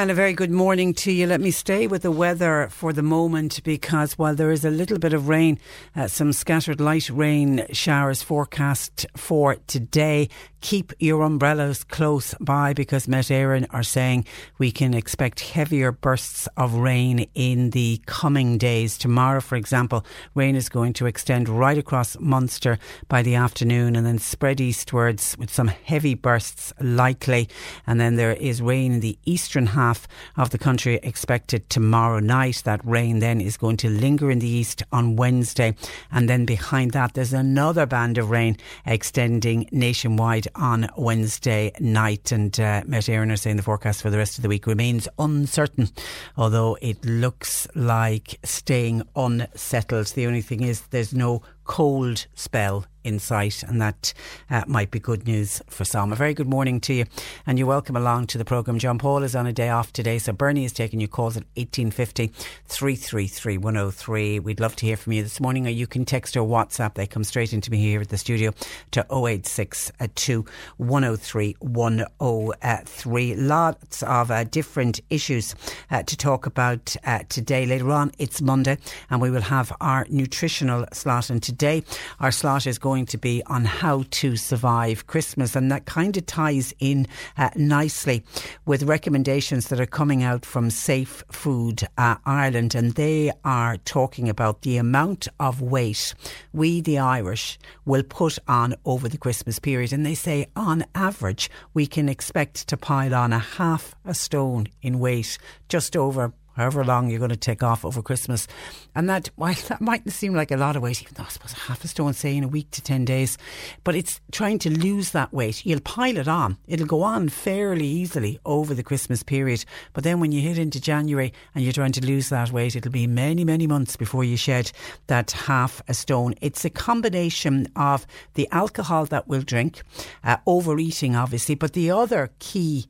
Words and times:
And 0.00 0.10
a 0.10 0.14
very 0.14 0.32
good 0.32 0.50
morning 0.50 0.94
to 0.94 1.12
you. 1.12 1.26
Let 1.26 1.42
me 1.42 1.50
stay 1.50 1.86
with 1.86 2.00
the 2.00 2.10
weather 2.10 2.68
for 2.70 2.90
the 2.90 3.02
moment 3.02 3.62
because 3.64 4.16
while 4.16 4.34
there 4.34 4.50
is 4.50 4.64
a 4.64 4.70
little 4.70 4.98
bit 4.98 5.12
of 5.12 5.28
rain, 5.28 5.58
uh, 5.94 6.08
some 6.08 6.32
scattered 6.32 6.80
light 6.80 7.10
rain 7.10 7.66
showers 7.70 8.22
forecast 8.22 9.04
for 9.14 9.56
today, 9.66 10.30
keep 10.60 10.92
your 10.98 11.22
umbrellas 11.22 11.84
close 11.84 12.34
by 12.40 12.72
because 12.72 13.08
Met 13.08 13.30
are 13.30 13.82
saying 13.82 14.24
we 14.58 14.70
can 14.70 14.94
expect 14.94 15.40
heavier 15.40 15.92
bursts 15.92 16.48
of 16.56 16.74
rain 16.74 17.26
in 17.34 17.70
the 17.70 18.00
coming 18.06 18.58
days. 18.58 18.98
Tomorrow, 18.98 19.40
for 19.40 19.56
example, 19.56 20.04
rain 20.34 20.56
is 20.56 20.68
going 20.68 20.92
to 20.94 21.06
extend 21.06 21.48
right 21.48 21.78
across 21.78 22.18
Munster 22.18 22.78
by 23.08 23.22
the 23.22 23.34
afternoon 23.34 23.96
and 23.96 24.06
then 24.06 24.18
spread 24.18 24.60
eastwards 24.60 25.36
with 25.38 25.50
some 25.50 25.68
heavy 25.68 26.14
bursts 26.14 26.72
likely. 26.80 27.48
And 27.86 28.00
then 28.00 28.16
there 28.16 28.32
is 28.32 28.60
rain 28.62 28.94
in 28.94 29.00
the 29.00 29.18
eastern 29.24 29.66
half 29.66 30.08
of 30.36 30.50
the 30.50 30.58
country 30.58 30.98
expected 31.02 31.68
tomorrow 31.70 32.20
night. 32.20 32.62
That 32.64 32.84
rain 32.84 33.20
then 33.20 33.40
is 33.40 33.56
going 33.56 33.76
to 33.78 33.88
linger 33.88 34.30
in 34.30 34.40
the 34.40 34.48
east 34.48 34.82
on 34.92 35.16
Wednesday. 35.16 35.74
And 36.10 36.28
then 36.28 36.44
behind 36.44 36.92
that, 36.92 37.14
there's 37.14 37.32
another 37.32 37.86
band 37.86 38.18
of 38.18 38.30
rain 38.30 38.56
extending 38.84 39.68
nationwide 39.70 40.48
on 40.54 40.88
Wednesday 40.96 41.72
night. 41.80 42.32
And 42.32 42.58
uh, 42.58 42.82
Met 42.86 43.04
Éireann 43.04 43.32
are 43.32 43.36
saying 43.36 43.56
the 43.56 43.62
forecast 43.62 44.02
for 44.02 44.10
the 44.10 44.18
rest 44.18 44.38
of 44.38 44.42
the 44.42 44.48
week 44.48 44.66
remains 44.66 45.08
uncertain, 45.18 45.88
although 46.36 46.76
it 46.80 47.04
looks 47.04 47.66
like 47.74 48.38
staying 48.44 49.02
unsettled. 49.16 50.06
The 50.08 50.26
only 50.26 50.42
thing 50.42 50.62
is 50.62 50.82
there's 50.88 51.14
no 51.14 51.42
cold 51.64 52.26
spell 52.34 52.84
in 53.04 53.18
sight, 53.18 53.62
and 53.62 53.80
that 53.80 54.12
uh, 54.50 54.64
might 54.66 54.90
be 54.90 54.98
good 54.98 55.26
news 55.26 55.62
for 55.68 55.84
some. 55.84 56.12
A 56.12 56.16
very 56.16 56.34
good 56.34 56.48
morning 56.48 56.80
to 56.80 56.94
you, 56.94 57.04
and 57.46 57.58
you're 57.58 57.68
welcome 57.68 57.96
along 57.96 58.26
to 58.28 58.38
the 58.38 58.44
programme. 58.44 58.78
John 58.78 58.98
Paul 58.98 59.22
is 59.22 59.34
on 59.34 59.46
a 59.46 59.52
day 59.52 59.70
off 59.70 59.92
today, 59.92 60.18
so 60.18 60.32
Bernie 60.32 60.64
is 60.64 60.72
taking 60.72 61.00
your 61.00 61.08
calls 61.08 61.36
at 61.36 61.44
1850 61.56 62.28
333 62.66 63.58
103. 63.58 64.40
We'd 64.40 64.60
love 64.60 64.76
to 64.76 64.86
hear 64.86 64.96
from 64.96 65.12
you 65.12 65.22
this 65.22 65.40
morning, 65.40 65.66
or 65.66 65.70
you 65.70 65.86
can 65.86 66.04
text 66.04 66.36
or 66.36 66.46
WhatsApp. 66.46 66.94
They 66.94 67.06
come 67.06 67.24
straight 67.24 67.52
into 67.52 67.70
me 67.70 67.78
here 67.78 68.00
at 68.00 68.08
the 68.08 68.18
studio 68.18 68.52
to 68.92 69.06
086 69.10 69.92
2 70.14 70.44
103 70.76 71.56
103. 71.60 73.34
Lots 73.36 74.02
of 74.02 74.30
uh, 74.30 74.44
different 74.44 75.00
issues 75.10 75.54
uh, 75.90 76.02
to 76.02 76.16
talk 76.16 76.46
about 76.46 76.96
uh, 77.04 77.20
today. 77.28 77.66
Later 77.66 77.90
on, 77.90 78.12
it's 78.18 78.42
Monday, 78.42 78.78
and 79.08 79.20
we 79.20 79.30
will 79.30 79.40
have 79.42 79.72
our 79.80 80.06
nutritional 80.10 80.86
slot. 80.92 81.30
And 81.30 81.42
today, 81.42 81.82
our 82.18 82.30
slot 82.30 82.66
is 82.66 82.78
going 82.78 82.89
to 82.90 83.18
be 83.18 83.42
on 83.46 83.64
how 83.64 84.04
to 84.10 84.36
survive 84.36 85.06
Christmas, 85.06 85.54
and 85.54 85.70
that 85.70 85.86
kind 85.86 86.16
of 86.16 86.26
ties 86.26 86.74
in 86.78 87.06
uh, 87.38 87.50
nicely 87.56 88.24
with 88.66 88.82
recommendations 88.82 89.68
that 89.68 89.80
are 89.80 89.86
coming 89.86 90.22
out 90.22 90.44
from 90.44 90.70
Safe 90.70 91.22
Food 91.30 91.82
uh, 91.96 92.16
Ireland, 92.26 92.74
and 92.74 92.92
they 92.94 93.30
are 93.44 93.76
talking 93.78 94.28
about 94.28 94.62
the 94.62 94.76
amount 94.76 95.28
of 95.38 95.62
weight 95.62 96.14
we, 96.52 96.80
the 96.80 96.98
Irish, 96.98 97.58
will 97.84 98.02
put 98.02 98.38
on 98.48 98.74
over 98.84 99.08
the 99.08 99.18
Christmas 99.18 99.58
period. 99.58 99.92
And 99.92 100.04
they 100.04 100.14
say, 100.14 100.48
on 100.56 100.84
average, 100.94 101.48
we 101.72 101.86
can 101.86 102.08
expect 102.08 102.66
to 102.68 102.76
pile 102.76 103.14
on 103.14 103.32
a 103.32 103.38
half 103.38 103.94
a 104.04 104.14
stone 104.14 104.66
in 104.82 104.98
weight 104.98 105.38
just 105.68 105.96
over 105.96 106.32
however 106.60 106.84
long 106.84 107.08
you're 107.08 107.18
going 107.18 107.30
to 107.30 107.36
take 107.36 107.62
off 107.62 107.86
over 107.86 108.02
Christmas. 108.02 108.46
And 108.94 109.08
that, 109.08 109.30
while 109.36 109.54
that 109.68 109.80
mightn't 109.80 110.12
seem 110.12 110.34
like 110.34 110.50
a 110.50 110.56
lot 110.56 110.76
of 110.76 110.82
weight, 110.82 111.00
even 111.00 111.14
though 111.14 111.24
I 111.24 111.28
suppose 111.28 111.52
half 111.54 111.82
a 111.84 111.88
stone, 111.88 112.12
say, 112.12 112.36
in 112.36 112.44
a 112.44 112.48
week 112.48 112.70
to 112.72 112.82
10 112.82 113.06
days, 113.06 113.38
but 113.82 113.94
it's 113.94 114.20
trying 114.30 114.58
to 114.60 114.70
lose 114.70 115.12
that 115.12 115.32
weight. 115.32 115.64
You'll 115.64 115.80
pile 115.80 116.18
it 116.18 116.28
on. 116.28 116.58
It'll 116.66 116.86
go 116.86 117.02
on 117.02 117.30
fairly 117.30 117.86
easily 117.86 118.38
over 118.44 118.74
the 118.74 118.82
Christmas 118.82 119.22
period. 119.22 119.64
But 119.94 120.04
then 120.04 120.20
when 120.20 120.32
you 120.32 120.42
hit 120.42 120.58
into 120.58 120.80
January 120.80 121.32
and 121.54 121.64
you're 121.64 121.72
trying 121.72 121.92
to 121.92 122.06
lose 122.06 122.28
that 122.28 122.52
weight, 122.52 122.76
it'll 122.76 122.92
be 122.92 123.06
many, 123.06 123.44
many 123.44 123.66
months 123.66 123.96
before 123.96 124.24
you 124.24 124.36
shed 124.36 124.70
that 125.06 125.30
half 125.30 125.80
a 125.88 125.94
stone. 125.94 126.34
It's 126.42 126.64
a 126.64 126.70
combination 126.70 127.68
of 127.74 128.06
the 128.34 128.48
alcohol 128.52 129.06
that 129.06 129.28
we'll 129.28 129.42
drink, 129.42 129.82
uh, 130.22 130.36
overeating, 130.46 131.16
obviously, 131.16 131.54
but 131.54 131.72
the 131.72 131.90
other 131.90 132.30
key 132.38 132.86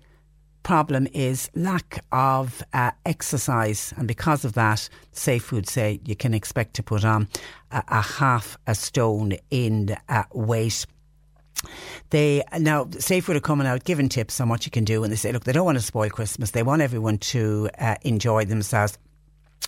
problem 0.63 1.07
is 1.13 1.51
lack 1.55 2.05
of 2.13 2.63
uh, 2.73 2.91
exercise, 3.07 3.93
and 3.97 4.07
because 4.07 4.45
of 4.45 4.55
that, 4.55 4.89
Safe 5.13 5.43
Food 5.43 5.69
say 5.69 6.01
you 6.05 6.17
can 6.17 6.35
expect 6.35 6.75
to 6.75 6.83
put 6.83 7.05
on 7.05 7.29
a, 7.71 7.83
a 7.89 8.03
half 8.03 8.57
a 8.67 8.75
stone 8.75 9.35
in 9.51 9.97
uh, 10.09 10.25
weight. 10.33 10.87
They 12.11 12.43
now 12.59 12.89
Safe 12.99 13.25
Food 13.25 13.37
are 13.37 13.41
coming 13.41 13.67
out 13.67 13.85
giving 13.85 14.09
tips 14.09 14.41
on 14.41 14.49
what 14.49 14.65
you 14.67 14.71
can 14.71 14.85
do, 14.85 15.03
and 15.03 15.13
they 15.13 15.17
say, 15.17 15.33
look, 15.33 15.45
they 15.45 15.53
don't 15.53 15.67
want 15.67 15.79
to 15.79 15.85
spoil 15.85 16.11
Christmas. 16.11 16.53
They 16.53 16.63
want 16.63 16.83
everyone 16.83 17.19
to 17.19 17.69
uh, 17.79 17.97
enjoy 18.03 18.45
themselves 18.45 18.99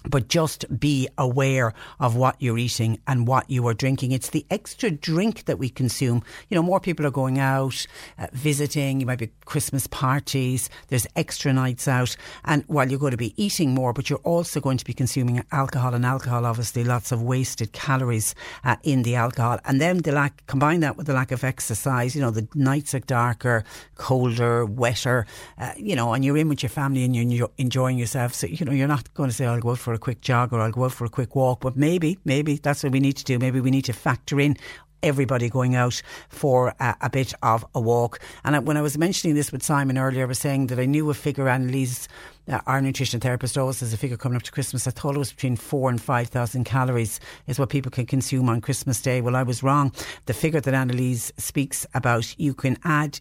but 0.09 0.29
just 0.29 0.65
be 0.79 1.09
aware 1.19 1.75
of 2.01 2.17
what 2.17 2.37
you're 2.39 2.59
eating 2.59 2.99
and 3.07 3.27
what 3.27 3.49
you 3.49 3.67
are 3.67 3.75
drinking. 3.75 4.13
It's 4.13 4.31
the 4.31 4.47
extra 4.51 4.91
drink 4.91 5.45
that 5.45 5.59
we 5.59 5.69
consume. 5.69 6.23
You 6.49 6.55
know, 6.55 6.63
more 6.63 6.81
people 6.81 7.07
are 7.07 7.11
going 7.11 7.39
out, 7.39 7.87
uh, 8.19 8.27
visiting, 8.33 9.01
you 9.01 9.07
might 9.07 9.19
be 9.19 9.31
Christmas 9.45 9.87
parties, 9.87 10.71
there's 10.89 11.07
extra 11.17 11.53
nights 11.53 11.89
out. 11.89 12.17
And 12.45 12.65
while 12.67 12.89
you're 12.89 12.99
going 12.99 13.13
to 13.13 13.17
be 13.17 13.35
eating 13.43 13.75
more, 13.75 13.93
but 13.93 14.11
you're 14.11 14.19
also 14.21 14.61
going 14.61 14.79
to 14.79 14.85
be 14.85 14.95
consuming 14.95 15.45
alcohol, 15.53 15.95
and 15.95 16.05
alcohol, 16.05 16.47
obviously, 16.47 16.85
lots 16.85 17.13
of 17.13 17.23
wasted 17.23 17.73
calories 17.73 18.35
uh, 18.65 18.77
in 18.83 19.03
the 19.03 19.15
alcohol. 19.15 19.59
And 19.65 19.81
then 19.81 19.99
the 19.99 20.13
lack, 20.13 20.47
combine 20.47 20.81
that 20.81 20.97
with 20.97 21.07
the 21.07 21.15
lack 21.15 21.33
of 21.33 21.45
exercise, 21.45 22.15
you 22.15 22.21
know, 22.21 22.31
the 22.31 22.49
nights 22.55 22.95
are 22.95 23.01
darker, 23.01 23.65
colder, 23.97 24.65
wetter, 24.65 25.27
uh, 25.59 25.73
you 25.77 25.97
know, 25.97 26.13
and 26.13 26.25
you're 26.25 26.37
in 26.37 26.49
with 26.49 26.63
your 26.63 26.71
family 26.71 27.05
and 27.05 27.15
you're 27.15 27.51
enjoying 27.59 27.99
yourself. 27.99 28.35
So, 28.35 28.47
you 28.47 28.65
know, 28.65 28.73
you're 28.73 28.89
not 28.89 29.13
going 29.15 29.31
to 29.31 29.35
say, 29.35 29.47
I'll 29.47 29.61
go 29.61 29.71
out 29.71 29.79
for 29.79 29.92
a 29.93 29.99
quick 29.99 30.21
jog 30.21 30.53
or 30.53 30.61
I'll 30.61 30.71
go 30.71 30.85
out 30.85 30.93
for 30.93 31.05
a 31.05 31.11
quick 31.11 31.35
walk. 31.35 31.61
But 31.61 31.77
maybe, 31.77 32.19
maybe 32.25 32.57
that's 32.57 32.83
what 32.83 32.93
we 32.93 33.01
need 33.01 33.17
to 33.17 33.25
do. 33.25 33.39
Maybe 33.39 33.61
we 33.61 33.71
need 33.71 33.85
to 33.87 33.93
factor 33.93 34.41
in 34.41 34.57
everybody 35.03 35.49
going 35.49 35.75
out 35.75 36.01
for 36.29 36.75
a, 36.79 36.97
a 37.01 37.11
bit 37.11 37.35
of 37.43 37.65
a 37.75 37.81
walk. 37.81 38.21
And 38.45 38.67
when 38.67 38.77
I 38.77 38.83
was 38.83 38.97
mentioning 38.97 39.35
this 39.35 39.51
with 39.51 39.63
Simon 39.63 39.99
earlier, 39.99 40.23
I 40.23 40.27
was 40.27 40.39
saying 40.39 40.69
that 40.69 40.79
I 40.79 40.87
knew 40.87 41.11
a 41.11 41.15
figure 41.15 41.49
Annalise 41.49 42.09
uh, 42.49 42.61
our 42.67 42.81
nutrition 42.81 43.21
therapist 43.21 43.57
always 43.57 43.81
has 43.81 43.93
a 43.93 43.97
figure 43.97 44.17
coming 44.17 44.37
up 44.37 44.43
to 44.43 44.51
Christmas. 44.51 44.87
I 44.87 44.91
thought 44.91 45.15
it 45.15 45.19
was 45.19 45.33
between 45.33 45.55
four 45.55 45.89
and 45.91 46.03
five 46.03 46.29
thousand 46.29 46.65
calories 46.65 47.21
is 47.47 47.59
what 47.59 47.69
people 47.69 47.91
can 47.91 48.05
consume 48.05 48.49
on 48.49 48.61
Christmas 48.61 49.01
Day. 49.01 49.21
Well, 49.21 49.37
I 49.37 49.45
was 49.45 49.63
wrong. 49.63 49.93
The 50.27 50.35
figure 50.35 50.61
that 50.61 50.75
Annalise 50.75 51.33
speaks 51.37 51.87
about, 51.95 52.39
you 52.39 52.53
can 52.53 52.79
add 52.85 53.21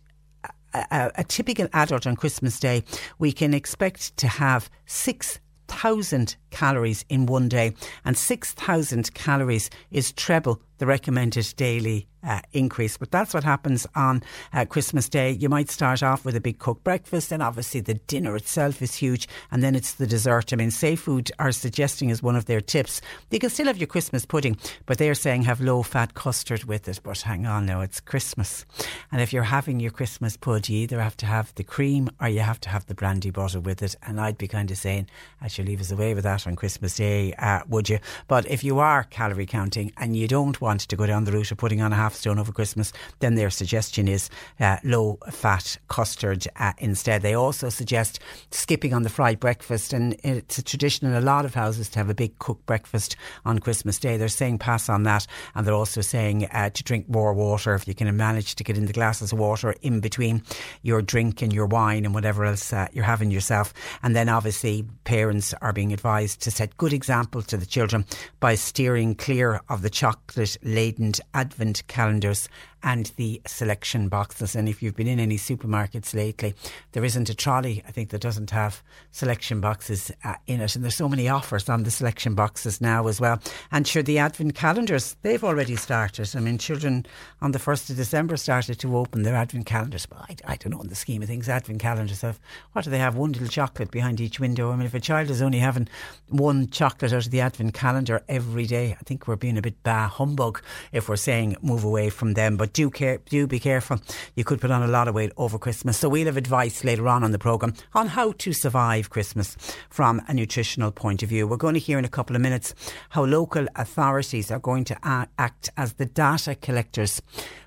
a, 0.74 1.12
a, 1.16 1.24
typical 1.24 1.68
adult 1.74 2.08
on 2.08 2.16
Christmas 2.16 2.60
Day, 2.60 2.84
we 3.20 3.32
can 3.32 3.54
expect 3.54 4.16
to 4.18 4.28
have 4.28 4.70
six 4.86 5.40
thousand 5.68 6.36
calories 6.52 7.04
in 7.10 7.26
one 7.26 7.50
day, 7.50 7.74
and 8.06 8.18
six 8.18 8.52
thousand 8.54 9.14
calories 9.14 9.70
is 9.90 10.12
treble 10.12 10.62
the 10.78 10.88
recommended 10.88 11.54
daily 11.58 12.08
uh, 12.24 12.42
increase. 12.54 12.98
But 12.98 13.12
that's 13.12 13.36
what 13.36 13.44
happens 13.44 13.86
on 13.94 14.24
uh, 14.52 14.66
Christmas 14.66 15.08
Day. 15.08 15.30
You 15.30 15.48
might 15.48 15.70
start 15.70 16.02
off 16.02 16.26
with 16.26 16.36
a 16.36 16.42
big 16.42 16.58
cooked 16.58 16.84
breakfast, 16.84 17.32
and 17.32 17.44
obviously 17.44 17.82
the 17.82 17.94
dinner 17.94 18.36
itself 18.36 18.82
is 18.82 18.96
huge, 18.96 19.28
and 19.52 19.62
then 19.62 19.76
it's 19.76 19.94
the 19.94 20.08
dessert. 20.08 20.52
I 20.52 20.56
mean, 20.56 20.72
Safe 20.72 21.00
Food 21.00 21.32
are 21.38 21.52
suggesting 21.52 22.10
as 22.10 22.24
one 22.24 22.36
of 22.36 22.46
their 22.46 22.62
tips, 22.62 23.00
you 23.30 23.38
can 23.38 23.52
still 23.52 23.68
have 23.68 23.78
your 23.78 23.88
Christmas 23.88 24.26
pudding, 24.26 24.58
but 24.88 24.98
they're 24.98 25.14
saying 25.14 25.44
have 25.44 25.62
low 25.62 25.84
fat 25.84 26.16
custard 26.16 26.64
with 26.64 26.88
it. 26.88 27.00
But 27.04 27.22
hang 27.22 27.46
on 27.46 27.68
now, 27.68 27.82
it's 27.82 28.00
Christmas. 28.00 28.66
And 29.12 29.22
if 29.22 29.32
you're 29.32 29.44
having 29.44 29.80
your 29.80 29.92
Christmas 29.92 30.36
pud, 30.36 30.68
you 30.68 30.80
either 30.80 31.00
have 31.00 31.18
to 31.18 31.28
have 31.28 31.54
the 31.54 31.64
cream 31.64 32.10
or 32.20 32.28
you 32.28 32.40
have 32.40 32.60
to 32.62 32.70
have 32.70 32.88
the 32.88 32.96
brandy 32.96 33.30
butter 33.30 33.60
with 33.60 33.84
it. 33.84 33.96
And 34.02 34.20
I'd 34.20 34.38
be 34.38 34.48
kind 34.48 34.72
of 34.72 34.78
saying, 34.78 35.08
I 35.42 35.48
should 35.48 35.68
leave 35.68 35.82
us 35.82 35.92
away 35.92 36.16
with 36.16 36.24
that 36.24 36.41
on 36.48 36.56
Christmas 36.56 36.96
Day, 36.96 37.34
uh, 37.34 37.62
would 37.70 37.88
you? 37.88 38.00
But 38.28 38.50
if 38.50 38.64
you 38.64 38.80
are 38.80 39.04
calorie 39.04 39.46
counting 39.46 39.92
and 39.98 40.16
you 40.16 40.28
don't 40.28 40.60
want 40.60 40.72
want 40.72 40.88
to 40.88 40.96
go 40.96 41.06
down 41.06 41.26
the 41.26 41.34
route 41.34 41.52
of 41.52 41.58
putting 41.58 41.82
on 41.82 41.92
a 41.92 41.98
half 41.98 42.16
stone 42.16 42.40
over 42.40 42.54
Christmas, 42.54 42.94
then 43.20 43.36
their 43.36 43.50
suggestion 43.50 44.08
is 44.08 44.30
uh, 44.62 44.78
low 44.86 45.18
fat 45.30 45.78
custard 45.90 46.48
uh, 46.56 46.72
instead. 46.78 47.22
They 47.22 47.34
also 47.34 47.68
suggest 47.68 48.22
skipping 48.52 48.94
on 48.94 49.04
the 49.04 49.10
fried 49.10 49.38
breakfast, 49.38 49.92
and 49.92 50.16
it's 50.24 50.58
a 50.58 50.64
tradition 50.64 51.08
in 51.08 51.14
a 51.14 51.20
lot 51.20 51.44
of 51.44 51.54
houses 51.54 51.90
to 51.90 52.00
have 52.00 52.10
a 52.10 52.14
big 52.14 52.40
cooked 52.40 52.66
breakfast 52.66 53.18
on 53.44 53.60
Christmas 53.60 54.00
Day. 54.00 54.16
They're 54.16 54.30
saying 54.30 54.60
pass 54.60 54.88
on 54.88 55.04
that, 55.04 55.28
and 55.56 55.68
they're 55.68 55.74
also 55.74 56.00
saying 56.00 56.46
uh, 56.46 56.70
to 56.70 56.84
drink 56.84 57.10
more 57.10 57.34
water 57.34 57.76
if 57.76 57.86
you 57.86 57.94
can 57.94 58.16
manage 58.16 58.56
to 58.56 58.64
get 58.64 58.78
in 58.78 58.86
the 58.86 58.94
glasses 58.94 59.34
of 59.34 59.40
water 59.40 59.76
in 59.82 60.00
between 60.00 60.42
your 60.84 61.02
drink 61.02 61.42
and 61.42 61.52
your 61.52 61.66
wine 61.66 62.06
and 62.06 62.14
whatever 62.14 62.46
else 62.46 62.72
uh, 62.72 62.88
you're 62.94 63.04
having 63.04 63.30
yourself. 63.30 63.74
And 64.04 64.16
then 64.16 64.30
obviously 64.30 64.86
parents 65.04 65.54
are 65.62 65.74
being 65.74 65.92
advised 65.92 66.31
to 66.38 66.52
set 66.52 66.78
good 66.78 66.94
example 66.94 67.42
to 67.42 67.58
the 67.58 67.66
children 67.66 68.06
by 68.40 68.56
steering 68.56 69.16
clear 69.16 69.62
of 69.70 69.82
the 69.82 69.90
chocolate 69.90 70.58
laden 70.64 71.12
advent 71.34 71.86
calendars 71.88 72.48
and 72.84 73.12
the 73.16 73.42
selection 73.46 74.10
boxes. 74.10 74.56
And 74.56 74.68
if 74.68 74.82
you've 74.82 74.96
been 74.96 75.08
in 75.08 75.20
any 75.20 75.38
supermarkets 75.38 76.14
lately, 76.14 76.54
there 76.94 77.04
isn't 77.04 77.30
a 77.30 77.36
trolley, 77.36 77.84
I 77.88 77.92
think, 77.92 78.10
that 78.10 78.22
doesn't 78.22 78.52
have 78.52 78.82
selection 79.12 79.62
boxes 79.62 80.12
uh, 80.24 80.36
in 80.48 80.62
it. 80.62 80.76
And 80.76 80.84
there's 80.84 80.96
so 80.96 81.10
many 81.10 81.30
offers 81.30 81.70
on 81.70 81.84
the 81.84 81.92
selection 81.92 82.36
boxes 82.36 82.82
now 82.82 83.08
as 83.08 83.22
well. 83.22 83.42
And 83.72 83.88
sure, 83.88 84.04
the 84.04 84.20
advent 84.20 84.56
calendars, 84.56 85.16
they've 85.22 85.44
already 85.44 85.76
started. 85.76 86.36
I 86.36 86.40
mean, 86.40 86.58
children 86.58 87.06
on 87.42 87.52
the 87.52 87.60
1st 87.60 87.92
of 87.92 87.96
December 87.98 88.38
started 88.38 88.80
to 88.80 88.98
open 88.98 89.24
their 89.24 89.36
advent 89.36 89.66
calendars. 89.66 90.06
But 90.06 90.20
I, 90.20 90.54
I 90.54 90.56
don't 90.56 90.72
know, 90.72 90.82
in 90.82 90.90
the 90.90 90.96
scheme 90.96 91.22
of 91.22 91.28
things, 91.28 91.50
advent 91.50 91.80
calendars 91.80 92.22
have, 92.22 92.40
what 92.74 92.84
do 92.84 92.92
they 92.92 93.00
have? 93.00 93.16
One 93.16 93.32
little 93.32 93.48
chocolate 93.48 93.92
behind 93.92 94.20
each 94.20 94.40
window. 94.40 94.72
I 94.72 94.76
mean, 94.76 94.86
if 94.86 94.94
a 94.94 95.00
child 95.00 95.30
is 95.30 95.42
only 95.42 95.60
having 95.60 95.88
one 96.30 96.70
chocolate 96.70 97.14
out 97.14 97.26
of 97.26 97.32
the 97.32 97.42
advent 97.42 97.74
calendar 97.74 98.24
every 98.28 98.66
day, 98.66 98.96
I 99.00 99.04
think 99.04 99.28
we're 99.28 99.36
being 99.36 99.58
a 99.58 99.62
bit 99.62 99.82
bah 99.84 100.08
humbug 100.08 100.62
if 100.92 101.10
we're 101.10 101.16
saying 101.16 101.58
move 101.62 101.84
away 101.84 102.10
from 102.10 102.34
them. 102.34 102.58
But 102.58 102.71
do 102.74 102.90
care, 102.90 103.20
do 103.30 103.48
be 103.48 103.60
careful. 103.60 104.00
You 104.36 104.44
could 104.44 104.62
put 104.62 104.72
on 104.72 104.84
a 104.84 104.88
lot 104.88 105.08
of 105.08 105.16
weight 105.16 105.32
over 105.38 105.58
Christmas. 105.58 105.98
So 105.98 106.10
we'll 106.10 106.26
have 106.26 106.38
advice 106.38 106.84
later 106.84 107.08
on 107.08 107.24
on 107.24 107.32
the 107.32 107.40
programme 107.40 107.74
on 107.94 108.08
how 108.08 108.34
to 108.34 108.54
survive 108.54 109.10
Christmas 109.10 109.58
from 109.90 110.22
a 110.28 110.34
nutritional 110.34 110.92
point 110.92 111.24
of 111.24 111.30
view. 111.30 111.48
We're 111.48 111.58
going 111.58 111.74
to 111.74 111.80
hear 111.80 112.00
in 112.00 112.06
a 112.06 112.10
couple 112.10 112.36
of 112.36 112.42
minutes 112.42 112.74
how 113.10 113.26
local 113.26 113.68
authorities 113.76 114.52
are 114.52 114.60
going 114.60 114.84
to 114.86 114.98
act 115.04 115.70
as 115.78 115.94
the 115.94 116.06
data 116.06 116.56
collectors 116.56 117.22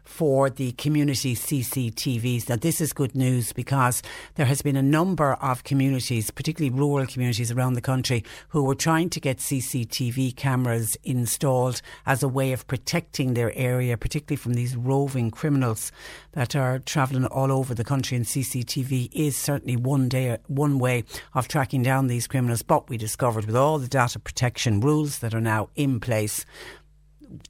for 0.05 0.51
the 0.51 0.73
community 0.73 1.35
CCTVs. 1.35 2.49
Now, 2.49 2.57
this 2.57 2.81
is 2.81 2.93
good 2.93 3.15
news 3.15 3.53
because 3.53 4.03
there 4.37 4.47
has 4.47 4.63
been 4.63 4.77
a 4.77 4.83
number 4.83 5.35
of 5.35 5.65
communities, 5.65 6.31
particularly 6.31 6.77
rural 6.77 7.07
communities 7.07 7.51
around 7.51 7.75
the 7.75 7.81
country, 7.81 8.23
who 8.49 8.63
were 8.63 8.75
trying 8.75 9.11
to 9.11 9.21
get 9.21 9.39
CCTV 9.39 10.37
cameras 10.37 10.97
installed 11.05 11.81
as 12.07 12.23
a 12.23 12.29
way 12.29 12.53
of 12.53 12.67
protecting 12.67 13.35
their 13.35 13.53
area, 13.57 13.97
particularly 13.97 14.37
from 14.37 14.55
these 14.55 14.77
roving 14.77 15.31
criminals 15.31 15.91
that 16.33 16.55
are 16.55 16.79
travelling 16.81 17.27
all 17.27 17.51
over 17.51 17.75
the 17.75 17.85
country. 17.85 18.17
And 18.17 18.27
CCTV 18.27 19.11
is 19.13 19.37
certainly 19.37 19.77
one 19.77 20.09
day, 20.09 20.39
one 20.47 20.79
way 20.79 21.05
of 21.33 21.49
tracking 21.49 21.83
down 21.83 22.07
these 22.07 22.27
criminals. 22.27 22.63
But 22.63 22.89
we 22.89 22.99
discovered 22.99 23.47
with 23.47 23.57
all 23.57 23.79
the 23.79 23.89
data 23.89 24.19
protection 24.19 24.81
rules 24.81 25.21
that 25.21 25.35
are 25.35 25.41
now 25.41 25.71
in 25.75 26.01
place 26.01 26.45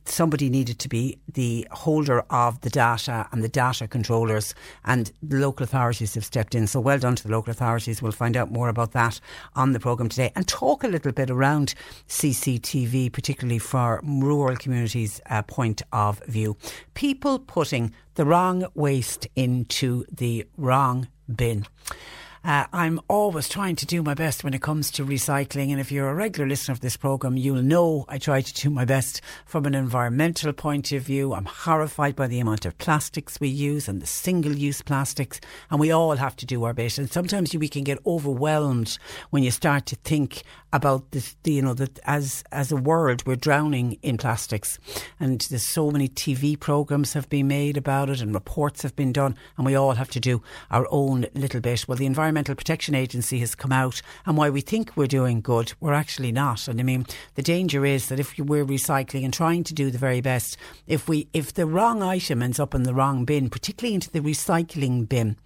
somebody 0.05 0.49
needed 0.49 0.79
to 0.81 0.89
be 0.89 1.19
the 1.33 1.67
holder 1.71 2.25
of 2.31 2.61
the 2.61 2.71
data 2.71 3.29
and 3.33 3.43
the 3.43 3.49
data 3.49 3.87
controllers, 3.87 4.55
and 4.85 5.13
the 5.23 5.37
local 5.37 5.65
authorities 5.65 6.15
have 6.15 6.25
stepped 6.25 6.55
in. 6.55 6.67
So 6.67 6.81
well 6.81 6.99
done 6.99 7.17
to 7.17 7.23
the 7.23 7.33
local 7.33 7.51
authorities. 7.51 8.03
We'll 8.03 8.13
find 8.13 8.37
out 8.37 8.51
more 8.51 8.69
about 8.69 8.93
that 8.93 9.21
on 9.55 9.73
the 9.73 9.81
programme 9.81 10.09
today 10.09 10.33
and 10.35 10.47
talk 10.47 10.85
a 10.85 10.89
little 10.89 11.13
bit 11.13 11.31
around 11.31 11.75
CCTV, 12.09 13.13
particularly 13.13 13.59
for 13.59 14.01
rural 14.05 14.57
communities' 14.57 15.21
uh, 15.31 15.43
point 15.43 15.83
of 15.93 16.23
view. 16.27 16.57
People 16.95 17.39
putting 17.39 17.93
the 18.15 18.25
wrong 18.25 18.67
waste 18.75 19.27
into 19.35 20.05
the 20.11 20.47
wrong 20.57 21.09
bin. 21.35 21.67
Uh, 22.45 22.67
I'm 22.75 23.01
always 23.09 23.49
trying 23.49 23.75
to 23.77 23.87
do 23.87 24.03
my 24.03 24.13
best 24.13 24.45
when 24.45 24.53
it 24.53 24.61
comes 24.61 24.91
to 24.91 25.07
recycling. 25.07 25.71
And 25.71 25.81
if 25.81 25.91
you're 25.91 26.11
a 26.11 26.15
regular 26.15 26.47
listener 26.47 26.73
of 26.73 26.81
this 26.81 26.95
programme, 26.95 27.39
you'll 27.39 27.63
know 27.63 28.05
I 28.07 28.19
try 28.19 28.43
to 28.43 28.55
do 28.55 28.69
my 28.69 28.85
best 28.85 29.23
from 29.47 29.65
an 29.65 29.75
environmental 29.75 30.53
point 30.53 30.93
of 30.93 31.05
view. 31.05 31.33
I'm 31.33 31.47
horrified 31.47 32.15
by 32.15 32.27
the 32.27 32.41
amount 32.41 32.67
of 32.67 32.77
plastics 32.77 33.41
we 33.41 33.49
use 33.49 33.89
and 33.89 34.03
the 34.03 34.07
single 34.07 34.53
use 34.53 34.83
plastics. 34.83 35.41
And 35.71 35.81
we 35.81 35.91
all 35.91 36.17
have 36.17 36.37
to 36.37 36.45
do 36.45 36.65
our 36.65 36.75
bit. 36.75 36.99
And 36.99 37.11
sometimes 37.11 37.57
we 37.57 37.67
can 37.67 37.83
get 37.83 37.99
overwhelmed 38.05 38.99
when 39.31 39.43
you 39.43 39.51
start 39.51 39.87
to 39.87 39.97
think 39.97 40.43
about 40.75 41.13
this, 41.13 41.37
you 41.45 41.63
know, 41.63 41.73
that 41.73 42.01
as, 42.05 42.43
as 42.51 42.73
a 42.73 42.77
world, 42.77 43.25
we're 43.25 43.37
drowning 43.37 43.97
in 44.03 44.19
plastics. 44.19 44.81
And 45.21 45.41
there's 45.43 45.67
so 45.67 45.93
many 45.93 46.09
TV 46.09 46.59
programmes 46.59 47.13
have 47.13 47.29
been 47.29 47.47
made 47.47 47.77
about 47.77 48.11
it 48.11 48.21
and 48.21 48.35
reports 48.35 48.83
have 48.83 48.97
been 48.97 49.13
done. 49.13 49.37
And 49.57 49.65
we 49.65 49.77
all 49.77 49.93
have 49.93 50.11
to 50.11 50.21
do 50.21 50.43
our 50.73 50.89
own 50.91 51.27
little 51.33 51.61
bit. 51.61 51.87
Well, 51.87 51.97
the 51.97 52.07
Environmental 52.07 52.57
Protection 52.57 52.97
Agency 52.97 53.39
has 53.39 53.55
come 53.55 53.71
out 53.71 54.03
and 54.27 54.37
why 54.37 54.51
we 54.51 54.61
think 54.61 54.97
we're 54.97 55.07
doing 55.07 55.41
good, 55.41 55.73
we're 55.79 55.93
actually 55.93 56.33
not. 56.33 56.67
And 56.67 56.81
I 56.81 56.83
mean, 56.83 57.07
the 57.37 57.43
danger 57.43 57.87
is 57.87 58.09
that 58.09 58.19
if 58.19 58.37
we're 58.37 58.67
recycling 58.67 59.25
and 59.25 59.33
trying 59.33 59.63
to 59.65 59.75
do 59.75 59.93
the 59.93 59.99
very 59.99 60.21
best, 60.21 60.57
if 60.89 61.09
we 61.09 61.29
if 61.33 61.55
the 61.55 61.67
wrong 61.67 62.03
item 62.03 62.43
ends 62.43 62.59
up 62.59 62.75
in 62.75 62.83
the 62.83 62.95
wrong 62.95 63.25
bin, 63.25 63.49
particularly 63.49 63.95
into 63.95 64.11
the 64.11 64.21
recycling 64.21 65.09
bin, 65.09 65.37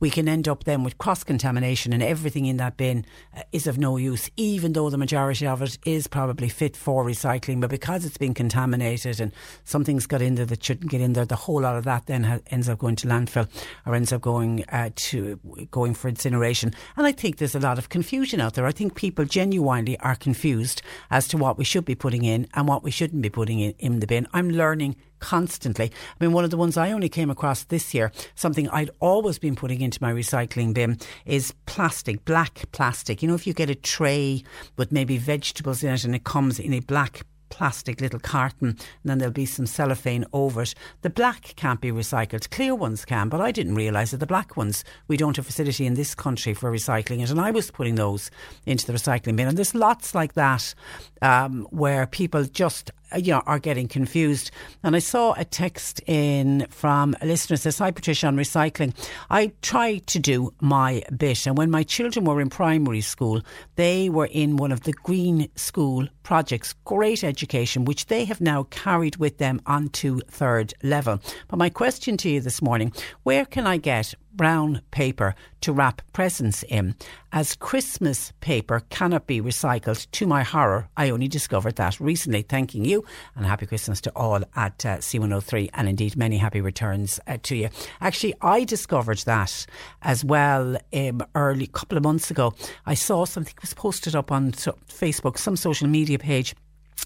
we 0.00 0.10
can 0.10 0.28
end 0.28 0.48
up 0.48 0.64
then 0.64 0.82
with 0.82 0.98
cross 0.98 1.22
contamination 1.22 1.92
and 1.92 2.02
everything 2.02 2.46
in 2.46 2.56
that 2.56 2.76
bin 2.76 3.06
uh, 3.36 3.42
is 3.52 3.68
of 3.68 3.78
no 3.78 3.96
use, 3.96 4.28
even 4.36 4.71
though 4.72 4.90
the 4.90 4.98
majority 4.98 5.46
of 5.46 5.62
it 5.62 5.78
is 5.84 6.06
probably 6.06 6.48
fit 6.48 6.76
for 6.76 7.04
recycling. 7.04 7.60
But 7.60 7.70
because 7.70 8.04
it's 8.04 8.18
been 8.18 8.34
contaminated 8.34 9.20
and 9.20 9.32
something's 9.64 10.06
got 10.06 10.22
in 10.22 10.34
there 10.34 10.46
that 10.46 10.64
shouldn't 10.64 10.90
get 10.90 11.00
in 11.00 11.12
there, 11.12 11.24
the 11.24 11.36
whole 11.36 11.62
lot 11.62 11.76
of 11.76 11.84
that 11.84 12.06
then 12.06 12.24
ha- 12.24 12.40
ends 12.48 12.68
up 12.68 12.78
going 12.78 12.96
to 12.96 13.08
landfill 13.08 13.48
or 13.86 13.94
ends 13.94 14.12
up 14.12 14.20
going 14.20 14.64
uh, 14.70 14.90
to 14.94 15.38
going 15.70 15.94
for 15.94 16.08
incineration. 16.08 16.72
And 16.96 17.06
I 17.06 17.12
think 17.12 17.38
there's 17.38 17.54
a 17.54 17.60
lot 17.60 17.78
of 17.78 17.88
confusion 17.88 18.40
out 18.40 18.54
there. 18.54 18.66
I 18.66 18.72
think 18.72 18.94
people 18.94 19.24
genuinely 19.24 19.98
are 20.00 20.16
confused 20.16 20.82
as 21.10 21.28
to 21.28 21.36
what 21.36 21.58
we 21.58 21.64
should 21.64 21.84
be 21.84 21.94
putting 21.94 22.24
in 22.24 22.48
and 22.54 22.68
what 22.68 22.82
we 22.82 22.90
shouldn't 22.90 23.22
be 23.22 23.30
putting 23.30 23.60
in, 23.60 23.74
in 23.78 24.00
the 24.00 24.06
bin. 24.06 24.26
I'm 24.32 24.50
learning 24.50 24.96
constantly. 25.22 25.86
I 25.86 26.24
mean, 26.24 26.34
one 26.34 26.44
of 26.44 26.50
the 26.50 26.58
ones 26.58 26.76
I 26.76 26.92
only 26.92 27.08
came 27.08 27.30
across 27.30 27.62
this 27.64 27.94
year, 27.94 28.12
something 28.34 28.68
I'd 28.68 28.90
always 29.00 29.38
been 29.38 29.56
putting 29.56 29.80
into 29.80 30.02
my 30.02 30.12
recycling 30.12 30.74
bin, 30.74 30.98
is 31.24 31.54
plastic, 31.64 32.24
black 32.26 32.64
plastic. 32.72 33.22
You 33.22 33.28
know, 33.28 33.34
if 33.34 33.46
you 33.46 33.54
get 33.54 33.70
a 33.70 33.74
tray 33.74 34.42
with 34.76 34.92
maybe 34.92 35.16
vegetables 35.16 35.82
in 35.82 35.94
it 35.94 36.04
and 36.04 36.14
it 36.14 36.24
comes 36.24 36.58
in 36.58 36.74
a 36.74 36.80
black 36.80 37.24
plastic 37.52 38.00
little 38.00 38.18
carton 38.18 38.68
and 38.68 38.78
then 39.04 39.18
there'll 39.18 39.30
be 39.30 39.44
some 39.44 39.66
cellophane 39.66 40.24
over 40.32 40.62
it. 40.62 40.74
The 41.02 41.10
black 41.10 41.52
can't 41.54 41.82
be 41.82 41.92
recycled. 41.92 42.48
Clear 42.50 42.74
ones 42.74 43.04
can, 43.04 43.28
but 43.28 43.42
I 43.42 43.52
didn't 43.52 43.74
realise 43.74 44.10
that 44.10 44.20
the 44.20 44.26
black 44.26 44.56
ones, 44.56 44.84
we 45.06 45.18
don't 45.18 45.36
have 45.36 45.44
a 45.44 45.46
facility 45.46 45.84
in 45.84 45.94
this 45.94 46.14
country 46.14 46.54
for 46.54 46.72
recycling 46.72 47.22
it. 47.22 47.30
And 47.30 47.38
I 47.40 47.50
was 47.50 47.70
putting 47.70 47.96
those 47.96 48.30
into 48.64 48.86
the 48.86 48.94
recycling 48.94 49.36
bin. 49.36 49.48
And 49.48 49.56
there's 49.58 49.74
lots 49.74 50.14
like 50.14 50.32
that 50.32 50.74
um, 51.20 51.66
where 51.70 52.06
people 52.06 52.44
just 52.44 52.90
Uh, 53.12 53.18
you 53.18 53.32
know, 53.32 53.42
are 53.46 53.58
getting 53.58 53.88
confused. 53.88 54.50
And 54.82 54.96
I 54.96 54.98
saw 54.98 55.34
a 55.36 55.44
text 55.44 56.00
in 56.06 56.66
from 56.70 57.14
a 57.20 57.26
listener 57.26 57.56
says, 57.56 57.78
Hi 57.78 57.90
Patricia 57.90 58.26
on 58.26 58.36
recycling. 58.36 58.94
I 59.30 59.52
try 59.62 59.98
to 59.98 60.18
do 60.18 60.52
my 60.60 61.02
bit. 61.16 61.46
And 61.46 61.56
when 61.56 61.70
my 61.70 61.82
children 61.82 62.24
were 62.24 62.40
in 62.40 62.50
primary 62.50 63.00
school, 63.00 63.42
they 63.76 64.08
were 64.08 64.28
in 64.30 64.56
one 64.56 64.72
of 64.72 64.82
the 64.82 64.92
green 64.92 65.48
school 65.56 66.06
projects. 66.22 66.74
Great 66.84 67.24
education, 67.24 67.84
which 67.84 68.06
they 68.06 68.24
have 68.24 68.40
now 68.40 68.64
carried 68.64 69.16
with 69.16 69.38
them 69.38 69.60
onto 69.66 70.20
third 70.20 70.72
level. 70.82 71.20
But 71.48 71.58
my 71.58 71.68
question 71.68 72.16
to 72.18 72.30
you 72.30 72.40
this 72.40 72.62
morning, 72.62 72.92
where 73.24 73.44
can 73.44 73.66
I 73.66 73.76
get 73.76 74.14
brown 74.34 74.82
paper 74.90 75.34
to 75.60 75.72
wrap 75.72 76.02
presents 76.12 76.62
in, 76.64 76.94
as 77.32 77.54
Christmas 77.56 78.32
paper 78.40 78.82
cannot 78.90 79.26
be 79.26 79.40
recycled. 79.40 80.10
To 80.10 80.26
my 80.26 80.42
horror, 80.42 80.88
I 80.96 81.10
only 81.10 81.28
discovered 81.28 81.76
that 81.76 82.00
recently. 82.00 82.42
Thanking 82.42 82.84
you 82.84 83.04
and 83.36 83.46
happy 83.46 83.66
Christmas 83.66 84.00
to 84.02 84.10
all 84.16 84.42
at 84.56 84.84
uh, 84.84 84.98
C103 84.98 85.70
and 85.74 85.88
indeed 85.88 86.16
many 86.16 86.38
happy 86.38 86.60
returns 86.60 87.20
uh, 87.26 87.38
to 87.44 87.56
you. 87.56 87.68
Actually, 88.00 88.34
I 88.40 88.64
discovered 88.64 89.18
that 89.18 89.66
as 90.02 90.24
well 90.24 90.76
um, 90.92 91.22
early, 91.34 91.66
couple 91.66 91.98
of 91.98 92.04
months 92.04 92.30
ago. 92.30 92.54
I 92.86 92.94
saw 92.94 93.24
something 93.24 93.54
was 93.60 93.74
posted 93.74 94.14
up 94.14 94.32
on 94.32 94.52
Facebook, 94.52 95.38
some 95.38 95.56
social 95.56 95.88
media 95.88 96.18
page 96.18 96.54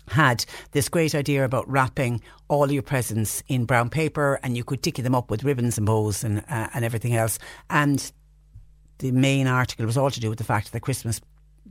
had 0.08 0.44
this 0.72 0.88
great 0.88 1.14
idea 1.14 1.44
about 1.44 1.68
wrapping 1.68 2.22
all 2.48 2.70
your 2.70 2.82
presents 2.82 3.42
in 3.48 3.64
brown 3.64 3.90
paper 3.90 4.38
and 4.42 4.56
you 4.56 4.64
could 4.64 4.82
ticky 4.82 5.02
them 5.02 5.14
up 5.14 5.30
with 5.30 5.44
ribbons 5.44 5.78
and 5.78 5.86
bows 5.86 6.22
and, 6.22 6.44
uh, 6.48 6.68
and 6.74 6.84
everything 6.84 7.14
else. 7.14 7.38
And 7.70 8.12
the 8.98 9.10
main 9.10 9.46
article 9.46 9.86
was 9.86 9.96
all 9.96 10.10
to 10.10 10.20
do 10.20 10.30
with 10.30 10.38
the 10.38 10.44
fact 10.44 10.72
that 10.72 10.80
Christmas 10.80 11.20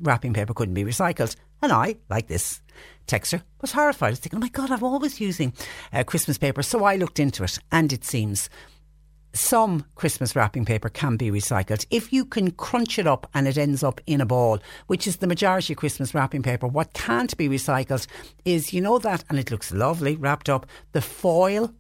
wrapping 0.02 0.34
paper 0.34 0.54
couldn't 0.54 0.74
be 0.74 0.84
recycled. 0.84 1.36
And 1.62 1.72
I, 1.72 1.96
like 2.10 2.28
this 2.28 2.62
texter, 3.08 3.42
was 3.62 3.72
horrified. 3.72 4.08
I 4.08 4.10
was 4.12 4.20
thinking, 4.20 4.38
oh 4.38 4.42
my 4.42 4.50
God, 4.50 4.70
I'm 4.70 4.84
always 4.84 5.22
using 5.22 5.54
uh, 5.94 6.04
Christmas 6.04 6.38
paper. 6.38 6.62
So 6.62 6.84
I 6.84 6.98
looked 6.98 7.20
into 7.20 7.44
it 7.44 7.58
and 7.72 7.92
it 7.94 8.04
seems 8.04 8.50
some 9.36 9.86
Christmas 9.96 10.36
wrapping 10.36 10.66
paper 10.66 10.90
can 10.90 11.18
be 11.18 11.30
recycled. 11.30 11.86
If 11.92 12.14
you 12.14 12.26
can 12.26 12.52
crunch 12.52 12.98
it 12.98 13.06
up 13.06 13.30
and 13.34 13.48
it 13.48 13.58
ends 13.58 13.84
up 13.84 14.00
in 14.08 14.22
a 14.22 14.26
ball, 14.26 14.60
which 14.88 15.06
is 15.08 15.18
the 15.18 15.28
majority 15.28 15.74
of 15.74 15.78
Christmas 15.78 16.14
wrapping 16.14 16.42
paper, 16.42 16.68
what 16.68 16.94
can't 16.94 17.36
be 17.38 17.50
recycled 17.50 18.08
is, 18.46 18.74
you 18.74 18.82
know, 18.82 18.98
that, 19.00 19.24
and 19.30 19.38
it 19.38 19.52
looks 19.52 19.74
lovely 19.74 20.16
wrapped 20.16 20.50
up, 20.50 20.66
the 20.94 21.02
foil 21.02 21.74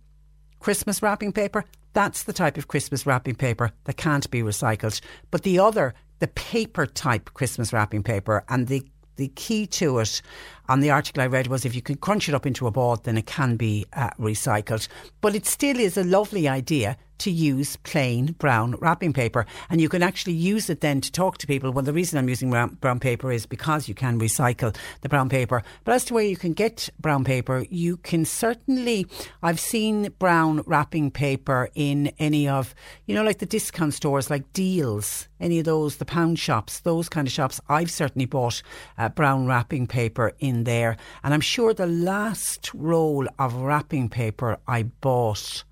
Christmas 0.60 1.02
wrapping 1.02 1.32
paper. 1.32 1.64
That's 1.94 2.24
the 2.24 2.34
type 2.34 2.58
of 2.58 2.68
Christmas 2.68 3.06
wrapping 3.06 3.36
paper 3.36 3.72
that 3.86 3.96
can't 3.96 4.30
be 4.30 4.42
recycled. 4.42 5.00
But 5.32 5.44
the 5.44 5.60
other, 5.60 5.94
the 6.20 6.28
paper 6.28 6.86
type 6.86 7.34
Christmas 7.34 7.72
wrapping 7.72 8.04
paper 8.04 8.44
and 8.50 8.68
the 8.68 8.86
the 9.18 9.30
key 9.30 9.66
to 9.66 10.00
it 10.00 10.22
on 10.68 10.82
the 10.82 10.92
article 10.92 11.24
I 11.24 11.28
read 11.28 11.48
was 11.48 11.64
if 11.64 11.74
you 11.74 11.82
can 11.82 11.96
crunch 11.96 12.28
it 12.28 12.36
up 12.36 12.46
into 12.46 12.68
a 12.68 12.72
ball, 12.72 12.98
then 12.98 13.18
it 13.18 13.26
can 13.26 13.56
be 13.56 13.86
uh, 13.94 14.10
recycled. 14.20 14.90
But 15.22 15.36
it 15.36 15.46
still 15.46 15.80
is 15.80 15.96
a 15.96 16.04
lovely 16.04 16.50
idea 16.50 16.98
to 17.20 17.32
use 17.32 17.76
plain 17.78 18.36
brown 18.40 18.76
wrapping 18.80 19.14
paper. 19.14 19.46
And 19.70 19.82
you 19.82 19.90
can 19.90 20.04
actually 20.04 20.34
use 20.34 20.70
it 20.70 20.82
then 20.82 21.02
to 21.02 21.12
talk 21.12 21.38
to 21.40 21.48
people. 21.48 21.72
Well, 21.72 21.84
the 21.84 21.94
reason 21.94 22.18
I'm 22.18 22.30
using 22.30 22.50
brown 22.50 23.00
paper 23.00 23.32
is 23.32 23.46
because 23.46 23.88
you 23.88 23.96
can 23.96 24.20
recycle 24.20 24.76
the 25.02 25.10
brown 25.10 25.30
paper. 25.30 25.64
But 25.84 25.96
as 25.96 26.06
to 26.06 26.14
where 26.14 26.24
you 26.24 26.38
can 26.38 26.54
get 26.54 26.90
brown 27.00 27.24
paper, 27.24 27.66
you 27.70 27.98
can 27.98 28.26
certainly, 28.26 29.08
I've 29.42 29.60
seen 29.60 30.10
brown 30.20 30.62
wrapping 30.66 31.12
paper 31.12 31.70
in 31.76 32.12
any 32.20 32.48
of, 32.48 32.76
you 33.06 33.16
know, 33.16 33.24
like 33.24 33.40
the 33.40 33.46
discount 33.46 33.94
stores 33.94 34.30
like 34.30 34.52
Dealz, 34.54 35.28
any 35.40 35.60
of 35.60 35.66
those, 35.66 35.98
the 35.98 36.06
pound 36.06 36.40
shops, 36.40 36.80
those 36.82 37.10
kind 37.10 37.28
of 37.28 37.34
shops. 37.34 37.60
I've 37.70 37.92
certainly 37.92 38.26
bought 38.26 38.62
uh, 38.98 39.10
brown 39.10 39.48
wrapping 39.48 39.88
paper 39.88 40.34
in 40.40 40.64
there. 40.64 40.98
And 41.24 41.34
I'm 41.34 41.42
sure 41.42 41.74
the 41.74 41.88
last 41.88 42.72
roll 42.74 43.28
of 43.40 43.54
wrapping 43.56 44.10
paper 44.10 44.58
I 44.68 44.84
bought 44.84 45.64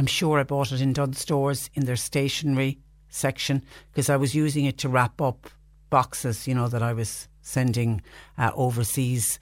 I'm 0.00 0.06
sure 0.06 0.38
I 0.38 0.44
bought 0.44 0.72
it 0.72 0.80
in 0.80 0.94
Dunnes 0.94 1.18
stores 1.18 1.68
in 1.74 1.84
their 1.84 1.94
stationery 1.94 2.78
section 3.10 3.62
because 3.92 4.08
I 4.08 4.16
was 4.16 4.34
using 4.34 4.64
it 4.64 4.78
to 4.78 4.88
wrap 4.88 5.20
up 5.20 5.50
boxes, 5.90 6.48
you 6.48 6.54
know, 6.54 6.68
that 6.68 6.82
I 6.82 6.94
was 6.94 7.28
sending 7.42 8.00
uh, 8.38 8.50
overseas 8.54 9.38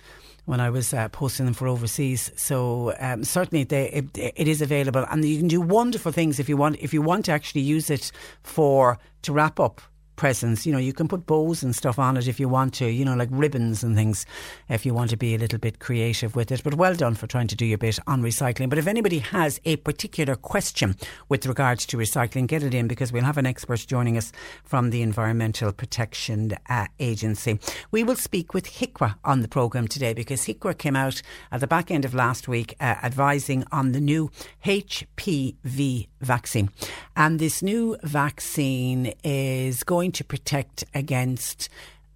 when 0.47 0.59
I 0.59 0.71
was 0.71 0.93
uh, 0.93 1.11
posting 1.11 1.47
them 1.47 1.55
for 1.55 1.69
overseas. 1.69 2.33
So 2.35 2.93
um, 2.99 3.23
certainly 3.23 3.63
they, 3.63 3.89
it, 3.91 4.19
it 4.19 4.49
is 4.49 4.61
available, 4.61 5.07
and 5.09 5.25
you 5.25 5.39
can 5.39 5.47
do 5.47 5.61
wonderful 5.61 6.11
things 6.11 6.41
if 6.41 6.49
you 6.49 6.57
want. 6.57 6.79
If 6.81 6.93
you 6.93 7.03
want 7.03 7.27
to 7.27 7.31
actually 7.31 7.61
use 7.61 7.89
it 7.89 8.11
for 8.43 8.99
to 9.23 9.33
wrap 9.33 9.61
up 9.61 9.81
presents. 10.19 10.67
You 10.67 10.73
know, 10.73 10.79
you 10.79 10.93
can 10.93 11.09
put 11.09 11.25
bows 11.25 11.63
and 11.63 11.75
stuff 11.75 11.99
on 11.99 12.19
it 12.19 12.29
if 12.29 12.39
you 12.39 12.49
want 12.49 12.75
to, 12.75 12.87
you 12.91 13.05
know, 13.05 13.15
like 13.15 13.31
ribbons 13.33 13.83
and 13.83 13.97
things 13.97 14.27
if 14.69 14.85
you 14.85 14.93
want 14.93 15.09
to 15.11 15.17
be 15.17 15.35
a 15.35 15.39
little 15.39 15.59
bit 15.59 15.79
creative 15.79 16.37
with 16.37 16.53
it. 16.53 16.63
But 16.63 16.75
well 16.75 16.95
done 16.95 17.15
for 17.15 17.27
trying 17.27 17.47
to 17.47 17.57
do 17.57 17.65
your 17.65 17.79
bit 17.79 17.99
on 18.07 18.21
recycling. 18.21 18.69
But 18.69 18.79
if 18.79 18.87
anybody 18.87 19.21
has 19.21 19.61
a 19.65 19.77
particular 19.77 20.35
question 20.35 20.97
with 21.31 21.47
regards 21.47 21.87
to 21.87 21.97
recycling, 21.97 22.49
get 22.49 22.63
it 22.63 22.75
in 22.75 22.89
because 22.89 23.13
we'll 23.13 23.25
have 23.25 23.39
an 23.39 23.47
expert 23.47 23.87
joining 23.87 24.19
us 24.19 24.33
from 24.65 24.91
the 24.91 25.03
Environmental 25.03 25.73
Protection 25.73 26.53
uh, 26.69 26.87
Agency. 26.99 27.61
We 27.93 28.03
will 28.03 28.17
speak 28.17 28.53
with 28.53 28.67
HIQA 28.67 29.15
on 29.25 29.41
the 29.43 29.49
programme 29.49 29.87
today 29.87 30.13
because 30.13 30.43
HIQA 30.43 30.77
came 30.77 30.97
out 30.97 31.23
at 31.53 31.61
the 31.61 31.69
back 31.69 31.91
end 31.91 32.05
of 32.05 32.13
last 32.13 32.49
week 32.49 32.75
uh, 32.81 32.97
advising 33.05 33.65
on 33.71 33.93
the 33.93 34.01
new 34.01 34.31
HPV 34.65 36.09
vaccine. 36.21 36.71
And 37.17 37.39
this 37.39 37.63
new 37.63 37.97
vaccine 38.03 39.15
is 39.25 39.83
going 39.85 40.13
to 40.13 40.25
protect 40.25 40.85
against 40.95 41.69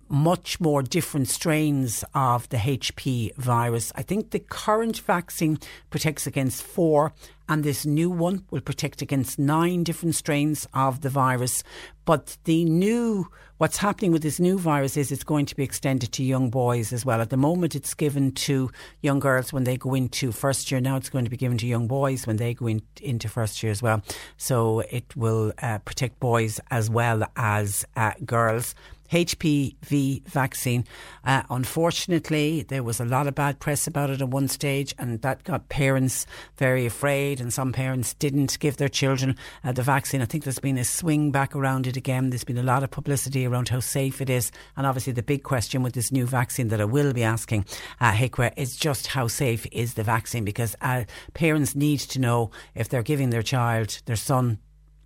much 0.08 0.60
more 0.60 0.82
different 0.82 1.26
strains 1.26 2.04
of 2.14 2.46
the 2.50 2.58
HP 2.58 3.34
virus. 3.36 3.92
I 3.94 4.02
think 4.02 4.30
the 4.30 4.40
current 4.40 4.98
vaccine 4.98 5.58
protects 5.88 6.26
against 6.26 6.62
four, 6.62 7.14
and 7.52 7.64
this 7.64 7.84
new 7.84 8.08
one 8.08 8.46
will 8.50 8.62
protect 8.62 9.02
against 9.02 9.38
nine 9.38 9.84
different 9.84 10.14
strains 10.14 10.66
of 10.72 11.02
the 11.02 11.10
virus. 11.10 11.62
But 12.06 12.38
the 12.44 12.64
new, 12.64 13.28
what's 13.58 13.76
happening 13.76 14.10
with 14.10 14.22
this 14.22 14.40
new 14.40 14.58
virus 14.58 14.96
is 14.96 15.12
it's 15.12 15.22
going 15.22 15.44
to 15.44 15.54
be 15.54 15.62
extended 15.62 16.12
to 16.12 16.24
young 16.24 16.48
boys 16.48 16.94
as 16.94 17.04
well. 17.04 17.20
At 17.20 17.28
the 17.28 17.36
moment, 17.36 17.74
it's 17.74 17.92
given 17.92 18.32
to 18.46 18.70
young 19.02 19.20
girls 19.20 19.52
when 19.52 19.64
they 19.64 19.76
go 19.76 19.92
into 19.92 20.32
first 20.32 20.70
year. 20.70 20.80
Now 20.80 20.96
it's 20.96 21.10
going 21.10 21.26
to 21.26 21.30
be 21.30 21.36
given 21.36 21.58
to 21.58 21.66
young 21.66 21.88
boys 21.88 22.26
when 22.26 22.38
they 22.38 22.54
go 22.54 22.68
in, 22.68 22.80
into 23.02 23.28
first 23.28 23.62
year 23.62 23.70
as 23.70 23.82
well. 23.82 24.00
So 24.38 24.80
it 24.80 25.14
will 25.14 25.52
uh, 25.60 25.80
protect 25.80 26.20
boys 26.20 26.58
as 26.70 26.88
well 26.88 27.22
as 27.36 27.84
uh, 27.96 28.12
girls. 28.24 28.74
HPV 29.12 30.26
vaccine. 30.26 30.86
Uh, 31.22 31.42
unfortunately, 31.50 32.62
there 32.62 32.82
was 32.82 32.98
a 32.98 33.04
lot 33.04 33.26
of 33.26 33.34
bad 33.34 33.60
press 33.60 33.86
about 33.86 34.08
it 34.08 34.22
at 34.22 34.28
one 34.28 34.48
stage, 34.48 34.94
and 34.98 35.20
that 35.20 35.44
got 35.44 35.68
parents 35.68 36.26
very 36.56 36.86
afraid. 36.86 37.38
And 37.38 37.52
some 37.52 37.72
parents 37.72 38.14
didn't 38.14 38.58
give 38.58 38.78
their 38.78 38.88
children 38.88 39.36
uh, 39.62 39.72
the 39.72 39.82
vaccine. 39.82 40.22
I 40.22 40.24
think 40.24 40.44
there's 40.44 40.58
been 40.58 40.78
a 40.78 40.84
swing 40.84 41.30
back 41.30 41.54
around 41.54 41.86
it 41.86 41.98
again. 41.98 42.30
There's 42.30 42.42
been 42.42 42.56
a 42.56 42.62
lot 42.62 42.82
of 42.82 42.90
publicity 42.90 43.44
around 43.44 43.68
how 43.68 43.80
safe 43.80 44.22
it 44.22 44.30
is, 44.30 44.50
and 44.78 44.86
obviously 44.86 45.12
the 45.12 45.22
big 45.22 45.42
question 45.42 45.82
with 45.82 45.92
this 45.92 46.10
new 46.10 46.26
vaccine 46.26 46.68
that 46.68 46.80
I 46.80 46.86
will 46.86 47.12
be 47.12 47.22
asking 47.22 47.66
uh, 48.00 48.12
HIQA 48.12 48.54
is 48.56 48.76
just 48.76 49.08
how 49.08 49.28
safe 49.28 49.66
is 49.72 49.94
the 49.94 50.02
vaccine 50.02 50.44
because 50.44 50.74
uh, 50.80 51.04
parents 51.34 51.74
need 51.74 52.00
to 52.00 52.18
know 52.18 52.50
if 52.74 52.88
they're 52.88 53.02
giving 53.02 53.28
their 53.28 53.42
child, 53.42 54.00
their 54.06 54.16
son, 54.16 54.58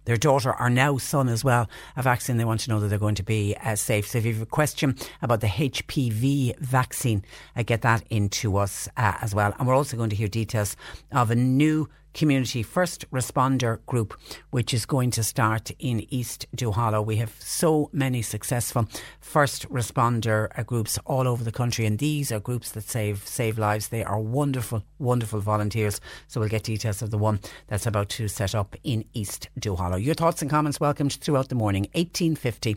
their 0.06 0.16
daughter 0.16 0.58
or 0.58 0.70
now 0.70 0.96
son 0.96 1.28
as 1.28 1.44
well 1.44 1.68
a 1.96 2.02
vaccine. 2.02 2.38
They 2.38 2.44
want 2.44 2.60
to 2.60 2.70
know 2.70 2.80
that 2.80 2.88
they're 2.88 2.98
going 2.98 3.14
to 3.16 3.22
be 3.22 3.54
uh, 3.62 3.76
safe. 3.76 4.08
So 4.08 4.18
if 4.18 4.24
you 4.24 4.32
have 4.32 4.42
a 4.42 4.46
question 4.46 4.96
about 5.20 5.40
the 5.40 5.48
HPV 5.48 6.58
vaccine, 6.58 7.22
uh, 7.54 7.62
get 7.62 7.82
that 7.82 8.02
into 8.08 8.56
us 8.56 8.88
uh, 8.96 9.18
as 9.20 9.34
well. 9.34 9.54
And 9.58 9.68
we're 9.68 9.76
also 9.76 9.96
going 9.96 10.10
to 10.10 10.16
hear 10.16 10.28
details 10.28 10.76
of 11.12 11.30
a 11.30 11.36
new 11.36 11.88
community 12.16 12.62
first 12.62 13.08
responder 13.10 13.78
group, 13.84 14.18
which 14.50 14.72
is 14.72 14.86
going 14.86 15.10
to 15.12 15.22
start 15.22 15.70
in 15.78 16.06
East 16.08 16.46
Duhallow. 16.56 17.04
We 17.04 17.16
have 17.16 17.34
so 17.38 17.90
many 17.92 18.22
successful 18.22 18.88
first 19.20 19.68
responder 19.68 20.48
uh, 20.58 20.62
groups 20.62 20.98
all 21.04 21.28
over 21.28 21.44
the 21.44 21.52
country, 21.52 21.84
and 21.84 21.98
these 21.98 22.32
are 22.32 22.40
groups 22.40 22.72
that 22.72 22.88
save 22.88 23.18
save 23.28 23.58
lives. 23.58 23.88
They 23.88 24.02
are 24.02 24.18
wonderful, 24.18 24.82
wonderful 24.98 25.40
volunteers. 25.40 26.00
So 26.26 26.40
we'll 26.40 26.48
get 26.48 26.64
details 26.64 27.02
of 27.02 27.10
the 27.10 27.18
one 27.18 27.38
that's 27.68 27.86
about 27.86 28.08
to 28.16 28.28
set 28.28 28.54
up 28.54 28.74
in 28.82 29.04
East 29.12 29.50
Duhallow. 29.60 30.02
Your 30.02 30.14
thoughts 30.14 30.40
and 30.42 30.50
comments 30.50 30.80
welcomed 30.80 31.12
throughout 31.20 31.50
the 31.50 31.54
morning. 31.54 31.86
Eighteen 31.94 32.34
fifty. 32.34 32.76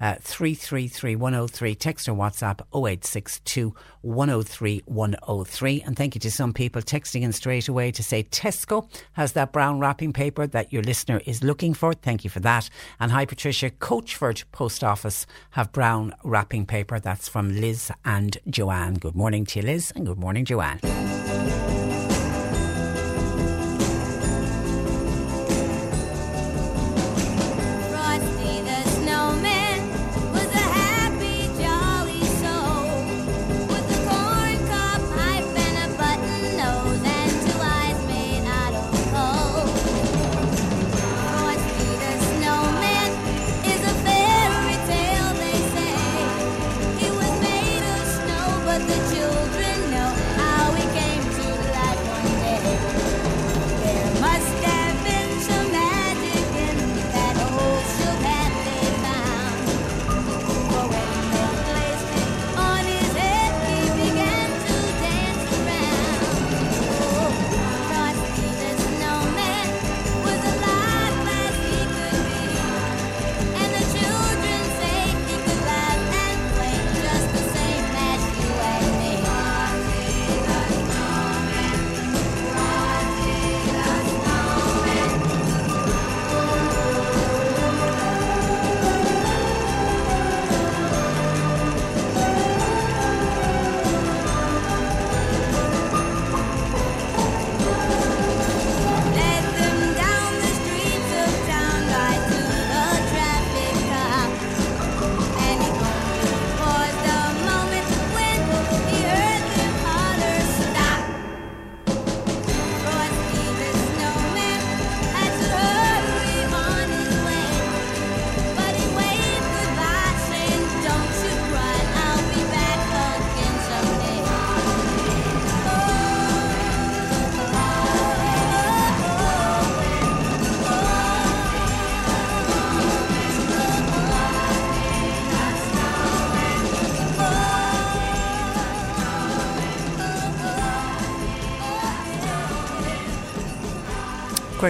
Uh, 0.00 0.14
333 0.20 1.16
103. 1.16 1.74
Text 1.74 2.08
or 2.08 2.14
WhatsApp 2.14 2.60
0862 2.74 3.74
103 4.02 4.82
103. 4.86 5.82
And 5.82 5.96
thank 5.96 6.14
you 6.14 6.20
to 6.20 6.30
some 6.30 6.52
people 6.52 6.82
texting 6.82 7.22
in 7.22 7.32
straight 7.32 7.68
away 7.68 7.90
to 7.92 8.02
say 8.02 8.22
Tesco 8.24 8.88
has 9.12 9.32
that 9.32 9.52
brown 9.52 9.78
wrapping 9.78 10.12
paper 10.12 10.46
that 10.46 10.72
your 10.72 10.82
listener 10.82 11.20
is 11.26 11.42
looking 11.42 11.74
for. 11.74 11.92
Thank 11.92 12.24
you 12.24 12.30
for 12.30 12.40
that. 12.40 12.70
And 12.98 13.12
hi, 13.12 13.26
Patricia. 13.26 13.70
Coachford 13.70 14.44
Post 14.52 14.82
Office 14.82 15.26
have 15.50 15.72
brown 15.72 16.14
wrapping 16.24 16.66
paper. 16.66 16.98
That's 16.98 17.28
from 17.28 17.60
Liz 17.60 17.90
and 18.04 18.38
Joanne. 18.48 18.94
Good 18.94 19.16
morning 19.16 19.44
to 19.46 19.60
you, 19.60 19.66
Liz, 19.66 19.92
and 19.94 20.06
good 20.06 20.18
morning, 20.18 20.44
Joanne. 20.44 20.80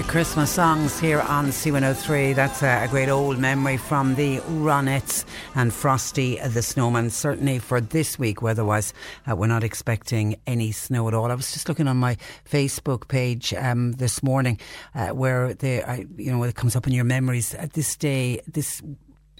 Great 0.01 0.13
Christmas 0.13 0.51
songs 0.51 0.99
here 0.99 1.21
on 1.21 1.49
C103. 1.49 2.35
That's 2.35 2.63
a, 2.63 2.89
great 2.89 3.11
old 3.11 3.39
memory 3.39 3.77
from 3.77 4.15
the 4.15 4.39
Ronettes 4.39 5.27
and 5.55 5.75
Frosty 5.75 6.39
the 6.39 6.63
Snowman. 6.63 7.11
Certainly 7.11 7.59
for 7.59 7.83
this 7.83 8.19
week, 8.19 8.41
weather-wise, 8.41 8.95
uh, 9.31 9.37
we're 9.37 9.47
not 9.47 9.63
expecting 9.63 10.37
any 10.47 10.73
snow 10.73 11.07
at 11.09 11.13
all. 11.13 11.31
I 11.31 11.35
was 11.35 11.53
just 11.53 11.69
looking 11.69 11.87
on 11.87 11.99
my 11.99 12.17
Facebook 12.51 13.09
page 13.09 13.53
um, 13.53 13.93
this 13.93 14.23
morning 14.23 14.59
uh, 14.95 15.09
where 15.09 15.53
the, 15.53 15.83
uh, 15.83 15.97
you 16.17 16.33
know, 16.33 16.43
it 16.45 16.55
comes 16.55 16.75
up 16.75 16.87
in 16.87 16.95
your 16.95 17.05
memories. 17.05 17.53
At 17.53 17.75
this 17.75 17.95
day, 17.95 18.41
this 18.51 18.81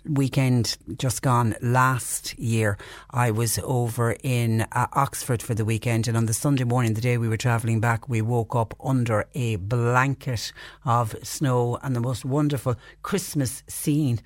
weekend 0.09 0.77
just 0.97 1.23
gone 1.23 1.55
last 1.61 2.39
year, 2.39 2.79
I 3.11 3.31
was 3.31 3.59
over 3.63 4.17
in 4.23 4.63
uh, 4.73 4.87
Oxford 4.93 5.43
for 5.43 5.55
the 5.55 5.65
weekend, 5.65 6.09
and 6.09 6.17
on 6.17 6.27
the 6.27 6.33
Sunday 6.33 6.65
morning, 6.65 6.95
the 6.95 7.01
day 7.01 7.19
we 7.19 7.29
were 7.29 7.37
travelling 7.37 7.81
back, 7.81 8.09
we 8.09 8.23
woke 8.23 8.55
up 8.55 8.75
under 8.83 9.27
a 9.35 9.57
blanket 9.57 10.53
of 10.85 11.15
snow 11.23 11.79
and 11.83 11.95
the 11.95 12.01
most 12.01 12.25
wonderful 12.25 12.77
Christmas 13.03 13.63
scene 13.67 14.21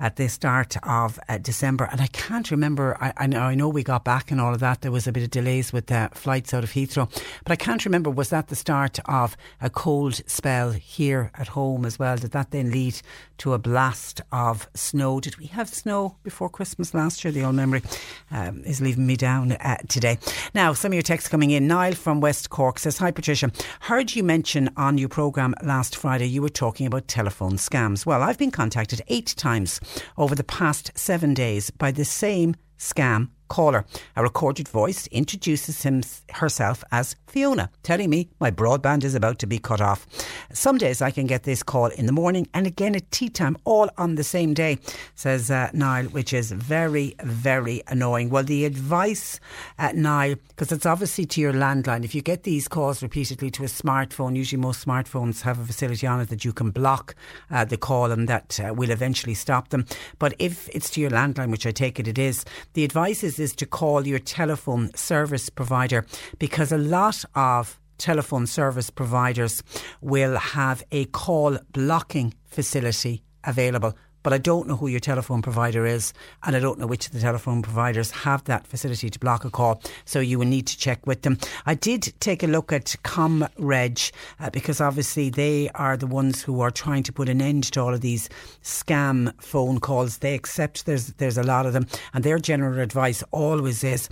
at 0.00 0.16
the 0.16 0.28
start 0.28 0.76
of 0.82 1.18
uh, 1.28 1.38
December. 1.38 1.88
And 1.90 2.00
I 2.00 2.06
can't 2.08 2.50
remember, 2.50 2.96
I, 3.00 3.12
I, 3.16 3.26
know, 3.26 3.40
I 3.40 3.54
know 3.54 3.68
we 3.68 3.82
got 3.82 4.04
back 4.04 4.30
and 4.30 4.40
all 4.40 4.54
of 4.54 4.60
that. 4.60 4.80
There 4.80 4.92
was 4.92 5.06
a 5.06 5.12
bit 5.12 5.22
of 5.22 5.30
delays 5.30 5.72
with 5.72 5.86
the 5.86 6.10
flights 6.14 6.54
out 6.54 6.64
of 6.64 6.70
Heathrow, 6.70 7.10
but 7.44 7.52
I 7.52 7.56
can't 7.56 7.84
remember, 7.84 8.10
was 8.10 8.30
that 8.30 8.48
the 8.48 8.56
start 8.56 8.98
of 9.06 9.36
a 9.60 9.70
cold 9.70 10.20
spell 10.26 10.72
here 10.72 11.30
at 11.34 11.48
home 11.48 11.84
as 11.84 11.98
well? 11.98 12.16
Did 12.16 12.32
that 12.32 12.50
then 12.50 12.70
lead 12.70 13.00
to 13.38 13.52
a 13.52 13.58
blast 13.58 14.20
of 14.32 14.68
snow? 14.74 15.20
Did 15.28 15.36
we 15.36 15.46
have 15.48 15.68
snow 15.68 16.16
before 16.22 16.48
Christmas 16.48 16.94
last 16.94 17.22
year? 17.22 17.30
The 17.30 17.44
old 17.44 17.54
memory 17.54 17.82
um, 18.30 18.64
is 18.64 18.80
leaving 18.80 19.06
me 19.06 19.14
down 19.14 19.52
uh, 19.52 19.76
today. 19.86 20.16
Now, 20.54 20.72
some 20.72 20.92
of 20.92 20.94
your 20.94 21.02
texts 21.02 21.28
coming 21.28 21.50
in. 21.50 21.66
Niall 21.66 21.92
from 21.92 22.22
West 22.22 22.48
Cork 22.48 22.78
says, 22.78 22.96
Hi 22.96 23.10
Patricia, 23.10 23.52
heard 23.80 24.16
you 24.16 24.24
mention 24.24 24.70
on 24.78 24.96
your 24.96 25.10
programme 25.10 25.54
last 25.62 25.96
Friday 25.96 26.24
you 26.24 26.40
were 26.40 26.48
talking 26.48 26.86
about 26.86 27.08
telephone 27.08 27.58
scams. 27.58 28.06
Well, 28.06 28.22
I've 28.22 28.38
been 28.38 28.50
contacted 28.50 29.02
eight 29.08 29.34
times 29.36 29.82
over 30.16 30.34
the 30.34 30.44
past 30.44 30.92
seven 30.94 31.34
days 31.34 31.68
by 31.68 31.90
the 31.92 32.06
same 32.06 32.56
scam 32.78 33.28
caller. 33.48 33.84
A 34.16 34.22
recorded 34.22 34.68
voice 34.68 35.06
introduces 35.08 35.82
him, 35.82 36.02
herself 36.34 36.84
as 36.92 37.16
Fiona, 37.26 37.70
telling 37.82 38.10
me 38.10 38.28
my 38.40 38.50
broadband 38.50 39.04
is 39.04 39.14
about 39.14 39.38
to 39.40 39.46
be 39.46 39.58
cut 39.58 39.80
off. 39.80 40.06
Some 40.52 40.78
days 40.78 41.02
I 41.02 41.10
can 41.10 41.26
get 41.26 41.42
this 41.42 41.62
call 41.62 41.86
in 41.86 42.06
the 42.06 42.12
morning 42.12 42.48
and 42.54 42.66
again 42.66 42.94
at 42.94 43.10
tea 43.10 43.28
time, 43.28 43.56
all 43.64 43.90
on 43.98 44.14
the 44.14 44.24
same 44.24 44.54
day, 44.54 44.78
says 45.14 45.50
uh, 45.50 45.70
Niall, 45.72 46.06
which 46.06 46.32
is 46.32 46.52
very, 46.52 47.14
very 47.22 47.82
annoying. 47.88 48.30
Well, 48.30 48.44
the 48.44 48.64
advice, 48.64 49.40
uh, 49.78 49.92
Niall, 49.94 50.36
because 50.48 50.72
it's 50.72 50.86
obviously 50.86 51.24
to 51.26 51.40
your 51.40 51.52
landline, 51.52 52.04
if 52.04 52.14
you 52.14 52.22
get 52.22 52.42
these 52.42 52.68
calls 52.68 53.02
repeatedly 53.02 53.50
to 53.52 53.64
a 53.64 53.66
smartphone, 53.66 54.36
usually 54.36 54.60
most 54.60 54.84
smartphones 54.86 55.42
have 55.42 55.58
a 55.58 55.64
facility 55.64 56.06
on 56.06 56.20
it 56.20 56.28
that 56.28 56.44
you 56.44 56.52
can 56.52 56.70
block 56.70 57.14
uh, 57.50 57.64
the 57.64 57.76
call 57.76 58.10
and 58.10 58.28
that 58.28 58.58
uh, 58.60 58.72
will 58.72 58.90
eventually 58.90 59.34
stop 59.34 59.68
them. 59.68 59.86
But 60.18 60.34
if 60.38 60.68
it's 60.72 60.90
to 60.90 61.00
your 61.00 61.10
landline, 61.10 61.50
which 61.50 61.66
I 61.66 61.70
take 61.70 61.98
it 61.98 62.08
it 62.08 62.18
is, 62.18 62.44
the 62.74 62.84
advice 62.84 63.22
is 63.22 63.37
is 63.40 63.54
to 63.56 63.66
call 63.66 64.06
your 64.06 64.18
telephone 64.18 64.94
service 64.94 65.48
provider 65.50 66.04
because 66.38 66.72
a 66.72 66.78
lot 66.78 67.24
of 67.34 67.78
telephone 67.98 68.46
service 68.46 68.90
providers 68.90 69.62
will 70.00 70.36
have 70.38 70.82
a 70.92 71.04
call 71.06 71.58
blocking 71.72 72.32
facility 72.46 73.22
available 73.44 73.94
but 74.22 74.32
I 74.32 74.38
don't 74.38 74.68
know 74.68 74.76
who 74.76 74.88
your 74.88 75.00
telephone 75.00 75.42
provider 75.42 75.86
is, 75.86 76.12
and 76.44 76.56
I 76.56 76.60
don't 76.60 76.78
know 76.78 76.86
which 76.86 77.06
of 77.06 77.12
the 77.12 77.20
telephone 77.20 77.62
providers 77.62 78.10
have 78.10 78.44
that 78.44 78.66
facility 78.66 79.10
to 79.10 79.18
block 79.18 79.44
a 79.44 79.50
call. 79.50 79.82
So 80.04 80.20
you 80.20 80.38
will 80.38 80.46
need 80.46 80.66
to 80.66 80.78
check 80.78 81.06
with 81.06 81.22
them. 81.22 81.38
I 81.66 81.74
did 81.74 82.12
take 82.20 82.42
a 82.42 82.46
look 82.46 82.72
at 82.72 82.96
ComReg 83.04 84.12
uh, 84.40 84.50
because 84.50 84.80
obviously 84.80 85.30
they 85.30 85.70
are 85.74 85.96
the 85.96 86.06
ones 86.06 86.42
who 86.42 86.60
are 86.60 86.70
trying 86.70 87.02
to 87.04 87.12
put 87.12 87.28
an 87.28 87.40
end 87.40 87.64
to 87.72 87.80
all 87.80 87.94
of 87.94 88.00
these 88.00 88.28
scam 88.62 89.32
phone 89.40 89.80
calls. 89.80 90.18
They 90.18 90.34
accept 90.34 90.86
there's 90.86 91.08
there's 91.14 91.38
a 91.38 91.42
lot 91.42 91.66
of 91.66 91.72
them, 91.72 91.86
and 92.12 92.24
their 92.24 92.38
general 92.38 92.80
advice 92.80 93.22
always 93.30 93.84
is 93.84 94.08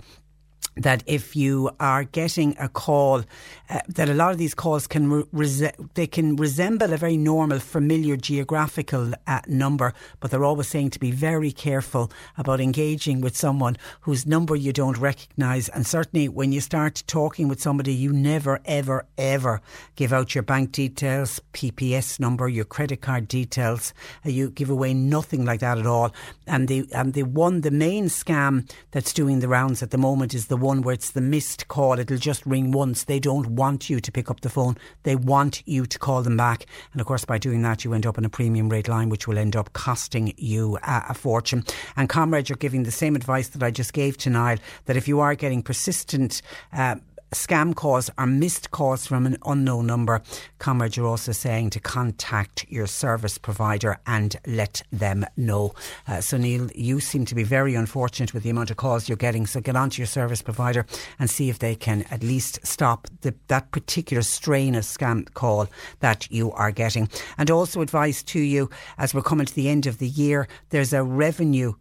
that 0.79 1.03
if 1.05 1.35
you 1.35 1.69
are 1.79 2.03
getting 2.03 2.55
a 2.59 2.69
call, 2.69 3.23
uh, 3.69 3.79
that 3.87 4.09
a 4.09 4.13
lot 4.13 4.31
of 4.31 4.37
these 4.37 4.53
calls 4.53 4.87
can 4.87 5.25
re- 5.31 5.71
they 5.95 6.07
can 6.07 6.35
resemble 6.35 6.93
a 6.93 6.97
very 6.97 7.17
normal, 7.17 7.59
familiar 7.59 8.15
geographical 8.15 9.13
uh, 9.25 9.41
number, 9.47 9.93
but 10.19 10.31
they're 10.31 10.43
always 10.43 10.67
saying 10.67 10.91
to 10.91 10.99
be 10.99 11.11
very 11.11 11.51
careful 11.51 12.11
about 12.37 12.59
engaging 12.61 13.21
with 13.21 13.35
someone 13.35 13.77
whose 14.01 14.25
number 14.25 14.55
you 14.55 14.71
don't 14.71 14.97
recognise. 14.97 15.69
And 15.69 15.85
certainly, 15.85 16.29
when 16.29 16.51
you 16.51 16.61
start 16.61 17.03
talking 17.07 17.47
with 17.47 17.61
somebody, 17.61 17.93
you 17.93 18.13
never, 18.13 18.59
ever, 18.65 19.05
ever 19.17 19.61
give 19.95 20.13
out 20.13 20.35
your 20.35 20.43
bank 20.43 20.71
details, 20.71 21.41
PPS 21.53 22.19
number, 22.19 22.47
your 22.47 22.65
credit 22.65 23.01
card 23.01 23.27
details. 23.27 23.93
Uh, 24.25 24.29
you 24.29 24.49
give 24.49 24.69
away 24.69 24.93
nothing 24.93 25.45
like 25.45 25.59
that 25.59 25.77
at 25.77 25.85
all. 25.85 26.13
And 26.45 26.67
the 26.67 26.87
and 26.93 27.13
the 27.13 27.23
one, 27.23 27.61
the 27.61 27.71
main 27.71 28.05
scam 28.05 28.69
that's 28.91 29.13
doing 29.13 29.39
the 29.39 29.47
rounds 29.47 29.83
at 29.83 29.91
the 29.91 29.97
moment 29.97 30.33
is 30.33 30.47
the 30.47 30.57
one 30.67 30.81
where 30.81 30.93
it's 30.93 31.11
the 31.11 31.21
missed 31.21 31.67
call. 31.69 31.97
It'll 31.97 32.17
just 32.17 32.45
ring 32.45 32.71
once. 32.71 33.05
They 33.05 33.19
don't 33.19 33.47
want 33.47 33.89
you 33.89 33.99
to 33.99 34.11
pick 34.11 34.29
up 34.29 34.41
the 34.41 34.49
phone. 34.49 34.77
They 35.03 35.15
want 35.15 35.63
you 35.65 35.85
to 35.85 35.97
call 35.97 36.21
them 36.21 36.35
back. 36.35 36.65
And 36.91 36.99
of 36.99 37.07
course, 37.07 37.25
by 37.25 37.37
doing 37.37 37.61
that, 37.61 37.83
you 37.83 37.93
end 37.93 38.05
up 38.05 38.17
on 38.17 38.25
a 38.25 38.29
premium 38.29 38.67
rate 38.69 38.87
line, 38.87 39.09
which 39.09 39.27
will 39.27 39.37
end 39.37 39.55
up 39.55 39.71
costing 39.71 40.33
you 40.37 40.77
a, 40.83 41.13
fortune. 41.13 41.63
And 41.95 42.09
ComReg's, 42.09 42.49
you're 42.49 42.57
giving 42.57 42.83
the 42.83 42.91
same 42.91 43.15
advice 43.15 43.47
that 43.49 43.63
I 43.63 43.71
just 43.71 43.93
gave 43.93 44.17
to 44.17 44.29
Niall 44.29 44.57
that 44.85 44.97
if 44.97 45.07
you 45.07 45.19
are 45.21 45.35
getting 45.35 45.63
persistent, 45.63 46.41
uh, 46.73 46.95
scam 47.31 47.75
calls 47.75 48.09
are 48.17 48.25
missed 48.25 48.71
calls 48.71 49.05
from 49.05 49.25
an 49.25 49.37
unknown 49.45 49.85
number, 49.85 50.21
ComReg 50.59 50.97
are 50.97 51.05
also 51.05 51.31
saying 51.31 51.69
to 51.71 51.79
contact 51.79 52.65
your 52.69 52.87
service 52.87 53.37
provider 53.37 53.99
and 54.05 54.35
let 54.45 54.81
them 54.91 55.25
know. 55.35 55.73
Uh, 56.07 56.21
so, 56.21 56.37
Niall, 56.37 56.69
you 56.73 56.99
seem 56.99 57.25
to 57.25 57.35
be 57.35 57.43
very 57.43 57.75
unfortunate 57.75 58.33
with 58.33 58.43
the 58.43 58.49
amount 58.49 58.71
of 58.71 58.77
calls 58.77 59.09
you're 59.09 59.17
getting. 59.17 59.45
So, 59.45 59.59
get 59.59 59.75
onto 59.75 60.01
your 60.01 60.07
service 60.07 60.41
provider 60.41 60.85
and 61.19 61.29
see 61.29 61.49
if 61.49 61.59
they 61.59 61.75
can 61.75 62.05
at 62.11 62.23
least 62.23 62.65
stop 62.65 63.07
the, 63.21 63.35
that 63.47 63.71
particular 63.71 64.23
strain 64.23 64.75
of 64.75 64.83
scam 64.83 65.31
call 65.33 65.67
that 65.99 66.31
you 66.31 66.51
are 66.53 66.71
getting. 66.71 67.09
And 67.37 67.51
also, 67.51 67.81
advice 67.81 68.23
to 68.23 68.39
you 68.39 68.69
as 68.97 69.13
we're 69.13 69.21
coming 69.21 69.45
to 69.45 69.55
the 69.55 69.69
end 69.69 69.85
of 69.85 69.97
the 69.97 70.07
year, 70.07 70.47
there's 70.69 70.93
a 70.93 71.03
revenue 71.03 71.73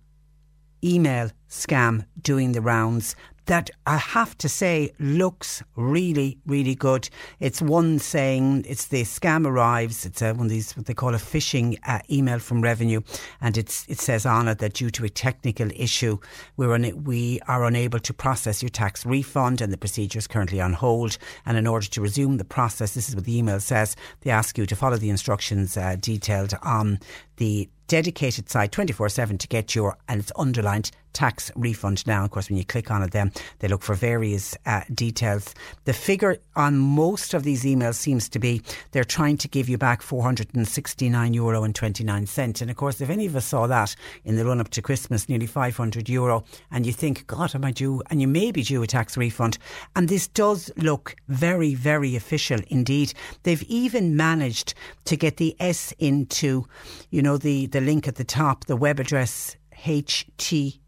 email 0.84 1.30
scam 1.48 2.04
doing 2.20 2.52
the 2.52 2.60
rounds 2.60 3.16
that 3.46 3.70
I 3.86 3.96
have 3.96 4.36
to 4.38 4.48
say 4.48 4.92
looks 4.98 5.62
really, 5.76 6.38
really 6.46 6.74
good. 6.74 7.08
It's 7.40 7.62
one 7.62 7.98
saying 7.98 8.64
it's 8.68 8.86
the 8.86 9.02
scam 9.02 9.46
arrives. 9.46 10.04
It's 10.04 10.22
a, 10.22 10.34
one 10.34 10.46
of 10.46 10.50
these 10.50 10.76
what 10.76 10.86
they 10.86 10.94
call 10.94 11.14
a 11.14 11.18
phishing 11.18 11.78
uh, 11.86 12.00
email 12.10 12.38
from 12.38 12.60
Revenue, 12.60 13.00
and 13.40 13.56
it's 13.56 13.86
it 13.88 13.98
says 13.98 14.26
on 14.26 14.48
it 14.48 14.58
that 14.58 14.74
due 14.74 14.90
to 14.90 15.04
a 15.04 15.08
technical 15.08 15.70
issue, 15.74 16.18
we're 16.56 16.76
we 16.94 17.40
are 17.46 17.64
unable 17.64 18.00
to 18.00 18.12
process 18.12 18.62
your 18.62 18.70
tax 18.70 19.06
refund, 19.06 19.60
and 19.60 19.72
the 19.72 19.78
procedure 19.78 20.18
is 20.18 20.26
currently 20.26 20.60
on 20.60 20.72
hold. 20.72 21.16
And 21.44 21.56
in 21.56 21.66
order 21.66 21.86
to 21.86 22.00
resume 22.00 22.36
the 22.36 22.44
process, 22.44 22.94
this 22.94 23.08
is 23.08 23.14
what 23.14 23.24
the 23.24 23.38
email 23.38 23.60
says. 23.60 23.96
They 24.22 24.30
ask 24.30 24.58
you 24.58 24.66
to 24.66 24.76
follow 24.76 24.96
the 24.96 25.10
instructions 25.10 25.76
uh, 25.76 25.96
detailed 26.00 26.54
on 26.62 26.98
the 27.36 27.68
dedicated 27.88 28.50
site 28.50 28.72
24 28.72 29.08
7 29.08 29.38
to 29.38 29.48
get 29.48 29.74
your, 29.74 29.96
and 30.08 30.20
it's 30.20 30.32
underlined, 30.36 30.90
tax 31.16 31.50
refund 31.56 32.06
now. 32.06 32.24
Of 32.24 32.30
course, 32.30 32.50
when 32.50 32.58
you 32.58 32.64
click 32.64 32.90
on 32.90 33.02
it, 33.02 33.12
then 33.12 33.32
they 33.60 33.68
look 33.68 33.80
for 33.80 33.94
various 33.94 34.54
uh, 34.66 34.82
details. 34.92 35.54
The 35.86 35.94
figure 35.94 36.36
on 36.56 36.76
most 36.76 37.32
of 37.32 37.42
these 37.42 37.64
emails 37.64 37.94
seems 37.94 38.28
to 38.28 38.38
be 38.38 38.60
they're 38.92 39.02
trying 39.02 39.38
to 39.38 39.48
give 39.48 39.66
you 39.66 39.78
back 39.78 40.02
469 40.02 41.32
euro 41.32 41.64
and 41.64 41.74
29 41.74 42.26
cents. 42.26 42.60
And 42.60 42.70
of 42.70 42.76
course, 42.76 43.00
if 43.00 43.08
any 43.08 43.24
of 43.24 43.34
us 43.34 43.46
saw 43.46 43.66
that 43.66 43.96
in 44.26 44.36
the 44.36 44.44
run 44.44 44.60
up 44.60 44.68
to 44.70 44.82
Christmas, 44.82 45.26
nearly 45.26 45.46
500 45.46 46.06
euro, 46.06 46.44
and 46.70 46.84
you 46.84 46.92
think, 46.92 47.26
God, 47.26 47.54
am 47.54 47.64
I 47.64 47.70
due? 47.70 48.02
And 48.10 48.20
you 48.20 48.28
may 48.28 48.52
be 48.52 48.62
due 48.62 48.82
a 48.82 48.86
tax 48.86 49.16
refund. 49.16 49.56
And 49.94 50.10
this 50.10 50.28
does 50.28 50.70
look 50.76 51.16
very, 51.28 51.74
very 51.74 52.14
official 52.14 52.60
indeed. 52.68 53.14
They've 53.44 53.62
even 53.62 54.16
managed 54.16 54.74
to 55.06 55.16
get 55.16 55.38
the 55.38 55.56
S 55.60 55.94
into, 55.98 56.66
you 57.08 57.22
know, 57.22 57.25
the, 57.36 57.66
the 57.66 57.80
link 57.80 58.06
at 58.06 58.14
the 58.14 58.24
top, 58.24 58.66
the 58.66 58.76
web 58.76 59.00
address 59.00 59.56
HTTPS 59.84 60.78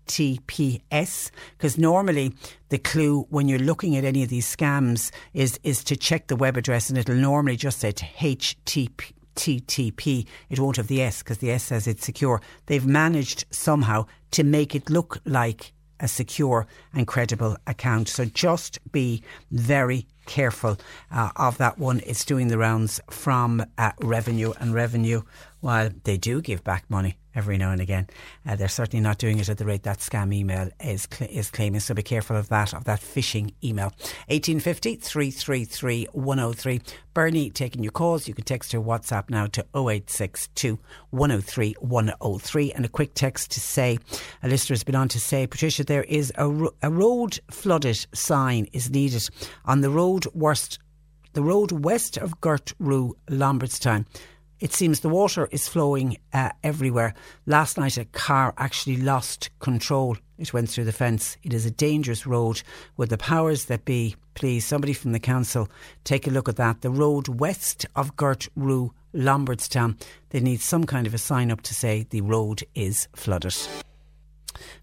because 1.56 1.78
normally 1.78 2.32
the 2.70 2.78
clue 2.78 3.26
when 3.30 3.48
you're 3.48 3.58
looking 3.58 3.96
at 3.96 4.04
any 4.04 4.22
of 4.22 4.28
these 4.30 4.56
scams 4.56 5.10
is 5.34 5.58
is 5.62 5.84
to 5.84 5.96
check 5.96 6.28
the 6.28 6.36
web 6.36 6.56
address 6.56 6.88
and 6.88 6.96
it'll 6.98 7.14
normally 7.14 7.56
just 7.56 7.80
say 7.80 7.92
HTTP. 7.92 9.12
TTP. 9.34 10.26
It 10.50 10.58
won't 10.58 10.78
have 10.78 10.88
the 10.88 11.00
S 11.00 11.22
because 11.22 11.38
the 11.38 11.52
S 11.52 11.62
says 11.62 11.86
it's 11.86 12.04
secure. 12.04 12.40
They've 12.66 12.84
managed 12.84 13.44
somehow 13.50 14.06
to 14.32 14.42
make 14.42 14.74
it 14.74 14.90
look 14.90 15.18
like 15.24 15.72
a 16.00 16.08
secure 16.08 16.66
and 16.92 17.06
credible 17.06 17.56
account. 17.66 18.08
So 18.08 18.24
just 18.24 18.80
be 18.90 19.22
very 19.52 20.06
careful 20.26 20.76
uh, 21.10 21.30
of 21.36 21.58
that 21.58 21.78
one. 21.78 22.00
It's 22.04 22.24
doing 22.24 22.48
the 22.48 22.58
rounds 22.58 23.00
from 23.10 23.64
uh, 23.78 23.92
revenue 24.00 24.52
and 24.60 24.74
revenue 24.74 25.22
while 25.60 25.90
they 26.04 26.16
do 26.16 26.40
give 26.40 26.62
back 26.64 26.84
money 26.88 27.18
every 27.34 27.56
now 27.56 27.70
and 27.70 27.80
again, 27.80 28.06
uh, 28.46 28.56
they're 28.56 28.68
certainly 28.68 29.00
not 29.00 29.18
doing 29.18 29.38
it 29.38 29.48
at 29.48 29.58
the 29.58 29.64
rate 29.64 29.84
that 29.84 29.98
scam 29.98 30.34
email 30.34 30.68
is 30.82 31.06
cl- 31.10 31.30
is 31.30 31.50
claiming. 31.50 31.80
So 31.80 31.94
be 31.94 32.02
careful 32.02 32.36
of 32.36 32.48
that 32.48 32.74
of 32.74 32.84
that 32.84 33.00
phishing 33.00 33.54
email. 33.62 33.92
1850 34.26 34.96
333 34.96 36.08
103. 36.12 36.80
Bernie 37.14 37.50
taking 37.50 37.82
your 37.82 37.92
calls. 37.92 38.28
You 38.28 38.34
can 38.34 38.44
text 38.44 38.72
her 38.72 38.80
WhatsApp 38.80 39.30
now 39.30 39.46
to 39.46 39.62
0862 39.74 40.78
103 41.10 41.74
103. 41.80 42.72
And 42.72 42.84
a 42.84 42.88
quick 42.88 43.14
text 43.14 43.52
to 43.52 43.60
say, 43.60 43.98
a 44.42 44.48
listener 44.48 44.74
has 44.74 44.84
been 44.84 44.94
on 44.94 45.08
to 45.08 45.20
say, 45.20 45.46
Patricia, 45.46 45.84
there 45.84 46.04
is 46.04 46.32
a, 46.36 46.48
ro- 46.48 46.74
a 46.82 46.90
road 46.90 47.38
flooded 47.50 48.06
sign 48.12 48.66
is 48.72 48.90
needed 48.90 49.28
on 49.64 49.80
the 49.80 49.90
road 49.90 50.26
worst 50.34 50.78
the 51.34 51.42
road 51.42 51.70
west 51.70 52.16
of 52.16 52.40
Gertrue, 52.40 53.12
Lombardstown. 53.28 54.06
It 54.60 54.72
seems 54.72 55.00
the 55.00 55.08
water 55.08 55.48
is 55.52 55.68
flowing 55.68 56.16
uh, 56.32 56.50
everywhere. 56.64 57.14
Last 57.46 57.78
night, 57.78 57.96
a 57.96 58.04
car 58.06 58.54
actually 58.58 58.96
lost 58.96 59.50
control. 59.60 60.16
It 60.36 60.52
went 60.52 60.68
through 60.68 60.84
the 60.84 60.92
fence. 60.92 61.36
It 61.44 61.54
is 61.54 61.64
a 61.64 61.70
dangerous 61.70 62.26
road. 62.26 62.62
Would 62.96 63.10
the 63.10 63.18
powers 63.18 63.66
that 63.66 63.84
be, 63.84 64.16
please, 64.34 64.64
somebody 64.64 64.92
from 64.92 65.12
the 65.12 65.20
council, 65.20 65.68
take 66.02 66.26
a 66.26 66.30
look 66.30 66.48
at 66.48 66.56
that? 66.56 66.80
The 66.80 66.90
road 66.90 67.28
west 67.28 67.86
of 67.94 68.16
Gertrue, 68.16 68.90
Lombardstown. 69.14 69.96
They 70.30 70.40
need 70.40 70.60
some 70.60 70.84
kind 70.84 71.06
of 71.06 71.14
a 71.14 71.18
sign 71.18 71.52
up 71.52 71.62
to 71.62 71.74
say 71.74 72.06
the 72.10 72.20
road 72.20 72.64
is 72.74 73.08
flooded. 73.14 73.56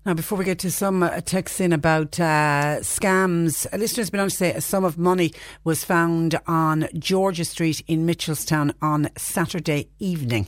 Now, 0.05 0.13
before 0.13 0.37
we 0.37 0.45
get 0.45 0.59
to 0.59 0.69
some 0.69 1.01
uh, 1.01 1.19
texts 1.21 1.59
in 1.59 1.73
about 1.73 2.19
uh, 2.19 2.77
scams, 2.81 3.65
a 3.73 3.77
listener 3.79 4.01
has 4.01 4.11
been 4.11 4.19
on 4.19 4.29
to 4.29 4.35
say 4.35 4.53
a 4.53 4.61
sum 4.61 4.83
of 4.83 4.99
money 4.99 5.33
was 5.63 5.83
found 5.83 6.39
on 6.45 6.87
George's 6.93 7.49
Street 7.49 7.81
in 7.87 8.05
Mitchelstown 8.05 8.75
on 8.83 9.09
Saturday 9.17 9.89
evening. 9.97 10.47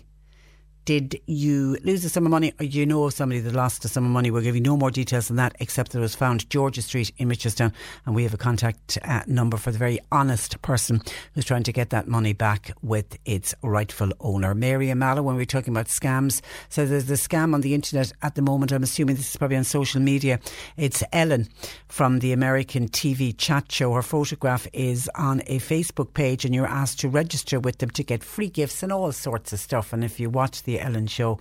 Did 0.87 1.19
you 1.25 1.77
lose 1.83 2.05
a 2.05 2.09
sum 2.09 2.25
of 2.25 2.31
money 2.31 2.53
you 2.61 2.85
know 2.85 3.03
of 3.03 3.13
somebody 3.13 3.41
that 3.41 3.53
lost 3.53 3.83
a 3.83 3.89
sum 3.89 4.05
of 4.05 4.11
money? 4.11 4.31
We'll 4.31 4.41
give 4.41 4.55
you 4.55 4.61
no 4.61 4.77
more 4.77 4.89
details 4.89 5.27
than 5.27 5.35
that, 5.35 5.53
except 5.59 5.91
that 5.91 5.97
it 5.97 6.01
was 6.01 6.15
found 6.15 6.49
George's 6.49 6.85
Street 6.85 7.11
in 7.17 7.27
Mitchelstown. 7.27 7.73
And 8.05 8.15
we 8.15 8.23
have 8.23 8.33
a 8.33 8.37
contact 8.37 8.97
uh, 9.03 9.23
number 9.27 9.57
for 9.57 9.71
the 9.71 9.77
very 9.77 9.99
honest 10.13 10.61
person 10.61 11.01
who's 11.33 11.43
trying 11.43 11.63
to 11.63 11.73
get 11.73 11.89
that 11.89 12.07
money 12.07 12.31
back 12.31 12.71
with 12.81 13.19
its 13.25 13.53
rightful 13.61 14.13
owner. 14.21 14.55
Mary 14.55 14.87
Amala, 14.87 15.21
when 15.21 15.35
we're 15.35 15.43
talking 15.43 15.73
about 15.73 15.87
scams, 15.87 16.39
so 16.69 16.85
there's 16.85 17.07
the 17.07 17.15
scam 17.15 17.53
on 17.53 17.59
the 17.59 17.73
internet 17.73 18.13
at 18.21 18.35
the 18.35 18.41
moment. 18.41 18.71
I'm 18.71 18.81
assuming 18.81 19.17
this 19.17 19.31
is 19.31 19.35
probably 19.35 19.57
on 19.57 19.65
social 19.65 19.99
media. 19.99 20.39
It's 20.77 21.03
Ellen 21.11 21.49
from 21.89 22.19
the 22.19 22.31
American 22.31 22.87
TV 22.87 23.37
chat 23.37 23.69
show. 23.73 23.91
Her 23.91 24.01
photograph 24.01 24.65
is 24.71 25.09
on 25.15 25.41
a 25.47 25.59
Facebook 25.59 26.13
page, 26.13 26.45
and 26.45 26.55
you're 26.55 26.65
asked 26.65 27.01
to 27.01 27.09
register 27.09 27.59
with 27.59 27.79
them 27.79 27.89
to 27.89 28.05
get 28.05 28.23
free 28.23 28.47
gifts 28.47 28.83
and 28.83 28.93
all 28.93 29.11
sorts 29.11 29.51
of 29.51 29.59
stuff. 29.59 29.91
And 29.91 30.01
if 30.01 30.17
you 30.17 30.29
watch 30.29 30.63
the 30.63 30.76
Ellen 30.79 31.07
show, 31.07 31.39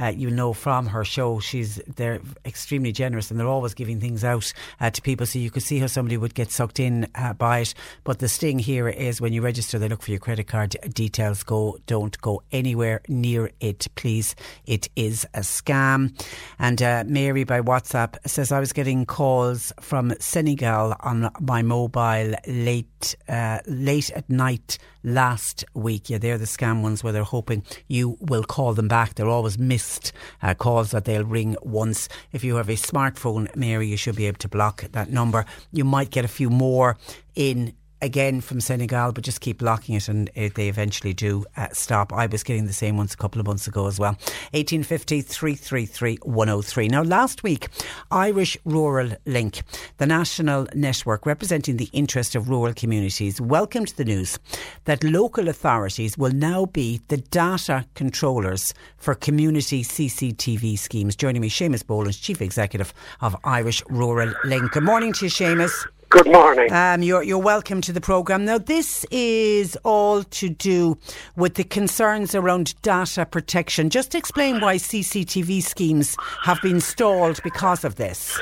uh, 0.00 0.06
you'll 0.06 0.32
know 0.32 0.52
from 0.52 0.86
her 0.86 1.04
show 1.04 1.40
she's 1.40 1.80
they're 1.96 2.20
extremely 2.44 2.92
generous 2.92 3.30
and 3.30 3.38
they're 3.38 3.46
always 3.46 3.74
giving 3.74 4.00
things 4.00 4.24
out 4.24 4.52
uh, 4.80 4.90
to 4.90 5.02
people. 5.02 5.26
So 5.26 5.38
you 5.38 5.50
could 5.50 5.62
see 5.62 5.78
how 5.78 5.86
somebody 5.86 6.16
would 6.16 6.34
get 6.34 6.50
sucked 6.50 6.80
in 6.80 7.08
uh, 7.14 7.32
by 7.34 7.60
it. 7.60 7.74
But 8.04 8.18
the 8.18 8.28
sting 8.28 8.58
here 8.58 8.88
is 8.88 9.20
when 9.20 9.32
you 9.32 9.42
register, 9.42 9.78
they 9.78 9.88
look 9.88 10.02
for 10.02 10.10
your 10.10 10.20
credit 10.20 10.46
card 10.46 10.76
details. 10.92 11.42
Go, 11.42 11.78
don't 11.86 12.18
go 12.20 12.42
anywhere 12.52 13.00
near 13.08 13.50
it, 13.60 13.86
please. 13.94 14.34
It 14.66 14.88
is 14.96 15.26
a 15.34 15.40
scam. 15.40 16.12
And 16.58 16.82
uh, 16.82 17.04
Mary 17.06 17.44
by 17.44 17.60
WhatsApp 17.60 18.16
says 18.26 18.52
I 18.52 18.60
was 18.60 18.72
getting 18.72 19.06
calls 19.06 19.72
from 19.80 20.14
Senegal 20.20 20.94
on 21.00 21.30
my 21.40 21.62
mobile 21.62 22.34
late 22.46 23.16
uh, 23.28 23.58
late 23.66 24.10
at 24.10 24.28
night 24.28 24.78
last 25.04 25.64
week. 25.74 26.10
Yeah, 26.10 26.18
they're 26.18 26.38
the 26.38 26.44
scam 26.44 26.82
ones 26.82 27.02
where 27.02 27.12
they're 27.12 27.22
hoping 27.22 27.64
you 27.86 28.16
will 28.20 28.44
call 28.44 28.74
them 28.78 28.88
back. 28.88 29.14
They're 29.14 29.28
always 29.28 29.58
missed 29.58 30.12
uh, 30.42 30.54
calls 30.54 30.92
that 30.92 31.04
they'll 31.04 31.24
ring 31.24 31.56
once. 31.62 32.08
If 32.32 32.42
you 32.42 32.56
have 32.56 32.70
a 32.70 32.76
smartphone, 32.76 33.54
Mary, 33.54 33.86
you 33.88 33.98
should 33.98 34.16
be 34.16 34.26
able 34.26 34.38
to 34.38 34.48
block 34.48 34.84
that 34.92 35.10
number. 35.10 35.44
You 35.70 35.84
might 35.84 36.10
get 36.10 36.24
a 36.24 36.28
few 36.28 36.48
more 36.48 36.96
in 37.34 37.74
again 38.00 38.40
from 38.40 38.60
Senegal, 38.60 39.12
but 39.12 39.24
just 39.24 39.40
keep 39.40 39.58
blocking 39.58 39.94
it 39.94 40.08
and 40.08 40.28
uh, 40.30 40.48
they 40.54 40.68
eventually 40.68 41.12
do 41.12 41.44
uh, 41.56 41.68
stop. 41.72 42.12
I 42.12 42.26
was 42.26 42.42
getting 42.42 42.66
the 42.66 42.72
same 42.72 42.96
ones 42.96 43.14
a 43.14 43.16
couple 43.16 43.40
of 43.40 43.46
months 43.46 43.66
ago 43.66 43.86
as 43.86 43.98
well. 43.98 44.12
1850 44.52 45.22
333 45.22 46.18
103. 46.22 46.88
Now, 46.88 47.02
last 47.02 47.42
week, 47.42 47.68
Irish 48.10 48.56
Rural 48.64 49.10
Link, 49.26 49.62
the 49.98 50.06
national 50.06 50.66
network 50.74 51.26
representing 51.26 51.76
the 51.76 51.90
interest 51.92 52.34
of 52.34 52.48
rural 52.48 52.74
communities, 52.74 53.40
welcomed 53.40 53.88
the 53.96 54.04
news 54.04 54.38
that 54.84 55.02
local 55.04 55.48
authorities 55.48 56.16
will 56.16 56.32
now 56.32 56.66
be 56.66 57.00
the 57.08 57.18
data 57.18 57.84
controllers 57.94 58.74
for 58.96 59.14
community 59.14 59.82
CCTV 59.82 60.78
schemes. 60.78 61.16
Joining 61.16 61.42
me, 61.42 61.50
Seamus 61.50 61.86
Boland, 61.86 62.20
Chief 62.20 62.40
Executive 62.40 62.92
of 63.20 63.36
Irish 63.44 63.82
Rural 63.88 64.32
Link. 64.44 64.72
Good 64.72 64.84
morning 64.84 65.12
to 65.14 65.26
you, 65.26 65.30
Seamus. 65.30 65.86
Good 66.10 66.26
morning. 66.26 66.72
Um, 66.72 67.02
you're, 67.02 67.22
you're 67.22 67.36
welcome 67.36 67.82
to 67.82 67.92
the 67.92 68.00
programme. 68.00 68.46
Now, 68.46 68.56
this 68.56 69.04
is 69.10 69.76
all 69.84 70.22
to 70.22 70.48
do 70.48 70.96
with 71.36 71.56
the 71.56 71.64
concerns 71.64 72.34
around 72.34 72.80
data 72.80 73.26
protection. 73.26 73.90
Just 73.90 74.14
explain 74.14 74.62
why 74.62 74.76
CCTV 74.76 75.62
schemes 75.62 76.16
have 76.44 76.62
been 76.62 76.80
stalled 76.80 77.42
because 77.44 77.84
of 77.84 77.96
this. 77.96 78.40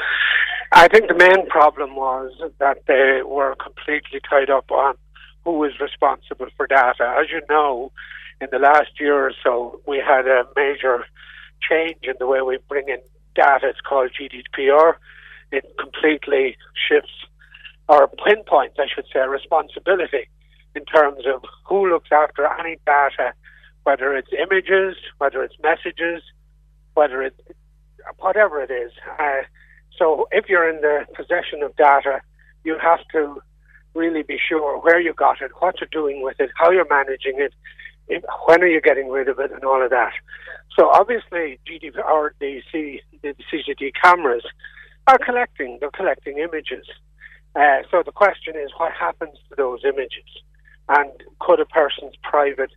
I 0.70 0.86
think 0.86 1.08
the 1.08 1.14
main 1.14 1.48
problem 1.48 1.96
was 1.96 2.30
that 2.58 2.86
they 2.86 3.22
were 3.26 3.56
completely 3.56 4.20
tied 4.30 4.48
up 4.48 4.70
on 4.70 4.94
who 5.42 5.64
is 5.64 5.80
responsible 5.80 6.46
for 6.56 6.68
data. 6.68 7.16
As 7.18 7.32
you 7.32 7.40
know, 7.50 7.90
in 8.40 8.46
the 8.52 8.60
last 8.60 9.00
year 9.00 9.26
or 9.26 9.32
so, 9.42 9.80
we 9.88 9.98
had 9.98 10.28
a 10.28 10.44
major 10.54 11.04
change 11.68 11.98
in 12.04 12.14
the 12.20 12.28
way 12.28 12.42
we 12.42 12.58
bring 12.68 12.88
in 12.88 13.00
data. 13.34 13.70
It's 13.70 13.80
called 13.80 14.12
GDPR. 14.12 14.94
It 15.50 15.64
completely 15.78 16.56
shifts 16.88 17.25
or 17.88 18.08
pinpoints, 18.08 18.76
I 18.78 18.86
should 18.92 19.06
say, 19.12 19.20
responsibility 19.20 20.28
in 20.74 20.84
terms 20.84 21.24
of 21.26 21.42
who 21.64 21.88
looks 21.88 22.10
after 22.12 22.46
any 22.58 22.78
data, 22.84 23.32
whether 23.84 24.16
it's 24.16 24.30
images, 24.32 24.96
whether 25.18 25.42
it's 25.42 25.54
messages, 25.62 26.22
whether 26.94 27.22
it's 27.22 27.40
whatever 28.18 28.60
it 28.60 28.70
is. 28.70 28.92
Uh, 29.18 29.42
so 29.98 30.28
if 30.32 30.48
you're 30.48 30.68
in 30.68 30.80
the 30.80 31.06
possession 31.14 31.62
of 31.62 31.74
data, 31.76 32.20
you 32.64 32.76
have 32.82 33.00
to 33.12 33.40
really 33.94 34.22
be 34.22 34.38
sure 34.48 34.78
where 34.80 35.00
you 35.00 35.14
got 35.14 35.40
it, 35.40 35.50
what 35.60 35.76
you're 35.80 35.88
doing 35.90 36.22
with 36.22 36.38
it, 36.38 36.50
how 36.56 36.70
you're 36.70 36.88
managing 36.88 37.40
it, 37.40 37.54
if, 38.08 38.22
when 38.46 38.62
are 38.62 38.66
you 38.66 38.80
getting 38.80 39.08
rid 39.08 39.28
of 39.28 39.38
it, 39.38 39.50
and 39.52 39.64
all 39.64 39.82
of 39.82 39.90
that. 39.90 40.12
So 40.78 40.90
obviously, 40.90 41.58
GDP 41.66 42.04
or 42.04 42.34
the, 42.38 42.60
C, 42.70 43.00
the 43.22 43.34
CCTV 43.50 43.92
cameras 44.02 44.44
are 45.06 45.18
collecting. 45.18 45.78
They're 45.80 45.90
collecting 45.90 46.38
images. 46.38 46.86
Uh, 47.56 47.82
so 47.90 48.02
the 48.04 48.12
question 48.12 48.54
is, 48.54 48.70
what 48.76 48.92
happens 48.92 49.38
to 49.48 49.54
those 49.56 49.80
images? 49.84 50.28
And 50.88 51.10
could 51.40 51.58
a 51.58 51.64
person's 51.64 52.14
private 52.22 52.70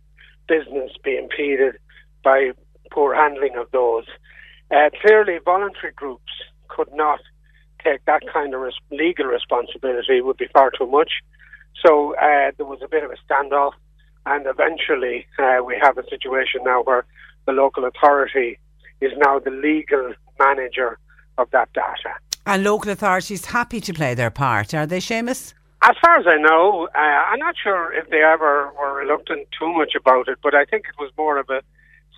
business 0.48 0.90
be 1.04 1.16
impeded 1.16 1.74
by 2.24 2.52
poor 2.90 3.14
handling 3.14 3.56
of 3.56 3.70
those? 3.72 4.04
Uh, 4.70 4.88
clearly, 5.02 5.38
voluntary 5.44 5.92
groups 5.94 6.32
could 6.68 6.88
not 6.94 7.20
take 7.84 8.04
that 8.06 8.22
kind 8.32 8.54
of 8.54 8.60
res- 8.60 8.74
legal 8.90 9.26
responsibility. 9.26 10.18
It 10.18 10.24
would 10.24 10.38
be 10.38 10.48
far 10.52 10.70
too 10.70 10.86
much. 10.86 11.10
So 11.84 12.14
uh, 12.16 12.52
there 12.56 12.66
was 12.66 12.80
a 12.82 12.88
bit 12.88 13.04
of 13.04 13.10
a 13.10 13.16
standoff, 13.28 13.72
and 14.26 14.46
eventually 14.46 15.26
uh, 15.38 15.58
we 15.64 15.78
have 15.80 15.98
a 15.98 16.08
situation 16.08 16.62
now 16.64 16.82
where 16.82 17.04
the 17.46 17.52
local 17.52 17.84
authority 17.84 18.58
is 19.00 19.12
now 19.16 19.38
the 19.38 19.50
legal 19.50 20.14
manager 20.38 20.98
of 21.38 21.50
that 21.50 21.72
data. 21.72 22.14
And 22.46 22.64
local 22.64 22.90
authorities 22.90 23.44
happy 23.46 23.80
to 23.80 23.92
play 23.92 24.14
their 24.14 24.30
part, 24.30 24.74
are 24.74 24.86
they, 24.86 24.98
Seamus? 24.98 25.54
As 25.82 25.96
far 26.02 26.18
as 26.18 26.26
I 26.26 26.36
know, 26.36 26.88
uh, 26.94 26.98
I'm 26.98 27.38
not 27.38 27.54
sure 27.62 27.92
if 27.92 28.10
they 28.10 28.22
ever 28.22 28.70
were 28.78 28.94
reluctant 28.94 29.48
too 29.58 29.72
much 29.72 29.94
about 29.94 30.28
it, 30.28 30.38
but 30.42 30.54
I 30.54 30.64
think 30.64 30.84
it 30.86 30.98
was 30.98 31.10
more 31.16 31.38
of 31.38 31.48
a 31.48 31.62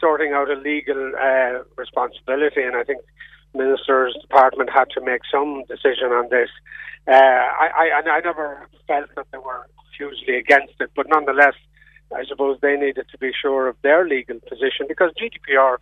sorting 0.01 0.33
out 0.33 0.51
a 0.51 0.55
legal 0.55 1.13
uh, 1.15 1.63
responsibility, 1.77 2.63
and 2.63 2.77
I 2.77 2.83
think 2.83 3.03
minister's 3.55 4.17
department 4.21 4.71
had 4.71 4.91
to 4.95 5.01
make 5.01 5.23
some 5.31 5.63
decision 5.69 6.11
on 6.11 6.29
this. 6.31 6.51
Uh, 7.07 7.13
I, 7.13 7.93
I, 8.05 8.11
I 8.11 8.21
never 8.21 8.67
felt 8.89 9.15
that 9.15 9.27
they 9.31 9.39
were 9.39 9.69
hugely 9.97 10.37
against 10.37 10.75
it, 10.81 10.91
but 10.97 11.07
nonetheless, 11.09 11.55
I 12.15 12.25
suppose 12.25 12.59
they 12.61 12.77
needed 12.77 13.07
to 13.11 13.19
be 13.19 13.33
sure 13.33 13.69
of 13.69 13.77
their 13.83 14.07
legal 14.07 14.41
position 14.41 14.87
because 14.89 15.13
GDPR 15.21 15.77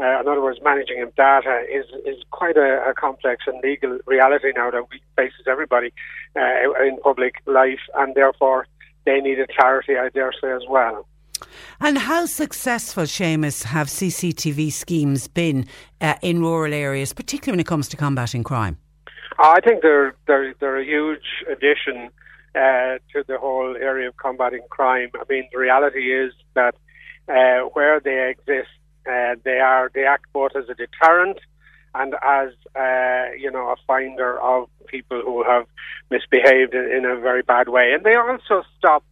uh, 0.00 0.20
in 0.20 0.28
other 0.28 0.40
words, 0.40 0.58
managing 0.62 1.02
of 1.02 1.14
data 1.14 1.62
is 1.70 1.84
is 2.06 2.22
quite 2.30 2.56
a, 2.56 2.82
a, 2.88 2.94
complex 2.94 3.44
and 3.46 3.60
legal 3.62 3.98
reality 4.06 4.52
now 4.56 4.70
that 4.70 4.84
we 4.90 5.00
faces 5.16 5.46
everybody 5.46 5.92
uh, 6.36 6.84
in 6.86 6.98
public 7.02 7.34
life, 7.46 7.80
and 7.96 8.14
therefore 8.14 8.66
they 9.04 9.20
needed 9.20 9.50
clarity, 9.56 9.98
I 9.98 10.08
dare 10.08 10.32
say, 10.40 10.52
as 10.52 10.62
well. 10.68 11.06
And 11.80 11.98
how 11.98 12.26
successful, 12.26 13.04
Seamus, 13.04 13.64
have 13.64 13.88
CCTV 13.88 14.72
schemes 14.72 15.28
been 15.28 15.66
uh, 16.00 16.14
in 16.22 16.40
rural 16.40 16.72
areas, 16.72 17.12
particularly 17.12 17.56
when 17.56 17.60
it 17.60 17.66
comes 17.66 17.88
to 17.88 17.96
combating 17.96 18.44
crime? 18.44 18.78
I 19.38 19.60
think 19.60 19.82
they're 19.82 20.14
they're, 20.26 20.54
they're 20.60 20.78
a 20.78 20.84
huge 20.84 21.44
addition 21.50 22.10
uh, 22.54 22.98
to 23.12 23.24
the 23.26 23.38
whole 23.38 23.76
area 23.76 24.08
of 24.08 24.16
combating 24.16 24.62
crime. 24.70 25.10
I 25.14 25.24
mean, 25.28 25.48
the 25.52 25.58
reality 25.58 26.12
is 26.12 26.32
that 26.54 26.74
uh, 27.28 27.68
where 27.74 28.00
they 28.00 28.30
exist, 28.30 28.70
uh, 29.08 29.36
they 29.44 29.58
are 29.58 29.90
they 29.94 30.04
act 30.04 30.26
both 30.32 30.52
as 30.56 30.68
a 30.68 30.74
deterrent 30.74 31.38
and 31.94 32.14
as 32.22 32.50
uh, 32.76 33.32
you 33.38 33.50
know 33.50 33.68
a 33.68 33.76
finder 33.86 34.40
of 34.40 34.68
people 34.86 35.20
who 35.24 35.42
have 35.44 35.66
misbehaved 36.10 36.74
in, 36.74 36.90
in 36.90 37.04
a 37.04 37.16
very 37.20 37.42
bad 37.42 37.68
way, 37.68 37.92
and 37.92 38.04
they 38.04 38.14
also 38.14 38.62
stop 38.78 39.04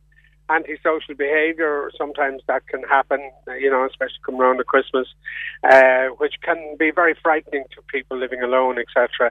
antisocial 0.51 1.15
behaviour. 1.17 1.91
Sometimes 1.97 2.43
that 2.47 2.67
can 2.69 2.83
happen, 2.85 3.31
you 3.61 3.71
know, 3.71 3.85
especially 3.85 4.19
come 4.25 4.41
around 4.41 4.61
at 4.61 4.67
Christmas, 4.67 5.07
uh, 5.65 6.07
which 6.19 6.35
can 6.43 6.77
be 6.79 6.91
very 6.91 7.15
frightening 7.23 7.65
to 7.75 7.83
people 7.89 8.17
living 8.17 8.43
alone, 8.43 8.79
etc. 8.79 9.31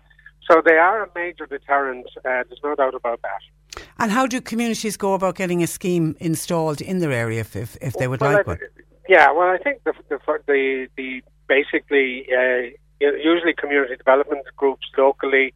So 0.50 0.62
they 0.64 0.78
are 0.78 1.04
a 1.04 1.10
major 1.16 1.46
deterrent. 1.46 2.08
Uh, 2.18 2.44
there's 2.48 2.62
no 2.64 2.76
doubt 2.76 2.96
about 2.96 3.22
that. 3.24 3.82
And 4.00 4.12
how 4.12 4.28
do 4.28 4.42
communities 4.42 4.98
go 4.98 5.14
about 5.14 5.36
getting 5.36 5.62
a 5.64 5.68
scheme 5.68 6.16
installed 6.20 6.82
in 6.82 7.00
their 7.00 7.12
area 7.12 7.42
if, 7.42 7.56
if, 7.56 7.78
if 7.82 7.94
they 7.94 8.08
would 8.08 8.22
Well, 8.22 8.34
like 8.34 8.48
one? 8.48 8.60
Yeah, 9.08 9.32
well, 9.32 9.48
I 9.48 9.58
think 9.58 9.84
the 9.84 9.94
the 10.10 10.20
the, 10.48 10.88
the 10.98 11.22
basically 11.48 12.28
uh, 12.32 12.70
usually 13.00 13.54
community 13.54 13.96
development 13.96 14.44
groups 14.56 14.88
locally. 14.98 15.54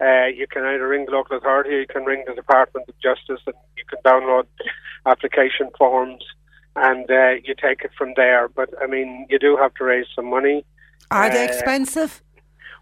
Uh, 0.00 0.26
you 0.26 0.46
can 0.46 0.64
either 0.64 0.88
ring 0.88 1.04
the 1.04 1.12
local 1.12 1.36
authority, 1.36 1.70
or 1.70 1.80
you 1.80 1.86
can 1.86 2.04
ring 2.04 2.24
the 2.26 2.34
Department 2.34 2.88
of 2.88 2.94
Justice, 3.00 3.40
and 3.46 3.54
you 3.76 3.84
can 3.88 3.98
download 4.04 4.44
application 5.06 5.70
forms, 5.78 6.24
and 6.74 7.08
uh, 7.10 7.30
you 7.44 7.54
take 7.54 7.82
it 7.82 7.92
from 7.96 8.12
there. 8.16 8.48
But 8.48 8.70
I 8.82 8.86
mean, 8.86 9.26
you 9.30 9.38
do 9.38 9.56
have 9.56 9.74
to 9.74 9.84
raise 9.84 10.06
some 10.16 10.28
money. 10.30 10.64
Are 11.10 11.30
they 11.30 11.44
uh, 11.44 11.48
expensive? 11.48 12.22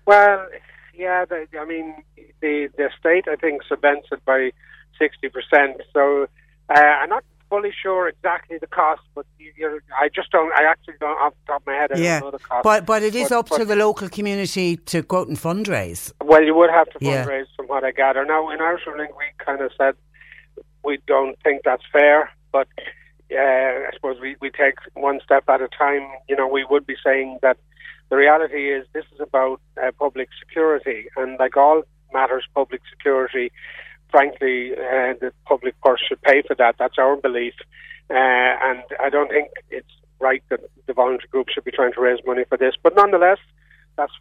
Well, 0.07 0.47
yeah, 0.95 1.25
the, 1.25 1.47
I 1.61 1.65
mean, 1.65 2.03
the 2.41 2.69
the 2.77 2.91
state 2.99 3.27
I 3.29 3.37
think 3.37 3.63
subvents 3.71 4.11
it 4.11 4.25
by 4.25 4.53
sixty 4.99 5.29
percent. 5.29 5.83
So 5.93 6.29
uh, 6.69 6.79
I'm 6.81 7.11
not 7.11 7.25
fully 7.53 7.73
sure 7.83 8.09
exactly 8.09 8.57
the 8.65 8.67
cost, 8.67 9.03
but 9.15 9.27
I 10.03 10.09
just 10.19 10.31
don't. 10.31 10.51
I 10.61 10.63
actually 10.73 10.95
don't 11.05 11.19
off 11.25 11.35
the 11.41 11.53
top 11.53 11.61
of 11.63 11.67
my 11.67 11.75
head. 11.81 11.91
I 11.93 11.99
Yeah, 11.99 12.21
don't 12.21 12.33
know 12.33 12.39
the 12.39 12.45
cost. 12.51 12.65
but 12.65 12.87
but 12.93 13.01
it 13.09 13.15
is 13.23 13.29
But- 13.29 13.39
up 13.39 13.47
to 13.59 13.65
the 13.71 13.77
local 13.87 14.09
community 14.09 14.69
to 14.93 14.97
go 15.11 15.17
out 15.21 15.29
and 15.33 15.37
fundraise. 15.49 16.03
Well, 16.31 16.43
you 16.49 16.55
would 16.55 16.71
have 16.79 16.89
to 16.95 16.99
Yeah. 17.01 17.11
fundraise 17.13 17.49
from 17.57 17.67
what 17.73 17.83
I 17.85 17.91
gather. 18.03 18.25
Now, 18.25 18.43
in 18.53 18.59
Irish 18.69 18.87
Link, 19.01 19.13
we 19.23 19.27
kind 19.49 19.61
of 19.67 19.71
said 19.81 19.95
we 20.89 20.95
don't 21.07 21.37
think 21.45 21.57
that's 21.69 21.87
fair, 21.99 22.19
but 22.57 22.69
uh, 22.79 23.37
I 23.89 23.91
suppose 23.97 24.17
we, 24.21 24.31
we 24.45 24.51
take 24.65 24.77
one 24.95 25.19
step 25.27 25.45
at 25.55 25.61
a 25.69 25.69
time. 25.85 26.05
You 26.31 26.37
know, 26.39 26.49
we 26.49 26.63
would 26.71 26.87
be 26.93 26.97
saying 27.07 27.39
that 27.43 27.57
the 28.11 28.17
reality 28.25 28.63
is 28.77 28.83
this 28.97 29.05
is 29.15 29.21
about 29.21 29.61
uh, 29.83 29.91
public 30.05 30.29
security, 30.43 31.01
and 31.19 31.39
like 31.39 31.57
all 31.57 31.83
matters 32.19 32.45
public 32.55 32.81
security, 32.95 33.47
frankly, 34.13 34.73
uh, 34.75 35.19
the 35.21 35.33
public 35.47 35.75
purse 35.81 36.01
should 36.09 36.23
pay 36.23 36.43
for 36.47 36.55
that. 36.55 36.77
That's 36.79 36.99
our 36.99 37.17
belief, 37.17 37.55
uh, 38.09 38.15
and 38.15 38.85
I 39.01 39.09
don't 39.11 39.29
think 39.29 39.49
it's 39.71 39.91
right 40.21 40.45
that 40.51 40.61
the 40.87 40.93
voluntary 40.93 41.29
group 41.29 41.49
should 41.53 41.65
be 41.65 41.73
trying 41.73 41.93
to 41.95 42.01
raise 42.01 42.21
money 42.25 42.45
for 42.49 42.57
this. 42.57 42.75
But 42.81 42.95
nonetheless, 42.95 43.39
that's 43.97 44.13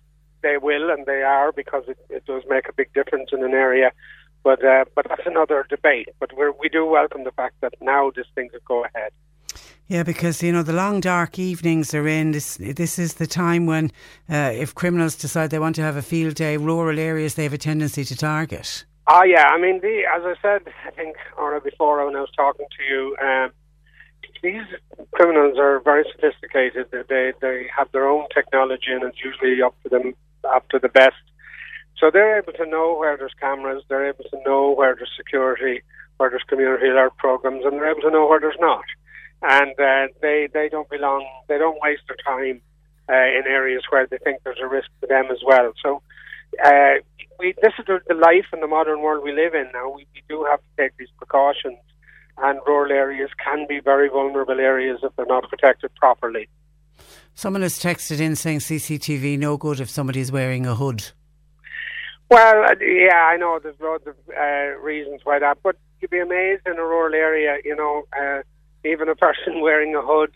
they 0.41 0.57
will 0.57 0.89
and 0.89 1.05
they 1.05 1.21
are 1.21 1.51
because 1.51 1.83
it, 1.87 1.99
it 2.09 2.25
does 2.25 2.41
make 2.49 2.67
a 2.67 2.73
big 2.73 2.91
difference 2.93 3.29
in 3.31 3.43
an 3.43 3.53
area. 3.53 3.91
But 4.43 4.65
uh, 4.65 4.85
but 4.95 5.05
that's 5.07 5.27
another 5.27 5.67
debate. 5.69 6.09
But 6.19 6.35
we're, 6.35 6.51
we 6.59 6.67
do 6.67 6.85
welcome 6.85 7.23
the 7.25 7.31
fact 7.31 7.55
that 7.61 7.73
now 7.79 8.11
this 8.15 8.25
thing 8.33 8.49
could 8.49 8.65
go 8.65 8.83
ahead. 8.85 9.11
Yeah, 9.87 10.03
because 10.03 10.41
you 10.41 10.51
know 10.51 10.63
the 10.63 10.73
long 10.73 10.99
dark 11.01 11.37
evenings 11.37 11.93
are 11.93 12.07
in. 12.07 12.31
This 12.31 12.57
this 12.57 12.97
is 12.97 13.15
the 13.15 13.27
time 13.27 13.65
when, 13.67 13.91
uh, 14.29 14.51
if 14.53 14.73
criminals 14.73 15.15
decide 15.15 15.51
they 15.51 15.59
want 15.59 15.75
to 15.75 15.83
have 15.83 15.97
a 15.97 16.01
field 16.01 16.35
day, 16.35 16.57
rural 16.57 16.97
areas 16.97 17.35
they 17.35 17.43
have 17.43 17.53
a 17.53 17.57
tendency 17.57 18.03
to 18.05 18.15
target. 18.15 18.85
Oh 19.07 19.23
yeah, 19.23 19.47
I 19.47 19.59
mean, 19.59 19.81
the, 19.81 20.03
as 20.15 20.23
I 20.23 20.35
said, 20.41 20.61
I 20.85 20.91
think 20.91 21.15
or 21.37 21.59
before 21.59 22.05
when 22.05 22.15
I 22.15 22.21
was 22.21 22.29
talking 22.35 22.67
to 22.77 22.83
you, 22.83 23.15
um, 23.21 23.51
these 24.43 24.61
criminals 25.11 25.57
are 25.57 25.79
very 25.81 26.05
sophisticated. 26.11 26.87
They 26.91 27.33
they 27.41 27.67
have 27.75 27.91
their 27.91 28.07
own 28.07 28.25
technology, 28.33 28.91
and 28.91 29.03
it's 29.03 29.23
usually 29.23 29.61
up 29.61 29.75
to 29.83 29.89
them, 29.89 30.13
up 30.43 30.69
to 30.69 30.79
the 30.79 30.89
best. 30.89 31.15
So 31.97 32.09
they're 32.11 32.37
able 32.37 32.53
to 32.53 32.65
know 32.65 32.95
where 32.97 33.17
there's 33.17 33.33
cameras. 33.39 33.83
They're 33.87 34.07
able 34.07 34.23
to 34.25 34.41
know 34.45 34.71
where 34.71 34.95
there's 34.95 35.11
security, 35.17 35.81
where 36.17 36.29
there's 36.29 36.43
community 36.47 36.87
alert 36.87 37.17
programs, 37.17 37.65
and 37.65 37.73
they're 37.73 37.91
able 37.91 38.01
to 38.01 38.11
know 38.11 38.27
where 38.27 38.39
there's 38.39 38.55
not. 38.59 38.85
And 39.41 39.71
uh, 39.79 40.13
they 40.21 40.47
they 40.53 40.69
don't 40.69 40.89
belong. 40.89 41.27
They 41.47 41.57
don't 41.57 41.81
waste 41.81 42.03
their 42.07 42.17
time 42.25 42.61
uh, 43.09 43.13
in 43.37 43.43
areas 43.47 43.83
where 43.89 44.07
they 44.07 44.19
think 44.19 44.41
there's 44.43 44.61
a 44.61 44.67
risk 44.67 44.89
to 45.01 45.07
them 45.07 45.25
as 45.31 45.39
well. 45.45 45.73
So 45.81 46.01
uh, 46.63 46.93
we, 47.39 47.53
this 47.61 47.73
is 47.79 47.85
the, 47.85 47.99
the 48.07 48.15
life 48.15 48.45
in 48.53 48.59
the 48.59 48.67
modern 48.67 49.01
world 49.01 49.23
we 49.23 49.31
live 49.31 49.53
in 49.53 49.69
now. 49.73 49.89
We, 49.89 50.05
we 50.13 50.23
do 50.29 50.45
have 50.49 50.59
to 50.59 50.83
take 50.83 50.95
these 50.97 51.09
precautions, 51.17 51.77
and 52.37 52.59
rural 52.67 52.91
areas 52.91 53.29
can 53.43 53.65
be 53.67 53.79
very 53.79 54.09
vulnerable 54.09 54.59
areas 54.59 54.99
if 55.03 55.15
they're 55.15 55.25
not 55.25 55.49
protected 55.49 55.93
properly. 55.95 56.47
Someone 57.33 57.61
has 57.61 57.79
texted 57.79 58.19
in 58.19 58.35
saying 58.35 58.59
CCTV 58.59 59.39
no 59.39 59.57
good 59.57 59.79
if 59.79 59.89
somebody's 59.89 60.31
wearing 60.31 60.65
a 60.65 60.75
hood. 60.75 61.11
Well, 62.29 62.63
uh, 62.63 62.75
yeah, 62.79 63.27
I 63.29 63.37
know 63.37 63.59
there's 63.61 63.79
loads 63.79 64.07
of 64.07 64.15
uh, 64.29 64.79
reasons 64.79 65.21
why 65.23 65.39
that, 65.39 65.57
but 65.63 65.75
you'd 65.99 66.11
be 66.11 66.19
amazed 66.19 66.61
in 66.65 66.73
a 66.73 66.83
rural 66.83 67.13
area, 67.13 67.57
you 67.65 67.75
know, 67.75 68.03
uh, 68.17 68.41
even 68.85 69.09
a 69.09 69.15
person 69.15 69.61
wearing 69.61 69.95
a 69.95 70.01
hood 70.01 70.31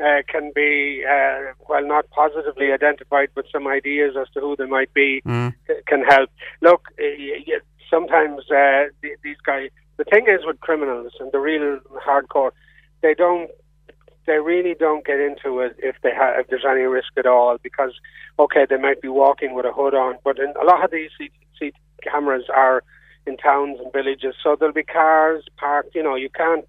uh, 0.00 0.22
can 0.28 0.52
be, 0.54 1.04
uh, 1.04 1.52
well, 1.68 1.86
not 1.86 2.08
positively 2.10 2.72
identified, 2.72 3.28
but 3.34 3.44
some 3.52 3.66
ideas 3.66 4.16
as 4.20 4.28
to 4.34 4.40
who 4.40 4.56
they 4.56 4.66
might 4.66 4.92
be 4.94 5.20
Mm. 5.26 5.54
can 5.86 6.02
help. 6.04 6.30
Look, 6.60 6.88
uh, 6.98 7.58
sometimes 7.88 8.50
uh, 8.50 8.84
these 9.22 9.40
guys, 9.44 9.70
the 9.96 10.04
thing 10.04 10.26
is 10.28 10.44
with 10.46 10.60
criminals 10.60 11.12
and 11.20 11.30
the 11.32 11.38
real 11.38 11.80
hardcore, 12.06 12.52
they 13.02 13.14
don't, 13.14 13.50
they 14.26 14.38
really 14.38 14.74
don't 14.74 15.04
get 15.04 15.20
into 15.20 15.60
it 15.60 15.76
if 15.78 15.96
they 16.02 16.12
have, 16.14 16.38
if 16.40 16.48
there's 16.48 16.64
any 16.68 16.82
risk 16.82 17.12
at 17.16 17.26
all, 17.26 17.58
because 17.62 17.92
okay, 18.38 18.66
they 18.68 18.78
might 18.78 19.02
be 19.02 19.08
walking 19.08 19.54
with 19.54 19.66
a 19.66 19.72
hood 19.72 19.94
on, 19.94 20.16
but 20.24 20.38
in 20.38 20.52
a 20.60 20.64
lot 20.64 20.82
of 20.84 20.90
these 20.90 21.10
CCTV 21.20 21.72
cameras 22.02 22.44
are 22.54 22.82
in 23.26 23.36
towns 23.36 23.78
and 23.80 23.92
villages, 23.92 24.34
so 24.42 24.56
there'll 24.56 24.72
be 24.72 24.82
cars 24.82 25.44
parked. 25.58 25.94
You 25.94 26.02
know, 26.02 26.14
you 26.14 26.30
can't 26.30 26.64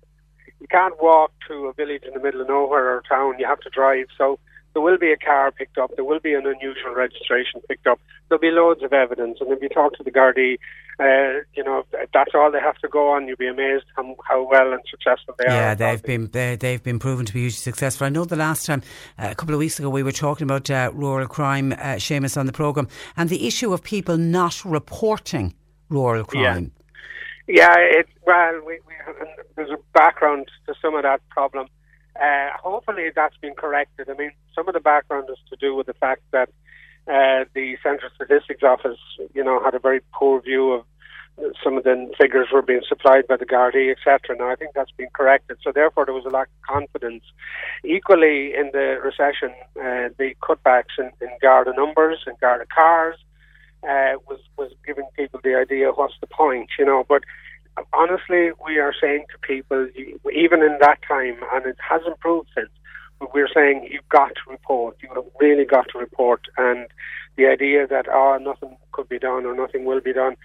you 0.62 0.68
can't 0.68 1.02
walk 1.02 1.32
to 1.48 1.66
a 1.66 1.74
village 1.74 2.04
in 2.04 2.14
the 2.14 2.20
middle 2.20 2.42
of 2.42 2.48
nowhere 2.48 2.96
or 2.96 3.04
town. 3.10 3.40
You 3.40 3.48
have 3.48 3.60
to 3.62 3.70
drive. 3.70 4.06
So 4.16 4.40
there 4.74 4.82
will 4.82 5.00
be 5.00 5.12
a 5.12 5.18
car 5.18 5.52
picked 5.52 5.78
up. 5.78 5.96
There 5.96 6.06
will 6.06 6.20
be 6.20 6.34
an 6.34 6.46
unusual 6.46 6.94
registration 6.96 7.62
picked 7.68 7.88
up. 7.88 8.00
There'll 8.30 8.40
be 8.40 8.52
loads 8.52 8.84
of 8.84 8.94
evidence. 8.94 9.40
And 9.42 9.52
if 9.52 9.62
you 9.62 9.70
talk 9.70 9.94
to 9.94 10.04
the 10.04 10.12
Gardaí, 10.12 10.60
uh, 11.00 11.42
you 11.56 11.64
know, 11.64 11.84
that's 12.14 12.32
all 12.36 12.52
they 12.52 12.60
have 12.60 12.78
to 12.78 12.88
go 12.88 13.10
on. 13.10 13.28
You'll 13.28 13.38
be 13.38 13.48
amazed 13.48 13.86
how, 13.96 14.16
how 14.30 14.48
well 14.48 14.72
and 14.72 14.82
successful 14.90 15.34
they 15.40 15.46
are. 15.46 15.56
Yeah, 15.56 15.74
they've 15.74 16.04
been 16.04 16.30
they, 16.32 16.56
they've 16.56 16.84
been 16.84 17.00
proven 17.00 17.26
to 17.26 17.34
be 17.34 17.42
hugely 17.42 17.58
successful. 17.58 18.06
I 18.06 18.10
know 18.10 18.24
the 18.24 18.36
last 18.36 18.68
time, 18.68 18.84
uh, 19.18 19.30
a 19.32 19.36
couple 19.36 19.56
of 19.56 19.60
weeks 19.60 19.80
ago, 19.80 19.90
we 19.90 20.04
were 20.04 20.12
talking 20.12 20.46
about 20.46 20.70
uh, 20.70 20.92
rural 20.94 21.28
crime, 21.28 21.72
uh, 21.74 21.98
Seamus, 21.98 22.38
on 22.38 22.46
the 22.46 22.54
programme, 22.54 22.88
and 23.18 23.30
the 23.30 23.48
issue 23.48 23.74
of 23.74 23.82
people 23.84 24.18
not 24.18 24.64
reporting 24.64 25.56
rural 25.90 26.24
crime. 26.24 26.72
Yeah, 27.48 27.76
it, 27.78 28.08
well, 28.26 28.62
we, 28.66 28.80
we, 28.88 28.94
there's 29.56 29.72
a 29.72 29.78
background 29.94 30.48
to 30.68 30.74
some 30.82 30.96
of 30.96 31.04
that 31.04 31.28
problem. 31.30 31.68
Uh, 32.16 32.50
hopefully, 32.62 33.10
that's 33.16 33.38
been 33.38 33.54
corrected. 33.54 34.10
I 34.10 34.14
mean, 34.14 34.32
some 34.54 34.68
of 34.68 34.74
the 34.74 34.80
background 34.80 35.28
is 35.32 35.38
to 35.50 35.56
do 35.56 35.76
with 35.76 35.88
the 35.88 35.94
fact 35.94 36.22
that 36.32 36.50
uh, 37.08 37.46
the 37.54 37.78
Central 37.82 38.12
Statistics 38.16 38.64
Office, 38.64 39.00
you 39.34 39.44
know, 39.44 39.64
had 39.64 39.74
a 39.74 39.80
very 39.80 40.02
poor 40.14 40.42
view 40.42 40.72
of 40.72 40.86
some 41.64 41.78
of 41.78 41.84
the 41.84 42.12
figures 42.20 42.50
were 42.54 42.62
being 42.62 42.82
supplied 42.88 43.26
by 43.28 43.38
the 43.38 43.46
Gardaí, 43.46 43.92
etc. 43.92 44.36
Now, 44.38 44.50
I 44.50 44.56
think 44.56 44.72
that's 44.76 44.92
been 44.92 45.10
corrected. 45.14 45.58
So, 45.64 45.72
therefore, 45.74 46.06
there 46.06 46.14
was 46.14 46.26
a 46.26 46.30
lack 46.30 46.48
of 46.48 46.76
confidence. 46.76 47.24
Equally, 47.84 48.54
in 48.54 48.70
the 48.74 49.00
recession, 49.04 49.50
uh, 49.80 50.14
the 50.20 50.36
cutbacks 50.44 51.00
in, 51.00 51.10
in 51.22 51.30
Garda 51.42 51.74
numbers 51.76 52.20
and 52.28 52.38
Garda 52.40 52.66
cars 52.66 53.16
uh, 53.84 54.14
was 54.28 54.40
was 54.58 54.72
giving 54.86 55.08
people 55.16 55.40
the 55.44 55.56
idea 55.56 55.92
what's 55.92 56.14
the 56.22 56.28
point, 56.28 56.70
you 56.78 56.86
know. 56.86 57.06
But 57.08 57.24
honestly, 57.94 58.52
we 58.66 58.80
are 58.80 58.94
saying 59.00 59.26
to 59.32 59.48
people, 59.48 59.88
even 60.34 60.62
in 60.62 60.78
that 60.82 61.00
time, 61.08 61.38
and 61.54 61.66
it 61.66 61.78
has 61.88 62.02
improved 62.06 62.50
since. 62.56 62.70
But 63.20 63.34
we're 63.34 63.50
saying 63.54 63.88
you've 63.92 64.10
got 64.10 64.30
to 64.30 64.52
report. 64.52 64.98
You 65.02 65.10
have 65.14 65.26
really 65.40 65.66
got 65.66 65.88
to 65.94 66.00
report. 66.00 66.42
And 66.58 66.88
the 67.38 67.48
idea 67.48 67.88
that 67.88 68.08
oh 68.10 68.38
nothing 68.42 68.78
could 68.92 69.10
be 69.10 69.20
done 69.20 69.46
or 69.46 69.56
nothing 69.56 69.86
will 69.86 70.02
be 70.02 70.14
done, 70.14 70.36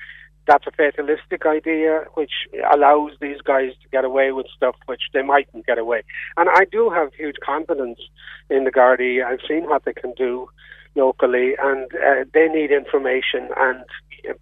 that's 0.47 0.67
a 0.67 0.71
fatalistic 0.71 1.45
idea 1.47 2.05
which 2.15 2.33
allows 2.73 3.13
these 3.21 3.41
guys 3.43 3.73
to 3.83 3.89
get 3.91 4.05
away 4.05 4.33
with 4.33 4.47
stuff 4.55 4.77
which 4.87 5.03
they 5.13 5.23
mightn't 5.23 5.67
get 5.67 5.79
away. 5.79 6.03
And 6.37 6.49
I 6.49 6.65
do 6.71 6.91
have 6.91 7.13
huge 7.15 7.37
confidence 7.45 7.99
in 8.49 8.65
the 8.65 8.71
Gardaí. 8.71 9.25
I've 9.25 9.41
seen 9.47 9.65
what 9.65 9.85
they 9.85 9.93
can 9.93 10.13
do 10.17 10.49
locally, 10.97 11.55
and 11.63 11.87
uh, 11.95 12.25
they 12.35 12.49
need 12.49 12.71
information, 12.71 13.49
and 13.57 13.85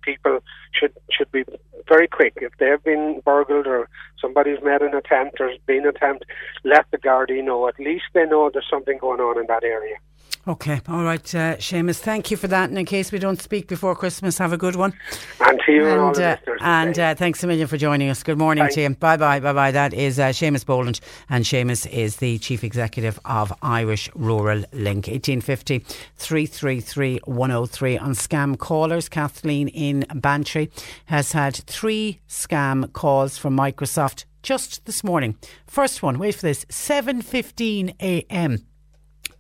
people 0.03 0.41
should 0.73 0.93
should 1.11 1.31
be 1.33 1.45
very 1.89 2.09
quick. 2.09 2.35
If 2.37 2.53
they've 2.59 2.83
been 2.83 3.21
burgled 3.25 3.67
or 3.67 3.89
somebody's 4.21 4.63
made 4.63 4.81
an 4.83 4.95
attempt 4.95 5.41
or 5.41 5.51
been 5.67 5.87
attempt, 5.87 6.25
let 6.65 6.87
the 6.91 6.99
Gardaí 6.99 7.45
know. 7.45 7.69
At 7.69 7.79
least 7.79 8.05
they 8.15 8.25
know 8.25 8.51
there's 8.53 8.67
something 8.71 8.99
going 8.99 9.21
on 9.21 9.39
in 9.39 9.47
that 9.49 9.65
area. 9.65 9.97
Okay, 10.47 10.83
all 10.89 11.03
right, 11.03 11.35
uh, 11.35 11.57
Seamus, 11.57 12.01
thank 12.01 12.31
you 12.31 12.37
for 12.37 12.49
that. 12.49 12.69
And 12.69 12.79
in 12.79 12.85
case 12.85 13.11
we 13.11 13.19
don't 13.19 13.41
speak 13.41 13.67
before 13.67 13.97
Christmas, 13.97 14.37
have 14.37 14.53
a 14.53 14.59
good 14.59 14.77
one. 14.77 14.93
And 15.41 15.59
to 15.65 15.73
you 15.73 15.87
and, 15.87 16.01
all 16.01 16.21
uh, 16.21 16.37
and 16.61 16.99
uh, 16.99 17.15
thanks 17.15 17.43
a 17.43 17.47
million 17.47 17.67
for 17.67 17.79
joining 17.79 18.11
us. 18.11 18.23
Good 18.23 18.37
morning 18.37 18.69
to 18.69 18.81
you. 18.83 18.91
Bye 18.91 19.17
bye, 19.17 19.41
bye 19.41 19.55
bye. 19.55 19.71
That 19.71 19.95
is 19.95 20.19
uh, 20.19 20.29
Seamus 20.29 20.67
Boland, 20.67 21.01
and 21.31 21.47
Seamus 21.47 21.91
is 21.91 22.17
the 22.17 22.37
Chief 22.39 22.63
Executive 22.63 23.19
of 23.25 23.55
Irish 23.63 24.11
Rural 24.15 24.65
Link. 24.73 25.07
1850 25.07 25.79
333 26.17 27.21
103 27.25 27.99
on 27.99 28.11
scam 28.13 28.59
callers. 28.59 29.09
Kathleen 29.09 29.69
in 29.69 30.05
Bantry 30.15 30.71
has 31.07 31.33
had 31.33 31.57
three 31.57 32.21
scam 32.29 32.93
calls 32.93 33.39
from 33.39 33.57
Microsoft 33.57 34.27
just 34.43 34.85
this 34.85 35.03
morning. 35.03 35.39
First 35.67 36.03
one, 36.03 36.19
wait 36.19 36.35
for 36.35 36.43
this, 36.43 36.67
7.15 36.67 37.95
a.m. 38.01 38.67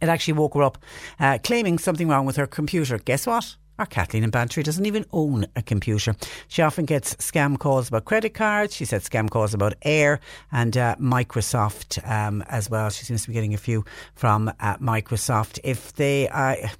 It 0.00 0.09
actually 0.09 0.35
woke 0.35 0.54
her 0.54 0.62
up 0.62 0.78
uh, 1.18 1.38
claiming 1.42 1.78
something 1.78 2.09
wrong 2.09 2.26
with 2.26 2.37
her 2.37 2.46
computer. 2.46 2.98
Guess 2.98 3.26
what? 3.26 3.57
Our 3.76 3.87
Kathleen 3.87 4.22
in 4.22 4.30
Bantry 4.30 4.62
doesn't 4.62 4.87
even 4.87 5.04
own 5.12 5.46
a 5.57 5.62
computer. 5.62 6.14
She 6.46 6.62
often 6.62 6.85
gets 6.85 7.14
scam 7.16 7.59
calls 7.59 7.88
about 7.88 8.04
credit 8.04 8.33
cards. 8.33 8.72
She 8.72 8.85
said 8.85 9.02
scam 9.02 9.28
calls 9.28 9.52
about 9.52 9.74
Eir 9.80 10.20
and 10.52 10.76
uh, 10.76 10.94
Microsoft 11.00 11.98
um, 12.09 12.42
as 12.48 12.70
well. 12.70 12.88
She 12.90 13.04
seems 13.04 13.22
to 13.22 13.28
be 13.28 13.35
getting 13.35 13.52
a 13.52 13.59
few 13.59 13.85
from 14.14 14.48
uh, 14.61 14.76
Microsoft. 14.76 15.59
If 15.64 15.92
they, 15.94 16.28
I 16.28 16.70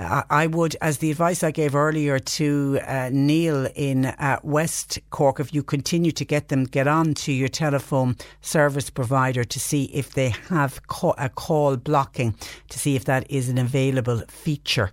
I 0.00 0.46
would, 0.46 0.76
as 0.80 0.98
the 0.98 1.10
advice 1.10 1.42
I 1.42 1.50
gave 1.50 1.74
earlier 1.74 2.18
to 2.18 2.80
uh, 2.86 3.10
Niall 3.12 3.68
in 3.74 4.06
uh, 4.06 4.40
West 4.42 4.98
Cork, 5.10 5.40
if 5.40 5.52
you 5.52 5.62
continue 5.62 6.10
to 6.12 6.24
get 6.24 6.48
them, 6.48 6.64
get 6.64 6.88
on 6.88 7.12
to 7.14 7.32
your 7.32 7.48
telephone 7.48 8.16
service 8.40 8.88
provider 8.88 9.44
to 9.44 9.60
see 9.60 9.84
if 9.92 10.14
they 10.14 10.30
have 10.48 10.80
a 11.18 11.28
call 11.28 11.76
blocking, 11.76 12.34
to 12.70 12.78
see 12.78 12.96
if 12.96 13.04
that 13.04 13.30
is 13.30 13.50
an 13.50 13.58
available 13.58 14.22
feature. 14.28 14.90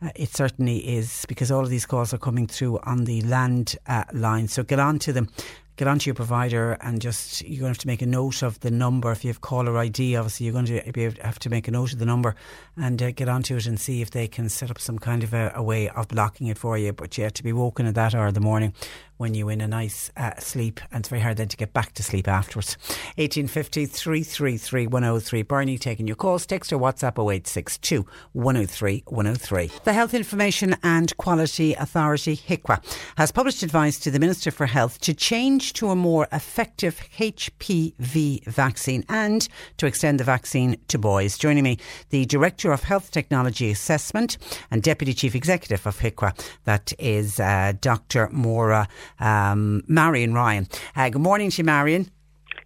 Uh, 0.00 0.10
it 0.14 0.28
certainly 0.34 0.78
is 0.78 1.24
because 1.26 1.50
all 1.50 1.64
of 1.64 1.70
these 1.70 1.86
calls 1.86 2.14
are 2.14 2.18
coming 2.18 2.46
through 2.46 2.78
on 2.84 3.04
the 3.04 3.22
land 3.22 3.76
uh, 3.88 4.04
line. 4.12 4.46
So 4.46 4.62
get 4.62 4.78
on 4.78 4.98
to 5.00 5.12
them. 5.12 5.30
Get 5.76 5.88
onto 5.88 6.08
your 6.08 6.14
provider 6.14 6.72
and 6.80 7.00
just 7.00 7.42
you're 7.42 7.60
going 7.60 7.74
to 7.74 7.76
have 7.76 7.78
to 7.78 7.86
make 7.88 8.02
a 8.02 8.06
note 8.06 8.42
of 8.42 8.60
the 8.60 8.70
number. 8.70 9.10
If 9.10 9.24
you 9.24 9.28
have 9.30 9.40
caller 9.40 9.76
ID, 9.76 10.14
obviously 10.14 10.46
you're 10.46 10.52
going 10.52 10.66
to 10.66 10.92
be 10.92 11.04
able 11.04 11.20
have 11.22 11.40
to 11.40 11.50
make 11.50 11.66
a 11.66 11.72
note 11.72 11.92
of 11.92 11.98
the 11.98 12.06
number 12.06 12.36
and 12.76 13.02
uh, 13.02 13.10
get 13.10 13.28
onto 13.28 13.56
it 13.56 13.66
and 13.66 13.80
see 13.80 14.00
if 14.00 14.10
they 14.10 14.28
can 14.28 14.48
set 14.48 14.70
up 14.70 14.78
some 14.78 15.00
kind 15.00 15.24
of 15.24 15.34
a, 15.34 15.52
a 15.54 15.62
way 15.62 15.88
of 15.88 16.08
blocking 16.08 16.46
it 16.46 16.58
for 16.58 16.78
you. 16.78 16.92
But 16.92 17.16
have 17.16 17.32
to 17.34 17.42
be 17.42 17.52
woken 17.52 17.86
at 17.86 17.96
that 17.96 18.14
hour 18.14 18.28
of 18.28 18.34
the 18.34 18.40
morning 18.40 18.72
when 19.16 19.34
you're 19.34 19.50
in 19.50 19.60
a 19.60 19.68
nice 19.68 20.10
uh, 20.16 20.38
sleep, 20.38 20.80
and 20.90 21.00
it's 21.00 21.08
very 21.08 21.22
hard 21.22 21.36
then 21.36 21.48
to 21.48 21.56
get 21.56 21.72
back 21.72 21.92
to 21.94 22.02
sleep 22.02 22.28
afterwards. 22.28 22.76
1850 23.16 23.86
333 23.86 24.86
103. 24.86 25.42
Bernie 25.42 25.78
taking 25.78 26.06
your 26.06 26.16
calls. 26.16 26.46
Text 26.46 26.72
or 26.72 26.78
WhatsApp 26.78 27.18
0862 27.18 28.06
103 28.32 29.02
103. 29.06 29.70
The 29.84 29.92
Health 29.92 30.14
Information 30.14 30.76
and 30.82 31.16
Quality 31.16 31.74
Authority, 31.74 32.36
HIQA, 32.36 32.82
has 33.16 33.32
published 33.32 33.62
advice 33.62 33.98
to 34.00 34.10
the 34.10 34.18
Minister 34.18 34.50
for 34.50 34.66
Health 34.66 35.00
to 35.02 35.14
change 35.14 35.72
to 35.74 35.90
a 35.90 35.96
more 35.96 36.26
effective 36.32 37.00
HPV 37.18 38.44
vaccine 38.46 39.04
and 39.08 39.48
to 39.76 39.86
extend 39.86 40.20
the 40.20 40.24
vaccine 40.24 40.76
to 40.88 40.98
boys. 40.98 41.38
Joining 41.38 41.64
me, 41.64 41.78
the 42.10 42.24
Director 42.26 42.72
of 42.72 42.82
Health 42.82 43.10
Technology 43.10 43.70
Assessment 43.70 44.38
and 44.70 44.82
Deputy 44.82 45.14
Chief 45.14 45.34
Executive 45.34 45.86
of 45.86 45.98
HIQA, 45.98 46.38
that 46.64 46.92
is 46.98 47.38
uh, 47.38 47.72
Dr. 47.80 48.28
Maura 48.32 48.88
um, 49.20 49.82
Máirín 49.88 50.34
Ryan. 50.34 50.68
Uh, 50.96 51.08
good 51.10 51.22
morning 51.22 51.50
to 51.50 51.58
you, 51.58 51.64
Marion. 51.64 52.10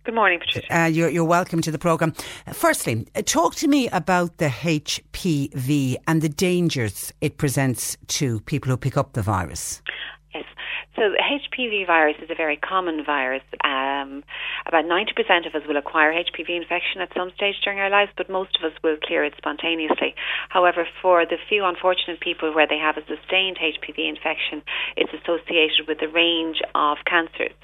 Good 0.04 0.14
morning, 0.14 0.40
Patricia. 0.40 0.74
Uh, 0.74 0.86
you're, 0.86 1.10
you're 1.10 1.24
welcome 1.24 1.60
to 1.60 1.70
the 1.70 1.78
programme. 1.78 2.14
Firstly, 2.52 3.06
uh, 3.14 3.20
talk 3.20 3.54
to 3.56 3.68
me 3.68 3.88
about 3.90 4.38
the 4.38 4.46
HPV 4.46 5.96
and 6.06 6.22
the 6.22 6.30
dangers 6.30 7.12
it 7.20 7.36
presents 7.36 7.98
to 8.06 8.40
people 8.40 8.70
who 8.70 8.78
pick 8.78 8.96
up 8.96 9.12
the 9.12 9.20
virus. 9.20 9.82
Yes. 10.38 10.46
So 10.94 11.14
HPV 11.14 11.86
virus 11.86 12.16
is 12.22 12.30
a 12.30 12.34
very 12.34 12.56
common 12.56 13.04
virus. 13.04 13.42
Um, 13.64 14.22
about 14.66 14.84
90% 14.84 15.46
of 15.46 15.54
us 15.54 15.66
will 15.66 15.76
acquire 15.76 16.12
HPV 16.12 16.50
infection 16.54 17.00
at 17.00 17.10
some 17.14 17.30
stage 17.34 17.54
during 17.62 17.78
our 17.78 17.90
lives, 17.90 18.10
but 18.16 18.30
most 18.30 18.58
of 18.58 18.70
us 18.70 18.76
will 18.82 18.96
clear 19.02 19.24
it 19.24 19.34
spontaneously. 19.36 20.14
However, 20.48 20.86
for 21.02 21.24
the 21.26 21.38
few 21.48 21.64
unfortunate 21.64 22.20
people 22.20 22.54
where 22.54 22.66
they 22.66 22.78
have 22.78 22.96
a 22.96 23.06
sustained 23.06 23.58
HPV 23.58 24.08
infection, 24.08 24.62
it's 24.96 25.12
associated 25.14 25.86
with 25.86 26.02
a 26.02 26.08
range 26.08 26.62
of 26.74 26.98
cancers. 27.06 27.54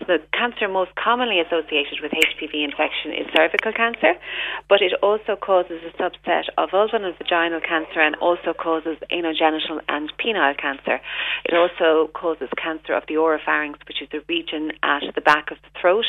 So 0.00 0.04
the 0.06 0.18
cancer 0.32 0.68
most 0.68 0.92
commonly 0.96 1.40
associated 1.40 2.00
with 2.02 2.12
HPV 2.12 2.64
infection 2.64 3.12
is 3.12 3.26
cervical 3.34 3.72
cancer, 3.72 4.14
but 4.68 4.82
it 4.82 4.92
also 5.02 5.36
causes 5.36 5.80
a 5.84 5.92
subset 6.00 6.48
of 6.58 6.70
vulval 6.70 7.04
and 7.04 7.16
vaginal 7.16 7.60
cancer 7.60 8.00
and 8.00 8.16
also 8.16 8.52
causes 8.52 8.96
anogenital 9.10 9.80
and 9.88 10.12
penile 10.18 10.56
cancer. 10.58 11.00
It 11.44 11.54
also 11.54 12.10
causes 12.22 12.48
cancer 12.56 12.94
of 12.94 13.02
the 13.08 13.14
oropharynx, 13.14 13.74
which 13.88 14.00
is 14.00 14.08
the 14.12 14.22
region 14.28 14.70
at 14.84 15.02
the 15.16 15.20
back 15.20 15.50
of 15.50 15.58
the 15.62 15.80
throat, 15.80 16.04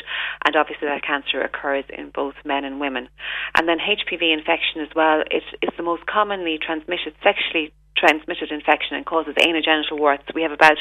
and 0.45 0.55
obviously 0.55 0.87
that 0.87 1.01
cancer 1.01 1.41
occurs 1.41 1.85
in 1.89 2.11
both 2.13 2.35
men 2.45 2.63
and 2.63 2.79
women. 2.79 3.09
And 3.57 3.67
then 3.67 3.79
HPV 3.79 4.31
infection 4.31 4.81
as 4.81 4.93
well, 4.95 5.21
it 5.31 5.43
is 5.63 5.73
the 5.75 5.83
most 5.83 6.05
commonly 6.05 6.59
transmitted 6.61 7.15
sexually 7.23 7.73
transmitted 7.97 8.51
infection 8.51 8.95
and 8.95 9.05
causes 9.05 9.35
anogenital 9.35 9.99
warts. 9.99 10.23
We 10.33 10.41
have 10.41 10.51
about 10.51 10.77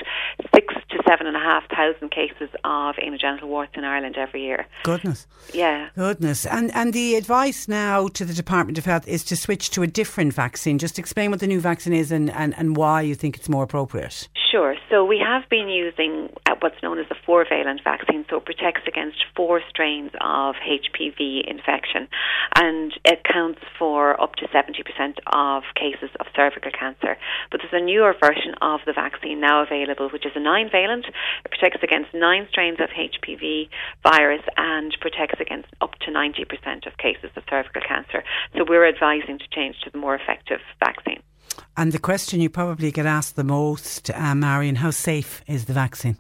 six 0.55 0.75
to 0.91 1.03
seven 1.09 1.27
and 1.27 1.37
a 1.37 1.41
half 1.41 1.65
thousand 1.69 2.11
cases 2.11 2.49
of 2.65 2.97
anogenital 2.97 3.45
warts 3.45 3.73
in 3.77 3.85
Ireland 3.85 4.17
every 4.17 4.43
year. 4.43 4.67
Goodness. 4.85 5.27
Yeah. 5.53 5.89
Goodness. 5.97 6.47
And 6.47 6.75
and 6.75 6.93
the 6.93 7.17
advice 7.17 7.69
now 7.69 8.09
to 8.09 8.25
the 8.25 8.35
Department 8.35 8.79
of 8.79 8.85
Health 8.85 9.07
is 9.07 9.25
to 9.25 9.37
switch 9.37 9.71
to 9.71 9.83
a 9.83 9.87
different 9.87 10.35
vaccine. 10.35 10.79
Just 10.79 10.99
explain 10.99 11.31
what 11.31 11.41
the 11.41 11.47
new 11.47 11.61
vaccine 11.61 11.93
is 11.93 12.13
and, 12.13 12.31
and, 12.31 12.55
and 12.57 12.77
why 12.77 13.03
you 13.03 13.15
think 13.15 13.37
it's 13.37 13.49
more 13.49 13.65
appropriate. 13.65 14.29
Sure. 14.51 14.77
So 14.91 15.05
we 15.05 15.19
have 15.19 15.49
been 15.49 15.69
using 15.69 16.29
what's 16.63 16.81
known 16.83 16.99
as 16.99 17.07
a 17.11 17.17
four-valent 17.27 17.81
vaccine, 17.83 18.25
so 18.31 18.37
it 18.37 18.45
protects 18.45 18.83
against 18.87 19.19
four 19.37 19.61
strains 19.69 20.13
of 20.21 20.55
HPV 20.63 21.43
infection, 21.51 22.09
and 22.55 22.93
it 23.05 23.25
counts 23.25 23.61
for 23.79 24.21
up 24.21 24.37
to 24.37 24.47
70% 24.49 25.19
of 25.27 25.65
cases 25.75 26.11
of 26.21 26.27
cervical 26.37 26.71
cancer. 26.71 27.19
But 27.51 27.61
there's 27.61 27.83
a 27.83 27.85
newer 27.85 28.15
version 28.19 28.55
of 28.63 28.81
the 28.87 28.93
vaccine 28.93 29.41
now 29.41 29.63
available, 29.63 30.09
which 30.11 30.25
is 30.25 30.33
a 30.37 30.41
nine-valent. 30.41 31.07
It 31.45 31.51
protects 31.51 31.83
against 31.83 32.15
nine 32.15 32.47
strains 32.49 32.79
of 32.81 32.91
HPV 32.91 33.69
virus 34.03 34.43
and 34.57 34.97
protects 35.01 35.41
against 35.41 35.69
up 35.81 35.99
to 36.07 36.11
90% 36.11 36.87
of 36.87 36.97
cases 36.99 37.31
of 37.37 37.43
cervical 37.51 37.83
cancer. 37.87 38.23
So 38.57 38.65
we're 38.69 38.89
advising 38.89 39.39
to 39.39 39.49
change 39.51 39.81
to 39.85 39.91
the 39.91 39.99
more 39.99 40.15
effective 40.15 40.61
vaccine. 40.79 41.23
And 41.77 41.93
the 41.93 41.99
question 41.99 42.41
you 42.41 42.51
probably 42.51 42.91
get 42.91 43.07
asked 43.07 43.37
the 43.37 43.45
most, 43.45 44.11
uh, 44.11 44.35
Máirín, 44.35 44.77
how 44.77 44.91
safe 44.91 45.43
is 45.47 45.65
the 45.65 45.73
vaccine? 45.73 46.19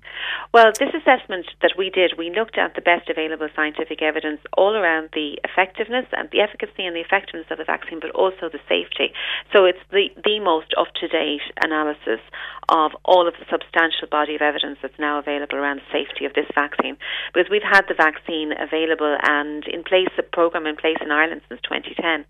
Well, 0.52 0.70
this 0.78 0.92
assessment 0.92 1.46
that 1.62 1.72
we 1.78 1.88
did, 1.88 2.12
we 2.18 2.28
looked 2.28 2.58
at 2.58 2.74
the 2.74 2.82
best 2.82 3.08
available 3.08 3.48
scientific 3.56 4.02
evidence 4.02 4.40
all 4.52 4.76
around 4.76 5.08
the 5.14 5.40
effectiveness 5.44 6.04
and 6.12 6.28
the 6.30 6.40
efficacy 6.40 6.84
and 6.84 6.94
the 6.94 7.00
effectiveness 7.00 7.46
of 7.50 7.56
the 7.56 7.64
vaccine, 7.64 8.00
but 8.00 8.10
also 8.10 8.50
the 8.52 8.60
safety. 8.68 9.14
So 9.50 9.64
it's 9.64 9.80
the, 9.90 10.08
the 10.22 10.40
most 10.40 10.74
up 10.76 10.92
to 11.00 11.08
date 11.08 11.40
analysis 11.64 12.20
of 12.68 12.92
all 13.04 13.26
of 13.26 13.34
the 13.34 13.46
substantial 13.50 14.06
body 14.10 14.34
of 14.34 14.42
evidence 14.42 14.78
that's 14.82 14.98
now 14.98 15.18
available 15.18 15.56
around 15.56 15.80
the 15.80 15.92
safety 15.92 16.24
of 16.24 16.34
this 16.34 16.46
vaccine. 16.54 16.96
Because 17.34 17.50
we've 17.50 17.66
had 17.66 17.82
the 17.88 17.94
vaccine 17.94 18.52
available 18.52 19.16
and 19.22 19.66
in 19.66 19.82
place, 19.82 20.10
a 20.18 20.22
program 20.22 20.66
in 20.66 20.76
place 20.76 20.98
in 21.00 21.10
Ireland 21.10 21.42
since 21.48 21.60
2010. 21.62 22.24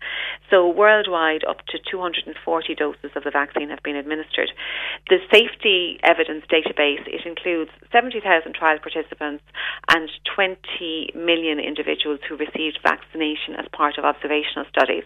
So 0.49 0.67
worldwide, 0.67 1.43
up 1.43 1.65
to 1.69 1.77
240 1.79 2.33
doses 2.75 3.11
of 3.15 3.23
the 3.23 3.31
vaccine 3.31 3.69
have 3.69 3.83
been 3.83 3.95
administered. 3.95 4.51
The 5.09 5.19
safety 5.31 5.99
evidence 6.03 6.45
database, 6.49 7.05
it 7.05 7.25
includes 7.25 7.71
70,000 7.91 8.53
trial 8.53 8.79
participants 8.79 9.43
and 9.93 10.09
20 10.35 11.13
million 11.15 11.59
individuals 11.59 12.19
who 12.27 12.35
received 12.35 12.79
vaccination 12.81 13.55
as 13.57 13.65
part 13.71 13.97
of 13.97 14.05
observational 14.05 14.65
studies. 14.69 15.03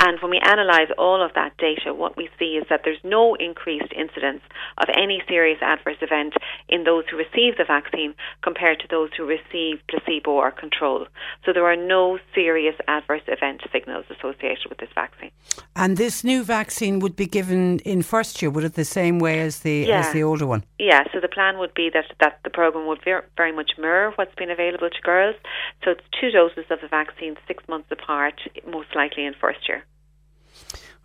And 0.00 0.20
when 0.20 0.30
we 0.30 0.40
analyse 0.42 0.90
all 0.98 1.24
of 1.24 1.32
that 1.34 1.56
data, 1.56 1.94
what 1.94 2.16
we 2.16 2.28
see 2.38 2.60
is 2.60 2.66
that 2.68 2.82
there's 2.84 3.02
no 3.02 3.34
increased 3.34 3.92
incidence 3.96 4.42
of 4.78 4.88
any 4.94 5.22
serious 5.28 5.58
adverse 5.62 5.96
event 6.00 6.34
in 6.68 6.84
those 6.84 7.04
who 7.10 7.16
receive 7.16 7.56
the 7.56 7.64
vaccine 7.64 8.14
compared 8.42 8.80
to 8.80 8.88
those 8.88 9.10
who 9.16 9.24
receive 9.24 9.80
placebo 9.88 10.30
or 10.32 10.50
control. 10.50 11.06
So 11.44 11.52
there 11.52 11.66
are 11.66 11.76
no 11.76 12.18
serious 12.34 12.76
adverse 12.86 13.22
event 13.28 13.62
signals 13.72 14.04
associated 14.10 14.66
with 14.68 14.78
this 14.78 14.90
vaccine. 14.94 15.30
And 15.76 15.96
this 15.96 16.24
new 16.24 16.44
vaccine 16.44 16.98
would 17.00 17.16
be 17.16 17.26
given 17.26 17.78
in 17.80 18.02
first 18.02 18.40
year, 18.42 18.50
would 18.50 18.64
it 18.64 18.74
the 18.74 18.84
same 18.84 19.18
way 19.18 19.40
as 19.40 19.60
the 19.60 19.86
Yeah. 19.88 20.00
as 20.00 20.12
the 20.12 20.22
older 20.22 20.46
one? 20.46 20.64
Yeah, 20.78 21.04
so 21.12 21.20
the 21.20 21.28
plan 21.28 21.58
would 21.58 21.74
be 21.74 21.90
that, 21.90 22.06
that 22.20 22.40
the 22.44 22.50
program 22.50 22.86
would 22.86 23.02
ver- 23.04 23.24
very 23.36 23.52
much 23.52 23.72
mirror 23.78 24.12
what's 24.16 24.34
been 24.34 24.50
available 24.50 24.90
to 24.90 25.02
girls. 25.02 25.36
So 25.84 25.90
it's 25.92 26.04
two 26.20 26.30
doses 26.30 26.66
of 26.70 26.80
the 26.80 26.88
vaccine, 26.88 27.36
six 27.46 27.62
months 27.68 27.90
apart, 27.90 28.40
most 28.66 28.94
likely 28.94 29.24
in 29.24 29.34
first 29.34 29.68
year. 29.68 29.84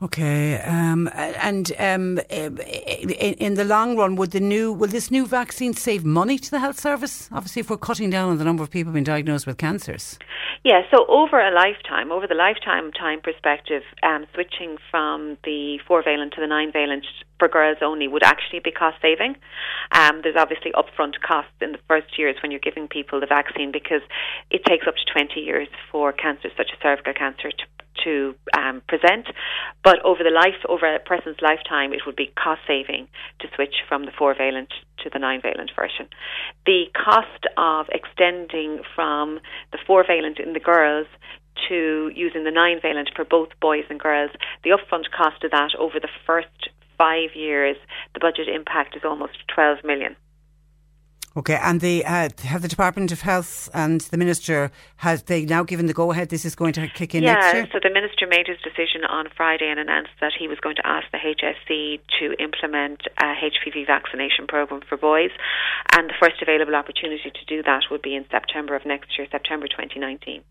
Okay, 0.03 0.59
um, 0.59 1.09
and 1.13 1.71
um, 1.79 2.19
in, 2.29 2.59
in, 2.59 3.53
the 3.53 3.63
long 3.63 3.95
run, 3.95 4.17
would 4.17 4.31
the 4.31 4.41
new 4.41 4.73
will 4.73 4.89
this 4.89 5.09
new 5.09 5.25
vaccine 5.25 5.73
save 5.73 6.03
money 6.03 6.37
to 6.37 6.51
the 6.51 6.59
health 6.59 6.77
service? 6.77 7.29
Obviously, 7.31 7.61
if 7.61 7.69
we're 7.69 7.77
cutting 7.77 8.09
down 8.09 8.27
on 8.27 8.37
the 8.37 8.43
number 8.43 8.61
of 8.61 8.69
people 8.69 8.91
being 8.91 9.05
diagnosed 9.05 9.47
with 9.47 9.57
cancers. 9.57 10.19
Yeah, 10.65 10.81
so 10.91 11.05
over 11.07 11.39
a 11.39 11.51
lifetime, 11.51 12.11
over 12.11 12.27
the 12.27 12.35
lifetime 12.35 12.91
time 12.91 13.21
perspective, 13.21 13.83
um, 14.01 14.25
switching 14.33 14.75
from 14.91 15.37
the 15.45 15.79
four 15.87 16.03
valent 16.03 16.33
to 16.33 16.41
the 16.41 16.47
nine 16.47 16.73
valent 16.73 17.05
for 17.39 17.47
girls 17.47 17.77
only 17.81 18.09
would 18.09 18.23
actually 18.23 18.59
be 18.59 18.71
cost 18.71 18.97
saving. 19.01 19.37
Um, 19.93 20.19
there's 20.21 20.35
obviously 20.37 20.73
upfront 20.73 21.21
costs 21.25 21.55
in 21.61 21.71
the 21.71 21.79
first 21.87 22.17
years 22.17 22.35
when 22.41 22.51
you're 22.51 22.59
giving 22.59 22.89
people 22.89 23.21
the 23.21 23.25
vaccine 23.25 23.71
because 23.71 24.01
it 24.51 24.65
takes 24.65 24.85
up 24.85 24.95
to 24.95 25.13
20 25.13 25.39
years 25.39 25.69
for 25.89 26.11
cancers 26.11 26.51
such 26.57 26.71
as 26.73 26.79
cervical 26.81 27.13
cancer 27.13 27.51
to 27.51 27.63
to 28.03 28.35
um, 28.57 28.81
present, 28.87 29.27
but 29.83 30.03
over 30.03 30.23
the 30.23 30.31
life, 30.31 30.59
over 30.67 30.95
a 30.95 30.99
person's 30.99 31.37
lifetime, 31.41 31.93
it 31.93 32.01
would 32.05 32.15
be 32.15 32.31
cost 32.35 32.61
saving 32.67 33.07
to 33.39 33.47
switch 33.55 33.75
from 33.87 34.05
the 34.05 34.11
four 34.17 34.35
valent 34.35 34.69
to 35.03 35.09
the 35.11 35.19
nine 35.19 35.41
valent 35.41 35.71
version. 35.75 36.07
The 36.65 36.85
cost 36.93 37.47
of 37.57 37.87
extending 37.89 38.81
from 38.95 39.39
the 39.71 39.79
four 39.85 40.05
valent 40.05 40.39
in 40.39 40.53
the 40.53 40.59
girls 40.59 41.07
to 41.69 42.11
using 42.15 42.43
the 42.43 42.51
nine 42.51 42.79
valent 42.81 43.09
for 43.15 43.25
both 43.25 43.49
boys 43.61 43.83
and 43.89 43.99
girls, 43.99 44.31
the 44.63 44.71
upfront 44.71 45.11
cost 45.15 45.43
of 45.43 45.51
that 45.51 45.71
over 45.77 45.99
the 45.99 46.09
first 46.25 46.69
five 46.97 47.35
years, 47.35 47.77
the 48.13 48.19
budget 48.19 48.47
impact 48.47 48.95
is 48.95 49.03
almost 49.05 49.37
12 49.53 49.79
million. 49.83 50.15
Okay, 51.35 51.57
and 51.59 51.81
the 51.81 52.05
uh, 52.05 52.29
have 52.43 52.61
the 52.61 52.67
Department 52.67 53.11
of 53.11 53.21
Health 53.21 53.67
and 53.73 54.01
the 54.01 54.17
Minister 54.17 54.71
has 54.97 55.23
they 55.23 55.45
now 55.45 55.63
given 55.63 55.87
the 55.87 55.93
go 55.93 56.11
ahead? 56.11 56.29
This 56.29 56.45
is 56.45 56.53
going 56.53 56.73
to 56.73 56.87
kick 56.87 57.15
in 57.15 57.23
yeah, 57.23 57.33
next 57.33 57.53
year. 57.55 57.67
so 57.73 57.79
the 57.81 57.89
Minister 57.89 58.27
made 58.27 58.45
his 58.45 58.61
decision 58.61 59.03
on 59.09 59.25
Friday 59.35 59.67
and 59.67 59.79
announced 59.79 60.13
that 60.21 60.31
he 60.37 60.47
was 60.47 60.59
going 60.59 60.75
to 60.75 60.85
ask 60.85 61.07
the 61.11 61.17
HSE 61.17 61.99
to 62.19 62.33
implement 62.37 63.01
a 63.17 63.33
HPV 63.33 63.87
vaccination 63.87 64.45
program 64.45 64.81
for 64.87 64.95
boys, 64.95 65.31
and 65.97 66.07
the 66.07 66.13
first 66.21 66.39
available 66.39 66.75
opportunity 66.75 67.31
to 67.33 67.45
do 67.45 67.63
that 67.63 67.89
would 67.89 68.03
be 68.03 68.15
in 68.15 68.25
September 68.29 68.75
of 68.75 68.85
next 68.85 69.17
year, 69.17 69.25
September 69.31 69.65
2019. 69.67 70.43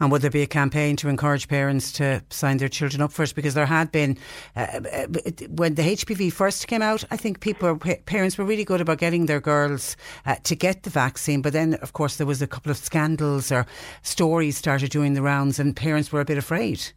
And 0.00 0.10
would 0.12 0.22
there 0.22 0.30
be 0.30 0.42
a 0.42 0.46
campaign 0.46 0.96
to 0.96 1.08
encourage 1.08 1.48
parents 1.48 1.92
to 1.92 2.22
sign 2.30 2.58
their 2.58 2.68
children 2.68 3.02
up 3.02 3.12
for 3.12 3.22
it? 3.22 3.34
Because 3.34 3.54
there 3.54 3.66
had 3.66 3.90
been, 3.92 4.16
uh, 4.56 4.60
uh 4.60 5.06
when 5.48 5.74
the 5.74 5.82
HPV 5.82 6.32
first 6.32 6.68
came 6.68 6.82
out, 6.82 7.04
I 7.10 7.16
think 7.16 7.40
people, 7.40 7.76
parents 7.76 8.38
were 8.38 8.44
really 8.44 8.64
good 8.64 8.80
about 8.80 8.98
getting 8.98 9.26
their 9.26 9.40
girls 9.40 9.96
uh, 10.26 10.36
to 10.44 10.54
get 10.54 10.84
the 10.84 10.90
vaccine. 10.90 11.42
But 11.42 11.52
then, 11.52 11.74
of 11.74 11.92
course, 11.92 12.16
there 12.16 12.26
was 12.26 12.42
a 12.42 12.46
couple 12.46 12.70
of 12.70 12.76
scandals 12.76 13.50
or 13.50 13.66
stories 14.02 14.56
started 14.56 14.90
doing 14.90 15.14
the 15.14 15.22
rounds, 15.22 15.58
and 15.58 15.74
parents 15.74 16.12
were 16.12 16.20
a 16.20 16.24
bit 16.24 16.38
afraid. 16.38 16.92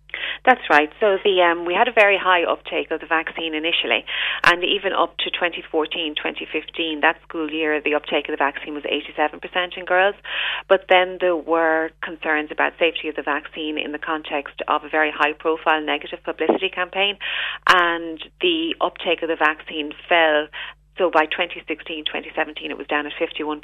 That's 0.46 0.62
right. 0.70 0.90
So 1.00 1.18
the 1.24 1.42
um, 1.42 1.66
we 1.66 1.74
had 1.74 1.88
a 1.88 1.92
very 1.92 2.18
high 2.18 2.44
uptake 2.44 2.92
of 2.92 3.00
the 3.00 3.06
vaccine 3.06 3.54
initially, 3.54 4.06
and 4.44 4.64
even 4.64 4.94
up 4.94 5.18
to 5.20 5.30
2014, 5.30 6.16
2015, 6.16 7.02
that 7.02 7.18
school 7.28 7.52
year, 7.52 7.82
the 7.82 7.96
uptake 7.96 8.28
of 8.28 8.34
the 8.34 8.42
vaccine 8.42 8.74
was 8.74 8.84
87% 8.84 9.78
in 9.78 9.86
girls. 9.86 10.16
But 10.68 10.86
then 10.90 11.18
there 11.20 11.36
were 11.36 11.92
concerns 12.02 12.50
about 12.52 12.74
safety 12.80 13.08
of 13.08 13.16
the 13.16 13.24
vaccine 13.24 13.78
in 13.78 13.92
the 13.92 14.00
context 14.00 14.62
of 14.68 14.84
a 14.84 14.90
very 14.90 15.12
high-profile 15.14 15.82
negative 15.82 16.20
publicity 16.24 16.70
campaign, 16.70 17.18
and 17.68 18.20
the 18.42 18.76
uptake 18.82 19.22
of 19.22 19.30
the 19.30 19.38
vaccine 19.38 19.92
fell 20.10 20.48
so 20.98 21.10
by 21.10 21.26
2016, 21.26 22.06
2017, 22.06 22.70
it 22.70 22.78
was 22.78 22.88
down 22.88 23.08
at 23.08 23.14
51%. 23.16 23.62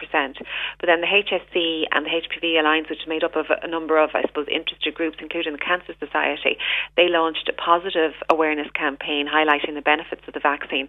But 0.80 0.88
then 0.88 1.02
the 1.02 1.12
HSE 1.12 1.84
and 1.92 2.06
the 2.06 2.10
HPV 2.10 2.60
Alliance, 2.60 2.90
which 2.90 3.02
is 3.02 3.08
made 3.08 3.24
up 3.24 3.36
of 3.36 3.48
a 3.52 3.68
number 3.68 3.98
of, 4.02 4.12
I 4.14 4.22
suppose, 4.24 4.48
interested 4.50 4.96
groups, 4.96 5.18
including 5.20 5.54
the 5.54 5.60
Cancer 5.60 5.94
Society, 6.00 6.58
they 6.96 7.10
launched 7.10 7.50
a 7.50 7.54
positive 7.54 8.14
awareness 8.30 8.68
campaign 8.74 9.28
highlighting 9.28 9.76
the 9.76 9.82
benefits 9.82 10.24
of 10.28 10.34
the 10.34 10.40
vaccine. 10.40 10.88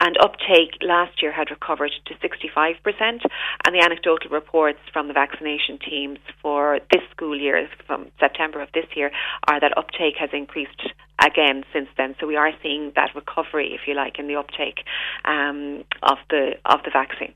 And 0.00 0.18
uptake 0.18 0.74
last 0.82 1.22
year 1.22 1.32
had 1.32 1.50
recovered 1.50 1.92
to 2.06 2.14
65%. 2.14 2.76
And 3.64 3.74
the 3.74 3.82
anecdotal 3.82 4.30
reports 4.30 4.80
from 4.92 5.08
the 5.08 5.14
vaccination 5.14 5.78
teams 5.78 6.18
for 6.42 6.80
this 6.90 7.02
school 7.12 7.38
year, 7.38 7.68
from 7.86 8.10
September 8.18 8.60
of 8.60 8.68
this 8.74 8.86
year, 8.96 9.10
are 9.48 9.60
that 9.60 9.78
uptake 9.78 10.16
has 10.18 10.30
increased 10.32 10.92
again 11.24 11.64
since 11.72 11.88
then. 11.96 12.14
So 12.20 12.26
we 12.26 12.36
are 12.36 12.52
seeing 12.62 12.92
that 12.96 13.14
recovery, 13.14 13.72
if 13.72 13.86
you 13.86 13.94
like, 13.94 14.18
in 14.18 14.26
the 14.26 14.36
uptake 14.36 14.84
um, 15.24 15.84
of 16.02 16.18
the 16.30 16.56
of 16.64 16.82
the 16.84 16.90
vaccine. 16.90 17.34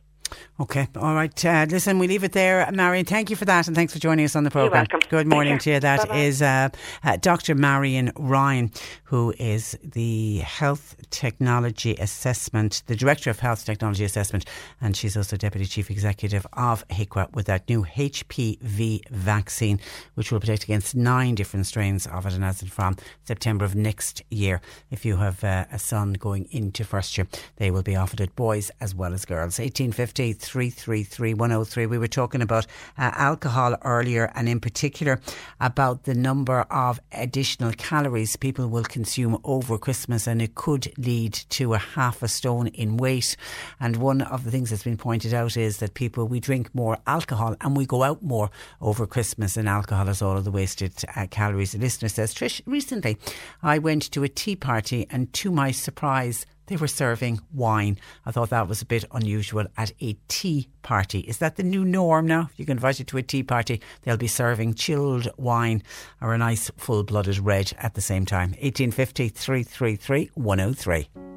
Okay, 0.60 0.88
all 0.96 1.14
right. 1.14 1.42
Uh, 1.42 1.64
listen, 1.70 1.98
we 1.98 2.06
leave 2.06 2.22
it 2.22 2.32
there. 2.32 2.66
Máirín, 2.66 3.06
thank 3.06 3.30
you 3.30 3.36
for 3.36 3.46
that 3.46 3.66
and 3.66 3.74
thanks 3.74 3.94
for 3.94 3.98
joining 3.98 4.26
us 4.26 4.36
on 4.36 4.44
the 4.44 4.50
programme. 4.50 4.84
Good 5.08 5.26
morning 5.26 5.56
to 5.56 5.70
you. 5.70 5.80
That 5.80 6.00
Bye-bye. 6.00 6.18
is 6.18 6.42
uh, 6.42 6.68
uh, 7.02 7.16
Dr. 7.16 7.54
Máirín 7.54 8.12
Ryan, 8.14 8.70
who 9.04 9.32
is 9.38 9.78
the 9.82 10.40
Health 10.40 10.96
Technology 11.08 11.94
Assessment, 11.94 12.82
the 12.88 12.94
Director 12.94 13.30
of 13.30 13.38
Health 13.38 13.64
Technology 13.64 14.04
Assessment, 14.04 14.44
and 14.82 14.94
she's 14.94 15.16
also 15.16 15.38
Deputy 15.38 15.64
Chief 15.64 15.90
Executive 15.90 16.46
of 16.52 16.86
HIQA 16.88 17.32
with 17.32 17.46
that 17.46 17.66
new 17.66 17.86
HPV 17.86 19.08
vaccine, 19.08 19.80
which 20.12 20.30
will 20.30 20.40
protect 20.40 20.64
against 20.64 20.94
nine 20.94 21.36
different 21.36 21.68
strains 21.68 22.06
of 22.06 22.26
it 22.26 22.34
and 22.34 22.44
as 22.44 22.60
from 22.64 22.96
September 23.24 23.64
of 23.64 23.74
next 23.74 24.22
year. 24.28 24.60
If 24.90 25.06
you 25.06 25.16
have 25.16 25.42
uh, 25.42 25.64
a 25.72 25.78
son 25.78 26.12
going 26.12 26.48
into 26.50 26.84
first 26.84 27.16
year, 27.16 27.26
they 27.56 27.70
will 27.70 27.82
be 27.82 27.96
offered 27.96 28.20
it, 28.20 28.36
boys 28.36 28.70
as 28.78 28.94
well 28.94 29.14
as 29.14 29.24
girls. 29.24 29.58
1850 29.58 30.34
333 30.50 31.34
103. 31.34 31.86
We 31.86 31.96
were 31.96 32.08
talking 32.08 32.42
about 32.42 32.66
uh, 32.98 33.12
alcohol 33.14 33.76
earlier 33.84 34.32
and 34.34 34.48
in 34.48 34.58
particular 34.58 35.20
about 35.60 36.04
the 36.04 36.14
number 36.14 36.62
of 36.62 36.98
additional 37.12 37.70
calories 37.72 38.34
people 38.34 38.66
will 38.66 38.82
consume 38.82 39.38
over 39.44 39.78
Christmas 39.78 40.26
and 40.26 40.42
it 40.42 40.56
could 40.56 40.92
lead 40.98 41.34
to 41.50 41.74
a 41.74 41.78
half 41.78 42.20
a 42.24 42.28
stone 42.28 42.66
in 42.68 42.96
weight. 42.96 43.36
And 43.78 43.98
one 43.98 44.22
of 44.22 44.42
the 44.42 44.50
things 44.50 44.70
that's 44.70 44.82
been 44.82 44.96
pointed 44.96 45.32
out 45.32 45.56
is 45.56 45.76
that 45.78 45.94
people, 45.94 46.26
we 46.26 46.40
drink 46.40 46.74
more 46.74 46.98
alcohol 47.06 47.54
and 47.60 47.76
we 47.76 47.86
go 47.86 48.02
out 48.02 48.20
more 48.20 48.50
over 48.80 49.06
Christmas 49.06 49.56
and 49.56 49.68
alcohol 49.68 50.08
is 50.08 50.20
all 50.20 50.36
of 50.36 50.44
the 50.44 50.50
wasted 50.50 50.92
uh, 51.14 51.28
calories. 51.30 51.72
The 51.72 51.78
listener 51.78 52.08
says, 52.08 52.34
Trish, 52.34 52.60
recently 52.66 53.18
I 53.62 53.78
went 53.78 54.10
to 54.10 54.24
a 54.24 54.28
tea 54.28 54.56
party 54.56 55.06
and 55.10 55.32
to 55.34 55.52
my 55.52 55.70
surprise, 55.70 56.44
they 56.70 56.76
were 56.76 56.86
serving 56.86 57.40
wine. 57.52 57.98
I 58.24 58.30
thought 58.30 58.50
that 58.50 58.68
was 58.68 58.80
a 58.80 58.86
bit 58.86 59.04
unusual 59.10 59.66
at 59.76 59.92
a 60.00 60.16
tea 60.28 60.68
party. 60.82 61.18
Is 61.20 61.38
that 61.38 61.56
the 61.56 61.64
new 61.64 61.84
norm 61.84 62.26
now? 62.26 62.48
If 62.52 62.58
you 62.58 62.64
get 62.64 62.72
invited 62.72 63.08
to 63.08 63.18
a 63.18 63.22
tea 63.22 63.42
party, 63.42 63.82
they'll 64.02 64.16
be 64.16 64.28
serving 64.28 64.74
chilled 64.74 65.28
wine 65.36 65.82
or 66.22 66.32
a 66.32 66.38
nice 66.38 66.70
full 66.76 67.02
blooded 67.02 67.40
red 67.40 67.72
at 67.78 67.94
the 67.94 68.00
same 68.00 68.24
time. 68.24 68.50
1850 68.50 69.28
333 69.30 70.30
103. 70.34 71.29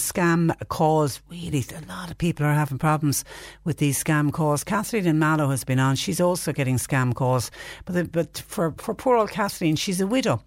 Scam 0.00 0.52
calls. 0.68 1.20
Really, 1.28 1.64
a 1.74 1.86
lot 1.88 2.10
of 2.10 2.18
people 2.18 2.46
are 2.46 2.54
having 2.54 2.78
problems 2.78 3.24
with 3.64 3.78
these 3.78 4.02
scam 4.02 4.32
calls. 4.32 4.64
Kathleen 4.64 5.06
in 5.06 5.18
Mallow 5.18 5.50
has 5.50 5.64
been 5.64 5.78
on. 5.78 5.96
She's 5.96 6.20
also 6.20 6.52
getting 6.52 6.76
scam 6.76 7.14
calls. 7.14 7.50
But, 7.84 7.94
the, 7.94 8.04
but 8.04 8.42
for, 8.46 8.72
for 8.78 8.94
poor 8.94 9.16
old 9.16 9.30
Kathleen, 9.30 9.76
she's 9.76 10.00
a 10.00 10.06
widow 10.06 10.42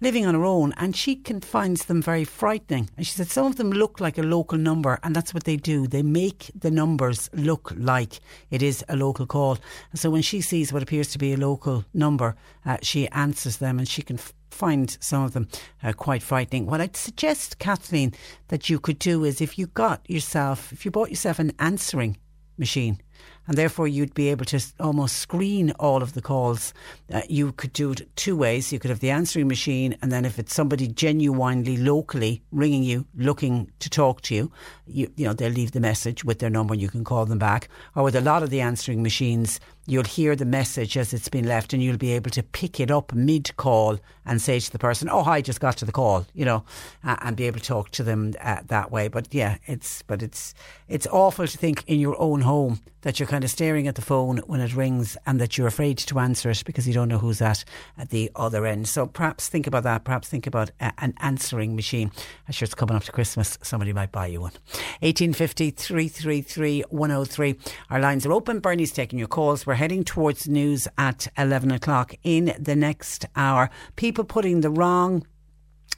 living 0.00 0.26
on 0.26 0.34
her 0.34 0.44
own 0.44 0.72
and 0.76 0.94
she 0.94 1.16
can 1.16 1.40
finds 1.40 1.86
them 1.86 2.02
very 2.02 2.24
frightening. 2.24 2.90
And 2.96 3.06
she 3.06 3.12
said 3.12 3.28
some 3.28 3.46
of 3.46 3.56
them 3.56 3.70
look 3.70 4.00
like 4.00 4.18
a 4.18 4.22
local 4.22 4.58
number 4.58 4.98
and 5.02 5.14
that's 5.14 5.34
what 5.34 5.44
they 5.44 5.56
do. 5.56 5.86
They 5.86 6.02
make 6.02 6.50
the 6.54 6.70
numbers 6.70 7.30
look 7.32 7.72
like 7.76 8.20
it 8.50 8.62
is 8.62 8.84
a 8.88 8.96
local 8.96 9.26
call. 9.26 9.58
And 9.90 9.98
so 9.98 10.10
when 10.10 10.22
she 10.22 10.40
sees 10.40 10.72
what 10.72 10.82
appears 10.82 11.08
to 11.12 11.18
be 11.18 11.32
a 11.32 11.36
local 11.36 11.84
number, 11.94 12.36
uh, 12.64 12.78
she 12.82 13.08
answers 13.08 13.58
them 13.58 13.78
and 13.78 13.88
she 13.88 14.02
can 14.02 14.18
find 14.50 14.96
some 15.00 15.24
of 15.24 15.32
them 15.32 15.48
uh, 15.82 15.92
quite 15.92 16.22
frightening. 16.22 16.66
What 16.66 16.80
I'd 16.80 16.96
suggest, 16.96 17.58
Kathleen, 17.58 18.12
that 18.48 18.68
you 18.68 18.78
could 18.78 18.98
do 18.98 19.24
is 19.24 19.40
if 19.40 19.58
you 19.58 19.66
got 19.66 20.08
yourself, 20.08 20.72
if 20.72 20.84
you 20.84 20.90
bought 20.90 21.10
yourself 21.10 21.38
an 21.38 21.52
answering 21.58 22.16
machine, 22.58 23.00
and 23.46 23.56
therefore 23.56 23.88
you'd 23.88 24.14
be 24.14 24.28
able 24.28 24.44
to 24.44 24.60
almost 24.78 25.16
screen 25.16 25.70
all 25.78 26.02
of 26.02 26.12
the 26.12 26.20
calls. 26.20 26.74
Uh, 27.12 27.22
you 27.28 27.52
could 27.52 27.72
do 27.72 27.92
it 27.92 28.14
two 28.14 28.36
ways. 28.36 28.72
You 28.72 28.78
could 28.78 28.90
have 28.90 29.00
the 29.00 29.10
answering 29.10 29.48
machine, 29.48 29.96
and 30.02 30.12
then 30.12 30.24
if 30.24 30.38
it's 30.38 30.54
somebody 30.54 30.86
genuinely 30.86 31.76
locally 31.76 32.42
ringing 32.52 32.82
you, 32.82 33.06
looking 33.16 33.72
to 33.78 33.88
talk 33.88 34.20
to 34.22 34.34
you, 34.34 34.52
you, 34.86 35.10
you 35.16 35.24
know 35.24 35.32
they'll 35.32 35.50
leave 35.50 35.72
the 35.72 35.80
message 35.80 36.24
with 36.24 36.40
their 36.40 36.50
number, 36.50 36.74
and 36.74 36.82
you 36.82 36.88
can 36.88 37.04
call 37.04 37.24
them 37.24 37.38
back. 37.38 37.68
Or 37.96 38.02
with 38.02 38.14
a 38.14 38.20
lot 38.20 38.42
of 38.42 38.50
the 38.50 38.60
answering 38.60 39.02
machines, 39.02 39.60
you'll 39.88 40.04
hear 40.04 40.36
the 40.36 40.44
message 40.44 40.96
as 40.98 41.14
it's 41.14 41.30
been 41.30 41.46
left 41.46 41.72
and 41.72 41.82
you'll 41.82 41.96
be 41.96 42.12
able 42.12 42.30
to 42.30 42.42
pick 42.42 42.78
it 42.78 42.90
up 42.90 43.12
mid 43.14 43.56
call 43.56 43.98
and 44.26 44.42
say 44.42 44.60
to 44.60 44.70
the 44.70 44.78
person, 44.78 45.08
"Oh, 45.08 45.24
I 45.24 45.40
just 45.40 45.60
got 45.60 45.78
to 45.78 45.86
the 45.86 45.92
call," 45.92 46.26
you 46.34 46.44
know, 46.44 46.62
uh, 47.02 47.16
and 47.22 47.36
be 47.36 47.46
able 47.46 47.58
to 47.58 47.64
talk 47.64 47.90
to 47.92 48.02
them 48.02 48.34
uh, 48.40 48.58
that 48.66 48.90
way. 48.90 49.08
But 49.08 49.32
yeah, 49.32 49.56
it's 49.66 50.02
but 50.02 50.22
it's 50.22 50.54
it's 50.88 51.06
awful 51.06 51.46
to 51.46 51.58
think 51.58 51.82
in 51.86 51.98
your 51.98 52.20
own 52.20 52.42
home 52.42 52.80
that 53.02 53.18
you're 53.18 53.28
kind 53.28 53.44
of 53.44 53.50
staring 53.50 53.86
at 53.86 53.94
the 53.94 54.02
phone 54.02 54.38
when 54.46 54.60
it 54.60 54.74
rings 54.74 55.16
and 55.24 55.40
that 55.40 55.56
you're 55.56 55.68
afraid 55.68 55.96
to 55.96 56.18
answer 56.18 56.50
it 56.50 56.62
because 56.66 56.86
you 56.86 56.92
don't 56.92 57.08
know 57.08 57.18
who's 57.18 57.40
at 57.40 57.64
at 57.96 58.10
the 58.10 58.30
other 58.34 58.66
end. 58.66 58.88
So 58.88 59.06
perhaps 59.06 59.48
think 59.48 59.66
about 59.66 59.84
that. 59.84 60.04
Perhaps 60.04 60.28
think 60.28 60.46
about 60.46 60.70
a, 60.80 60.92
an 60.98 61.14
answering 61.20 61.76
machine. 61.76 62.10
I'm 62.46 62.52
sure 62.52 62.66
it's 62.66 62.74
coming 62.74 62.96
up 62.96 63.04
to 63.04 63.12
Christmas. 63.12 63.56
Somebody 63.62 63.92
might 63.92 64.12
buy 64.12 64.26
you 64.26 64.40
one. 64.40 64.52
1850 65.00 65.70
333 65.70 66.84
103. 66.90 67.56
Our 67.90 68.00
lines 68.00 68.26
are 68.26 68.32
open. 68.32 68.60
Bernie's 68.60 68.92
taking 68.92 69.18
your 69.18 69.28
calls. 69.28 69.66
We're 69.66 69.74
heading 69.78 70.02
towards 70.02 70.48
news 70.48 70.88
at 70.98 71.28
11 71.38 71.70
o'clock 71.70 72.12
in 72.24 72.52
the 72.58 72.74
next 72.74 73.24
hour. 73.36 73.70
People 73.94 74.24
putting 74.24 74.60
the 74.60 74.70
wrong 74.70 75.24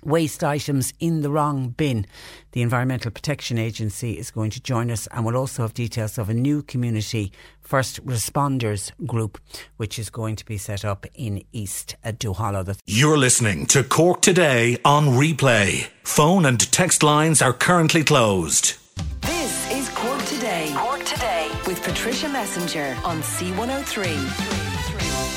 waste 0.04 0.44
items 0.44 0.92
in 1.00 1.22
the 1.22 1.30
wrong 1.30 1.70
bin. 1.70 2.06
The 2.52 2.60
Environmental 2.60 3.10
Protection 3.10 3.56
Agency 3.56 4.18
is 4.18 4.30
going 4.30 4.50
to 4.50 4.60
join 4.60 4.90
us 4.90 5.08
and 5.12 5.24
we'll 5.24 5.36
also 5.36 5.62
have 5.62 5.72
details 5.72 6.18
of 6.18 6.28
a 6.28 6.34
new 6.34 6.62
community 6.62 7.32
first 7.62 8.04
responders 8.04 8.92
group 9.06 9.40
which 9.78 9.98
is 9.98 10.10
going 10.10 10.36
to 10.36 10.44
be 10.44 10.58
set 10.58 10.84
up 10.84 11.06
in 11.14 11.42
East 11.52 11.96
Duhallow. 12.04 12.78
You're 12.84 13.16
listening 13.16 13.64
to 13.66 13.82
Cork 13.82 14.20
Today 14.20 14.76
on 14.84 15.06
replay. 15.06 15.88
Phone 16.02 16.44
and 16.44 16.60
text 16.70 17.02
lines 17.02 17.40
are 17.40 17.54
currently 17.54 18.04
closed. 18.04 18.76
With 21.70 21.82
Patricia 21.84 22.26
Messinger 22.26 22.96
on 23.04 23.22
C103. 23.22 24.04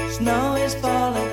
Snow 0.10 0.56
is 0.56 0.74
falling 0.76 1.27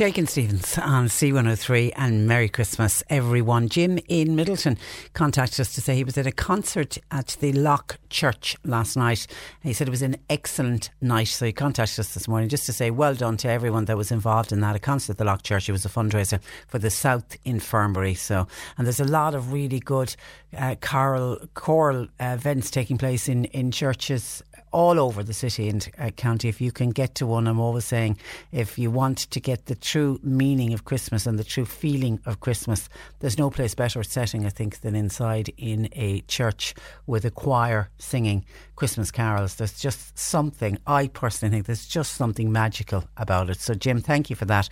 Shakin' 0.00 0.26
Stevens 0.26 0.78
on 0.78 1.08
C103 1.08 1.92
and 1.94 2.26
Merry 2.26 2.48
Christmas, 2.48 3.02
everyone. 3.10 3.68
Jim 3.68 3.98
in 4.08 4.28
Midleton 4.28 4.78
contacted 5.12 5.60
us 5.60 5.74
to 5.74 5.82
say 5.82 5.94
he 5.94 6.04
was 6.04 6.16
at 6.16 6.26
a 6.26 6.32
concert 6.32 6.96
at 7.10 7.36
the 7.40 7.52
Lough 7.52 7.98
Church 8.08 8.56
last 8.64 8.96
night. 8.96 9.26
He 9.62 9.74
said 9.74 9.88
it 9.88 9.90
was 9.90 10.00
an 10.00 10.16
excellent 10.30 10.88
night. 11.02 11.28
So 11.28 11.44
he 11.44 11.52
contacted 11.52 12.00
us 12.00 12.14
this 12.14 12.26
morning 12.26 12.48
just 12.48 12.64
to 12.64 12.72
say 12.72 12.90
well 12.90 13.14
done 13.14 13.36
to 13.36 13.50
everyone 13.50 13.84
that 13.84 13.98
was 13.98 14.10
involved 14.10 14.52
in 14.52 14.60
that. 14.60 14.74
A 14.74 14.78
concert 14.78 15.12
at 15.12 15.18
the 15.18 15.24
Lough 15.26 15.36
Church. 15.36 15.68
It 15.68 15.72
was 15.72 15.84
a 15.84 15.90
fundraiser 15.90 16.40
for 16.66 16.78
the 16.78 16.88
South 16.88 17.36
Infirmary. 17.44 18.14
So, 18.14 18.48
and 18.78 18.86
there's 18.86 19.00
a 19.00 19.04
lot 19.04 19.34
of 19.34 19.52
really 19.52 19.80
good 19.80 20.16
uh, 20.56 20.76
choral, 20.80 21.40
choral 21.52 22.04
uh, 22.18 22.36
events 22.38 22.70
taking 22.70 22.96
place 22.96 23.28
in, 23.28 23.44
in 23.44 23.70
churches 23.70 24.42
all 24.72 24.98
over 24.98 25.22
the 25.22 25.32
city 25.32 25.68
and 25.68 25.88
uh, 25.98 26.10
county. 26.10 26.48
If 26.48 26.60
you 26.60 26.72
can 26.72 26.90
get 26.90 27.14
to 27.16 27.26
one, 27.26 27.46
I'm 27.46 27.60
always 27.60 27.84
saying, 27.84 28.18
if 28.52 28.78
you 28.78 28.90
want 28.90 29.18
to 29.30 29.40
get 29.40 29.66
the 29.66 29.74
true 29.74 30.20
meaning 30.22 30.72
of 30.72 30.84
Christmas 30.84 31.26
and 31.26 31.38
the 31.38 31.44
true 31.44 31.64
feeling 31.64 32.20
of 32.26 32.40
Christmas, 32.40 32.88
there's 33.18 33.38
no 33.38 33.50
place 33.50 33.74
better 33.74 34.02
setting, 34.02 34.46
I 34.46 34.50
think, 34.50 34.80
than 34.80 34.94
inside 34.94 35.52
in 35.56 35.88
a 35.92 36.20
church 36.22 36.74
with 37.06 37.24
a 37.24 37.30
choir 37.30 37.90
singing 37.98 38.44
Christmas 38.76 39.10
carols. 39.10 39.56
There's 39.56 39.78
just 39.78 40.18
something, 40.18 40.78
I 40.86 41.08
personally 41.08 41.52
think, 41.52 41.66
there's 41.66 41.86
just 41.86 42.14
something 42.14 42.50
magical 42.50 43.04
about 43.16 43.50
it. 43.50 43.60
So, 43.60 43.74
Jim, 43.74 44.00
thank 44.00 44.30
you 44.30 44.36
for 44.36 44.46
that. 44.46 44.68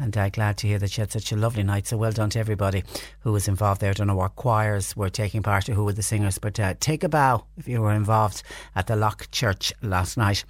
And 0.00 0.16
uh, 0.16 0.30
glad 0.30 0.56
to 0.58 0.66
hear 0.66 0.78
that 0.78 0.96
you 0.96 1.02
had 1.02 1.12
such 1.12 1.30
a 1.30 1.36
lovely 1.36 1.62
night. 1.62 1.86
So, 1.86 1.98
well 1.98 2.10
done 2.10 2.30
to 2.30 2.38
everybody 2.38 2.84
who 3.20 3.32
was 3.32 3.48
involved 3.48 3.82
there. 3.82 3.90
I 3.90 3.92
don't 3.92 4.06
know 4.06 4.16
what 4.16 4.34
choirs 4.34 4.96
were 4.96 5.10
taking 5.10 5.42
part 5.42 5.68
or 5.68 5.74
who 5.74 5.84
were 5.84 5.92
the 5.92 6.02
singers, 6.02 6.38
but 6.38 6.58
uh, 6.58 6.74
take 6.80 7.04
a 7.04 7.08
bow 7.08 7.44
if 7.58 7.68
you 7.68 7.82
were 7.82 7.92
involved 7.92 8.42
at 8.74 8.86
the 8.86 8.96
Lough 8.96 9.12
Church 9.30 9.74
last 9.82 10.16
night. 10.16 10.44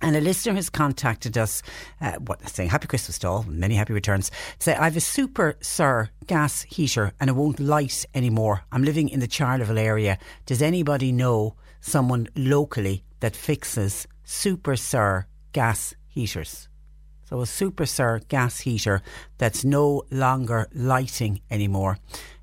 And 0.00 0.16
a 0.16 0.22
listener 0.22 0.54
has 0.54 0.70
contacted 0.70 1.36
us, 1.36 1.62
uh, 2.00 2.12
what, 2.12 2.48
saying 2.48 2.70
Happy 2.70 2.86
Christmas 2.86 3.18
to 3.18 3.28
all, 3.28 3.42
many 3.42 3.74
happy 3.74 3.92
returns. 3.92 4.30
Say, 4.58 4.74
I 4.74 4.84
have 4.84 4.96
a 4.96 5.00
Superser 5.00 6.08
gas 6.26 6.62
heater 6.62 7.12
and 7.20 7.28
it 7.28 7.34
won't 7.34 7.60
light 7.60 8.06
anymore. 8.14 8.62
I'm 8.72 8.84
living 8.84 9.10
in 9.10 9.20
the 9.20 9.28
Charleville 9.28 9.78
area. 9.78 10.18
Does 10.46 10.62
anybody 10.62 11.12
know 11.12 11.56
someone 11.80 12.28
locally 12.36 13.04
that 13.20 13.36
fixes 13.36 14.06
Superser 14.24 15.24
gas 15.52 15.94
heaters? 16.06 16.68
So 17.28 17.40
a 17.40 17.44
Superser 17.44 18.26
gas 18.28 18.60
heater 18.60 19.02
that's 19.36 19.62
no 19.62 20.04
longer 20.10 20.66
lighting 20.72 21.42
anymore. 21.50 21.98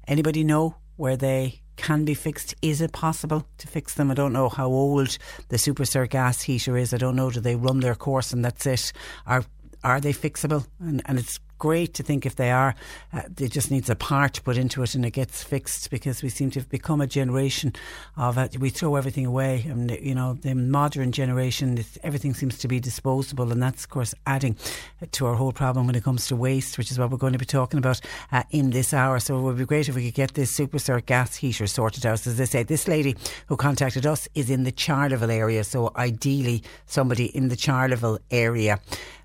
Anybody 0.08 0.44
know 0.44 0.76
where 0.96 1.18
they 1.18 1.62
can 1.76 2.06
be 2.06 2.14
fixed. 2.14 2.54
Is 2.62 2.82
it 2.82 2.92
possible 2.92 3.48
to 3.58 3.68
fix 3.68 3.96
them? 3.96 4.12
I 4.12 4.14
don't 4.14 4.32
know 4.32 4.48
how 4.48 4.68
old 4.68 5.18
the 5.50 5.58
Superser 5.58 6.08
gas 6.08 6.44
heater 6.44 6.78
is. 6.78 6.94
I 6.94 6.98
don't 6.98 7.16
know. 7.16 7.32
Do 7.32 7.40
they 7.40 7.56
run 7.56 7.80
their 7.80 7.96
course 7.96 8.32
and 8.32 8.46
that's 8.46 8.68
it? 8.68 8.94
Are 9.26 9.44
are 9.84 10.00
they 10.00 10.14
fixable? 10.14 10.68
And 10.80 11.02
and 11.06 11.18
it's 11.18 11.40
great 11.58 11.94
to 11.96 12.04
think 12.04 12.26
if 12.26 12.36
they 12.36 12.52
are, 12.52 12.76
uh, 13.14 13.22
it 13.40 13.52
just 13.52 13.72
needs 13.72 13.90
a 13.90 13.96
part 13.96 14.42
put 14.44 14.58
into 14.58 14.84
it 14.84 14.96
and 14.96 15.06
it 15.06 15.12
gets 15.12 15.44
fixed 15.44 15.90
because 15.90 16.22
we 16.22 16.30
seem 16.30 16.50
to 16.52 16.60
have 16.60 16.70
become 16.70 17.02
a 17.02 17.08
generation 17.08 17.74
of 18.18 18.38
uh, 18.38 18.48
we 18.60 18.70
throw 18.70 18.96
everything 18.96 19.26
away. 19.26 19.66
And 19.68 19.92
you 19.92 20.16
know, 20.16 20.34
the 20.34 20.54
modern 20.54 21.12
generation, 21.12 21.84
everything 22.04 22.34
seems 22.34 22.58
to 22.60 22.68
be 22.68 22.80
disposable, 22.80 23.52
and 23.52 23.62
that's 23.62 23.84
of 23.84 23.90
course 23.90 24.14
adding 24.26 24.56
to 25.12 25.26
our 25.26 25.36
whole 25.36 25.52
problem 25.52 25.88
when 25.88 25.96
it 25.96 26.04
comes 26.04 26.28
to 26.28 26.36
waste, 26.36 26.78
which 26.78 26.92
is 26.92 27.00
what 27.00 27.10
we're 27.10 27.18
going 27.18 27.34
to 27.34 27.40
be 27.40 27.46
talking 27.46 27.78
about 27.78 28.02
uh, 28.32 28.44
in 28.52 28.72
this 28.72 28.94
hour. 28.94 29.20
So 29.20 29.38
it 29.38 29.42
would 29.42 29.58
be 29.58 29.66
great 29.66 29.90
if 29.90 29.96
we 29.96 30.06
could 30.06 30.14
get 30.14 30.34
this 30.34 30.56
Superser 30.58 31.06
gas 31.06 31.36
heater 31.36 31.68
sorted 31.68 32.06
out. 32.06 32.26
As 32.26 32.40
I 32.40 32.46
say, 32.46 32.64
this 32.64 32.88
lady 32.88 33.16
who 33.48 33.58
contacted 33.58 34.06
us 34.06 34.28
is 34.36 34.50
in 34.50 34.64
the 34.64 34.72
Charleville 34.72 35.32
area, 35.32 35.64
so 35.64 35.92
ideally 35.96 36.64
somebody 36.86 37.26
in 37.36 37.50
the 37.50 37.56
Charleville 37.56 38.20
area. 38.32 38.80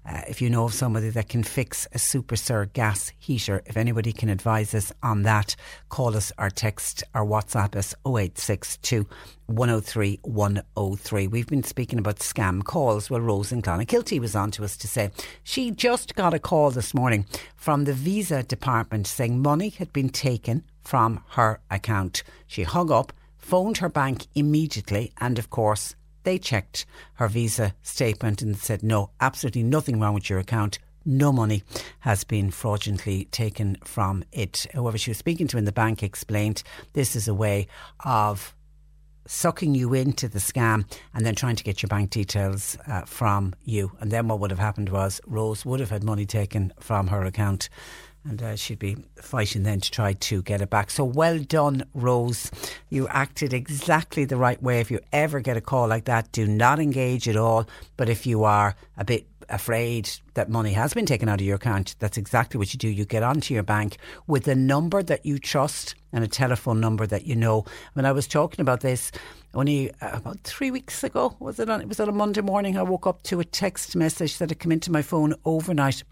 Uh, 0.07 0.22
if 0.28 0.40
you 0.40 0.48
know 0.48 0.64
of 0.64 0.72
somebody 0.72 1.11
that 1.11 1.28
can 1.28 1.42
fix 1.42 1.86
a 1.92 1.98
Superser 1.98 2.72
gas 2.72 3.12
heater, 3.18 3.62
if 3.66 3.76
anybody 3.76 4.12
can 4.12 4.28
advise 4.28 4.74
us 4.74 4.92
on 5.03 5.22
that, 5.22 5.55
call 5.88 6.16
us 6.16 6.32
or 6.38 6.51
text 6.51 7.05
or 7.14 7.24
WhatsApp 7.24 7.76
us 7.76 7.94
0862 8.07 9.07
103 9.46 10.18
103. 10.22 11.26
We've 11.26 11.46
been 11.46 11.62
speaking 11.62 11.98
about 11.98 12.20
scam 12.20 12.64
calls. 12.64 13.11
Well, 13.11 13.20
Rose 13.20 13.53
and 13.53 13.62
Clonakilty 13.62 14.18
was 14.20 14.34
on 14.34 14.51
to 14.53 14.64
us 14.64 14.76
to 14.78 14.88
say 14.88 15.11
she 15.42 15.70
just 15.70 16.14
got 16.14 16.34
a 16.34 16.38
call 16.38 16.70
this 16.70 16.94
morning 16.94 17.26
from 17.57 17.84
the 17.84 17.92
Visa 17.92 18.42
department 18.42 19.07
saying 19.07 19.42
money 19.42 19.68
had 19.68 19.92
been 19.92 20.09
taken 20.09 20.64
from 20.82 21.22
her 21.30 21.61
account. 21.70 22.22
She 22.46 22.62
hung 22.62 22.90
up, 22.90 23.12
phoned 23.38 23.78
her 23.78 23.88
bank 23.88 24.26
immediately, 24.34 25.12
and 25.18 25.38
of 25.38 25.51
course, 25.51 25.94
they 26.23 26.39
checked 26.39 26.87
her 27.14 27.29
visa 27.29 27.75
statement 27.83 28.43
and 28.43 28.57
said, 28.57 28.83
no, 28.83 29.11
absolutely 29.21 29.62
nothing 29.62 30.01
wrong 30.01 30.14
with 30.14 30.29
your 30.29 30.39
account. 30.39 30.79
No 31.05 31.33
money 31.33 31.62
has 32.01 32.25
been 32.25 32.51
fraudulently 32.51 33.25
taken 33.27 33.77
from 33.85 34.25
it. 34.33 34.66
Whoever 34.75 34.99
she 34.99 35.11
was 35.11 35.18
speaking 35.18 35.47
to 35.49 35.59
in 35.59 35.64
the 35.64 35.73
bank 35.73 36.03
explained 36.03 36.62
this 36.93 37.16
is 37.16 37.27
a 37.27 37.35
way 37.35 37.68
of 38.05 38.55
sucking 39.27 39.75
you 39.75 39.95
into 39.95 40.29
the 40.29 40.39
scam 40.39 40.85
and 41.14 41.25
then 41.25 41.35
trying 41.35 41.57
to 41.57 41.64
get 41.64 41.83
your 41.83 41.89
bank 41.89 42.11
details 42.11 42.77
uh, 42.87 43.03
from 43.03 43.55
you. 43.64 43.93
And 44.01 44.11
then 44.11 44.29
what 44.29 44.41
would 44.41 44.51
have 44.51 44.59
happened 44.59 44.89
was 44.89 45.21
Rose 45.27 45.64
would 45.64 45.81
have 45.81 45.91
had 45.91 46.03
money 46.03 46.27
taken 46.27 46.73
from 46.81 47.07
her 47.07 47.25
account 47.25 47.68
and 48.25 48.43
uh, 48.43 48.57
she'd 48.57 48.79
be 48.79 48.97
fighting 49.16 49.62
then 49.62 49.81
to 49.81 49.91
try 49.91 50.12
to 50.12 50.43
get 50.43 50.61
it 50.61 50.71
back. 50.71 50.91
So 50.91 51.05
well 51.05 51.39
done, 51.39 51.85
Rose. 51.95 52.51
You 52.89 53.09
acted 53.09 53.53
exactly 53.53 54.25
the 54.25 54.37
right 54.37 54.62
way. 54.62 54.81
If 54.81 54.91
you 54.91 55.01
ever 55.12 55.41
get 55.41 55.57
a 55.57 55.61
call 55.61 55.89
like 55.89 56.05
that, 56.05 56.31
do 56.33 56.47
not 56.47 56.81
engage 56.81 57.29
at 57.29 57.37
all. 57.37 57.66
But 57.97 58.09
if 58.09 58.27
you 58.27 58.45
are 58.45 58.75
a 58.97 59.05
bit 59.05 59.27
afraid 59.49 60.09
that 60.35 60.49
money 60.49 60.73
has 60.73 60.95
been 60.95 61.07
taken 61.07 61.29
out 61.29 61.41
of 61.41 61.47
your 61.47 61.57
account, 61.57 61.97
that's 61.99 62.16
exactly 62.16 62.59
what 62.59 62.73
you 62.73 62.79
do. 62.79 62.89
You 62.89 63.05
get 63.05 63.23
onto 63.23 63.55
your 63.55 63.62
bank 63.62 63.97
with 64.27 64.47
a 64.49 64.55
number 64.55 65.03
that 65.03 65.25
you 65.27 65.39
trust 65.39 65.95
and 66.12 66.25
a 66.25 66.29
telephone 66.29 66.81
number 66.81 67.07
that 67.07 67.27
you 67.27 67.37
know. 67.37 67.64
When 67.95 68.05
I 68.05 68.12
was 68.12 68.27
talking 68.27 68.61
about 68.61 68.81
this 68.81 69.12
only 69.55 69.91
uh, 70.01 70.16
about 70.16 70.41
three 70.45 70.71
weeks 70.71 71.03
ago, 71.03 71.37
was 71.41 71.59
it 71.59 71.71
on? 71.71 71.81
It 71.81 71.89
was 71.89 72.01
on 72.01 72.09
a 72.09 72.12
Monday 72.12 72.41
morning. 72.41 72.77
I 72.77 72.83
woke 72.83 73.07
up 73.07 73.23
to 73.25 73.41
a 73.41 73.45
text 73.45 73.97
message 73.97 74.39
that 74.39 74.51
had 74.51 74.59
come 74.59 74.73
into 74.73 74.93
my 74.93 75.03
phone 75.03 75.35
overnight 75.45 76.03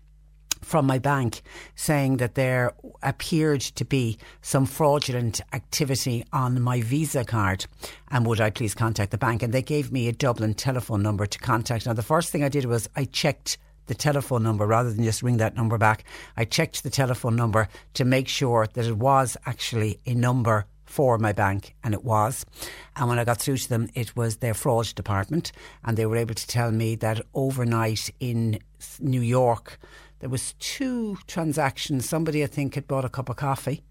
from 0.63 0.87
my 0.87 0.99
bank 0.99 1.43
saying 1.75 2.19
that 2.19 2.35
there 2.35 2.73
appeared 3.03 3.61
to 3.61 3.85
be 3.85 4.19
some 4.43 4.67
fraudulent 4.67 5.41
activity 5.53 6.25
on 6.33 6.61
my 6.61 6.81
Visa 6.83 7.25
card 7.25 7.67
and 8.11 8.27
would 8.27 8.41
I 8.41 8.51
please 8.51 8.75
contact 8.75 9.11
the 9.11 9.19
bank? 9.19 9.43
And 9.43 9.53
they 9.53 9.63
gave 9.63 9.93
me 9.93 10.09
a 10.09 10.13
Dublin 10.13 10.55
telephone 10.55 11.03
number 11.03 11.27
to 11.27 11.39
contact. 11.39 11.87
Now, 11.87 11.93
the 11.93 12.03
first 12.03 12.31
thing 12.31 12.45
I 12.45 12.49
did 12.49 12.65
was 12.65 12.89
I 12.97 13.05
checked 13.05 13.59
the 13.87 13.95
telephone 13.95 14.43
number 14.43 14.67
rather 14.67 14.93
than 14.93 15.05
just 15.05 15.23
ring 15.23 15.39
that 15.39 15.57
number 15.57 15.79
back. 15.79 16.05
I 16.37 16.45
checked 16.45 16.83
the 16.83 16.91
telephone 16.91 17.37
number 17.37 17.69
to 17.95 18.05
make 18.05 18.29
sure 18.29 18.67
that 18.75 18.87
it 18.87 18.97
was 18.97 19.37
actually 19.47 19.99
a 20.07 20.15
number 20.15 20.67
for 20.85 21.19
my 21.19 21.33
bank, 21.33 21.75
and 21.85 21.93
it 21.93 22.03
was. 22.03 22.47
And 22.97 23.09
when 23.09 23.19
I 23.19 23.25
got 23.25 23.39
through 23.39 23.59
to 23.59 23.69
them, 23.69 23.89
it 23.95 24.17
was 24.17 24.39
their 24.39 24.55
fraud 24.55 24.95
department, 24.95 25.53
and 25.85 25.97
they 25.97 26.07
were 26.07 26.17
able 26.17 26.35
to 26.35 26.47
tell 26.47 26.71
me 26.71 26.97
that 26.97 27.21
overnight 27.35 28.11
in 28.21 28.59
New 28.99 29.21
York, 29.21 29.79
there 30.21 30.29
was 30.29 30.55
two 30.55 31.19
transactions. 31.27 32.09
Somebody, 32.09 32.43
I 32.43 32.47
think, 32.47 32.75
had 32.75 32.89
bought 32.89 33.05
a 33.05 33.09
cup 33.09 33.29
of 33.29 33.37
coffee 33.37 33.85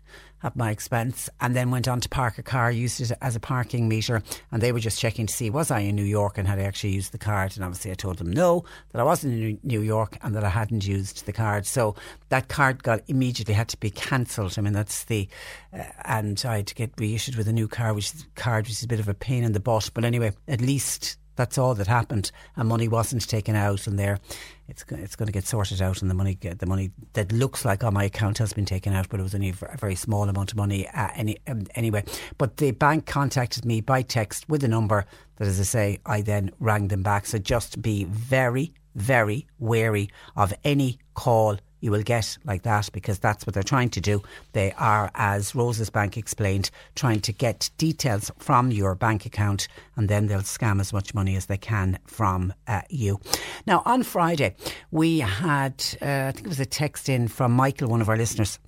at 0.44 0.56
my 0.56 0.70
expense 0.72 1.30
and 1.42 1.56
then 1.56 1.72
went 1.72 1.88
on 1.88 2.00
to 2.00 2.10
park 2.10 2.38
a 2.38 2.44
car, 2.44 2.72
used 2.72 3.02
it 3.02 3.12
as 3.22 3.36
a 3.36 3.40
parking 3.40 3.88
meter, 3.88 4.22
and 4.52 4.62
they 4.62 4.72
were 4.72 4.80
just 4.80 5.00
checking 5.00 5.26
to 5.26 5.34
see 5.34 5.50
was 5.50 5.72
I 5.72 5.80
in 5.80 5.96
New 5.96 6.04
York 6.04 6.38
and 6.38 6.48
had 6.48 6.60
I 6.60 6.64
actually 6.64 6.92
used 6.92 7.12
the 7.12 7.18
card. 7.18 7.56
And 7.56 7.64
obviously, 7.64 7.92
I 7.92 7.96
told 7.96 8.18
them 8.18 8.32
no, 8.32 8.64
that 8.92 9.00
I 9.00 9.04
wasn't 9.04 9.34
in 9.34 9.60
New 9.64 9.82
York 9.82 10.18
and 10.22 10.36
that 10.36 10.44
I 10.44 10.50
hadn't 10.50 10.86
used 10.86 11.26
the 11.26 11.34
card. 11.34 11.66
So 11.66 11.96
that 12.30 12.50
card 12.50 12.84
got 12.84 13.02
immediately 13.08 13.54
had 13.54 13.70
to 13.70 13.78
be 13.78 13.90
cancelled. 13.90 14.56
I 14.58 14.62
mean, 14.62 14.74
that's 14.74 15.06
the 15.06 15.28
uh, 15.74 15.84
and 16.06 16.42
I 16.46 16.58
had 16.58 16.68
to 16.68 16.76
get 16.76 16.92
reissued 16.98 17.36
with 17.36 17.48
a 17.48 17.54
new 17.54 17.68
card, 17.68 17.96
which 17.96 18.14
card 18.36 18.66
which 18.66 18.72
is 18.72 18.84
a 18.84 18.88
bit 18.88 19.00
of 19.00 19.08
a 19.08 19.14
pain 19.14 19.44
in 19.44 19.54
the 19.54 19.60
butt. 19.60 19.90
But 19.94 20.06
anyway, 20.06 20.34
at 20.48 20.62
least 20.62 21.18
that's 21.38 21.58
all 21.58 21.74
that 21.76 21.88
happened, 21.88 22.32
and 22.56 22.68
money 22.68 22.88
wasn't 22.88 23.28
taken 23.28 23.56
out, 23.56 23.88
and 23.88 23.98
there, 23.98 24.20
it's 24.68 24.84
it's 24.90 25.16
going 25.16 25.28
to 25.28 25.32
get 25.32 25.46
sorted 25.46 25.82
out, 25.82 26.02
and 26.02 26.12
the 26.12 26.16
money 26.16 26.38
the 26.42 26.66
money 26.66 26.92
that 27.14 27.32
looks 27.32 27.64
like 27.64 27.84
on 27.84 27.94
my 27.94 28.04
account 28.04 28.40
has 28.40 28.52
been 28.52 28.66
taken 28.66 28.94
out, 28.94 29.08
but 29.08 29.20
it 29.20 29.24
was 29.24 29.34
only 29.34 29.50
a 29.50 29.78
very 29.78 29.96
small 29.96 30.28
amount 30.28 30.52
of 30.52 30.58
money 30.58 30.88
uh, 30.90 31.10
any 31.16 31.38
um, 31.48 31.66
anyway. 31.76 32.04
But 32.38 32.58
the 32.58 32.72
bank 32.72 33.06
contacted 33.06 33.64
me 33.64 33.80
by 33.80 34.02
text 34.02 34.50
with 34.50 34.64
a 34.64 34.68
number 34.68 35.06
that, 35.38 35.48
as 35.48 35.60
I 35.60 35.64
say, 35.64 36.00
I 36.06 36.22
then 36.22 36.52
rang 36.60 36.90
them 36.90 37.04
back. 37.04 37.26
So 37.26 37.38
just 37.38 37.82
be 37.82 38.04
very 38.04 38.74
very 38.98 39.46
wary 39.60 40.10
of 40.36 40.52
any 40.64 40.98
call 41.14 41.58
you 41.80 41.92
will 41.92 42.04
get 42.04 42.38
like 42.46 42.64
that 42.64 42.90
because 42.92 43.20
that's 43.20 43.46
what 43.46 43.54
they're 43.54 43.64
trying 43.64 43.90
to 43.90 44.02
do. 44.02 44.22
They 44.54 44.72
are, 44.74 45.12
as 45.16 45.54
Rose's 45.56 45.90
Bank 45.90 46.18
explained, 46.18 46.70
trying 46.96 47.22
to 47.22 47.34
get 47.34 47.70
details 47.78 48.32
from 48.38 48.72
your 48.72 48.96
bank 48.96 49.26
account 49.26 49.68
and 49.96 50.10
then 50.10 50.28
they'll 50.28 50.40
scam 50.42 50.80
as 50.80 50.94
much 50.94 51.14
money 51.14 51.36
as 51.36 51.46
they 51.46 51.58
can 51.58 52.00
from 52.06 52.54
uh, 52.68 52.82
you. 52.90 53.20
Now, 53.66 53.84
on 53.86 54.04
Friday, 54.04 54.56
we 54.92 55.20
had, 55.20 55.84
uh, 56.02 56.28
I 56.28 56.32
think 56.32 56.46
it 56.46 56.50
was 56.50 56.60
a 56.60 56.66
text 56.66 57.10
in 57.10 57.28
from 57.28 57.52
Michael, 57.52 57.90
one 57.90 58.02
of 58.02 58.10
our 58.10 58.18
listeners, 58.18 58.60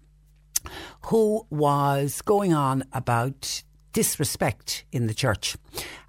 who 1.06 1.46
was 1.50 2.22
going 2.22 2.54
on 2.54 2.84
about 2.94 3.64
disrespect 3.94 4.84
in 4.92 5.08
the 5.08 5.14
church 5.14 5.58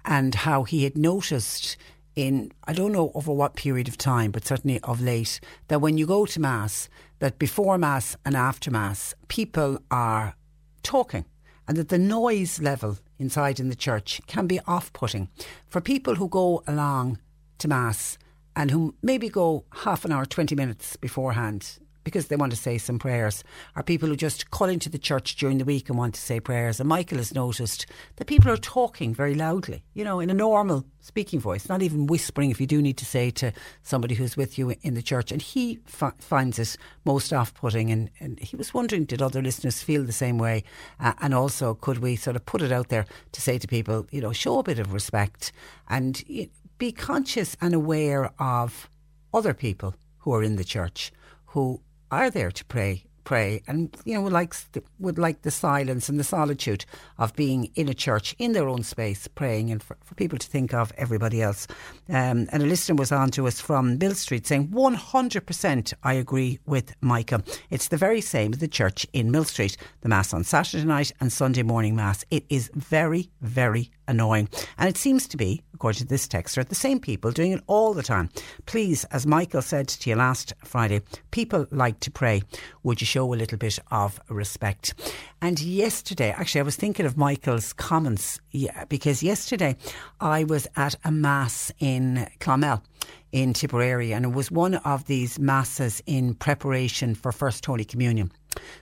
and 0.05 0.35
how 0.35 0.63
he 0.63 0.83
had 0.83 0.97
noticed 0.97 1.77
in 2.15 2.51
I 2.65 2.73
don't 2.73 2.91
know 2.91 3.11
over 3.13 3.31
what 3.31 3.55
period 3.55 3.87
of 3.87 3.97
time, 3.97 4.31
but 4.31 4.45
certainly 4.45 4.79
of 4.81 5.01
late, 5.01 5.39
that 5.67 5.81
when 5.81 5.97
you 5.97 6.05
go 6.05 6.25
to 6.25 6.39
Mass, 6.39 6.89
that 7.19 7.39
before 7.39 7.77
Mass 7.77 8.15
and 8.25 8.35
after 8.35 8.71
Mass, 8.71 9.13
people 9.27 9.79
are 9.89 10.35
talking 10.83 11.25
and 11.67 11.77
that 11.77 11.89
the 11.89 11.97
noise 11.97 12.59
level 12.61 12.97
inside 13.19 13.59
in 13.59 13.69
the 13.69 13.75
church 13.75 14.21
can 14.27 14.47
be 14.47 14.59
off 14.67 14.91
putting 14.93 15.29
for 15.67 15.79
people 15.79 16.15
who 16.15 16.27
go 16.27 16.63
along 16.67 17.19
to 17.59 17.67
Mass 17.67 18.17
and 18.55 18.71
who 18.71 18.95
maybe 19.01 19.29
go 19.29 19.63
half 19.71 20.03
an 20.03 20.11
hour, 20.11 20.25
20 20.25 20.55
minutes 20.55 20.95
beforehand 20.97 21.79
because 22.03 22.27
they 22.27 22.35
want 22.35 22.51
to 22.51 22.57
say 22.57 22.77
some 22.77 22.99
prayers, 22.99 23.43
or 23.75 23.83
people 23.83 24.09
who 24.09 24.15
just 24.15 24.51
call 24.51 24.69
into 24.69 24.89
the 24.89 24.97
church 24.97 25.35
during 25.35 25.57
the 25.57 25.65
week 25.65 25.89
and 25.89 25.97
want 25.97 26.15
to 26.15 26.21
say 26.21 26.39
prayers. 26.39 26.79
And 26.79 26.89
Michael 26.89 27.17
has 27.17 27.33
noticed 27.33 27.85
that 28.15 28.27
people 28.27 28.51
are 28.51 28.57
talking 28.57 29.13
very 29.13 29.35
loudly, 29.35 29.83
you 29.93 30.03
know, 30.03 30.19
in 30.19 30.29
a 30.29 30.33
normal 30.33 30.85
speaking 30.99 31.39
voice, 31.39 31.67
not 31.67 31.81
even 31.81 32.07
whispering 32.07 32.51
if 32.51 32.61
you 32.61 32.67
do 32.67 32.81
need 32.81 32.97
to 32.97 33.05
say 33.05 33.31
to 33.31 33.51
somebody 33.83 34.15
who's 34.15 34.37
with 34.37 34.57
you 34.57 34.73
in 34.81 34.93
the 34.93 35.01
church. 35.01 35.31
And 35.31 35.41
he 35.41 35.79
fi- 35.85 36.13
finds 36.19 36.59
it 36.59 36.77
most 37.05 37.33
off 37.33 37.53
putting. 37.53 37.91
And, 37.91 38.09
and 38.19 38.39
he 38.39 38.55
was 38.55 38.73
wondering, 38.73 39.05
did 39.05 39.21
other 39.21 39.41
listeners 39.41 39.81
feel 39.81 40.03
the 40.03 40.11
same 40.11 40.37
way? 40.37 40.63
Uh, 40.99 41.13
and 41.21 41.33
also, 41.33 41.73
could 41.73 41.99
we 41.99 42.15
sort 42.15 42.35
of 42.35 42.45
put 42.45 42.61
it 42.61 42.71
out 42.71 42.89
there 42.89 43.05
to 43.31 43.41
say 43.41 43.57
to 43.57 43.67
people, 43.67 44.05
you 44.11 44.21
know, 44.21 44.31
show 44.31 44.59
a 44.59 44.63
bit 44.63 44.79
of 44.79 44.93
respect 44.93 45.51
and 45.89 46.23
y- 46.29 46.49
be 46.77 46.91
conscious 46.91 47.55
and 47.61 47.73
aware 47.73 48.31
of 48.39 48.89
other 49.33 49.53
people 49.53 49.95
who 50.19 50.33
are 50.33 50.43
in 50.43 50.55
the 50.55 50.63
church 50.63 51.11
who 51.47 51.81
are 52.11 52.29
there 52.29 52.51
to 52.51 52.65
pray 52.65 53.05
pray 53.23 53.61
and 53.67 53.95
you 54.05 54.13
know 54.13 54.21
would 54.21 54.33
like 54.33 54.53
would 54.99 55.17
like 55.17 55.41
the 55.43 55.51
silence 55.51 56.09
and 56.09 56.19
the 56.19 56.23
solitude 56.23 56.85
of 57.17 57.33
being 57.35 57.69
in 57.75 57.87
a 57.87 57.93
church 57.93 58.35
in 58.39 58.53
their 58.53 58.67
own 58.67 58.83
space 58.83 59.27
praying 59.27 59.71
and 59.71 59.81
for, 59.81 59.97
for 60.03 60.15
people 60.15 60.37
to 60.37 60.47
think 60.47 60.73
of 60.73 60.91
everybody 60.97 61.41
else. 61.41 61.67
Um, 62.09 62.47
and 62.51 62.63
a 62.63 62.65
listener 62.65 62.95
was 62.95 63.11
on 63.11 63.31
to 63.31 63.47
us 63.47 63.61
from 63.61 63.97
Mill 63.97 64.15
Street 64.15 64.47
saying 64.47 64.69
100% 64.69 65.93
I 66.03 66.13
agree 66.13 66.59
with 66.65 66.93
Micah 67.01 67.43
it's 67.69 67.87
the 67.87 67.97
very 67.97 68.21
same 68.21 68.53
as 68.53 68.59
the 68.59 68.67
church 68.67 69.05
in 69.13 69.31
Mill 69.31 69.45
Street 69.45 69.77
the 70.01 70.09
mass 70.09 70.33
on 70.33 70.43
Saturday 70.43 70.85
night 70.85 71.11
and 71.19 71.31
Sunday 71.31 71.63
morning 71.63 71.95
mass. 71.95 72.25
It 72.31 72.45
is 72.49 72.69
very 72.73 73.29
very 73.41 73.91
annoying. 74.11 74.47
And 74.77 74.87
it 74.87 74.97
seems 74.97 75.27
to 75.29 75.37
be 75.37 75.63
according 75.73 75.99
to 75.99 76.05
this 76.05 76.27
texter 76.27 76.67
the 76.67 76.75
same 76.75 76.99
people 76.99 77.31
doing 77.31 77.53
it 77.53 77.63
all 77.65 77.95
the 77.95 78.03
time. 78.03 78.29
Please 78.67 79.03
as 79.05 79.25
Michael 79.25 79.63
said 79.63 79.87
to 79.87 80.09
you 80.09 80.15
last 80.15 80.53
Friday 80.63 81.01
people 81.31 81.65
like 81.71 81.99
to 82.01 82.11
pray. 82.11 82.43
Would 82.83 83.01
you 83.01 83.07
show 83.07 83.33
a 83.33 83.35
little 83.35 83.57
bit 83.57 83.79
of 83.89 84.19
respect? 84.29 84.93
And 85.41 85.59
yesterday 85.59 86.29
actually 86.37 86.61
I 86.61 86.65
was 86.65 86.75
thinking 86.75 87.07
of 87.07 87.17
Michael's 87.17 87.73
comments 87.73 88.39
yeah, 88.51 88.85
because 88.85 89.23
yesterday 89.23 89.75
I 90.19 90.43
was 90.43 90.67
at 90.75 90.95
a 91.03 91.11
mass 91.11 91.71
in 91.79 92.27
Clonmel 92.39 92.83
in 93.31 93.53
Tipperary 93.53 94.13
and 94.13 94.25
it 94.25 94.33
was 94.33 94.51
one 94.51 94.75
of 94.75 95.05
these 95.05 95.39
masses 95.39 96.03
in 96.05 96.35
preparation 96.35 97.15
for 97.15 97.31
First 97.31 97.65
Holy 97.65 97.85
Communion 97.85 98.31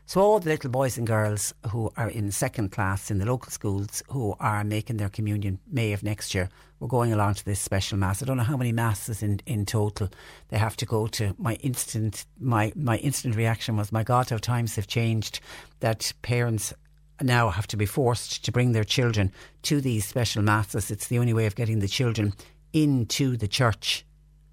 so 0.06 0.22
all 0.22 0.40
the 0.40 0.50
little 0.50 0.70
boys 0.70 0.98
and 0.98 1.06
girls 1.06 1.54
who 1.70 1.92
are 1.96 2.10
in 2.10 2.32
second 2.32 2.72
class 2.72 3.12
in 3.12 3.20
the 3.20 3.26
local 3.26 3.52
schools 3.52 4.02
who 4.10 4.36
are 4.40 4.64
making 4.64 4.98
their 4.98 5.10
communion 5.10 5.60
May 5.72 5.94
of 5.94 6.04
next 6.04 6.34
year 6.34 6.50
were 6.80 6.88
going 6.88 7.14
along 7.14 7.36
to 7.36 7.46
this 7.46 7.60
special 7.60 7.98
mass. 7.98 8.22
I 8.22 8.26
don't 8.26 8.38
know 8.38 8.44
how 8.44 8.58
many 8.58 8.72
masses 8.72 9.22
in, 9.22 9.40
in 9.46 9.66
total 9.66 10.10
they 10.50 10.58
have 10.58 10.78
to 10.78 10.86
go 10.86 11.08
to. 11.08 11.36
My 11.38 11.56
instant 11.56 12.26
my 12.40 12.72
my 12.76 12.98
instant 12.98 13.36
reaction 13.36 13.78
was, 13.78 13.92
my 13.92 14.04
God, 14.04 14.30
how 14.30 14.38
times 14.38 14.76
have 14.76 14.88
changed. 14.88 15.40
That 15.82 16.12
parents 16.22 16.74
now 17.22 17.50
have 17.50 17.68
to 17.68 17.78
be 17.78 17.86
forced 17.86 18.46
to 18.46 18.52
bring 18.52 18.72
their 18.72 18.84
children 18.84 19.32
to 19.64 19.82
these 19.82 20.06
special 20.06 20.42
masses. 20.42 20.90
It's 20.90 21.08
the 21.08 21.20
only 21.20 21.34
way 21.34 21.46
of 21.46 21.56
getting 21.56 21.80
the 21.80 21.88
children 21.88 22.34
into 22.74 23.38
the 23.38 23.48
church 23.48 24.06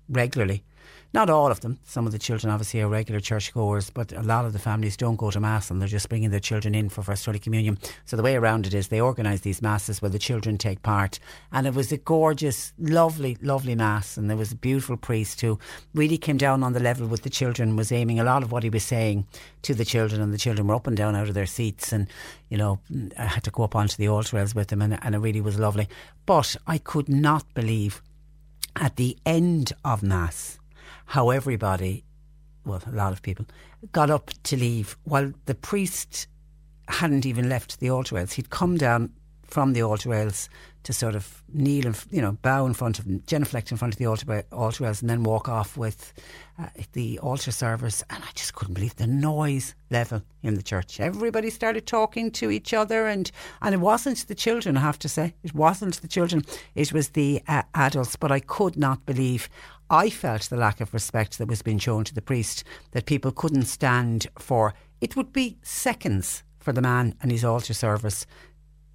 regularly. 0.09 0.65
Not 1.15 1.31
all 1.31 1.51
of 1.51 1.61
them. 1.61 1.79
Some 1.85 2.07
of 2.07 2.13
the 2.13 2.19
children 2.19 2.53
obviously 2.53 2.81
are 2.81 2.89
regular 2.89 3.21
churchgoers, 3.21 3.91
but 3.91 4.13
a 4.13 4.23
lot 4.23 4.45
of 4.45 4.53
the 4.53 4.59
families 4.59 4.97
don't 4.97 5.17
go 5.17 5.31
to 5.31 5.41
Mass 5.41 5.71
and 5.71 5.81
they're 5.81 5.89
just 5.89 6.09
bringing 6.09 6.31
their 6.31 6.41
children 6.41 6.75
in 6.75 6.89
for 6.89 7.03
First 7.03 7.25
Holy 7.25 7.39
Communion. 7.39 7.79
So 8.05 8.17
the 8.17 8.23
way 8.23 8.37
around 8.37 8.67
it 8.67 8.75
is 8.75 8.89
they 8.89 9.01
organise 9.01 9.41
these 9.41 9.63
Masses 9.63 10.03
where 10.03 10.11
the 10.11 10.19
children 10.19 10.59
take 10.59 10.83
part. 10.83 11.19
And 11.53 11.67
it 11.67 11.75
was 11.75 11.91
a 11.93 11.97
gorgeous, 11.97 12.73
lovely, 12.79 13.39
lovely 13.41 13.75
Mass. 13.75 14.17
And 14.17 14.29
there 14.29 14.37
was 14.37 14.53
a 14.53 14.57
beautiful 14.57 14.97
priest 14.97 15.41
who 15.41 15.59
really 15.95 16.19
came 16.19 16.37
down 16.37 16.63
on 16.63 16.73
the 16.73 16.81
level 16.81 17.07
with 17.07 17.23
the 17.23 17.31
children, 17.31 17.77
was 17.77 17.93
aiming 17.93 18.21
a 18.21 18.25
lot 18.25 18.43
of 18.43 18.53
what 18.53 18.63
he 18.63 18.71
was 18.71 18.85
saying 18.85 19.27
to 19.63 19.75
the 19.75 19.85
children. 19.85 20.21
And 20.21 20.35
the 20.35 20.39
children 20.39 20.67
were 20.67 20.75
up 20.75 20.87
and 20.87 20.97
down 20.97 21.17
out 21.17 21.29
of 21.29 21.35
their 21.35 21.47
seats. 21.47 21.93
And, 21.93 22.09
you 22.51 22.59
know, 22.59 22.81
I 23.19 23.25
had 23.25 23.45
to 23.45 23.51
go 23.51 23.63
up 23.63 23.75
onto 23.75 23.97
the 23.97 24.09
altar 24.09 24.37
with 24.55 24.69
them 24.69 24.83
and, 24.83 24.99
and 25.03 25.15
it 25.15 25.19
really 25.19 25.41
was 25.41 25.59
lovely. 25.59 25.89
But 26.27 26.57
I 26.67 26.79
could 26.79 27.09
not 27.09 27.53
believe 27.55 28.03
at 28.75 28.97
the 28.97 29.17
end 29.25 29.73
of 29.85 30.03
Mass 30.03 30.56
how 31.07 31.31
everybody, 31.31 32.05
well, 32.65 32.83
a 32.87 32.93
lot 32.93 33.13
of 33.13 33.23
people, 33.23 33.47
got 33.93 34.11
up 34.11 34.31
to 34.45 34.57
leave 34.57 34.97
while 35.05 35.33
the 35.47 35.55
priest 35.55 36.27
hadn't 36.89 37.27
even 37.27 37.49
left 37.49 37.81
the 37.81 37.91
altar 37.91 38.17
rails. 38.17 38.33
He'd 38.33 38.51
come 38.51 38.77
down 38.77 39.13
from 39.45 39.73
the 39.73 39.83
altar 39.83 40.11
rails 40.11 40.49
to 40.83 40.93
sort 40.93 41.17
of 41.17 41.43
kneel 41.53 41.85
and 41.85 42.05
you 42.13 42.23
know 42.23 42.33
bow 42.43 42.65
in 42.65 42.73
front 42.73 43.01
of 43.01 43.27
genuflect 43.27 43.73
in 43.73 43.77
front 43.77 43.93
of 43.93 43.99
the 43.99 44.07
altar, 44.07 44.45
altar 44.53 44.85
rails 44.85 45.01
and 45.01 45.11
then 45.11 45.25
walk 45.25 45.49
off 45.49 45.77
with 45.77 46.13
uh, 46.61 46.69
the 46.93 47.19
altar 47.19 47.51
servers. 47.51 48.05
And 48.09 48.23
I 48.23 48.29
just 48.35 48.55
couldn't 48.55 48.75
believe 48.75 48.95
the 48.95 49.07
noise 49.07 49.75
level 49.91 50.23
in 50.45 50.55
the 50.55 50.63
church. 50.63 51.01
Everybody 51.01 51.51
started 51.51 51.87
talking 51.89 52.31
to 52.33 52.53
each 52.53 52.73
other 52.73 53.09
and 53.09 53.31
and 53.63 53.75
it 53.75 53.81
wasn't 53.81 54.29
the 54.29 54.35
children 54.35 54.77
I 54.77 54.81
have 54.81 54.99
to 55.01 55.09
say. 55.09 55.35
It 55.43 55.55
wasn't 55.55 56.01
the 56.03 56.09
children. 56.09 56.45
It 56.77 56.93
was 56.93 57.11
the 57.11 57.43
uh, 57.49 57.63
adults. 57.75 58.15
But 58.15 58.31
I 58.31 58.39
could 58.39 58.77
not 58.77 59.07
believe 59.07 59.49
I 59.91 60.11
felt 60.11 60.43
the 60.43 60.57
lack 60.57 60.81
of 60.81 60.93
respect 60.93 61.39
that 61.39 61.49
was 61.49 61.63
being 61.63 61.79
shown 61.79 62.05
to 62.05 62.15
the 62.15 62.23
priest 62.23 62.65
that 62.93 63.07
people 63.07 63.31
couldn't 63.31 63.65
stand 63.65 64.27
for 64.39 64.75
it 65.01 65.15
would 65.15 65.33
be 65.33 65.59
seconds 65.63 66.43
for 66.59 66.73
the 66.73 66.83
man 66.83 67.15
and 67.21 67.31
his 67.31 67.45
altar 67.45 67.75
service 67.75 68.27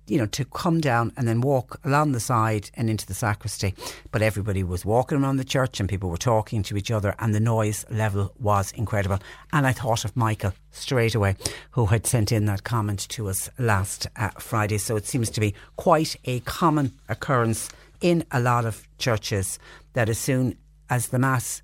you 0.08 0.18
know, 0.18 0.26
to 0.26 0.44
come 0.44 0.82
down 0.82 1.14
and 1.16 1.26
then 1.26 1.40
walk 1.40 1.80
along 1.86 2.12
the 2.12 2.20
side 2.20 2.70
and 2.74 2.90
into 2.90 3.06
the 3.06 3.14
sacristy. 3.14 3.74
But 4.12 4.22
everybody 4.22 4.62
was 4.62 4.84
walking 4.84 5.22
around 5.22 5.38
the 5.38 5.46
church 5.46 5.80
and 5.80 5.88
people 5.88 6.10
were 6.10 6.18
talking 6.18 6.64
to 6.64 6.76
each 6.76 6.92
other, 6.92 7.16
and 7.20 7.34
the 7.34 7.40
noise 7.40 7.86
level 7.90 8.34
was 8.38 8.74
incredible. 8.74 9.20
And 9.54 9.66
I 9.66 9.72
thought 9.72 10.04
of 10.04 10.18
Michael 10.18 10.54
straight 10.72 11.16
away, 11.16 11.38
who 11.72 11.86
had 11.86 12.06
sent 12.06 12.32
in 12.32 12.46
that 12.46 12.66
comment 12.66 13.08
to 13.10 13.30
us 13.30 13.50
last 13.58 14.08
uh, 14.18 14.30
Friday. 14.38 14.80
So 14.80 14.98
it 14.98 15.06
seems 15.06 15.30
to 15.30 15.40
be 15.40 15.54
quite 15.78 16.18
a 16.26 16.42
common 16.42 16.92
occurrence 17.08 17.70
in 18.02 18.26
a 18.32 18.42
lot 18.42 18.66
of 18.66 18.86
churches 18.98 19.60
that 19.94 20.10
as 20.10 20.18
soon 20.18 20.58
as 20.92 21.08
the 21.08 21.18
Mass, 21.18 21.64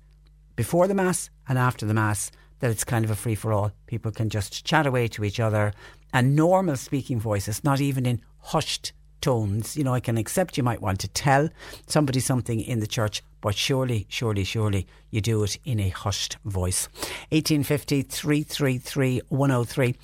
before 0.56 0.88
the 0.88 0.94
Mass 0.94 1.28
and 1.46 1.58
after 1.58 1.84
the 1.84 1.92
Mass, 1.92 2.32
that 2.60 2.70
it's 2.70 2.82
kind 2.82 3.04
of 3.04 3.10
a 3.10 3.14
free 3.14 3.34
for 3.34 3.52
all. 3.52 3.70
People 3.86 4.10
can 4.10 4.30
just 4.30 4.64
chat 4.64 4.86
away 4.86 5.06
to 5.06 5.22
each 5.22 5.38
other 5.38 5.74
and 6.14 6.34
normal 6.34 6.76
speaking 6.76 7.20
voices, 7.20 7.62
not 7.62 7.78
even 7.78 8.06
in 8.06 8.22
hushed 8.38 8.92
tones. 9.20 9.76
You 9.76 9.84
know, 9.84 9.92
I 9.92 10.00
can 10.00 10.16
accept 10.16 10.56
you 10.56 10.62
might 10.62 10.80
want 10.80 10.98
to 11.00 11.08
tell 11.08 11.50
somebody 11.86 12.20
something 12.20 12.58
in 12.58 12.80
the 12.80 12.86
church, 12.86 13.22
but 13.42 13.54
surely, 13.54 14.06
surely, 14.08 14.44
surely 14.44 14.86
you 15.10 15.20
do 15.20 15.44
it 15.44 15.58
in 15.62 15.78
a 15.78 15.90
hushed 15.90 16.38
voice. 16.46 16.88
1850 17.30 18.02
333 18.02 19.20
103. 19.28 19.94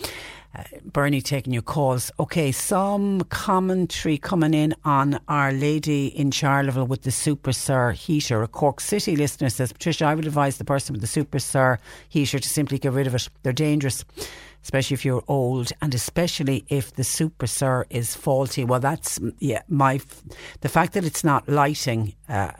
Bernie 0.85 1.21
taking 1.21 1.53
your 1.53 1.63
calls. 1.63 2.11
Okay, 2.19 2.53
some 2.53 3.21
commentary 3.23 4.19
coming 4.19 4.55
in 4.55 4.75
on 4.85 5.21
Our 5.29 5.53
Lady 5.53 6.07
in 6.07 6.31
Charleville 6.31 6.87
with 6.87 7.03
the 7.03 7.11
Superser 7.11 7.93
heater. 7.95 8.43
A 8.43 8.49
Cork 8.49 8.81
City 8.81 9.17
listener 9.17 9.49
says, 9.49 9.73
Patricia, 9.73 10.07
I 10.07 10.15
would 10.15 10.27
advise 10.27 10.59
the 10.59 10.65
person 10.65 10.93
with 10.93 11.01
the 11.01 11.07
Superser 11.07 11.79
heater 12.09 12.39
to 12.39 12.49
simply 12.49 12.79
get 12.79 12.93
rid 12.93 13.07
of 13.07 13.15
it. 13.15 13.29
They're 13.43 13.53
dangerous 13.53 14.05
especially 14.63 14.95
if 14.95 15.05
you're 15.05 15.23
old 15.29 15.73
and 15.83 15.95
especially 15.95 16.65
if 16.69 16.95
the 16.95 17.03
Superser 17.03 17.85
is 17.91 18.15
faulty 18.15 18.65
well 18.65 18.81
that's 18.81 19.21
yeah 19.39 19.61
my 19.69 20.01
the 20.63 20.71
fact 20.71 20.95
that 20.95 21.05
it's 21.05 21.23
not 21.23 21.47
lighting 21.47 22.15
uh, 22.31 22.51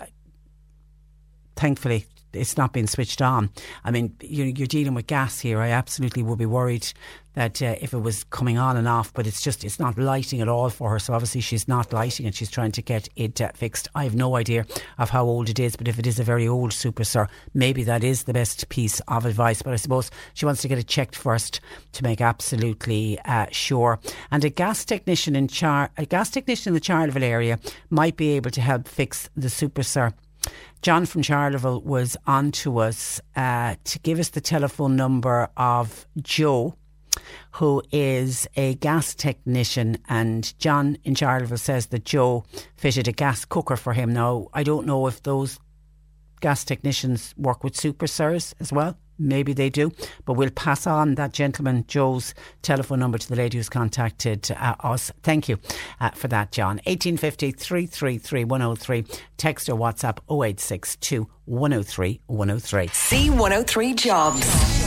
thankfully 1.57 2.05
it's 2.35 2.57
not 2.57 2.73
being 2.73 2.87
switched 2.87 3.23
on. 3.23 3.51
I 3.85 3.91
mean, 3.91 4.17
you're, 4.21 4.47
you're 4.47 4.67
dealing 4.67 4.95
with 4.95 5.07
gas 5.07 5.41
here. 5.41 5.61
I 5.61 5.71
absolutely 5.71 6.23
would 6.23 6.39
be 6.39 6.47
worried 6.47 6.93
that 7.35 7.61
uh, 7.63 7.77
if 7.81 7.93
it 7.93 7.99
was 7.99 8.25
coming 8.25 8.59
on 8.59 8.77
and 8.77 8.89
off, 8.89 9.13
but 9.13 9.27
it's 9.27 9.43
just 9.43 9.65
it's 9.65 9.79
not 9.79 9.99
lighting 9.99 10.41
at 10.41 10.49
all 10.49 10.71
for 10.71 10.91
her. 10.91 10.99
So 10.99 11.13
obviously 11.15 11.41
she's 11.41 11.69
not 11.69 11.93
lighting 11.93 12.27
and 12.27 12.35
she's 12.35 12.51
trying 12.51 12.73
to 12.73 12.83
get 12.83 13.09
it 13.17 13.41
uh, 13.41 13.51
fixed. 13.55 13.89
I 13.95 14.05
have 14.05 14.15
no 14.15 14.37
idea 14.37 14.67
of 14.99 15.11
how 15.11 15.25
old 15.25 15.49
it 15.49 15.59
is, 15.59 15.77
but 15.77 15.89
if 15.89 15.99
it 15.99 16.07
is 16.07 16.19
a 16.19 16.25
very 16.25 16.49
old 16.49 16.71
Superser, 16.71 17.29
maybe 17.53 17.85
that 17.85 18.05
is 18.05 18.25
the 18.25 18.33
best 18.33 18.69
piece 18.69 19.01
of 19.09 19.27
advice. 19.27 19.63
But 19.63 19.73
I 19.73 19.77
suppose 19.77 20.11
she 20.35 20.47
wants 20.47 20.63
to 20.63 20.69
get 20.69 20.79
it 20.79 20.87
checked 20.87 21.17
first 21.17 21.61
to 21.93 22.03
make 22.03 22.21
absolutely 22.21 23.19
uh, 23.25 23.47
sure. 23.51 23.99
And 24.31 24.45
a 24.45 24.51
gas 24.51 24.85
technician 24.85 25.37
in 25.37 25.49
Char, 25.49 25.91
a 25.97 26.07
gas 26.07 26.31
technician 26.31 26.71
in 26.71 26.75
the 26.75 26.85
Charleville 26.85 27.23
area 27.23 27.59
might 27.91 28.17
be 28.17 28.31
able 28.31 28.51
to 28.51 28.61
help 28.61 28.89
fix 28.89 29.29
the 29.37 29.49
Superser. 29.49 30.13
John 30.83 31.07
from 31.07 31.23
Charleville 31.23 31.83
was 31.83 32.17
on 32.27 32.53
to 32.53 32.79
us 32.79 33.21
uh, 33.37 33.77
to 33.85 33.99
give 34.01 34.19
us 34.19 34.29
the 34.29 34.43
telephone 34.43 34.97
number 34.97 35.49
of 35.57 36.07
Joe, 36.21 36.77
who 37.53 37.83
is 37.93 38.47
a 38.57 38.75
gas 38.77 39.15
technician. 39.15 39.99
And 40.09 40.59
John 40.59 40.99
in 41.05 41.15
Charleville 41.15 41.59
says 41.59 41.87
that 41.87 42.05
Joe 42.05 42.45
fitted 42.77 43.09
a 43.09 43.13
gas 43.13 43.45
cooker 43.45 43.77
for 43.77 43.93
him. 43.93 44.13
Now, 44.13 44.49
I 44.53 44.63
don't 44.63 44.87
know 44.87 45.07
if 45.07 45.23
those 45.23 45.59
gas 46.41 46.65
technicians 46.65 47.35
work 47.37 47.65
with 47.65 47.75
Supersers 47.75 48.55
as 48.61 48.73
well. 48.73 48.97
Maybe 49.19 49.53
they 49.53 49.71
do, 49.71 49.93
but 50.25 50.33
we'll 50.33 50.51
pass 50.51 50.87
on 50.87 51.15
that 51.15 51.33
gentleman 51.33 51.85
Joe's 51.87 52.35
telephone 52.63 52.99
number 52.99 53.17
to 53.17 53.29
the 53.29 53.37
lady 53.37 53.59
who's 53.59 53.69
contacted 53.69 54.51
uh, 54.51 54.75
us. 54.81 55.13
Thank 55.23 55.49
you 55.49 55.59
uh, 56.01 56.11
for 56.11 56.27
that, 56.29 56.51
John. 56.51 56.77
1850 56.85 57.53
333 57.53 58.45
103. 58.45 59.05
Text 59.37 59.69
or 59.69 59.77
WhatsApp 59.77 60.19
0862 60.29 61.29
103 61.45 62.21
103. 62.27 62.87
C103 62.89 63.97
Jobs. 63.97 64.84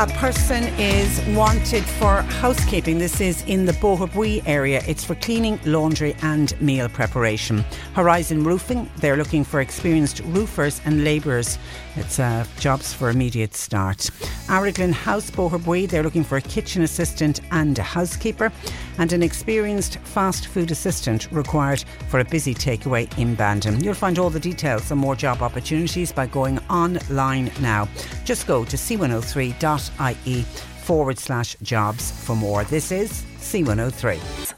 A 0.00 0.06
person 0.06 0.62
is 0.78 1.20
wanted 1.36 1.84
for 1.84 2.22
housekeeping. 2.22 2.98
This 2.98 3.20
is 3.20 3.42
in 3.46 3.64
the 3.64 3.72
Boherbue 3.72 4.44
area. 4.46 4.80
It's 4.86 5.02
for 5.02 5.16
cleaning, 5.16 5.58
laundry, 5.64 6.14
and 6.22 6.54
meal 6.60 6.88
preparation. 6.88 7.64
Horizon 7.94 8.44
Roofing, 8.44 8.88
they're 8.98 9.16
looking 9.16 9.42
for 9.42 9.60
experienced 9.60 10.20
roofers 10.26 10.80
and 10.84 11.02
labourers. 11.02 11.58
It's 11.96 12.18
uh, 12.18 12.44
jobs 12.58 12.92
for 12.92 13.10
immediate 13.10 13.54
start. 13.54 14.10
Araglin 14.48 14.92
House, 14.92 15.30
Boherbue, 15.30 15.88
they're 15.88 16.02
looking 16.02 16.24
for 16.24 16.36
a 16.36 16.40
kitchen 16.40 16.82
assistant 16.82 17.40
and 17.50 17.78
a 17.78 17.82
housekeeper. 17.82 18.52
And 18.98 19.12
an 19.12 19.22
experienced 19.22 19.98
fast 19.98 20.48
food 20.48 20.70
assistant 20.70 21.30
required 21.30 21.84
for 22.08 22.20
a 22.20 22.24
busy 22.24 22.54
takeaway 22.54 23.16
in 23.18 23.34
Bandon. 23.34 23.82
You'll 23.82 23.94
find 23.94 24.18
all 24.18 24.30
the 24.30 24.40
details 24.40 24.90
and 24.90 25.00
more 25.00 25.14
job 25.14 25.42
opportunities 25.42 26.12
by 26.12 26.26
going 26.26 26.58
online 26.70 27.50
now. 27.60 27.88
Just 28.24 28.46
go 28.46 28.64
to 28.64 28.76
c103.ie 28.76 30.42
forward 30.82 31.18
slash 31.18 31.56
jobs 31.62 32.10
for 32.24 32.34
more. 32.34 32.64
This 32.64 32.90
is 32.90 33.24
C103. 33.38 34.57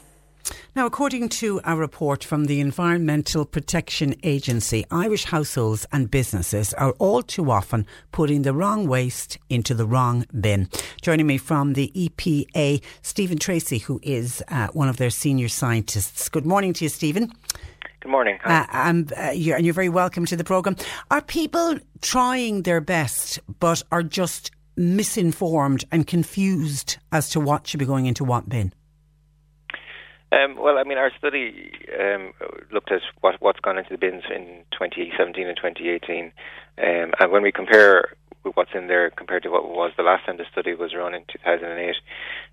Now, 0.73 0.85
according 0.85 1.27
to 1.29 1.59
a 1.65 1.75
report 1.75 2.23
from 2.23 2.45
the 2.45 2.61
Environmental 2.61 3.43
Protection 3.43 4.15
Agency, 4.23 4.85
Irish 4.89 5.25
households 5.25 5.85
and 5.91 6.09
businesses 6.09 6.73
are 6.75 6.91
all 6.91 7.21
too 7.21 7.51
often 7.51 7.85
putting 8.13 8.43
the 8.43 8.53
wrong 8.53 8.87
waste 8.87 9.37
into 9.49 9.73
the 9.73 9.85
wrong 9.85 10.25
bin. 10.39 10.69
Joining 11.01 11.27
me 11.27 11.37
from 11.37 11.73
the 11.73 11.91
EPA, 11.93 12.81
Stephen 13.01 13.37
Treacy, 13.37 13.81
who 13.81 13.99
is 14.01 14.41
uh, 14.47 14.67
one 14.67 14.87
of 14.87 14.95
their 14.95 15.09
senior 15.09 15.49
scientists. 15.49 16.29
Good 16.29 16.45
morning 16.45 16.71
to 16.75 16.85
you, 16.85 16.89
Stephen. 16.89 17.33
Good 17.99 18.09
morning. 18.09 18.39
Uh, 18.45 18.65
and, 18.71 19.11
uh, 19.17 19.31
you're, 19.31 19.57
and 19.57 19.65
you're 19.65 19.73
very 19.73 19.89
welcome 19.89 20.25
to 20.27 20.37
the 20.37 20.45
programme. 20.45 20.77
Are 21.11 21.21
people 21.21 21.79
trying 21.99 22.63
their 22.63 22.79
best 22.79 23.39
but 23.59 23.83
are 23.91 24.03
just 24.03 24.51
misinformed 24.77 25.83
and 25.91 26.07
confused 26.07 26.97
as 27.11 27.29
to 27.31 27.41
what 27.41 27.67
should 27.67 27.81
be 27.81 27.85
going 27.85 28.05
into 28.05 28.23
what 28.23 28.47
bin? 28.47 28.71
Um, 30.31 30.55
well, 30.57 30.77
I 30.77 30.83
mean, 30.83 30.97
our 30.97 31.11
study 31.17 31.71
um, 31.99 32.33
looked 32.71 32.91
at 32.91 33.01
what, 33.19 33.35
what's 33.41 33.59
gone 33.59 33.77
into 33.77 33.89
the 33.91 33.97
bins 33.97 34.23
in 34.33 34.63
2017 34.71 35.47
and 35.47 35.57
2018, 35.57 36.25
um, 36.77 37.11
and 37.19 37.31
when 37.31 37.43
we 37.43 37.51
compare 37.51 38.15
what's 38.55 38.71
in 38.73 38.87
there 38.87 39.09
compared 39.11 39.43
to 39.43 39.49
what 39.49 39.67
was 39.67 39.91
the 39.97 40.03
last 40.03 40.25
time 40.25 40.37
the 40.37 40.45
study 40.51 40.73
was 40.73 40.95
run 40.95 41.13
in 41.13 41.23
2008, 41.31 41.95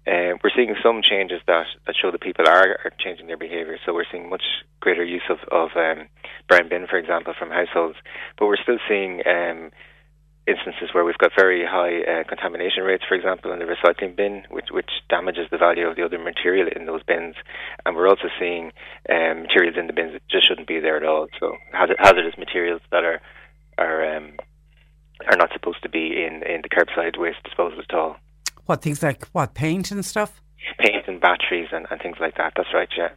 uh, 0.06 0.36
we're 0.42 0.50
seeing 0.54 0.74
some 0.82 1.00
changes 1.02 1.40
that, 1.46 1.66
that 1.86 1.94
show 1.96 2.10
that 2.10 2.20
people 2.20 2.46
are, 2.46 2.78
are 2.84 2.92
changing 2.98 3.26
their 3.26 3.36
behaviour. 3.36 3.78
So 3.86 3.94
we're 3.94 4.04
seeing 4.10 4.28
much 4.28 4.42
greater 4.80 5.04
use 5.04 5.22
of, 5.30 5.38
of 5.50 5.70
um, 5.76 6.08
brown 6.48 6.68
bin, 6.68 6.86
for 6.86 6.98
example, 6.98 7.32
from 7.38 7.50
households, 7.50 7.96
but 8.38 8.46
we're 8.46 8.62
still 8.62 8.78
seeing 8.88 9.22
um, 9.26 9.70
instances 10.48 10.94
where 10.94 11.04
we've 11.04 11.18
got 11.18 11.32
very 11.36 11.64
high 11.64 12.00
uh, 12.02 12.24
contamination 12.24 12.82
rates, 12.82 13.04
for 13.06 13.14
example, 13.14 13.52
in 13.52 13.58
the 13.58 13.66
recycling 13.66 14.16
bin, 14.16 14.44
which, 14.50 14.68
which 14.70 14.90
damages 15.08 15.46
the 15.50 15.58
value 15.58 15.86
of 15.86 15.96
the 15.96 16.04
other 16.04 16.18
material 16.18 16.68
in 16.74 16.86
those 16.86 17.02
bins. 17.02 17.34
And 17.84 17.94
we're 17.94 18.08
also 18.08 18.28
seeing 18.40 18.72
um, 19.10 19.42
materials 19.42 19.76
in 19.78 19.86
the 19.86 19.92
bins 19.92 20.12
that 20.12 20.22
just 20.28 20.48
shouldn't 20.48 20.66
be 20.66 20.80
there 20.80 20.96
at 20.96 21.04
all. 21.04 21.28
So 21.38 21.56
hazard, 21.72 21.96
hazardous 21.98 22.38
materials 22.38 22.80
that 22.90 23.04
are 23.04 23.20
are 23.76 24.16
um, 24.16 24.32
are 25.26 25.36
not 25.36 25.50
supposed 25.52 25.82
to 25.82 25.88
be 25.88 26.24
in, 26.24 26.42
in 26.42 26.62
the 26.62 26.68
curbside 26.68 27.18
waste 27.18 27.42
disposal 27.44 27.80
at 27.80 27.94
all. 27.94 28.16
What 28.66 28.82
things 28.82 29.02
like 29.02 29.26
what 29.28 29.54
paint 29.54 29.90
and 29.90 30.04
stuff? 30.04 30.40
Paint 30.78 31.06
and 31.06 31.20
batteries 31.20 31.68
and, 31.72 31.86
and 31.90 32.00
things 32.00 32.16
like 32.20 32.36
that. 32.36 32.52
That's 32.56 32.74
right, 32.74 32.88
yeah. 32.96 33.10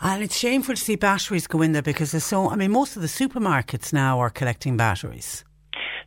And 0.00 0.22
it's 0.22 0.36
shameful 0.36 0.74
to 0.74 0.80
see 0.80 0.96
batteries 0.96 1.46
go 1.46 1.62
in 1.62 1.72
there 1.72 1.82
because 1.82 2.12
there's 2.12 2.24
so. 2.24 2.50
I 2.50 2.56
mean, 2.56 2.70
most 2.70 2.96
of 2.96 3.02
the 3.02 3.08
supermarkets 3.08 3.92
now 3.92 4.20
are 4.20 4.30
collecting 4.30 4.76
batteries. 4.76 5.44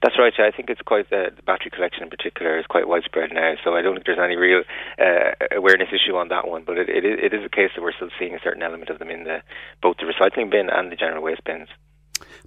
That's 0.01 0.15
right. 0.17 0.33
I 0.39 0.51
think 0.51 0.69
it's 0.69 0.81
quite 0.81 1.11
uh, 1.11 1.29
the 1.35 1.41
battery 1.45 1.71
collection 1.71 2.03
in 2.03 2.09
particular 2.09 2.57
is 2.57 2.65
quite 2.65 2.87
widespread 2.87 3.31
now. 3.33 3.55
So 3.63 3.75
I 3.75 3.81
don't 3.81 3.95
think 3.95 4.05
there's 4.05 4.19
any 4.23 4.37
real 4.37 4.63
uh, 4.97 5.35
awareness 5.51 5.89
issue 5.91 6.15
on 6.15 6.29
that 6.29 6.47
one. 6.47 6.63
But 6.65 6.77
it, 6.77 6.89
it, 6.89 7.03
is, 7.03 7.19
it 7.21 7.33
is 7.33 7.45
a 7.45 7.49
case 7.49 7.71
that 7.75 7.81
we're 7.81 7.91
still 7.91 8.09
seeing 8.17 8.33
a 8.33 8.39
certain 8.41 8.63
element 8.63 8.89
of 8.89 8.99
them 8.99 9.09
in 9.09 9.25
the 9.25 9.41
both 9.81 9.97
the 9.97 10.05
recycling 10.05 10.49
bin 10.49 10.69
and 10.69 10.91
the 10.91 10.95
general 10.95 11.21
waste 11.21 11.43
bins. 11.43 11.67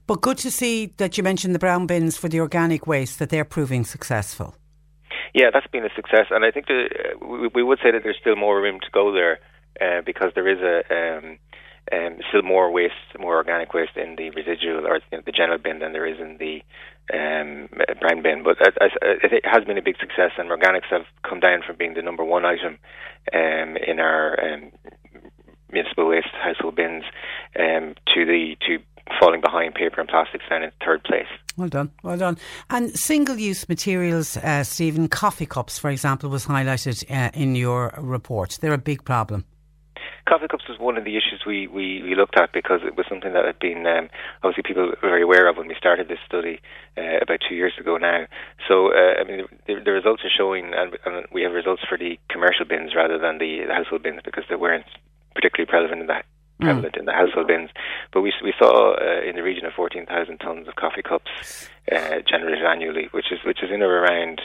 But 0.07 0.23
good 0.23 0.39
to 0.39 0.51
see 0.51 0.87
that 0.97 1.19
you 1.19 1.23
mentioned 1.23 1.55
the 1.55 1.59
brown 1.59 1.87
bins 1.87 2.17
for 2.17 2.29
the 2.29 2.41
organic 2.41 2.87
waste 2.87 3.19
that 3.19 3.29
they're 3.29 3.45
proving 3.45 3.85
successful. 3.85 4.57
Yeah, 5.35 5.51
that's 5.53 5.67
been 5.67 5.85
a 5.85 5.95
success, 5.97 6.27
and 6.31 6.45
I 6.45 6.51
think 6.51 6.67
the, 6.67 6.89
uh, 6.93 7.27
we, 7.27 7.49
we 7.55 7.63
would 7.63 7.79
say 7.83 7.91
that 7.91 8.03
there's 8.03 8.19
still 8.21 8.37
more 8.37 8.61
room 8.61 8.81
to 8.81 8.91
go 8.93 9.13
there 9.13 9.41
uh, 9.81 10.03
because 10.05 10.33
there 10.35 10.49
is 10.49 10.61
a. 10.61 10.95
Um, 10.95 11.39
um, 11.91 12.19
still 12.29 12.43
more 12.43 12.71
waste, 12.71 12.95
more 13.19 13.37
organic 13.37 13.75
waste 13.75 13.97
in 13.97 14.15
the 14.17 14.31
residual 14.31 14.87
or 14.87 15.01
you 15.11 15.19
know, 15.19 15.23
the 15.27 15.33
general 15.33 15.59
bin 15.59 15.81
than 15.81 15.93
there 15.93 16.07
is 16.07 16.21
in 16.21 16.37
the 16.39 16.63
um, 17.13 17.69
bin. 18.23 18.43
But 18.43 18.59
it, 18.61 19.45
has 19.45 19.65
been 19.65 19.79
a 19.79 19.83
big 19.83 19.97
success, 19.99 20.33
and 20.39 20.51
organics 20.51 20.91
have 20.91 21.07
come 21.29 21.41
down 21.41 21.63
from 21.67 21.77
being 21.77 21.95
the 21.95 22.03
number 22.03 22.25
one 22.25 22.45
item 22.45 22.79
um, 23.33 23.77
in 23.77 23.99
our 23.99 24.39
um, 24.41 24.73
municipal 25.71 26.09
waste 26.09 26.29
household 26.43 26.77
bins 26.77 27.05
um, 27.59 27.95
to 28.15 28.25
the 28.25 28.57
to 28.67 28.79
falling 29.21 29.41
behind 29.41 29.75
paper 29.75 30.01
and 30.01 30.09
plastics 30.09 30.45
down 30.49 30.63
in 30.63 30.71
third 30.85 31.03
place. 31.05 31.27
Well 31.57 31.69
done, 31.69 31.91
well 32.03 32.17
done. 32.17 32.39
And 32.71 32.97
single-use 32.99 33.69
materials, 33.69 34.37
uh, 34.39 34.65
Stephen, 34.65 35.09
coffee 35.09 35.47
cups, 35.47 35.79
for 35.79 35.91
example, 35.91 36.31
was 36.31 36.47
highlighted 36.47 37.05
uh, 37.11 37.31
in 37.35 37.55
your 37.55 37.95
report. 37.99 38.59
They're 38.61 38.73
a 38.73 38.79
big 38.79 39.05
problem. 39.05 39.45
Coffee 40.29 40.49
cups 40.49 40.69
was 40.69 40.79
one 40.79 40.97
of 40.97 41.05
the 41.05 41.17
issues 41.17 41.43
we, 41.47 41.67
we, 41.67 42.03
we 42.03 42.15
looked 42.15 42.39
at 42.39 42.53
because 42.53 42.81
it 42.85 42.97
was 42.97 43.07
something 43.09 43.33
that 43.33 43.45
had 43.45 43.59
been 43.59 43.87
um, 43.87 44.09
obviously 44.43 44.63
people 44.63 44.87
were 44.87 44.97
very 45.01 45.23
aware 45.23 45.49
of 45.49 45.57
when 45.57 45.67
we 45.67 45.75
started 45.75 46.09
this 46.09 46.23
study 46.27 46.61
uh, 46.97 47.19
about 47.21 47.41
two 47.49 47.55
years 47.55 47.73
ago 47.79 47.97
now. 47.97 48.27
So 48.69 48.93
uh, 48.93 49.21
I 49.21 49.25
mean 49.25 49.47
the, 49.67 49.83
the 49.85 49.91
results 49.91 50.23
are 50.25 50.31
showing, 50.31 50.73
and, 50.75 50.97
and, 51.05 51.27
we 51.33 51.43
have 51.43 51.53
results 51.53 51.83
for 51.89 51.99
the 51.99 52.19
commercial 52.29 52.65
bins 52.65 52.95
rather 52.95 53.19
than 53.19 53.39
the, 53.39 53.65
the 53.67 53.75
household 53.75 54.03
bins 54.03 54.21
because 54.25 54.45
they 54.49 54.57
weren't 54.57 54.87
particularly 55.35 55.69
prevalent 55.69 56.03
in 56.03 56.07
that 56.07 56.25
prevalent 56.61 56.95
mm. 56.95 57.01
in 57.01 57.05
the 57.07 57.13
household 57.13 57.49
bins. 57.49 57.71
But 58.13 58.23
we 58.23 58.33
we 58.43 58.55
saw 58.59 58.95
uh, 58.95 59.29
in 59.29 59.37
the 59.37 59.43
region 59.43 59.67
of 59.67 59.73
14,000 59.75 60.39
tons 60.39 60.69
of 60.69 60.77
coffee 60.77 61.03
cups 61.03 61.69
uh, 61.91 62.21
generated 62.29 62.65
annually, 62.65 63.09
which 63.13 63.33
is 63.33 63.39
which 63.45 63.63
is 63.63 63.71
in 63.71 63.83
or 63.83 64.01
around 64.01 64.41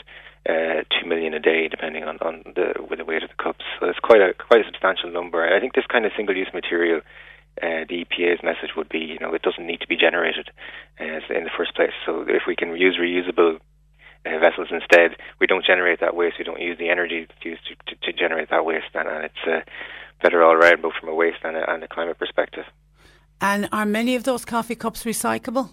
uh, 0.48 0.84
two 0.92 1.06
million 1.08 1.34
a 1.34 1.40
day, 1.40 1.68
depending 1.68 2.04
on, 2.04 2.18
on 2.18 2.42
the 2.54 2.74
with 2.88 2.98
the 2.98 3.04
weight 3.04 3.22
of 3.22 3.30
the 3.30 3.42
cups. 3.42 3.64
So 3.80 3.88
it's 3.88 3.98
quite 3.98 4.20
a 4.20 4.34
quite 4.34 4.60
a 4.60 4.64
substantial 4.64 5.10
number. 5.10 5.42
I 5.42 5.60
think 5.60 5.74
this 5.74 5.86
kind 5.90 6.04
of 6.04 6.12
single-use 6.16 6.50
material. 6.52 7.00
Uh, 7.60 7.82
the 7.88 8.06
EPA's 8.06 8.40
message 8.44 8.76
would 8.76 8.88
be, 8.88 9.00
you 9.00 9.18
know, 9.18 9.34
it 9.34 9.42
doesn't 9.42 9.66
need 9.66 9.80
to 9.80 9.88
be 9.88 9.96
generated 9.96 10.48
uh, 11.00 11.18
in 11.34 11.42
the 11.42 11.50
first 11.58 11.74
place. 11.74 11.90
So 12.06 12.22
if 12.28 12.42
we 12.46 12.54
can 12.54 12.76
use 12.76 12.96
reusable 12.96 13.58
uh, 14.24 14.38
vessels 14.38 14.68
instead, 14.70 15.16
we 15.40 15.48
don't 15.48 15.64
generate 15.64 15.98
that 15.98 16.14
waste. 16.14 16.36
We 16.38 16.44
don't 16.44 16.60
use 16.60 16.78
the 16.78 16.88
energy 16.88 17.26
used 17.42 17.66
to, 17.66 17.74
to, 17.96 18.12
to 18.12 18.12
generate 18.12 18.50
that 18.50 18.64
waste, 18.64 18.94
and, 18.94 19.08
and 19.08 19.24
it's 19.24 19.44
uh, 19.44 19.60
better 20.22 20.42
all 20.42 20.52
around, 20.52 20.82
both 20.82 20.94
from 21.00 21.08
a 21.08 21.14
waste 21.14 21.38
and 21.42 21.56
a, 21.56 21.68
and 21.68 21.82
a 21.82 21.88
climate 21.88 22.18
perspective. 22.18 22.64
And 23.40 23.68
are 23.72 23.86
many 23.86 24.16
of 24.16 24.24
those 24.24 24.44
coffee 24.44 24.74
cups 24.74 25.04
recyclable? 25.04 25.70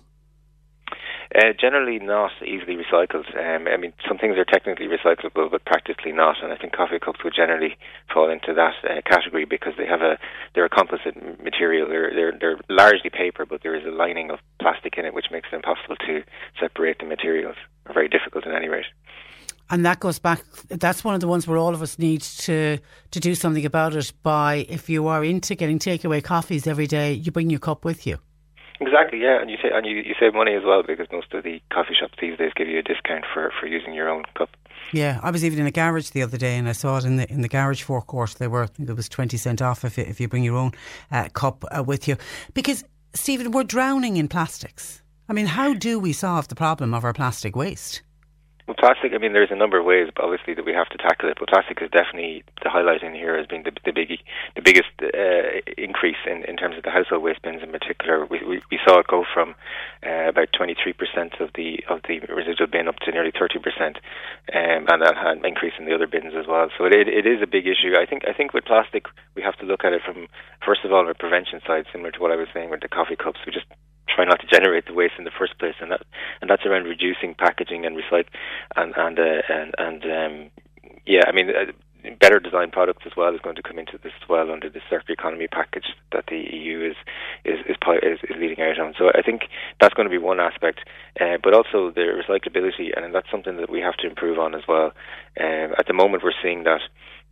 Uh, 1.33 1.53
generally 1.59 1.97
not 1.99 2.31
easily 2.43 2.75
recycled. 2.75 3.25
Um, 3.35 3.67
I 3.67 3.77
mean, 3.77 3.93
some 4.07 4.17
things 4.17 4.37
are 4.37 4.45
technically 4.45 4.87
recyclable, 4.87 5.49
but 5.49 5.65
practically 5.65 6.11
not. 6.11 6.37
And 6.43 6.53
I 6.53 6.55
think 6.55 6.73
coffee 6.73 6.99
cups 6.99 7.23
would 7.23 7.33
generally 7.35 7.77
fall 8.13 8.29
into 8.29 8.53
that 8.53 8.75
uh, 8.83 9.01
category 9.09 9.45
because 9.45 9.73
they 9.77 9.87
have 9.87 10.01
a 10.01 10.17
they're 10.53 10.65
a 10.65 10.69
composite 10.69 11.15
material. 11.43 11.87
They're 11.89 12.11
they're 12.13 12.37
they're 12.39 12.59
largely 12.69 13.09
paper, 13.09 13.45
but 13.45 13.63
there 13.63 13.75
is 13.75 13.85
a 13.85 13.91
lining 13.91 14.29
of 14.29 14.39
plastic 14.59 14.97
in 14.97 15.05
it, 15.05 15.13
which 15.13 15.27
makes 15.31 15.47
it 15.51 15.55
impossible 15.55 15.95
to 16.07 16.23
separate 16.59 16.99
the 16.99 17.05
materials, 17.05 17.55
or 17.87 17.93
very 17.93 18.07
difficult 18.07 18.45
at 18.45 18.53
any 18.53 18.69
rate. 18.69 18.85
And 19.69 19.83
that 19.85 19.99
goes 19.99 20.19
back. 20.19 20.43
That's 20.69 21.03
one 21.03 21.15
of 21.15 21.21
the 21.21 21.27
ones 21.27 21.47
where 21.47 21.57
all 21.57 21.73
of 21.73 21.81
us 21.81 21.97
need 21.97 22.21
to 22.21 22.77
to 23.11 23.19
do 23.19 23.33
something 23.33 23.65
about 23.65 23.95
it. 23.95 24.13
By 24.21 24.65
if 24.69 24.89
you 24.89 25.07
are 25.07 25.23
into 25.23 25.55
getting 25.55 25.79
takeaway 25.79 26.23
coffees 26.23 26.67
every 26.67 26.87
day, 26.87 27.13
you 27.13 27.31
bring 27.31 27.49
your 27.49 27.59
cup 27.59 27.83
with 27.83 28.05
you. 28.05 28.19
Exactly, 28.81 29.21
yeah, 29.21 29.39
and 29.39 29.49
you 29.49 29.57
say, 29.61 29.69
and 29.73 29.85
you, 29.85 29.97
you 29.97 30.15
save 30.19 30.33
money 30.33 30.53
as 30.53 30.63
well 30.65 30.83
because 30.83 31.07
most 31.11 31.33
of 31.33 31.43
the 31.43 31.61
coffee 31.71 31.95
shops 31.97 32.15
these 32.19 32.37
days 32.37 32.51
give 32.55 32.67
you 32.67 32.79
a 32.79 32.81
discount 32.81 33.23
for, 33.33 33.51
for 33.59 33.67
using 33.67 33.93
your 33.93 34.09
own 34.09 34.23
cup. 34.37 34.49
Yeah, 34.91 35.19
I 35.23 35.31
was 35.31 35.45
even 35.45 35.59
in 35.59 35.65
a 35.65 35.71
garage 35.71 36.09
the 36.09 36.21
other 36.21 36.37
day 36.37 36.57
and 36.57 36.67
I 36.67 36.73
saw 36.73 36.97
it 36.97 37.05
in 37.05 37.15
the 37.15 37.31
in 37.31 37.41
the 37.41 37.47
garage 37.47 37.83
forecourt. 37.83 38.35
They 38.37 38.47
were, 38.47 38.63
I 38.63 38.67
think 38.67 38.89
it 38.89 38.95
was 38.95 39.09
twenty 39.09 39.37
cent 39.37 39.61
off 39.61 39.85
if 39.85 39.97
if 39.97 40.19
you 40.19 40.27
bring 40.27 40.43
your 40.43 40.57
own 40.57 40.71
uh, 41.11 41.29
cup 41.29 41.63
uh, 41.75 41.83
with 41.83 42.07
you. 42.07 42.17
Because 42.53 42.83
Stephen, 43.13 43.51
we're 43.51 43.63
drowning 43.63 44.17
in 44.17 44.27
plastics. 44.27 45.01
I 45.29 45.33
mean, 45.33 45.47
how 45.47 45.73
do 45.73 45.97
we 45.97 46.13
solve 46.13 46.49
the 46.49 46.55
problem 46.55 46.93
of 46.93 47.03
our 47.03 47.13
plastic 47.13 47.55
waste? 47.55 48.01
Well, 48.67 48.73
plastic. 48.79 49.13
I 49.13 49.19
mean, 49.19 49.33
there's 49.33 49.53
a 49.53 49.55
number 49.55 49.77
of 49.77 49.85
ways, 49.85 50.09
obviously, 50.17 50.55
that 50.55 50.65
we 50.65 50.73
have 50.73 50.89
to 50.89 50.97
tackle 50.97 51.29
it. 51.29 51.37
But 51.39 51.49
plastic 51.49 51.77
is 51.83 51.91
definitely 51.93 52.43
the 52.63 52.69
highlight 52.73 53.03
in 53.03 53.13
here 53.13 53.37
has 53.37 53.45
been 53.45 53.61
the 53.61 53.69
the 53.85 53.93
biggie, 53.93 54.25
the 54.55 54.65
biggest 54.65 54.89
uh, 55.05 55.61
increase 55.77 56.17
in, 56.25 56.41
in 56.49 56.57
terms 56.57 56.75
of 56.75 56.81
the 56.81 56.89
household 56.89 57.21
waste 57.21 57.43
bins 57.43 57.61
in 57.61 57.69
particular. 57.69 58.25
We 58.25 58.41
we, 58.41 58.61
we 58.73 58.79
saw 58.81 58.97
it 58.97 59.05
go 59.05 59.23
from 59.31 59.53
uh, 60.01 60.33
about 60.33 60.49
23% 60.57 60.97
of 61.39 61.53
the 61.53 61.85
of 61.93 62.01
the 62.09 62.25
residual 62.25 62.65
bin 62.65 62.87
up 62.87 62.97
to 63.05 63.11
nearly 63.11 63.31
30%, 63.31 63.61
um, 63.61 64.89
and 64.89 65.01
that 65.01 65.13
had 65.13 65.45
increase 65.45 65.77
in 65.77 65.85
the 65.85 65.93
other 65.93 66.07
bins 66.07 66.33
as 66.33 66.47
well. 66.47 66.69
So 66.75 66.85
it, 66.85 66.93
it 66.93 67.07
it 67.07 67.25
is 67.29 67.43
a 67.43 67.47
big 67.47 67.67
issue. 67.67 67.93
I 67.93 68.09
think 68.09 68.25
I 68.27 68.33
think 68.33 68.53
with 68.53 68.65
plastic 68.65 69.05
we 69.35 69.43
have 69.43 69.57
to 69.61 69.65
look 69.65 69.85
at 69.85 69.93
it 69.93 70.01
from 70.01 70.25
first 70.65 70.81
of 70.83 70.91
all 70.91 71.07
a 71.07 71.13
prevention 71.13 71.61
side, 71.67 71.85
similar 71.91 72.09
to 72.09 72.19
what 72.19 72.31
I 72.31 72.35
was 72.35 72.49
saying 72.51 72.71
with 72.71 72.81
the 72.81 72.89
coffee 72.89 73.15
cups. 73.15 73.45
We 73.45 73.53
just 73.53 73.69
try 74.07 74.25
not 74.25 74.39
to 74.41 74.47
generate 74.47 74.85
the 74.85 74.93
waste 74.93 75.15
in 75.17 75.23
the 75.23 75.37
first 75.37 75.57
place, 75.59 75.75
and 75.81 75.91
that 75.91 76.03
and 76.41 76.49
that's 76.49 76.65
around 76.65 76.85
reducing 76.85 77.35
packaging 77.35 77.85
and 77.85 77.97
recycle 77.97 78.29
and 78.75 78.93
and 78.97 79.19
uh, 79.19 79.41
and 79.49 79.73
and 79.77 80.03
um, 80.03 80.51
yeah, 81.05 81.21
I 81.27 81.31
mean. 81.31 81.49
Uh, 81.49 81.71
better 82.19 82.39
design 82.39 82.71
products 82.71 83.03
as 83.05 83.13
well 83.17 83.33
is 83.33 83.41
going 83.41 83.55
to 83.55 83.63
come 83.63 83.79
into 83.79 83.97
this 84.03 84.11
as 84.21 84.29
well 84.29 84.51
under 84.51 84.69
the 84.69 84.79
circular 84.89 85.13
economy 85.13 85.47
package 85.47 85.85
that 86.11 86.25
the 86.27 86.37
EU 86.37 86.91
is 86.91 86.95
is 87.43 87.59
is, 87.67 87.77
is, 88.03 88.19
is 88.29 88.35
leading 88.39 88.61
out 88.61 88.79
on. 88.79 88.93
So 88.97 89.09
I 89.09 89.21
think 89.21 89.43
that's 89.81 89.93
going 89.93 90.05
to 90.07 90.11
be 90.11 90.17
one 90.17 90.39
aspect, 90.39 90.81
uh, 91.19 91.37
but 91.43 91.53
also 91.53 91.91
the 91.91 92.21
recyclability, 92.21 92.91
and 92.95 93.13
that's 93.13 93.29
something 93.31 93.57
that 93.57 93.69
we 93.69 93.81
have 93.81 93.97
to 93.97 94.07
improve 94.07 94.39
on 94.39 94.53
as 94.55 94.61
well. 94.67 94.91
Um, 95.39 95.73
at 95.77 95.87
the 95.87 95.93
moment, 95.93 96.23
we're 96.23 96.31
seeing 96.43 96.63
that 96.63 96.81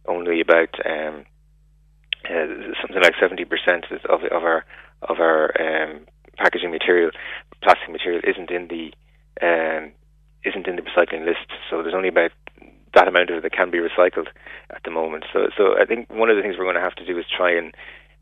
only 0.07 0.41
about 0.41 0.73
um, 0.85 1.25
uh, 2.29 2.73
something 2.81 3.01
like 3.01 3.13
seventy 3.19 3.45
percent 3.45 3.85
of 4.09 4.23
of 4.23 4.43
our 4.43 4.65
of 5.03 5.19
our 5.19 5.51
um, 5.61 6.05
packaging 6.37 6.71
material, 6.71 7.11
plastic 7.61 7.89
material, 7.89 8.21
isn't 8.23 8.51
in 8.51 8.67
the 8.67 8.93
um, 9.41 9.91
isn't 10.45 10.67
in 10.67 10.75
the 10.75 10.81
recycling 10.81 11.25
list. 11.25 11.47
So 11.69 11.81
there's 11.81 11.95
only 11.95 12.09
about 12.09 12.31
that 12.93 13.07
amount 13.07 13.29
of 13.29 13.37
it 13.37 13.43
that 13.43 13.53
can 13.53 13.71
be 13.71 13.79
recycled 13.79 14.27
at 14.69 14.83
the 14.83 14.91
moment. 14.91 15.25
So, 15.33 15.47
so 15.57 15.79
I 15.79 15.85
think 15.85 16.09
one 16.09 16.29
of 16.29 16.35
the 16.35 16.41
things 16.43 16.55
we're 16.57 16.65
going 16.65 16.75
to 16.75 16.81
have 16.81 16.95
to 16.95 17.05
do 17.05 17.17
is 17.17 17.25
try 17.35 17.51
and 17.51 17.73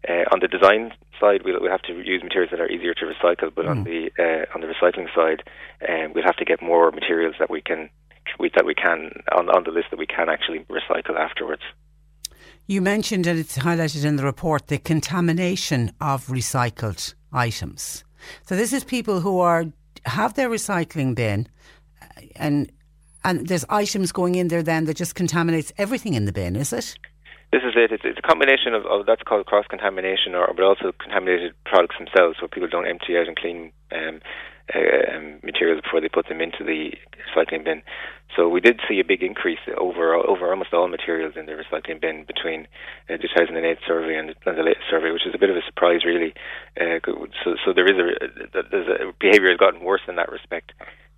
uh, 0.08 0.26
on 0.32 0.40
the 0.40 0.48
design 0.48 0.92
side, 1.20 1.42
we'll, 1.46 1.60
we'll 1.62 1.72
have 1.72 1.84
to 1.84 1.94
use 1.94 2.24
materials 2.24 2.50
that 2.52 2.60
are 2.60 2.70
easier 2.70 2.94
to 2.96 3.06
recycle. 3.06 3.54
But 3.54 3.68
on 3.68 3.84
the 3.84 4.10
uh, 4.18 4.46
on 4.56 4.62
the 4.62 4.68
recycling 4.68 5.14
side, 5.14 5.44
um, 5.88 6.14
we'll 6.14 6.26
have 6.26 6.38
to 6.38 6.46
get 6.46 6.62
more 6.62 6.92
materials 6.92 7.36
that 7.40 7.50
we 7.50 7.62
can 7.62 7.90
we, 8.40 8.50
that 8.56 8.66
we 8.66 8.74
can 8.74 9.12
on, 9.32 9.50
on 9.50 9.64
the 9.64 9.72
list 9.72 9.88
that 9.92 10.00
we 10.00 10.08
can 10.08 10.30
actually 10.30 10.66
recycle 10.70 11.16
afterwards. 11.18 11.62
You 12.72 12.82
mentioned, 12.82 13.28
and 13.28 13.38
it's 13.38 13.58
highlighted 13.58 14.06
in 14.06 14.16
the 14.16 14.24
report, 14.24 14.68
the 14.68 14.78
contamination 14.78 15.92
of 16.00 16.28
recycled 16.28 17.14
items. 17.34 18.06
So 18.44 18.56
this 18.56 18.72
is 18.72 18.86
people 18.86 19.20
who 19.20 19.42
are 19.42 19.66
have 20.06 20.36
their 20.36 20.50
recycling 20.50 21.14
bin, 21.14 21.50
uh, 22.02 22.06
and 22.38 22.72
and 23.26 23.46
there's 23.46 23.66
items 23.68 24.14
going 24.14 24.36
in 24.36 24.48
there 24.48 24.64
then 24.64 24.86
that 24.86 24.96
just 24.96 25.16
contaminates 25.16 25.74
everything 25.78 26.14
in 26.14 26.24
the 26.24 26.32
bin. 26.32 26.56
Is 26.56 26.72
it? 26.72 26.98
This 27.52 27.64
is 27.64 27.74
it. 27.76 27.92
It's, 27.92 28.04
it's 28.06 28.20
a 28.20 28.22
combination 28.22 28.74
of, 28.74 28.86
of 28.86 29.06
that's 29.06 29.24
called 29.24 29.48
cross 29.48 29.66
contamination, 29.68 30.34
or 30.34 30.48
but 30.56 30.64
also 30.64 30.94
contaminated 30.98 31.54
products 31.66 31.98
themselves, 32.00 32.38
so 32.40 32.48
people 32.48 32.70
don't 32.70 32.88
empty 32.88 33.18
out 33.18 33.28
and 33.28 33.36
clean 33.36 33.74
um, 33.92 34.22
uh, 34.74 35.18
um, 35.18 35.40
materials 35.44 35.82
before 35.84 36.00
they 36.00 36.08
put 36.08 36.30
them 36.30 36.40
into 36.40 36.64
the 36.64 36.94
recycling 37.28 37.66
bin. 37.66 37.84
So 38.36 38.48
we 38.48 38.62
did 38.62 38.80
see 38.88 39.00
a 39.00 39.06
big 39.06 39.24
increase 39.24 39.60
over 39.78 40.16
over 40.16 40.50
almost 40.50 40.74
all 40.74 40.88
materials 40.88 41.34
in 41.36 41.46
the 41.46 41.54
recycling 41.54 42.00
bin 42.00 42.24
between 42.26 42.68
uh, 43.10 43.18
the 43.18 43.28
2008 43.28 43.78
survey 43.86 44.16
and, 44.18 44.36
and 44.46 44.58
the 44.58 44.64
latest 44.64 44.86
survey, 44.90 45.12
which 45.12 45.28
is 45.28 45.36
a 45.36 45.38
bit 45.38 45.50
of 45.50 45.58
a 45.58 45.66
surprise, 45.66 46.06
really. 46.06 46.34
Uh, 46.80 47.00
so, 47.44 47.56
so 47.66 47.74
there 47.74 47.86
is 47.86 47.98
a 47.98 49.10
a 49.10 49.14
behaviour 49.20 49.50
has 49.50 49.58
gotten 49.58 49.84
worse 49.84 50.02
in 50.08 50.16
that 50.16 50.32
respect. 50.32 50.72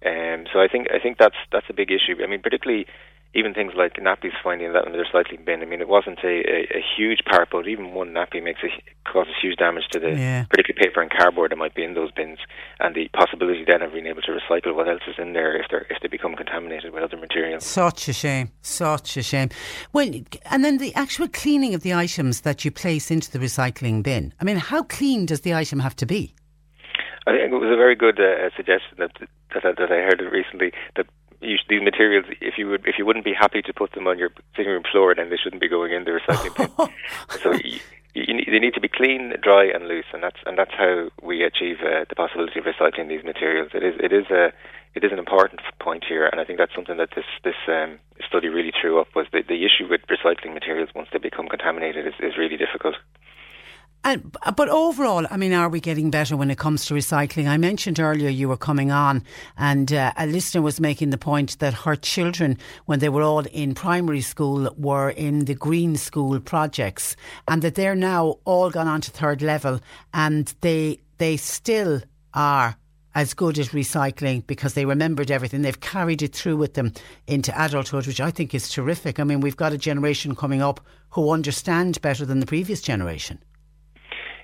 Um, 0.06 0.46
so 0.52 0.60
I 0.60 0.68
think 0.68 0.88
I 0.92 1.00
think 1.00 1.18
that's 1.18 1.38
that's 1.52 1.70
a 1.70 1.74
big 1.74 1.92
issue. 1.92 2.22
I 2.24 2.28
mean, 2.28 2.42
particularly 2.42 2.88
even 3.36 3.54
things 3.54 3.74
like 3.76 3.94
nappies 3.96 4.34
finding 4.44 4.74
that 4.74 4.86
in 4.86 4.92
the 4.92 4.98
recycling 5.00 5.44
bin. 5.44 5.62
I 5.62 5.66
mean, 5.66 5.82
it 5.82 5.88
wasn't 5.88 6.20
a, 6.24 6.28
a, 6.28 6.60
a 6.78 6.84
huge 6.96 7.20
part, 7.26 7.50
but 7.52 7.68
even 7.68 7.94
one 7.94 8.10
nappy 8.10 8.44
makes 8.44 8.60
a, 8.64 8.70
causes 9.12 9.34
huge 9.42 9.58
damage 9.58 9.86
to 9.92 10.00
the 10.00 10.12
Yeah. 10.12 10.46
particularly 10.50 10.88
paper 10.88 11.02
and 11.02 11.10
cardboard 11.10 11.52
that 11.52 11.56
might 11.58 11.74
be 11.74 11.84
in 11.84 11.96
those 11.96 12.12
bins, 12.12 12.38
and 12.80 12.94
the 12.96 13.08
possibility 13.14 13.64
then 13.68 13.82
of 13.82 13.92
being 13.94 14.06
able 14.06 14.22
to 14.22 14.32
recycle 14.32 14.76
what 14.76 14.88
else 14.88 15.02
is 15.08 15.16
in 15.18 15.34
there 15.34 15.56
if 15.60 15.66
they 15.72 15.78
if 15.90 16.02
they 16.02 16.08
become 16.08 16.36
contaminated 16.36 16.94
with 16.94 17.04
other 17.04 17.18
materials. 17.18 17.66
Such 17.66 18.08
a 18.08 18.14
shame. 18.14 18.52
Such 18.62 19.18
a 19.18 19.24
shame. 19.24 19.50
Well, 19.94 20.10
and 20.52 20.64
then 20.64 20.78
the 20.78 20.94
actual 20.96 21.28
cleaning 21.28 21.74
of 21.74 21.82
the 21.82 21.94
items 21.94 22.42
that 22.42 22.64
you 22.64 22.72
place 22.72 23.10
into 23.10 23.32
the 23.32 23.40
recycling 23.40 24.04
bin. 24.04 24.34
I 24.40 24.44
mean, 24.44 24.58
how 24.58 24.84
clean 24.84 25.26
does 25.26 25.42
the 25.42 25.54
item 25.56 25.80
have 25.80 25.96
to 25.98 26.06
be? 26.06 26.36
I 27.26 27.32
think 27.32 27.54
it 27.54 27.56
was 27.56 27.72
a 27.72 27.78
very 27.78 27.96
good 27.96 28.20
uh, 28.20 28.50
suggestion 28.56 28.98
that 29.00 29.12
that, 29.54 29.66
I- 29.66 29.72
that 29.80 29.92
I 29.92 30.02
heard 30.02 30.22
recently 30.32 30.72
that 30.98 31.06
you 31.44 31.58
these 31.70 31.82
materials, 31.82 32.26
if 32.42 32.58
you 32.58 32.70
would, 32.70 32.86
if 32.86 32.96
you 32.98 33.06
wouldn't 33.06 33.26
be 33.26 33.34
happy 33.34 33.62
to 33.62 33.74
put 33.74 33.92
them 33.92 34.08
on 34.08 34.18
your 34.18 34.32
sitting 34.56 34.72
room 34.72 34.84
floor, 34.92 35.14
then 35.16 35.30
they 35.30 35.38
shouldn't 35.38 35.62
be 35.62 35.68
going 35.68 35.92
in 35.92 36.04
the 36.04 36.12
recycling 36.12 36.56
bin. 36.56 36.90
so 37.42 37.52
you, 37.64 37.80
you 38.14 38.34
need, 38.34 38.48
they 38.52 38.60
need 38.60 38.74
to 38.76 38.82
be 38.82 38.88
clean, 38.88 39.34
dry, 39.42 39.66
and 39.66 39.88
loose, 39.88 40.06
and 40.14 40.24
that's 40.24 40.40
and 40.46 40.58
that's 40.58 40.74
how 40.78 41.10
we 41.22 41.44
achieve 41.44 41.78
uh, 41.82 42.06
the 42.08 42.16
possibility 42.16 42.60
of 42.60 42.66
recycling 42.66 43.10
these 43.10 43.24
materials. 43.24 43.72
It 43.74 43.84
is 43.84 43.96
it 44.00 44.14
is 44.14 44.26
a 44.30 44.54
it 44.96 45.04
is 45.04 45.12
an 45.12 45.20
important 45.20 45.62
point 45.80 46.04
here, 46.08 46.28
and 46.28 46.40
I 46.40 46.46
think 46.46 46.60
that's 46.60 46.76
something 46.76 46.98
that 46.98 47.10
this 47.16 47.26
this 47.44 47.58
um, 47.68 48.00
study 48.28 48.50
really 48.50 48.74
threw 48.80 49.00
up 49.00 49.08
was 49.16 49.26
the, 49.34 49.42
the 49.42 49.66
issue 49.66 49.88
with 49.90 50.02
recycling 50.08 50.54
materials 50.54 50.90
once 50.94 51.10
they 51.12 51.20
become 51.20 51.48
contaminated 51.48 52.06
is, 52.08 52.14
is 52.20 52.38
really 52.38 52.58
difficult. 52.58 52.96
And, 54.06 54.36
but 54.58 54.68
overall, 54.68 55.26
I 55.32 55.38
mean, 55.38 55.54
are 55.54 55.70
we 55.70 55.80
getting 55.80 56.12
better 56.12 56.36
when 56.36 56.52
it 56.52 56.58
comes 56.58 56.86
to 56.86 56.94
recycling? 56.94 57.48
I 57.48 57.56
mentioned 57.56 58.02
earlier 58.02 58.30
you 58.30 58.50
were 58.50 58.58
coming 58.58 58.92
on, 58.92 59.24
and 59.58 59.94
uh, 59.94 60.12
a 60.18 60.28
listener 60.28 60.62
was 60.62 60.82
making 60.82 61.12
the 61.12 61.18
point 61.18 61.60
that 61.60 61.74
her 61.74 61.96
children, 61.96 62.58
when 62.86 63.00
they 63.00 63.08
were 63.08 63.22
all 63.22 63.46
in 63.46 63.74
primary 63.74 64.20
school, 64.20 64.74
were 64.78 65.12
in 65.12 65.46
the 65.46 65.56
green 65.56 65.96
school 65.96 66.38
projects, 66.42 67.16
and 67.48 67.62
that 67.62 67.76
they're 67.76 67.96
now 67.96 68.40
all 68.44 68.70
gone 68.70 68.90
on 68.90 69.00
to 69.02 69.12
third 69.12 69.42
level, 69.42 69.80
and 70.14 70.54
they 70.60 71.00
they 71.18 71.38
still 71.38 72.02
are 72.34 72.76
as 73.16 73.34
good 73.34 73.58
at 73.60 73.68
recycling 73.68 74.46
because 74.48 74.74
they 74.74 74.86
remembered 74.86 75.32
everything. 75.32 75.62
They've 75.62 75.80
carried 75.80 76.22
it 76.22 76.36
through 76.36 76.58
with 76.58 76.74
them 76.74 76.92
into 77.28 77.54
adulthood, 77.56 78.08
which 78.08 78.20
I 78.20 78.32
think 78.32 78.54
is 78.54 78.70
terrific. 78.70 79.20
I 79.20 79.24
mean, 79.24 79.40
we've 79.40 79.56
got 79.56 79.72
a 79.72 79.78
generation 79.78 80.36
coming 80.36 80.62
up 80.62 80.82
who 81.12 81.30
understand 81.32 82.02
better 82.02 82.26
than 82.26 82.40
the 82.42 82.46
previous 82.46 82.82
generation. 82.82 83.40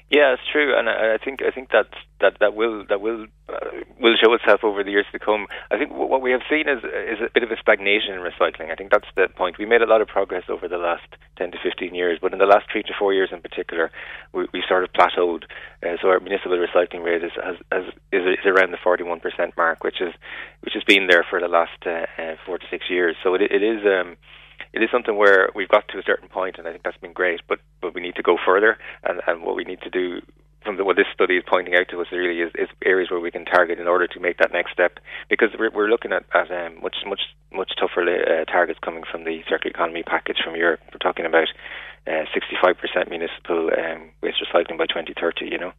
Yeah, 0.09 0.33
it's 0.33 0.41
true, 0.51 0.73
and 0.75 0.89
I, 0.89 1.19
think 1.23 1.43
I 1.45 1.51
think 1.51 1.69
that 1.69 1.85
that 2.19 2.37
that 2.39 2.55
will 2.55 2.83
that 2.89 2.99
will 2.99 3.27
uh, 3.47 3.69
will 4.01 4.15
show 4.17 4.33
itself 4.33 4.63
over 4.63 4.83
the 4.83 4.89
years 4.89 5.05
to 5.11 5.19
come. 5.19 5.45
I 5.69 5.77
think 5.77 5.91
wh- 5.91 6.09
what 6.09 6.23
we 6.23 6.31
have 6.31 6.41
seen 6.49 6.67
is 6.67 6.81
is 6.83 7.21
a 7.21 7.29
bit 7.31 7.43
of 7.43 7.51
a 7.51 7.57
stagnation 7.61 8.15
in 8.15 8.21
recycling. 8.21 8.71
I 8.71 8.75
think 8.75 8.89
that's 8.89 9.05
the 9.15 9.27
point. 9.29 9.59
We 9.59 9.67
made 9.67 9.83
a 9.83 9.85
lot 9.85 10.01
of 10.01 10.07
progress 10.07 10.45
over 10.49 10.67
the 10.67 10.79
last 10.79 11.05
ten 11.37 11.51
to 11.51 11.59
fifteen 11.61 11.93
years, 11.93 12.17
but 12.19 12.33
in 12.33 12.39
the 12.39 12.47
last 12.47 12.65
three 12.71 12.81
to 12.81 12.93
four 12.97 13.13
years 13.13 13.29
in 13.31 13.39
particular, 13.39 13.91
we, 14.33 14.47
we 14.51 14.63
sort 14.67 14.83
of 14.83 14.91
plateaued. 14.93 15.43
Uh, 15.85 15.97
so 16.01 16.07
our 16.09 16.19
municipal 16.19 16.57
recycling 16.57 17.03
rate 17.03 17.23
is 17.23 17.33
has, 17.35 17.57
has, 17.71 17.85
is, 18.11 18.25
is 18.25 18.45
around 18.47 18.71
the 18.71 18.81
forty 18.83 19.03
one 19.03 19.19
percent 19.19 19.53
mark, 19.57 19.83
which 19.83 20.01
is 20.01 20.13
which 20.61 20.73
has 20.73 20.83
been 20.85 21.05
there 21.05 21.23
for 21.29 21.39
the 21.39 21.47
last 21.47 21.85
uh, 21.85 22.07
uh, 22.17 22.33
four 22.47 22.57
to 22.57 22.65
six 22.71 22.89
years. 22.89 23.15
So 23.21 23.35
it, 23.35 23.43
it 23.43 23.61
is. 23.61 23.85
Um, 23.85 24.17
it 24.73 24.83
is 24.83 24.89
something 24.91 25.17
where 25.17 25.49
we've 25.55 25.69
got 25.69 25.87
to 25.89 25.97
a 25.97 26.03
certain 26.03 26.29
point, 26.29 26.57
and 26.57 26.67
I 26.67 26.71
think 26.71 26.83
that's 26.83 26.97
been 26.97 27.13
great. 27.13 27.41
But 27.47 27.59
but 27.81 27.93
we 27.93 28.01
need 28.01 28.15
to 28.15 28.23
go 28.23 28.37
further, 28.45 28.77
and, 29.03 29.21
and 29.27 29.43
what 29.43 29.55
we 29.55 29.63
need 29.63 29.81
to 29.81 29.89
do 29.89 30.21
from 30.63 30.77
the, 30.77 30.83
what 30.83 30.97
this 30.97 31.07
study 31.13 31.37
is 31.37 31.43
pointing 31.47 31.75
out 31.75 31.87
to 31.89 32.01
us 32.01 32.07
really 32.11 32.41
is, 32.41 32.51
is 32.55 32.67
areas 32.83 33.09
where 33.09 33.19
we 33.19 33.31
can 33.31 33.45
target 33.45 33.79
in 33.79 33.87
order 33.87 34.07
to 34.07 34.19
make 34.19 34.37
that 34.37 34.51
next 34.51 34.73
step. 34.73 34.99
Because 35.29 35.49
we're, 35.57 35.71
we're 35.71 35.89
looking 35.89 36.11
at, 36.11 36.25
at 36.33 36.51
um, 36.51 36.81
much 36.81 36.97
much 37.05 37.21
much 37.51 37.71
tougher 37.79 38.03
uh, 38.03 38.45
targets 38.45 38.79
coming 38.83 39.03
from 39.09 39.23
the 39.23 39.41
circular 39.49 39.71
economy 39.71 40.03
package 40.03 40.37
from 40.43 40.55
Europe. 40.55 40.81
We're 40.91 40.99
talking 40.99 41.25
about 41.25 41.47
uh, 42.07 42.25
65% 42.33 43.09
municipal 43.09 43.69
um, 43.77 44.11
waste 44.21 44.43
recycling 44.43 44.77
by 44.77 44.85
2030. 44.85 45.45
You 45.45 45.57
know. 45.57 45.73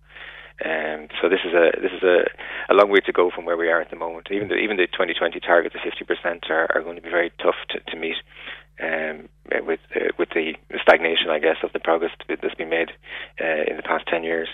Um, 0.60 1.08
so 1.22 1.30
this 1.30 1.40
is 1.40 1.54
a 1.54 1.72
this 1.80 1.92
is 1.92 2.02
a, 2.02 2.28
a 2.68 2.74
long 2.74 2.90
way 2.90 3.00
to 3.00 3.12
go 3.12 3.30
from 3.34 3.46
where 3.46 3.56
we 3.56 3.68
are 3.68 3.80
at 3.80 3.88
the 3.88 3.96
moment. 3.96 4.28
Even 4.30 4.48
the 4.48 4.56
even 4.56 4.76
the 4.76 4.86
2020 4.88 5.40
targets 5.40 5.74
of 5.74 5.80
50% 5.80 6.50
are, 6.50 6.68
are 6.74 6.82
going 6.82 6.96
to 6.96 7.02
be 7.02 7.08
very 7.08 7.32
tough 7.40 7.56
to, 7.70 7.80
to 7.80 7.96
meet 7.96 8.16
um, 8.82 9.28
with 9.66 9.80
uh, 9.94 10.12
with 10.18 10.30
the 10.30 10.54
stagnation, 10.82 11.30
I 11.30 11.38
guess, 11.38 11.56
of 11.62 11.72
the 11.72 11.80
progress 11.80 12.12
that's 12.28 12.54
been 12.54 12.70
made 12.70 12.90
uh, 13.40 13.64
in 13.68 13.76
the 13.76 13.82
past 13.82 14.06
10 14.08 14.24
years. 14.24 14.48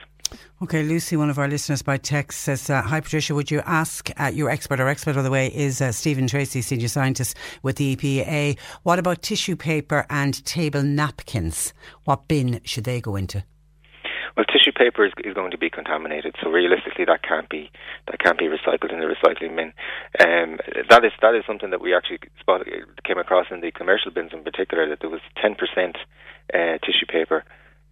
Okay, 0.63 0.83
Lucy, 0.83 1.17
one 1.17 1.31
of 1.31 1.39
our 1.39 1.49
listeners 1.49 1.83
by 1.83 1.99
text 1.99 2.41
says, 2.41 2.69
uh, 2.71 2.83
Hi 2.83 3.01
Patricia, 3.01 3.35
would 3.35 3.51
you 3.51 3.61
ask 3.67 4.11
uh, 4.19 4.27
your 4.27 4.51
expert, 4.51 4.81
our 4.81 4.89
expert, 4.89 5.15
by 5.15 5.23
the 5.23 5.31
way, 5.31 5.49
is 5.49 5.81
uh, 5.81 5.93
Stephen 5.93 6.27
Treacy, 6.27 6.65
senior 6.65 6.89
scientist 6.89 7.37
with 7.63 7.77
the 7.77 7.95
EPA. 7.95 8.59
What 8.83 8.99
about 8.99 9.23
tissue 9.23 9.55
paper 9.55 10.07
and 10.09 10.45
table 10.45 10.83
napkins? 10.83 11.73
What 12.05 12.27
bin 12.27 12.61
should 12.65 12.85
they 12.85 13.01
go 13.01 13.17
into? 13.17 13.45
Well, 14.37 14.47
tissue 14.47 14.66
paper 14.77 15.05
is, 15.05 15.13
is 15.25 15.35
going 15.35 15.51
to 15.51 15.59
be 15.59 15.71
contaminated, 15.71 16.37
so 16.43 16.51
realistically, 16.51 17.05
that 17.07 17.23
can't 17.23 17.49
be 17.49 17.71
that 18.07 18.21
can't 18.21 18.39
be 18.39 18.47
recycled 18.47 18.93
in 18.93 19.01
the 19.01 19.07
recycling 19.07 19.57
bin. 19.57 19.73
Um, 20.21 20.59
that 20.89 21.05
is 21.05 21.13
that 21.23 21.35
is 21.35 21.45
something 21.47 21.71
that 21.71 21.81
we 21.81 21.95
actually 21.95 22.21
spotted, 22.39 22.69
came 23.05 23.19
across 23.19 23.47
in 23.51 23.61
the 23.61 23.73
commercial 23.73 24.11
bins 24.11 24.31
in 24.33 24.45
particular. 24.45 24.89
That 24.89 25.01
there 25.01 25.11
was 25.11 25.23
ten 25.41 25.55
percent 25.55 25.97
uh, 26.53 26.79
tissue 26.85 27.07
paper 27.09 27.45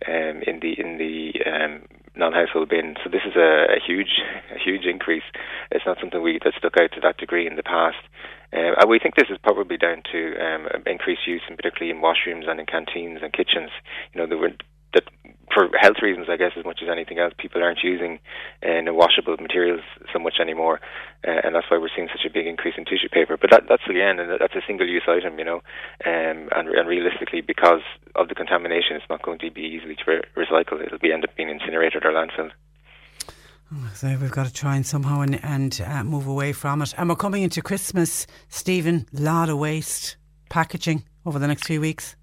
um, 0.07 0.43
in 0.47 0.61
the 0.61 0.79
in 0.79 0.99
the 0.99 1.33
um, 1.49 1.83
non-household 2.17 2.69
bin. 2.69 2.95
So 3.03 3.11
this 3.11 3.23
is 3.27 3.37
a, 3.37 3.77
a 3.77 3.81
huge 3.85 4.21
a 4.55 4.59
huge 4.59 4.85
increase. 4.85 5.25
It's 5.71 5.87
not 5.87 5.99
something 6.01 6.23
we 6.23 6.39
that 6.45 6.55
stuck 6.59 6.77
out 6.79 6.93
to 6.93 7.01
that 7.01 7.19
degree 7.19 7.47
in 7.47 7.57
the 7.57 7.63
past. 7.63 7.99
Uh, 8.53 8.87
we 8.87 9.01
think 9.01 9.17
this 9.17 9.31
is 9.31 9.39
probably 9.43 9.77
down 9.77 10.03
to 10.13 10.37
um, 10.39 10.69
increased 10.87 11.27
use, 11.27 11.43
and 11.49 11.57
particularly 11.57 11.91
in 11.91 12.03
washrooms 12.03 12.49
and 12.49 12.61
in 12.61 12.67
canteens 12.67 13.19
and 13.21 13.33
kitchens. 13.33 13.71
You 14.13 14.21
know, 14.21 14.27
there 14.29 14.39
were 14.39 14.53
that 14.95 15.05
for 15.53 15.71
health 15.79 16.03
reasons, 16.03 16.27
I 16.29 16.37
guess, 16.37 16.53
as 16.59 16.65
much 16.65 16.81
as 16.83 16.89
anything 16.91 17.19
else, 17.19 17.33
people 17.39 17.63
aren't 17.63 17.85
using 17.85 18.19
uh, 18.63 18.93
washable 18.93 19.37
materials 19.39 19.83
so 20.13 20.19
much 20.19 20.35
anymore, 20.41 20.81
uh, 21.27 21.41
and 21.45 21.55
that's 21.55 21.71
why 21.71 21.79
we're 21.79 21.95
seeing 21.95 22.09
such 22.09 22.27
a 22.27 22.33
big 22.33 22.47
increase 22.47 22.75
in 22.77 22.85
tissue 22.85 23.09
paper. 23.11 23.37
But 23.41 23.51
that, 23.51 23.63
that's 23.69 23.87
again, 23.89 24.19
and 24.19 24.31
that's 24.41 24.55
a 24.55 24.63
single-use 24.67 25.05
item, 25.07 25.39
you 25.39 25.45
know, 25.45 25.63
um, 26.05 26.51
and, 26.57 26.69
and 26.69 26.89
realistically, 26.89 27.41
because 27.41 27.83
of 28.17 28.29
the 28.29 28.35
contamination, 28.35 28.97
it's 28.97 29.09
not 29.09 29.23
going 29.23 29.39
to 29.39 29.51
be 29.51 29.63
easily 29.63 29.97
re- 30.07 30.23
recycle. 30.37 30.85
It'll 30.85 30.99
be 30.99 31.13
end 31.13 31.25
up 31.25 31.37
being 31.37 31.51
incinerated 31.51 32.05
or 32.05 32.11
landfilled. 32.11 32.53
So 33.95 34.09
we've 34.21 34.31
got 34.31 34.47
to 34.47 34.53
try 34.53 34.77
and 34.77 34.87
somehow 34.87 35.21
and, 35.23 35.43
and 35.45 35.81
uh, 35.85 36.05
move 36.05 36.27
away 36.27 36.53
from 36.53 36.83
it. 36.83 36.95
And 36.97 37.09
we're 37.09 37.17
coming 37.17 37.43
into 37.43 37.63
Christmas, 37.63 38.27
Stephen. 38.49 39.07
Lot 39.13 39.49
of 39.49 39.59
waste 39.59 40.17
packaging 40.49 41.05
over 41.27 41.39
the 41.39 41.49
next 41.49 41.67
few 41.67 41.81
weeks. 41.81 42.15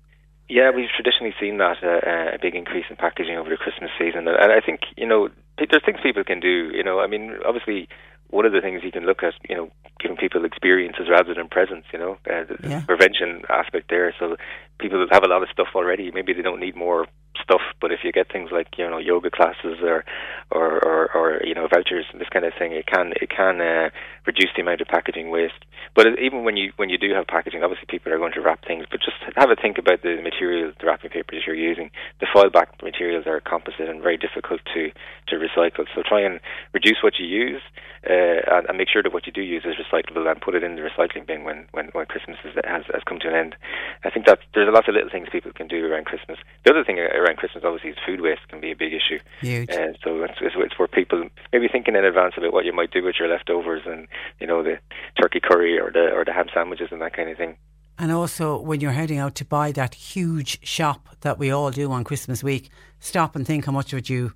Yeah, 0.51 0.69
we've 0.75 0.91
traditionally 0.93 1.33
seen 1.39 1.59
that 1.59 1.79
uh, 1.81 2.35
a 2.35 2.37
big 2.37 2.55
increase 2.55 2.83
in 2.89 2.97
packaging 2.97 3.37
over 3.37 3.49
the 3.49 3.55
Christmas 3.55 3.89
season, 3.97 4.27
and 4.27 4.51
I 4.51 4.59
think 4.59 4.81
you 4.97 5.07
know 5.07 5.29
there's 5.57 5.85
things 5.85 5.99
people 6.03 6.25
can 6.25 6.41
do. 6.41 6.69
You 6.75 6.83
know, 6.83 6.99
I 6.99 7.07
mean, 7.07 7.37
obviously 7.45 7.87
one 8.31 8.45
of 8.45 8.51
the 8.51 8.59
things 8.59 8.81
you 8.83 8.91
can 8.91 9.05
look 9.05 9.23
at, 9.23 9.33
you 9.49 9.55
know, 9.55 9.69
giving 9.99 10.17
people 10.17 10.43
experiences 10.43 11.07
rather 11.09 11.33
than 11.33 11.47
presents, 11.47 11.87
you 11.93 11.99
know, 11.99 12.13
uh, 12.29 12.43
the 12.43 12.57
Yeah. 12.67 12.81
prevention 12.87 13.43
aspect 13.49 13.89
there. 13.89 14.13
So 14.19 14.37
people 14.79 15.05
have 15.11 15.23
a 15.23 15.27
lot 15.27 15.43
of 15.43 15.49
stuff 15.49 15.67
already. 15.75 16.11
Maybe 16.11 16.33
they 16.33 16.41
don't 16.41 16.59
need 16.59 16.75
more 16.75 17.07
stuff, 17.41 17.61
but 17.79 17.91
if 17.91 17.99
you 18.03 18.11
get 18.11 18.31
things 18.31 18.49
like 18.51 18.77
you 18.77 18.89
know 18.89 18.97
yoga 18.97 19.29
classes 19.29 19.79
or 19.81 20.03
or 20.51 20.79
or, 20.83 21.15
or 21.15 21.41
you 21.43 21.53
know 21.53 21.67
vouchers 21.67 22.05
and 22.11 22.19
this 22.19 22.29
kind 22.29 22.45
of 22.45 22.53
thing, 22.57 22.73
it 22.73 22.85
can 22.87 23.13
it 23.21 23.29
can 23.29 23.61
uh, 23.61 23.89
reduce 24.25 24.49
the 24.55 24.61
amount 24.61 24.81
of 24.81 24.87
packaging 24.87 25.29
waste. 25.29 25.65
But 25.95 26.07
even 26.19 26.43
when 26.43 26.57
you 26.57 26.71
when 26.77 26.89
you 26.89 26.97
do 26.97 27.13
have 27.13 27.27
packaging, 27.27 27.63
obviously 27.63 27.87
people 27.89 28.11
are 28.13 28.17
going 28.17 28.33
to 28.33 28.41
wrap 28.41 28.65
things, 28.65 28.85
but 28.89 29.01
just 29.01 29.17
have 29.35 29.49
a 29.49 29.55
think 29.55 29.77
about 29.77 30.01
the 30.03 30.21
material, 30.21 30.71
the 30.79 30.85
wrapping 30.85 31.09
paper 31.09 31.35
that 31.35 31.43
you're 31.45 31.55
using. 31.55 31.91
The 32.19 32.27
foil 32.31 32.49
back 32.49 32.81
materials 32.81 33.27
are 33.27 33.39
composite 33.41 33.89
and 33.89 34.01
very 34.01 34.17
difficult 34.17 34.61
to 34.73 34.91
to 35.27 35.35
recycle. 35.35 35.85
So 35.95 36.03
try 36.03 36.21
and 36.21 36.39
reduce 36.73 37.03
what 37.03 37.19
you 37.19 37.25
use 37.25 37.61
uh, 38.09 38.41
and, 38.49 38.65
and 38.67 38.77
make 38.77 38.89
sure 38.89 39.03
that 39.03 39.13
what 39.13 39.27
you 39.27 39.33
do 39.33 39.41
use 39.41 39.63
is 39.65 39.75
recyclable 39.75 40.29
and 40.29 40.41
put 40.41 40.55
it 40.55 40.63
in 40.63 40.75
the 40.75 40.81
recycling 40.81 41.27
bin 41.27 41.43
when 41.43 41.67
when, 41.71 41.87
when 41.93 42.05
Christmas 42.05 42.37
is, 42.43 42.55
has 42.63 42.83
has 42.93 43.03
come 43.05 43.19
to 43.19 43.27
an 43.27 43.35
end. 43.35 43.55
I 44.03 44.09
think 44.09 44.25
that 44.25 44.39
there's 44.53 44.67
a 44.67 44.71
lot 44.71 44.87
of 44.87 44.95
little 44.95 45.09
things 45.09 45.27
people 45.31 45.51
can 45.51 45.67
do 45.67 45.85
around 45.85 46.05
Christmas. 46.05 46.39
The 46.65 46.71
other 46.71 46.83
thing 46.83 46.97
around 47.21 47.37
Christmas, 47.37 47.63
obviously, 47.63 47.91
is 47.91 47.97
food 48.05 48.21
waste 48.21 48.47
can 48.49 48.59
be 48.59 48.71
a 48.71 48.75
big 48.75 48.93
issue. 48.93 49.19
Huge. 49.41 49.69
Uh, 49.69 49.93
so 50.03 50.23
it's, 50.23 50.37
it's, 50.41 50.55
it's 50.57 50.73
for 50.73 50.87
people 50.87 51.29
maybe 51.53 51.67
thinking 51.71 51.95
in 51.95 52.05
advance 52.05 52.33
about 52.37 52.53
what 52.53 52.65
you 52.65 52.73
might 52.73 52.91
do 52.91 53.03
with 53.03 53.15
your 53.19 53.27
leftovers 53.27 53.81
and 53.85 54.07
you 54.39 54.47
know 54.47 54.63
the 54.63 54.79
turkey 55.19 55.39
curry 55.39 55.79
or 55.79 55.91
the 55.91 56.11
or 56.11 56.25
the 56.25 56.33
ham 56.33 56.47
sandwiches 56.53 56.89
and 56.91 57.01
that 57.01 57.13
kind 57.13 57.29
of 57.29 57.37
thing. 57.37 57.57
And 57.97 58.11
also, 58.11 58.59
when 58.59 58.81
you're 58.81 58.91
heading 58.91 59.19
out 59.19 59.35
to 59.35 59.45
buy 59.45 59.71
that 59.73 59.93
huge 59.93 60.65
shop 60.65 61.09
that 61.21 61.37
we 61.37 61.51
all 61.51 61.69
do 61.69 61.91
on 61.91 62.03
Christmas 62.03 62.43
week, 62.43 62.69
stop 62.99 63.35
and 63.35 63.45
think 63.45 63.65
how 63.65 63.71
much 63.71 63.93
of 63.93 63.99
it 63.99 64.09
you 64.09 64.33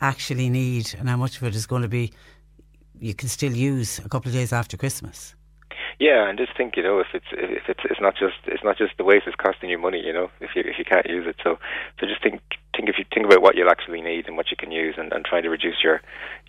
actually 0.00 0.50
need 0.50 0.94
and 0.98 1.08
how 1.08 1.16
much 1.16 1.36
of 1.36 1.44
it 1.44 1.54
is 1.54 1.66
going 1.66 1.82
to 1.82 1.88
be 1.88 2.12
you 2.98 3.14
can 3.14 3.28
still 3.28 3.52
use 3.52 3.98
a 3.98 4.08
couple 4.08 4.28
of 4.28 4.34
days 4.34 4.52
after 4.52 4.76
Christmas. 4.76 5.34
Yeah, 5.98 6.28
and 6.28 6.38
just 6.38 6.56
think, 6.56 6.76
you 6.76 6.82
know, 6.82 6.98
if 6.98 7.08
it's 7.14 7.26
if 7.32 7.68
it's 7.68 7.80
it's 7.84 8.00
not 8.00 8.14
just 8.16 8.36
it's 8.46 8.64
not 8.64 8.76
just 8.76 8.96
the 8.98 9.04
waste 9.04 9.26
it's 9.26 9.36
costing 9.36 9.70
you 9.70 9.78
money, 9.78 10.02
you 10.04 10.12
know, 10.12 10.30
if 10.40 10.50
you 10.56 10.62
if 10.64 10.78
you 10.78 10.84
can't 10.84 11.08
use 11.08 11.26
it. 11.26 11.36
So 11.44 11.58
so 12.00 12.06
just 12.06 12.22
think 12.22 12.40
think 12.76 12.88
if 12.88 12.96
you 12.98 13.04
think 13.12 13.26
about 13.26 13.42
what 13.42 13.56
you'll 13.56 13.70
actually 13.70 14.00
need 14.00 14.26
and 14.26 14.36
what 14.36 14.50
you 14.50 14.56
can 14.56 14.70
use, 14.70 14.94
and, 14.98 15.12
and 15.12 15.24
trying 15.24 15.42
to 15.42 15.50
reduce 15.50 15.82
your 15.82 16.00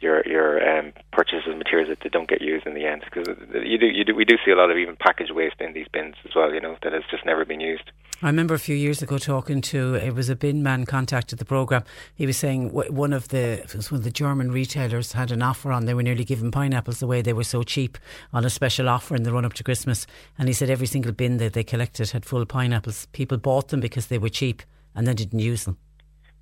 your 0.01 0.25
your 0.27 0.77
um, 0.77 0.93
purchases 1.11 1.47
of 1.47 1.57
materials 1.57 1.89
that 1.89 1.99
they 2.03 2.09
don't 2.09 2.29
get 2.29 2.41
used 2.41 2.65
in 2.65 2.73
the 2.73 2.85
end, 2.85 3.03
because 3.05 3.27
you 3.63 3.77
do 3.77 3.87
you 3.87 4.03
do 4.03 4.15
we 4.15 4.25
do 4.25 4.35
see 4.45 4.51
a 4.51 4.55
lot 4.55 4.71
of 4.71 4.77
even 4.77 4.95
package 4.95 5.31
waste 5.31 5.59
in 5.59 5.73
these 5.73 5.87
bins 5.91 6.15
as 6.25 6.35
well, 6.35 6.53
you 6.53 6.61
know, 6.61 6.77
that 6.83 6.93
has 6.93 7.03
just 7.09 7.25
never 7.25 7.45
been 7.45 7.59
used. 7.59 7.91
I 8.21 8.27
remember 8.27 8.53
a 8.53 8.59
few 8.59 8.77
years 8.77 9.01
ago 9.01 9.17
talking 9.17 9.59
to 9.61 9.95
it 9.95 10.15
was 10.15 10.29
a 10.29 10.35
bin 10.37 10.63
man 10.63 10.85
contacted 10.85 11.37
the 11.37 11.45
program. 11.45 11.83
He 12.15 12.25
was 12.25 12.37
saying 12.37 12.71
one 12.71 13.11
of 13.11 13.27
the 13.27 13.61
one 13.89 13.99
of 13.99 14.03
the 14.03 14.11
German 14.11 14.51
retailers 14.51 15.11
had 15.11 15.31
an 15.31 15.41
offer 15.41 15.71
on. 15.71 15.85
They 15.85 15.93
were 15.93 16.03
nearly 16.03 16.23
giving 16.23 16.49
pineapples 16.49 17.01
away. 17.01 17.21
They 17.21 17.33
were 17.33 17.43
so 17.43 17.63
cheap 17.63 17.97
on 18.31 18.45
a 18.45 18.49
special 18.49 18.87
offer 18.87 19.15
in 19.15 19.23
the 19.23 19.33
run 19.33 19.45
up 19.45 19.53
to 19.53 19.63
Christmas. 19.63 20.07
And 20.37 20.47
he 20.47 20.53
said 20.53 20.69
every 20.69 20.87
single 20.87 21.11
bin 21.11 21.37
that 21.37 21.53
they 21.53 21.63
collected 21.63 22.11
had 22.11 22.25
full 22.25 22.45
pineapples. 22.45 23.07
People 23.07 23.37
bought 23.37 23.67
them 23.67 23.81
because 23.81 24.07
they 24.07 24.17
were 24.17 24.29
cheap 24.29 24.63
and 24.95 25.05
then 25.05 25.15
didn't 25.15 25.39
use 25.39 25.65
them. 25.65 25.77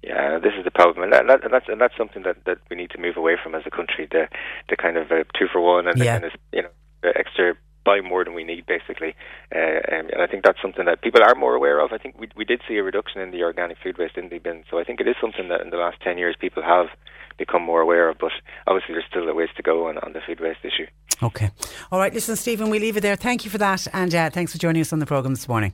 Yeah, 0.04 0.38
this 0.38 0.52
is 0.58 0.66
the 0.66 0.72
problem, 0.72 1.04
and, 1.04 1.14
that, 1.14 1.44
and 1.46 1.54
that's 1.54 1.70
and 1.70 1.80
that's 1.80 1.96
something 1.98 2.24
that, 2.24 2.44
that 2.46 2.58
we 2.70 2.76
need 2.76 2.92
to 2.92 3.00
move 3.00 3.16
away 3.16 3.38
from 3.42 3.56
as 3.56 3.64
a 3.66 3.72
country. 3.72 4.06
The 4.12 4.28
the 4.70 4.76
kind 4.76 4.98
of 4.98 5.10
uh, 5.12 5.24
two 5.40 5.48
for 5.52 5.62
one 5.62 5.88
and 5.88 5.98
Yeah. 5.98 6.20
the 6.20 6.20
kind 6.20 6.26
of 6.26 6.40
you 6.52 6.62
know 6.64 6.70
the 7.04 7.18
extra 7.18 7.56
buy 7.86 8.00
more 8.02 8.24
than 8.24 8.34
we 8.34 8.44
need, 8.44 8.66
basically. 8.66 9.16
Uh, 9.54 9.80
um, 9.94 10.08
and 10.12 10.22
I 10.22 10.28
think 10.28 10.44
that's 10.44 10.62
something 10.62 10.86
that 10.86 11.02
people 11.02 11.22
are 11.24 11.36
more 11.36 11.54
aware 11.56 11.80
of. 11.80 11.92
I 11.94 11.98
think 11.98 12.20
we 12.20 12.28
we 12.36 12.44
did 12.44 12.62
see 12.68 12.76
a 12.76 12.84
reduction 12.84 13.22
in 13.22 13.32
the 13.32 13.44
organic 13.44 13.78
food 13.82 13.98
waste 13.98 14.18
in 14.18 14.30
the 14.30 14.40
bin, 14.40 14.64
so 14.70 14.78
I 14.78 14.84
think 14.84 15.00
it 15.00 15.08
is 15.08 15.16
something 15.22 15.48
that 15.50 15.62
in 15.62 15.70
the 15.70 15.78
last 15.78 16.02
ten 16.02 16.18
years 16.18 16.36
people 16.40 16.64
have 16.64 16.88
become 17.38 17.64
more 17.64 17.82
aware 17.82 18.10
of. 18.10 18.18
But 18.20 18.32
obviously, 18.68 18.96
there's 18.96 19.06
still 19.10 19.28
a 19.30 19.34
ways 19.34 19.50
to 19.56 19.64
go 19.64 19.88
on, 19.88 19.98
on 20.00 20.14
the 20.14 20.20
food 20.26 20.40
waste 20.42 20.60
issue. 20.64 20.88
Okay. 21.22 21.50
All 21.92 22.00
right, 22.00 22.14
listen, 22.14 22.36
Stephen, 22.36 22.70
we 22.70 22.80
leave 22.80 22.98
it 22.98 23.02
there. 23.02 23.16
Thank 23.16 23.46
you 23.46 23.52
for 23.52 23.58
that. 23.60 23.88
And 23.94 24.14
uh, 24.14 24.30
thanks 24.30 24.52
for 24.52 24.58
joining 24.58 24.82
us 24.82 24.92
on 24.92 25.00
the 25.00 25.06
programme 25.06 25.34
this 25.34 25.48
morning. 25.48 25.74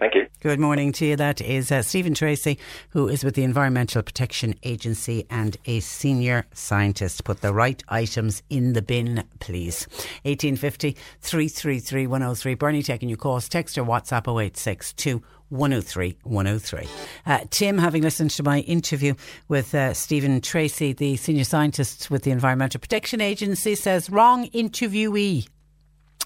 Thank 0.00 0.14
you. 0.14 0.26
Good 0.40 0.58
morning 0.58 0.92
to 0.92 1.04
you. 1.04 1.16
That 1.16 1.42
is 1.42 1.70
uh, 1.70 1.82
Stephen 1.82 2.14
Treacy, 2.14 2.56
who 2.88 3.06
is 3.06 3.22
with 3.22 3.34
the 3.34 3.44
Environmental 3.44 4.02
Protection 4.02 4.54
Agency 4.62 5.26
and 5.28 5.58
a 5.66 5.80
senior 5.80 6.46
scientist. 6.54 7.22
Put 7.24 7.42
the 7.42 7.52
right 7.52 7.82
items 7.90 8.42
in 8.48 8.72
the 8.72 8.80
bin, 8.80 9.24
please. 9.40 9.86
1850 10.22 10.96
333 11.20 12.06
103. 12.06 12.54
Bernie 12.54 12.82
taking 12.82 13.10
your 13.10 13.18
calls. 13.18 13.46
Text 13.46 13.76
or 13.76 13.84
WhatsApp 13.84 14.26
0862 14.26 15.22
103 15.50 16.16
103. 16.22 16.88
Uh, 17.26 17.40
Tim, 17.50 17.76
having 17.76 18.02
listened 18.02 18.30
to 18.30 18.42
my 18.42 18.60
interview 18.60 19.12
with 19.48 19.74
uh, 19.74 19.92
Stephen 19.92 20.40
Treacy, 20.40 20.96
the 20.96 21.16
senior 21.16 21.44
scientist 21.44 22.10
with 22.10 22.22
the 22.22 22.30
Environmental 22.30 22.80
Protection 22.80 23.20
Agency, 23.20 23.74
says 23.74 24.08
wrong 24.08 24.48
interviewee 24.52 25.46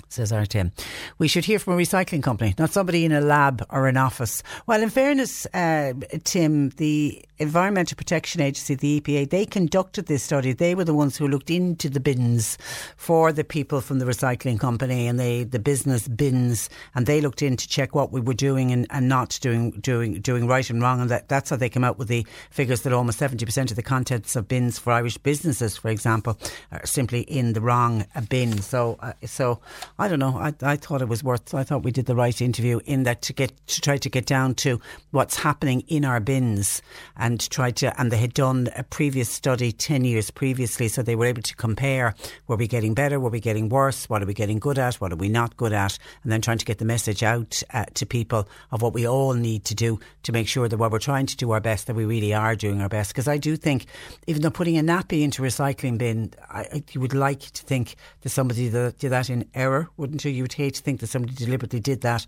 says 0.08 0.32
our 0.32 0.46
Tim. 0.46 0.72
We 1.18 1.28
should 1.28 1.44
hear 1.44 1.58
from 1.58 1.74
a 1.74 1.76
recycling 1.76 2.22
company, 2.22 2.54
not 2.58 2.70
somebody 2.70 3.04
in 3.04 3.12
a 3.12 3.20
lab 3.20 3.64
or 3.70 3.86
an 3.86 3.96
office. 3.96 4.42
Well, 4.66 4.82
in 4.82 4.90
fairness, 4.90 5.46
uh, 5.54 5.94
Tim, 6.24 6.70
the 6.70 7.24
Environmental 7.38 7.96
Protection 7.96 8.40
Agency, 8.40 8.76
the 8.76 9.00
EPA, 9.00 9.30
they 9.30 9.44
conducted 9.44 10.06
this 10.06 10.22
study. 10.22 10.52
They 10.52 10.74
were 10.74 10.84
the 10.84 10.94
ones 10.94 11.16
who 11.16 11.26
looked 11.26 11.50
into 11.50 11.88
the 11.88 11.98
bins 11.98 12.56
for 12.96 13.32
the 13.32 13.42
people 13.42 13.80
from 13.80 13.98
the 13.98 14.04
recycling 14.04 14.60
company 14.60 15.08
and 15.08 15.18
they, 15.18 15.42
the 15.42 15.58
business 15.58 16.06
bins, 16.06 16.70
and 16.94 17.06
they 17.06 17.20
looked 17.20 17.42
in 17.42 17.56
to 17.56 17.66
check 17.66 17.94
what 17.94 18.12
we 18.12 18.20
were 18.20 18.34
doing 18.34 18.70
and, 18.70 18.86
and 18.90 19.08
not 19.08 19.36
doing, 19.42 19.72
doing, 19.80 20.20
doing 20.20 20.46
right 20.46 20.70
and 20.70 20.80
wrong. 20.80 21.00
And 21.00 21.10
that, 21.10 21.28
that's 21.28 21.50
how 21.50 21.56
they 21.56 21.68
came 21.68 21.82
out 21.82 21.98
with 21.98 22.06
the 22.06 22.24
figures 22.50 22.82
that 22.82 22.92
almost 22.92 23.18
70% 23.18 23.70
of 23.70 23.76
the 23.76 23.82
contents 23.82 24.36
of 24.36 24.46
bins 24.46 24.78
for 24.78 24.92
Irish 24.92 25.18
businesses, 25.18 25.76
for 25.76 25.88
example, 25.88 26.38
are 26.70 26.86
simply 26.86 27.22
in 27.22 27.52
the 27.52 27.60
wrong 27.60 28.06
bin. 28.28 28.62
So, 28.62 28.96
uh, 29.00 29.12
so 29.24 29.60
I 29.98 30.06
don't 30.06 30.20
know. 30.20 30.38
I, 30.38 30.54
I 30.62 30.76
thought 30.76 31.02
it 31.02 31.08
was 31.08 31.24
worth. 31.24 31.52
I 31.52 31.64
thought 31.64 31.82
we 31.82 31.90
did 31.90 32.06
the 32.06 32.14
right 32.14 32.40
interview 32.40 32.78
in 32.84 33.02
that 33.02 33.22
to 33.22 33.32
get 33.32 33.52
to 33.66 33.80
try 33.80 33.96
to 33.96 34.08
get 34.08 34.26
down 34.26 34.54
to 34.56 34.80
what's 35.10 35.36
happening 35.36 35.80
in 35.88 36.04
our 36.04 36.20
bins 36.20 36.80
and 37.24 37.38
try 37.50 37.70
to. 37.70 37.86
And 37.98 38.10
they 38.10 38.18
had 38.18 38.34
done 38.34 38.68
a 38.76 38.82
previous 38.82 39.28
study 39.30 39.72
ten 39.72 40.04
years 40.04 40.30
previously, 40.30 40.88
so 40.88 41.02
they 41.02 41.16
were 41.16 41.26
able 41.26 41.42
to 41.42 41.56
compare: 41.56 42.14
were 42.46 42.56
we 42.56 42.68
getting 42.68 42.94
better? 42.94 43.18
Were 43.18 43.30
we 43.30 43.40
getting 43.40 43.68
worse? 43.68 44.08
What 44.10 44.22
are 44.22 44.26
we 44.26 44.34
getting 44.34 44.58
good 44.58 44.78
at? 44.78 44.96
What 44.96 45.12
are 45.12 45.16
we 45.16 45.28
not 45.28 45.56
good 45.56 45.72
at? 45.72 45.98
And 46.22 46.30
then 46.30 46.40
trying 46.40 46.58
to 46.58 46.64
get 46.64 46.78
the 46.78 46.84
message 46.84 47.22
out 47.22 47.62
uh, 47.72 47.86
to 47.94 48.06
people 48.06 48.48
of 48.70 48.82
what 48.82 48.92
we 48.92 49.08
all 49.08 49.34
need 49.34 49.64
to 49.64 49.74
do 49.74 49.98
to 50.24 50.32
make 50.32 50.48
sure 50.48 50.68
that 50.68 50.76
while 50.76 50.90
we're 50.90 50.98
trying 50.98 51.26
to 51.26 51.36
do 51.36 51.50
our 51.52 51.60
best, 51.60 51.86
that 51.86 51.96
we 51.96 52.04
really 52.04 52.34
are 52.34 52.54
doing 52.54 52.82
our 52.82 52.88
best. 52.88 53.10
Because 53.10 53.28
I 53.28 53.38
do 53.38 53.56
think, 53.56 53.86
even 54.26 54.42
though 54.42 54.50
putting 54.50 54.76
a 54.78 54.82
nappy 54.82 55.22
into 55.22 55.42
a 55.42 55.48
recycling 55.48 55.98
bin, 55.98 56.32
I, 56.50 56.84
you 56.92 57.00
would 57.00 57.14
like 57.14 57.40
to 57.40 57.62
think 57.62 57.96
that 58.20 58.30
somebody 58.30 58.68
that 58.68 58.98
did 58.98 59.10
that 59.10 59.30
in 59.30 59.48
error, 59.54 59.88
wouldn't 59.96 60.24
you? 60.24 60.30
You 60.30 60.42
would 60.44 60.52
hate 60.52 60.74
to 60.74 60.82
think 60.82 61.00
that 61.00 61.08
somebody 61.08 61.34
deliberately 61.34 61.80
did 61.80 62.02
that. 62.02 62.26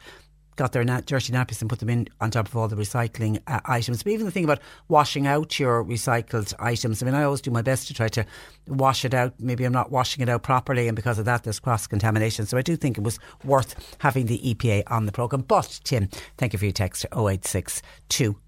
Got 0.57 0.73
their 0.73 0.85
dirty 0.85 1.33
nappies 1.33 1.61
and 1.61 1.71
put 1.71 1.81
them 1.81 1.91
in 1.91 2.09
on 2.21 2.31
top 2.31 2.49
of 2.49 2.57
all 2.57 2.67
the 2.67 2.77
recycling 2.77 3.41
uh, 3.47 3.61
items. 3.67 4.03
But 4.03 4.13
even 4.13 4.27
the 4.27 4.33
thing 4.33 4.45
about 4.45 4.61
washing 4.89 5.27
out 5.27 5.59
your 5.59 5.85
recycled 5.85 6.55
items, 6.59 7.03
I 7.03 7.07
mean, 7.07 7.15
I 7.15 7.25
always 7.25 7.41
do 7.41 7.51
my 7.51 7.63
best 7.63 7.89
to 7.89 7.95
try 7.95 8.09
to 8.09 8.25
wash 8.67 9.05
it 9.05 9.15
out. 9.15 9.35
Maybe 9.39 9.65
I'm 9.65 9.73
not 9.73 9.91
washing 9.91 10.23
it 10.23 10.29
out 10.29 10.43
properly, 10.43 10.89
and 10.89 10.97
because 10.97 11.19
of 11.19 11.25
that, 11.27 11.45
there's 11.45 11.61
cross 11.61 11.87
contamination. 11.87 12.47
So 12.47 12.57
I 12.57 12.63
do 12.63 12.75
think 12.77 12.99
it 12.99 13.05
was 13.05 13.19
worth 13.45 13.97
having 13.99 14.27
the 14.27 14.39
EPA 14.39 14.85
on 14.87 15.07
the 15.07 15.13
programme. 15.13 15.43
But, 15.43 15.81
Tim, 15.85 16.09
thank 16.39 16.53
you 16.53 16.59
for 16.59 16.65
your 16.65 16.73
text 16.73 17.05
086 17.15 17.83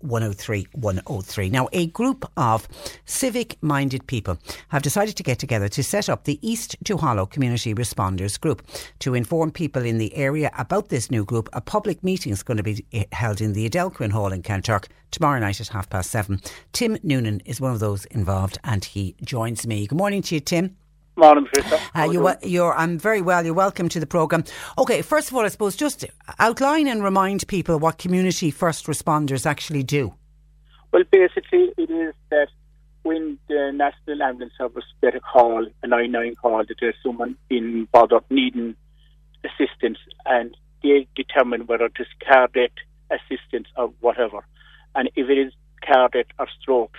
103 0.01 0.67
103. 0.73 1.51
Now, 1.51 1.69
a 1.73 1.87
group 1.89 2.25
of 2.37 2.69
civic 3.05 3.57
minded 3.61 4.07
people 4.07 4.39
have 4.69 4.83
decided 4.83 5.17
to 5.17 5.23
get 5.23 5.39
together 5.39 5.69
to 5.69 5.83
set 5.83 6.09
up 6.09 6.25
the 6.25 6.39
East 6.49 6.77
to 6.85 6.97
Community 7.31 7.75
Responders 7.75 8.41
Group. 8.41 8.67
To 9.01 9.15
inform 9.15 9.51
people 9.51 9.85
in 9.85 9.99
the 9.99 10.15
area 10.15 10.51
about 10.59 10.89
this 10.89 11.11
new 11.11 11.25
group, 11.25 11.49
a 11.53 11.61
public 11.61 12.03
meeting 12.03 12.33
is 12.33 12.43
going 12.43 12.57
to 12.57 12.63
be 12.63 12.85
eh, 12.93 13.05
held 13.13 13.41
in 13.41 13.53
the 13.53 13.67
Edel 13.67 13.91
Quinn 13.91 14.11
Hall 14.11 14.33
in 14.33 14.43
Kanturk 14.43 14.87
tomorrow 15.11 15.39
night 15.39 15.61
at 15.61 15.69
half 15.69 15.89
past 15.89 16.11
seven. 16.11 16.41
Tim 16.73 16.99
Noonan 17.03 17.41
is 17.45 17.61
one 17.61 17.73
of 17.73 17.81
those 17.81 18.05
involved 18.07 18.59
and 18.65 18.85
he 18.85 19.17
joins 19.23 19.67
me. 19.67 19.87
Good 19.87 19.99
morning 19.99 20.23
to 20.23 20.35
you, 20.35 20.41
Tim. 20.41 20.77
Morning, 21.19 21.47
Patricia. 21.47 21.81
Uh, 21.97 22.05
you, 22.05 22.33
you're, 22.45 22.73
I'm 22.75 22.97
very 22.97 23.21
well. 23.21 23.45
You're 23.45 23.53
welcome 23.53 23.89
to 23.89 23.99
the 23.99 24.07
programme. 24.07 24.45
Okay, 24.79 25.03
first 25.03 25.29
of 25.29 25.37
all, 25.37 25.45
I 25.45 25.49
suppose 25.49 25.75
just 25.75 26.05
outline 26.39 26.87
and 26.87 27.03
remind 27.03 27.45
people 27.49 27.77
what 27.81 27.99
community 27.99 28.53
first 28.53 28.87
responders 28.87 29.45
actually 29.45 29.83
do. 29.83 30.15
Well, 30.93 31.03
basically, 31.11 31.73
it 31.77 31.91
is 31.91 32.15
that 32.31 32.47
when 33.03 33.37
the 33.49 33.73
National 33.75 34.23
Ambulance 34.23 34.53
Service 34.57 34.85
get 35.03 35.17
a 35.17 35.21
call, 35.21 35.67
a 35.83 35.87
99 35.89 36.37
call, 36.37 36.59
that 36.59 36.77
there's 36.81 36.95
someone 37.03 37.37
in 37.51 37.89
bother 37.91 38.21
needing 38.31 38.77
assistance, 39.43 39.99
and 40.25 40.57
they 40.85 41.09
determine 41.17 41.67
whether 41.67 41.87
it 41.87 41.97
is 41.99 42.07
cardiac 42.25 42.71
assistance 43.11 43.67
or 43.77 43.93
whatever. 43.99 44.45
And 44.95 45.11
if 45.17 45.29
it 45.29 45.39
is 45.39 45.53
cardiac 45.85 46.29
or 46.39 46.47
stroke 46.61 46.95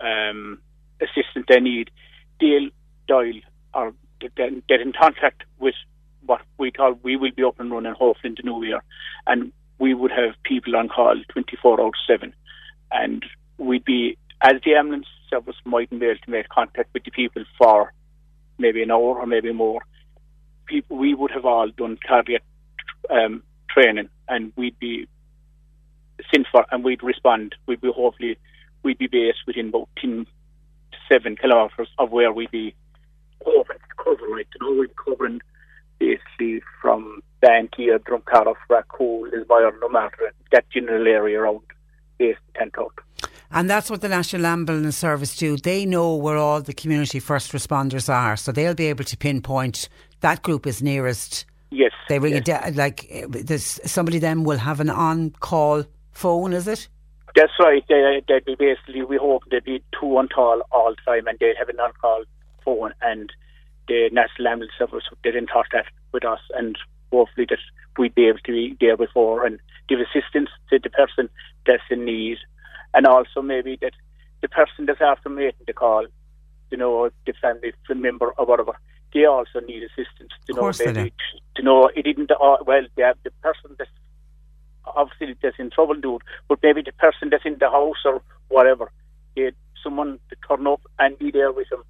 um, 0.00 0.58
assistance 1.00 1.46
they 1.48 1.60
need, 1.60 1.92
they'll 2.40 2.70
dial 3.06 3.40
or 3.74 3.92
get, 4.20 4.80
in 4.80 4.92
contact 4.92 5.42
with 5.58 5.74
what 6.26 6.40
we 6.58 6.70
call 6.70 6.98
we 7.02 7.16
will 7.16 7.30
be 7.36 7.44
up 7.44 7.60
and 7.60 7.70
running 7.70 7.94
hopefully 7.94 8.30
in 8.30 8.36
the 8.36 8.50
new 8.50 8.64
year, 8.64 8.82
and 9.26 9.52
we 9.78 9.94
would 9.94 10.10
have 10.10 10.34
people 10.42 10.76
on 10.76 10.88
call 10.88 11.16
twenty 11.28 11.56
four 11.60 11.80
out 11.80 11.94
seven, 12.06 12.32
and 12.90 13.24
we'd 13.58 13.84
be 13.84 14.16
as 14.40 14.54
the 14.64 14.74
ambulance 14.74 15.06
service 15.30 15.56
mightn't 15.64 16.00
be 16.00 16.06
able 16.06 16.18
to 16.24 16.30
make 16.30 16.48
contact 16.48 16.90
with 16.92 17.04
the 17.04 17.10
people 17.10 17.44
for 17.58 17.92
maybe 18.58 18.82
an 18.82 18.90
hour 18.90 19.18
or 19.18 19.26
maybe 19.26 19.52
more. 19.52 19.82
People 20.66 20.96
we 20.96 21.14
would 21.14 21.30
have 21.30 21.44
all 21.44 21.68
done 21.68 21.98
cardiac 22.06 22.42
um, 23.10 23.42
training, 23.68 24.08
and 24.28 24.52
we'd 24.56 24.78
be 24.78 25.06
sent 26.32 26.46
for, 26.50 26.64
and 26.70 26.84
we'd 26.84 27.02
respond. 27.02 27.54
We'd 27.66 27.80
be 27.80 27.92
hopefully 27.94 28.38
we'd 28.82 28.98
be 28.98 29.06
based 29.06 29.40
within 29.46 29.68
about 29.68 29.88
10 30.00 30.26
to 30.92 30.98
7 31.10 31.36
kilometres 31.36 31.88
of 31.98 32.10
where 32.10 32.32
we'd 32.32 32.50
be 32.50 32.74
to 33.44 34.04
cover. 34.04 34.28
Like 34.30 34.48
you 34.54 34.66
know, 34.66 34.80
we'd 34.80 34.88
be 34.88 34.94
covering 35.04 35.40
basically 35.98 36.62
from 36.80 37.22
Banteer, 37.42 37.98
Drumcarroll, 37.98 38.54
Rathcoole, 38.70 39.30
Lismire, 39.30 39.72
no 39.80 39.88
matter 39.88 40.32
that 40.52 40.64
general 40.70 41.06
area 41.06 41.40
around 41.40 41.60
based 42.18 42.38
in 42.60 42.70
Kanturk. 42.70 43.00
And 43.50 43.70
that's 43.70 43.88
what 43.88 44.00
the 44.00 44.08
National 44.08 44.46
Ambulance 44.46 44.96
Service 44.96 45.36
do. 45.36 45.56
They 45.56 45.86
know 45.86 46.16
where 46.16 46.36
all 46.36 46.60
the 46.60 46.74
community 46.74 47.20
first 47.20 47.52
responders 47.52 48.12
are, 48.12 48.36
so 48.36 48.50
they'll 48.50 48.74
be 48.74 48.86
able 48.86 49.04
to 49.04 49.16
pinpoint 49.16 49.88
that 50.20 50.42
group 50.42 50.66
is 50.66 50.82
nearest. 50.82 51.46
Yes. 51.70 51.92
They 52.08 52.18
ring 52.18 52.32
yes. 52.32 52.40
it 52.40 52.44
down, 52.46 52.74
like 52.74 53.08
there's 53.28 53.80
somebody 53.84 54.18
then 54.18 54.44
will 54.44 54.58
have 54.58 54.80
an 54.80 54.90
on 54.90 55.30
call 55.40 55.84
phone, 56.12 56.52
is 56.52 56.66
it? 56.66 56.88
That's 57.36 57.52
right. 57.58 57.84
They, 57.88 58.22
they'd 58.26 58.44
be 58.44 58.54
basically, 58.54 59.02
we 59.02 59.16
hope 59.16 59.42
they'd 59.50 59.64
be 59.64 59.82
two 60.00 60.16
on 60.16 60.28
call 60.28 60.62
all 60.70 60.94
the 60.94 61.12
time 61.12 61.26
and 61.26 61.38
they'd 61.38 61.56
have 61.58 61.68
an 61.68 61.80
on 61.80 61.92
call 62.00 62.24
phone 62.64 62.92
and 63.02 63.32
the 63.88 64.08
National 64.12 64.48
Ambulance 64.48 64.72
Service 64.78 65.04
didn't 65.22 65.50
in 65.50 65.64
that 65.72 65.86
with 66.12 66.24
us 66.24 66.40
and 66.54 66.76
hopefully 67.12 67.46
that 67.50 67.58
we'd 67.98 68.14
be 68.14 68.26
able 68.26 68.38
to 68.38 68.52
be 68.52 68.76
there 68.80 68.96
before 68.96 69.44
and 69.44 69.58
give 69.88 70.00
assistance 70.00 70.48
to 70.70 70.78
the 70.78 70.90
person 70.90 71.28
that's 71.66 71.82
in 71.90 72.04
need 72.04 72.38
and 72.94 73.06
also 73.06 73.42
maybe 73.42 73.78
that 73.82 73.92
the 74.40 74.48
person 74.48 74.86
that's 74.86 75.00
after 75.00 75.28
making 75.28 75.64
the 75.66 75.72
call, 75.72 76.06
you 76.70 76.76
know, 76.76 77.10
the 77.26 77.32
family 77.40 77.72
member 77.94 78.32
or 78.36 78.46
whatever, 78.46 78.72
they 79.12 79.24
also 79.24 79.60
need 79.66 79.82
assistance. 79.82 80.32
You 80.48 80.54
Of 80.54 80.58
course 80.58 80.80
know, 80.80 80.86
they 80.86 80.92
maybe 80.92 81.14
to 81.56 81.62
know 81.62 81.90
it 81.94 82.02
didn't. 82.02 82.30
Uh, 82.30 82.56
well, 82.66 82.82
the 82.96 83.30
person 83.42 83.76
that's 83.78 83.90
obviously 84.84 85.36
that's 85.42 85.58
in 85.58 85.70
trouble, 85.70 85.94
dude, 85.94 86.22
but 86.48 86.58
maybe 86.62 86.82
the 86.82 86.92
person 86.92 87.30
that's 87.30 87.44
in 87.44 87.56
the 87.58 87.70
house 87.70 88.02
or 88.04 88.22
whatever, 88.48 88.90
they, 89.36 89.52
someone 89.82 90.18
to 90.30 90.36
turn 90.46 90.66
up 90.66 90.80
and 90.98 91.18
be 91.18 91.30
there 91.30 91.52
with 91.52 91.68
them. 91.70 91.82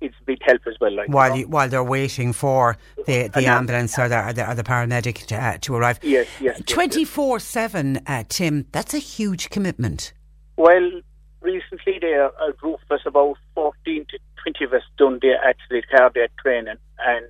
It's 0.00 0.14
a 0.20 0.24
big 0.24 0.38
help 0.42 0.60
as 0.66 0.74
well. 0.80 0.94
Like 0.94 1.08
While 1.08 1.34
you 1.34 1.40
you, 1.42 1.48
while 1.48 1.68
they're 1.68 1.82
waiting 1.82 2.32
for 2.32 2.76
the, 3.06 3.28
the 3.28 3.46
ambulance 3.46 3.98
or 3.98 4.08
the, 4.08 4.28
or 4.28 4.32
the, 4.32 4.50
or 4.50 4.54
the 4.54 4.62
paramedic 4.62 5.26
to, 5.26 5.36
uh, 5.36 5.58
to 5.58 5.74
arrive. 5.74 5.98
Yes, 6.02 6.28
yes, 6.40 6.58
yes. 6.58 6.66
24 6.66 7.40
7, 7.40 8.00
uh, 8.06 8.24
Tim, 8.28 8.66
that's 8.72 8.94
a 8.94 8.98
huge 8.98 9.50
commitment. 9.50 10.12
Well, 10.56 10.90
recently 11.40 11.98
there 12.00 12.26
a 12.26 12.52
group 12.52 12.80
of 12.88 12.94
us, 12.94 13.00
about 13.06 13.36
14 13.54 14.06
to 14.10 14.18
20 14.42 14.64
of 14.64 14.72
us, 14.74 14.82
done 14.98 15.18
the 15.20 15.34
actually 15.44 15.82
cardiac 15.82 16.30
training, 16.42 16.76
and 16.98 17.26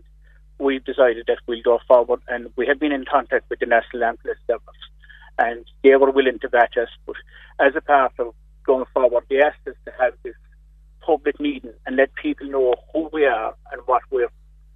we've 0.59 0.84
decided 0.84 1.24
that 1.26 1.38
we'll 1.47 1.62
go 1.62 1.78
forward. 1.86 2.20
And 2.28 2.51
we 2.56 2.66
have 2.66 2.80
been 2.80 2.93
in 2.93 3.05
contact 3.05 3.48
with 3.51 3.60
the 3.60 3.66
National 3.66 4.05
Ambulance 4.05 4.40
Service, 4.47 4.62
and 5.38 5.64
they 5.82 5.94
were 5.97 6.10
willing 6.10 6.38
to 6.40 6.48
back 6.48 6.72
us. 6.80 6.88
But 7.06 7.16
as 7.59 7.74
a 7.76 7.80
part 7.80 8.12
of 8.18 8.34
going 8.64 8.86
forward, 8.93 9.24
they 9.28 9.40
asked 9.40 9.66
us 9.66 9.76
to 9.84 9.93
have 10.01 10.14
this 10.22 10.34
public 11.06 11.38
meeting 11.40 11.72
and 11.86 11.96
let 11.96 12.12
people 12.14 12.48
know 12.48 12.74
who 12.92 13.08
we 13.12 13.24
are 13.24 13.54
and 13.72 13.80
what 13.86 14.02
we're 14.10 14.30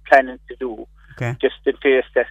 planning 0.07 0.39
to 0.47 0.55
do. 0.55 0.87
Okay. 1.13 1.35
Just 1.41 1.55
in 1.65 1.73
case 1.73 2.05
that 2.15 2.27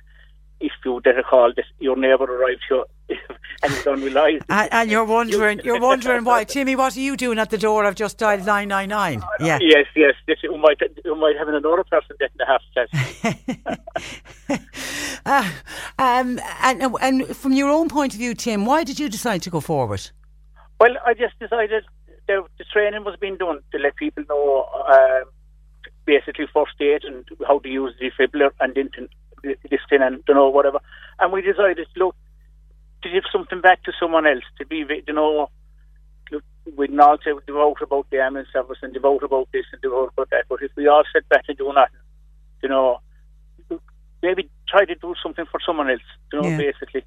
if 0.61 0.73
you 0.85 1.01
get 1.03 1.19
a 1.19 1.23
call 1.23 1.53
that 1.55 1.65
your 1.79 1.97
neighbour 1.97 2.25
arrives 2.25 2.61
here 2.69 2.85
and 3.63 3.85
don't 3.85 4.03
realise 4.03 4.43
And, 4.49 4.69
and 4.73 4.91
you're 4.91 5.05
wondering, 5.05 5.61
you're 5.65 5.81
wondering 5.91 6.25
why, 6.25 6.45
Timmy? 6.45 6.77
What 6.77 6.97
are 6.97 7.01
you 7.01 7.17
doing 7.17 7.39
at 7.39 7.51
the 7.51 7.59
door? 7.59 7.85
I've 7.85 7.95
just 7.95 8.19
dialed 8.19 8.45
nine 8.47 8.69
nine 8.69 8.89
nine. 8.89 9.23
Yeah. 9.39 9.59
Yes, 9.61 9.87
yes. 9.97 10.15
This, 10.27 10.39
you 10.43 10.57
might 10.57 10.81
you 11.05 11.15
might 11.17 11.37
have 11.39 11.49
another 11.49 11.85
person 11.85 12.17
getting 12.19 12.37
the 12.39 12.47
half 12.47 12.63
test. 12.75 13.81
Uh, 15.27 15.47
um, 15.99 16.41
and 16.63 16.97
and 17.03 17.37
from 17.37 17.53
your 17.53 17.69
own 17.69 17.91
point 17.91 18.15
of 18.15 18.19
view, 18.19 18.33
Tim, 18.33 18.65
why 18.65 18.85
did 18.85 18.99
you 18.99 19.07
decide 19.07 19.43
to 19.43 19.51
go 19.51 19.61
forward? 19.61 20.11
well, 20.81 20.97
I 21.07 21.13
just 21.13 21.39
decided 21.39 21.85
the, 22.31 22.45
the 22.59 22.65
training 22.73 23.05
was 23.05 23.17
being 23.21 23.37
done 23.37 23.59
to 23.73 23.79
let 23.79 23.97
people 23.97 24.25
know 24.29 24.67
um, 24.95 25.25
basically 26.07 26.47
first 26.55 26.81
aid 26.81 27.03
and 27.05 27.25
how 27.49 27.59
to 27.59 27.69
use 27.69 27.93
the 27.99 28.11
defibrillator 28.11 28.53
and 28.61 28.75
this 29.45 29.81
thing 29.89 30.03
and 30.03 30.23
you 30.29 30.35
know 30.35 30.49
whatever. 30.49 30.79
And 31.19 31.33
we 31.33 31.43
decided, 31.43 31.89
look, 31.97 32.15
to 33.03 33.11
give 33.11 33.25
something 33.33 33.61
back 33.61 33.83
to 33.85 33.93
someone 33.99 34.27
else 34.27 34.45
to 34.59 34.67
be, 34.67 34.85
you 35.09 35.15
know. 35.15 35.51
look, 36.31 36.45
We 36.77 36.87
can 36.89 37.01
all 37.01 37.19
say 37.25 37.33
devote 37.47 37.81
about 37.83 38.07
the 38.11 38.19
ambulance 38.21 38.51
service 38.53 38.79
and 38.83 38.93
devote 38.95 39.23
about 39.25 39.49
this 39.53 39.67
and 39.73 39.83
devote 39.83 40.11
about 40.13 40.31
that, 40.31 40.45
but 40.49 40.63
if 40.63 40.71
we 40.77 40.87
all 40.87 41.05
sit 41.13 41.29
back 41.29 41.45
and 41.49 41.59
do 41.59 41.73
nothing, 41.73 42.05
you 42.63 42.69
know, 42.69 43.01
maybe 44.23 44.49
try 44.69 44.85
to 44.85 44.95
do 44.95 45.15
something 45.23 45.47
for 45.51 45.61
someone 45.67 45.91
else, 45.91 46.09
you 46.33 46.39
know, 46.39 46.49
Yeah. 46.51 46.59
basically. 46.67 47.05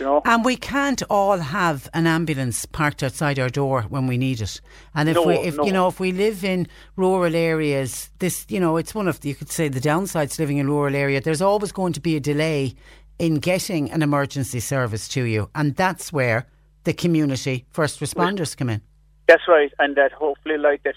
You 0.00 0.06
know? 0.06 0.22
And 0.24 0.44
we 0.44 0.56
can't 0.56 1.02
all 1.10 1.38
have 1.38 1.88
an 1.92 2.06
ambulance 2.06 2.64
parked 2.64 3.02
outside 3.02 3.38
our 3.38 3.50
door 3.50 3.82
when 3.82 4.06
we 4.06 4.16
need 4.16 4.40
it. 4.40 4.60
And 4.94 5.10
if 5.10 5.14
No, 5.14 5.24
we, 5.24 5.34
if 5.34 5.56
no. 5.56 5.64
you 5.66 5.72
know, 5.72 5.88
if 5.88 6.00
we 6.00 6.10
live 6.10 6.42
in 6.42 6.66
rural 6.96 7.36
areas, 7.36 8.08
this, 8.18 8.46
you 8.48 8.58
know, 8.58 8.78
it's 8.78 8.94
one 8.94 9.08
of 9.08 9.20
the, 9.20 9.28
you 9.28 9.34
could 9.34 9.50
say 9.50 9.68
the 9.68 9.80
downsides 9.80 10.38
living 10.38 10.56
in 10.56 10.68
rural 10.68 10.96
area. 10.96 11.20
There's 11.20 11.42
always 11.42 11.70
going 11.70 11.92
to 11.92 12.00
be 12.00 12.16
a 12.16 12.20
delay 12.20 12.74
in 13.18 13.34
getting 13.34 13.90
an 13.90 14.02
emergency 14.02 14.60
service 14.60 15.06
to 15.08 15.24
you, 15.24 15.50
and 15.54 15.76
that's 15.76 16.10
where 16.10 16.46
the 16.84 16.94
community 16.94 17.66
first 17.68 18.00
responders 18.00 18.56
come 18.56 18.70
in. 18.70 18.80
That's 19.28 19.46
right, 19.46 19.70
and 19.78 19.94
that 19.96 20.12
hopefully, 20.12 20.56
like 20.56 20.82
that, 20.84 20.94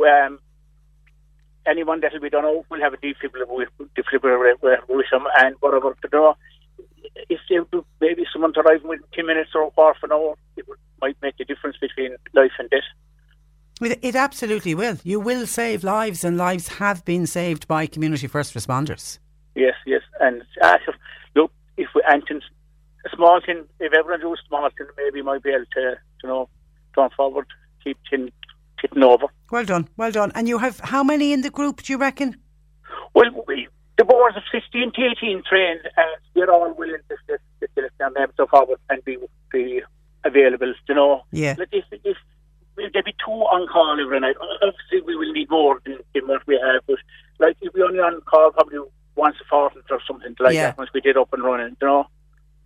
um, 0.00 0.38
anyone 1.66 2.00
that 2.02 2.12
will 2.12 2.20
be 2.20 2.30
done 2.30 2.44
out 2.44 2.64
will 2.70 2.80
have 2.80 2.94
a 2.94 2.98
defibrillator 2.98 3.48
with, 3.48 3.68
defibrillator 3.98 4.78
with 4.88 5.06
them, 5.10 5.24
and 5.40 5.56
whatever 5.58 5.96
to 6.00 6.08
do. 6.08 6.34
If 7.28 7.40
they 7.48 7.58
do, 7.70 7.84
maybe 8.00 8.24
someone's 8.32 8.56
arriving 8.56 8.88
within 8.88 9.06
ten 9.12 9.26
minutes 9.26 9.50
or 9.54 9.72
half 9.76 9.96
an 10.02 10.12
hour, 10.12 10.34
it 10.56 10.66
would, 10.68 10.78
might 11.00 11.16
make 11.22 11.36
the 11.36 11.44
difference 11.44 11.76
between 11.80 12.16
life 12.32 12.52
and 12.58 12.68
death. 12.70 12.82
It, 13.80 13.98
it 14.02 14.16
absolutely 14.16 14.74
will. 14.74 14.98
You 15.02 15.20
will 15.20 15.46
save 15.46 15.84
lives, 15.84 16.24
and 16.24 16.36
lives 16.36 16.68
have 16.68 17.04
been 17.04 17.26
saved 17.26 17.66
by 17.68 17.86
community 17.86 18.26
first 18.26 18.54
responders. 18.54 19.18
Yes, 19.54 19.74
yes, 19.86 20.02
and 20.20 20.42
uh, 20.62 20.78
look, 21.34 21.52
if 21.76 21.88
we 21.94 22.02
and 22.08 22.22
a 23.04 23.16
small 23.16 23.40
thing, 23.44 23.64
if 23.80 23.92
everyone 23.92 24.20
do 24.20 24.32
a 24.32 24.36
small 24.48 24.68
thing, 24.76 24.86
maybe 24.96 25.22
might 25.22 25.42
be 25.42 25.50
able 25.50 25.66
to, 25.74 25.96
you 26.22 26.28
know, 26.28 26.48
going 26.94 27.10
forward, 27.16 27.46
keep 27.82 27.98
tipping 28.10 29.02
over. 29.02 29.26
Well 29.50 29.64
done, 29.64 29.88
well 29.96 30.10
done. 30.10 30.32
And 30.34 30.48
you 30.48 30.58
have 30.58 30.80
how 30.80 31.04
many 31.04 31.32
in 31.32 31.42
the 31.42 31.50
group? 31.50 31.82
Do 31.82 31.92
you 31.92 31.98
reckon? 31.98 32.36
Well, 33.14 33.44
we, 33.46 33.68
the 33.96 34.04
boards 34.04 34.36
of 34.36 34.42
16 34.50 34.92
to 34.92 35.00
18 35.18 35.42
trained, 35.48 35.80
and 35.96 36.06
we're 36.34 36.50
all 36.50 36.72
willing 36.74 36.98
to 37.08 37.38
to 37.60 37.90
down 37.98 38.12
there 38.14 38.28
so 38.36 38.46
forward 38.46 38.78
and 38.90 39.04
be, 39.04 39.16
be 39.52 39.82
available, 40.24 40.72
you 40.88 40.94
know. 40.94 41.22
Yeah. 41.32 41.54
Like 41.58 41.68
if, 41.72 41.84
if, 41.92 42.16
if 42.76 42.92
there'd 42.92 43.04
be 43.04 43.14
two 43.24 43.30
on 43.30 43.66
call 43.68 43.96
every 44.00 44.20
night, 44.20 44.36
obviously 44.62 45.00
we 45.06 45.16
will 45.16 45.32
need 45.32 45.48
more 45.50 45.80
than, 45.84 45.98
than 46.14 46.26
what 46.26 46.46
we 46.46 46.54
have, 46.64 46.82
but 46.86 46.98
like 47.38 47.56
if 47.60 47.72
we 47.72 47.82
only 47.82 48.00
on 48.00 48.20
call 48.22 48.50
probably 48.50 48.78
once 49.16 49.36
a 49.40 49.44
fortnight 49.48 49.84
or 49.90 50.00
something 50.06 50.34
like 50.40 50.54
Yeah. 50.54 50.66
that 50.66 50.78
once 50.78 50.90
we 50.92 51.00
did 51.00 51.16
up 51.16 51.32
and 51.32 51.42
running, 51.42 51.76
you 51.80 51.86
know. 51.86 52.06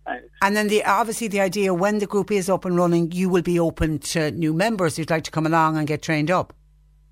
And 0.05 0.21
And 0.41 0.55
then 0.57 0.67
the 0.67 0.83
obviously 0.83 1.27
the 1.27 1.41
idea 1.41 1.73
when 1.73 1.99
the 1.99 2.07
group 2.07 2.31
is 2.31 2.49
up 2.49 2.65
and 2.65 2.75
running, 2.75 3.11
you 3.11 3.29
will 3.29 3.43
be 3.43 3.59
open 3.59 3.99
to 3.99 4.31
new 4.31 4.53
members 4.53 4.97
who'd 4.97 5.09
like 5.11 5.23
to 5.25 5.31
come 5.31 5.45
along 5.45 5.77
and 5.77 5.87
get 5.87 6.01
trained 6.01 6.31
up. 6.31 6.53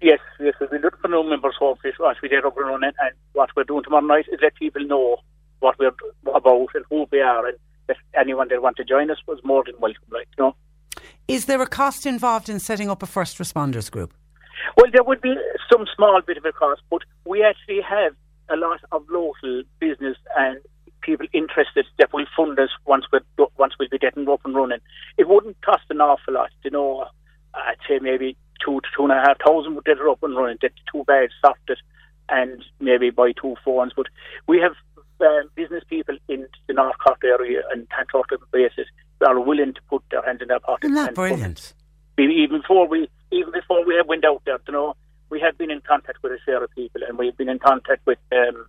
Yes, 0.02 0.20
yes, 0.40 0.54
we'll 0.60 0.70
be 0.70 0.78
looking 0.78 1.00
for 1.02 1.08
new 1.08 1.28
members 1.28 1.56
hopefully 1.58 1.94
once 2.00 2.20
we 2.22 2.30
get 2.30 2.46
up 2.46 2.56
and 2.58 2.68
running 2.68 2.92
and 3.00 3.16
what 3.34 3.50
we're 3.56 3.64
doing 3.64 3.84
tomorrow 3.84 4.06
night 4.06 4.26
is 4.32 4.40
let 4.42 4.56
people 4.56 4.86
know 4.86 5.18
what 5.60 5.78
we're 5.80 5.92
about 6.36 6.68
and 6.76 6.86
who 6.90 7.08
we 7.12 7.20
are 7.20 7.48
and 7.48 7.58
if 7.90 7.98
anyone 8.14 8.48
that 8.50 8.62
want 8.62 8.78
to 8.78 8.84
join 8.84 9.10
us 9.10 9.18
was 9.28 9.40
more 9.44 9.64
than 9.66 9.76
welcome, 9.80 10.04
like, 10.12 10.28
you 10.38 10.44
know. 10.44 10.56
Is 11.28 11.46
there 11.46 11.62
a 11.62 11.68
cost 11.68 12.06
involved 12.06 12.50
in 12.50 12.60
setting 12.60 12.90
up 12.90 13.02
a 13.02 13.06
first 13.06 13.38
responders 13.38 13.90
group? 13.90 14.14
Well, 14.76 14.92
there 14.92 15.04
would 15.04 15.22
be 15.22 15.36
some 15.72 15.86
small 15.96 16.22
bit 16.26 16.38
of 16.38 16.46
a 16.46 16.52
cost, 16.52 16.82
but 16.90 17.02
we 17.26 17.44
actually 17.44 17.82
have 17.82 18.14
a 18.50 18.56
lot 18.56 18.80
of 18.92 19.04
local 19.10 19.64
business 19.80 20.18
and 20.36 20.60
people 21.02 21.28
interested 21.34 21.86
that 21.98 22.12
will 22.14 22.26
fund 22.36 22.60
us 22.60 22.70
once 22.86 23.06
we 23.12 23.20
once 23.58 23.74
we'll 23.80 23.90
be 23.90 23.98
getting 23.98 24.28
up 24.28 24.42
and 24.46 24.56
running. 24.56 24.80
It 25.18 25.28
wouldn't 25.28 25.62
cost 25.62 25.84
an 25.90 26.02
awful 26.02 26.34
lot, 26.34 26.50
you 26.64 26.72
know. 26.72 27.06
I'd 27.54 27.78
say 27.88 28.00
maybe 28.00 28.38
two 28.64 28.80
to 28.82 28.88
two 28.96 29.04
and 29.04 29.12
a 29.12 29.16
half 29.16 29.40
thousand 29.40 29.76
would 29.76 29.86
get 29.86 29.98
it 29.98 30.08
up 30.08 30.24
and 30.24 30.36
running. 30.36 30.58
Get 30.60 30.74
two 30.92 31.04
beds, 31.06 31.34
soft 31.42 31.60
it, 31.70 31.80
and 32.30 32.64
maybe 32.80 33.10
buy 33.10 33.32
two 33.34 33.56
phones. 33.64 33.94
But 33.96 34.08
we 34.48 34.60
have 34.60 34.74
um, 35.22 35.50
business 35.56 35.84
people 35.90 36.18
in 36.28 36.48
the 36.68 36.74
North 36.74 36.98
Cork 37.04 37.24
area 37.24 37.62
and 37.72 37.88
bases 38.52 38.88
that 39.20 39.30
are 39.30 39.40
willing 39.40 39.74
to 39.74 39.82
put 39.90 40.04
their 40.12 40.24
hand 40.24 40.42
in 40.42 40.48
their 40.48 40.60
pocket. 40.60 40.86
Isn't 40.86 40.96
that 40.96 41.16
brilliant? 41.16 41.74
Even 42.18 42.62
before 42.62 42.88
we 42.88 43.10
even 43.32 43.52
before 43.52 43.86
we 43.86 44.02
went 44.08 44.26
out 44.26 44.42
there, 44.46 44.60
you 44.68 44.74
know, 44.74 44.96
we 45.30 45.40
have 45.40 45.58
been 45.58 45.72
in 45.72 45.82
contact 45.82 46.24
with 46.24 46.32
a 46.32 46.40
share 46.46 46.64
of 46.64 46.72
people, 46.72 47.02
and 47.08 47.18
we've 47.18 47.36
been 47.38 47.50
in 47.50 47.60
contact 47.60 48.06
with 48.06 48.20
um, 48.32 48.66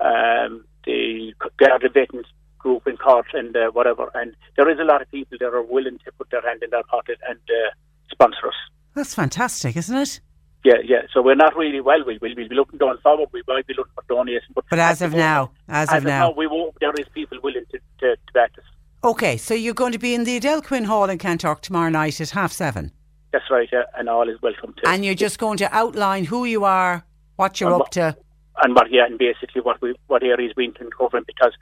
um, 0.00 0.64
the 0.84 1.32
Garda 1.58 1.88
Veterans 1.88 2.26
group 2.58 2.86
in 2.86 2.96
Cork 2.96 3.26
and 3.32 3.56
uh, 3.56 3.70
whatever. 3.70 4.10
And 4.14 4.34
there 4.56 4.68
is 4.70 4.78
a 4.78 4.84
lot 4.84 5.02
of 5.02 5.10
people 5.10 5.38
that 5.40 5.46
are 5.46 5.62
willing 5.62 5.98
to 6.04 6.12
put 6.12 6.30
their 6.30 6.42
hand 6.42 6.62
in 6.62 6.70
their 6.70 6.82
pocket 6.84 7.18
and 7.28 7.38
uh, 7.38 7.70
sponsor 8.10 8.48
us. 8.48 8.54
That's 8.94 9.14
fantastic, 9.14 9.76
isn't 9.76 9.96
it? 9.96 10.20
Yeah, 10.64 10.74
yeah. 10.84 11.02
So 11.12 11.20
we're 11.20 11.34
not 11.34 11.54
really 11.56 11.80
well. 11.80 11.98
We 12.06 12.14
will 12.18 12.30
we'll 12.36 12.48
be 12.48 12.54
looking 12.54 12.78
going 12.78 12.98
forward. 12.98 13.28
We 13.32 13.42
might 13.46 13.66
be 13.66 13.74
looking 13.76 13.92
for 13.94 14.04
donations, 14.08 14.52
but, 14.54 14.64
But 14.70 14.78
as 14.78 15.02
of 15.02 15.10
the 15.10 15.18
now, 15.18 15.36
moment- 15.40 15.52
as, 15.68 15.88
as 15.90 15.98
of 15.98 16.04
now. 16.04 16.30
we 16.32 16.46
won't. 16.46 16.74
There 16.80 16.92
is 16.98 17.06
people 17.12 17.38
willing 17.42 17.64
to 17.72 17.78
to, 18.00 18.16
to 18.16 18.32
back 18.32 18.52
us. 18.56 18.64
Okay, 19.02 19.36
so 19.36 19.52
you're 19.52 19.74
going 19.74 19.92
to 19.92 19.98
be 19.98 20.14
in 20.14 20.24
the 20.24 20.36
Edel 20.36 20.62
Quinn 20.62 20.84
Hall 20.84 21.10
in 21.10 21.18
Kanturk 21.18 21.60
tomorrow 21.60 21.90
night 21.90 22.18
at 22.20 22.30
half 22.30 22.52
seven. 22.52 22.92
That's 23.32 23.44
right, 23.50 23.68
yeah, 23.70 23.82
and 23.98 24.08
all 24.08 24.28
is 24.30 24.40
welcome 24.40 24.72
to. 24.78 24.88
And 24.88 25.04
you're 25.04 25.14
just 25.14 25.38
going 25.38 25.58
to 25.58 25.68
outline 25.76 26.24
who 26.24 26.44
you 26.46 26.64
are, 26.64 27.04
what 27.36 27.60
you're 27.60 27.72
up 27.74 27.80
what- 27.80 27.92
to. 27.92 28.16
and 28.62 28.74
what 28.74 28.90
yeah, 28.90 29.04
and 29.04 29.18
basically 29.18 29.60
what 29.60 29.82
we 29.82 29.94
what 30.06 30.22
areas 30.22 30.54
we've 30.56 30.72
been 30.74 30.90
covering 30.96 31.24
because 31.26 31.52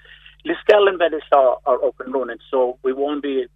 Liskel 0.46 0.88
and 0.88 1.00
Ballysaw 1.00 1.56
are 1.66 1.84
up 1.84 1.98
and 1.98 2.14
running, 2.14 2.38
so 2.50 2.78
we 2.84 2.92
won't 2.92 3.22
be 3.22 3.46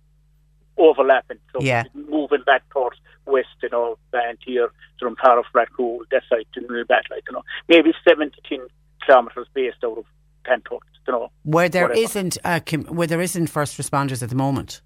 overlapping. 0.77 1.39
So 1.53 1.61
Yeah. 1.63 1.85
moving 1.95 2.43
back 2.45 2.69
towards 2.71 2.97
west, 3.27 3.49
you 3.63 3.69
know, 3.71 3.99
Banteer, 4.13 4.69
Drumcarrough, 5.01 5.45
Rathcoole, 5.55 6.01
that 6.11 6.23
side 6.29 6.47
to 6.55 6.61
like 7.11 7.25
you 7.29 7.35
know, 7.35 7.43
maybe 7.69 7.93
seven 8.07 8.31
to 8.31 8.41
ten 8.49 8.67
kilometres 9.05 9.47
based 9.55 9.79
out 9.85 9.99
of 9.99 10.05
Kanturk, 10.47 10.81
you 11.07 11.13
know. 11.13 11.31
Where 11.45 11.69
there 11.69 11.85
not 11.87 11.97
a 12.45 12.61
com- 12.61 12.85
where 12.87 13.07
there 13.07 13.21
isn't 13.21 13.49
first 13.49 13.77
responders 13.79 14.23
at 14.23 14.29
the 14.29 14.35
moment. 14.37 14.81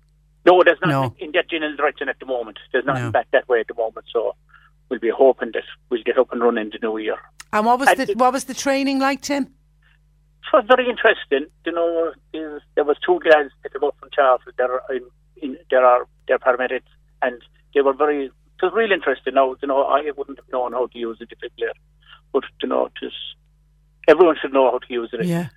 No, 0.47 0.63
there's 0.65 0.79
nothing 0.81 0.91
No. 0.91 1.15
in 1.19 1.33
that 1.33 1.51
general 1.51 1.77
direction 1.77 2.09
at 2.09 2.19
the 2.19 2.27
moment. 2.27 2.59
There's 2.73 2.85
nothing 2.87 3.05
No. 3.05 3.11
back 3.11 3.29
that 3.33 3.47
way 3.49 3.61
at 3.61 3.69
the 3.69 3.75
moment, 3.75 4.07
so 4.13 4.35
we'll 4.89 4.99
be 5.01 5.11
hoping 5.11 5.51
that 5.53 5.65
we'll 5.91 6.03
get 6.03 6.17
up 6.19 6.33
and 6.33 6.41
running 6.43 6.71
the 6.71 6.79
new 6.83 6.97
year. 6.99 7.19
And 7.53 7.67
what 7.67 7.79
was 7.79 7.89
And 7.89 7.99
the 7.99 8.11
it- 8.13 8.17
what 8.19 8.33
was 8.33 8.45
the 8.45 8.55
training 8.55 8.99
like, 9.01 9.21
Tim? 9.21 9.43
It 10.53 10.57
was 10.57 10.65
very 10.67 10.89
interesting. 10.89 11.47
You 11.67 11.73
know, 11.73 12.13
there 12.75 12.85
was 12.85 12.97
two 13.05 13.21
guys 13.23 13.51
that 13.63 13.83
up 13.85 13.95
from 14.01 14.09
Charleston. 14.13 14.53
There 14.57 14.73
are 14.73 14.83
in, 14.95 15.03
in 15.37 15.59
there 15.71 15.85
are 15.85 16.07
they're 16.27 16.39
paramedics, 16.39 16.89
and 17.23 17.41
they 17.75 17.81
were 17.83 17.95
very. 17.95 18.27
It 18.27 18.65
was 18.65 18.73
really 18.75 18.95
interesting. 18.95 19.35
Now, 19.35 19.57
you 19.63 19.69
know, 19.69 19.85
I 19.85 20.11
wouldn't 20.17 20.39
have 20.39 20.53
known 20.53 20.73
how 20.73 20.87
to 20.87 20.99
use 20.99 21.19
a 21.21 21.25
defibrillator, 21.25 21.73
but 22.33 22.45
you 22.63 22.69
know, 22.69 22.87
it 22.87 23.07
is 23.07 23.13
everyone 24.09 24.37
should 24.41 24.53
know 24.53 24.71
how 24.71 24.79
to 24.79 24.93
use 24.93 25.11
it. 25.13 25.25
Yeah. 25.25 25.49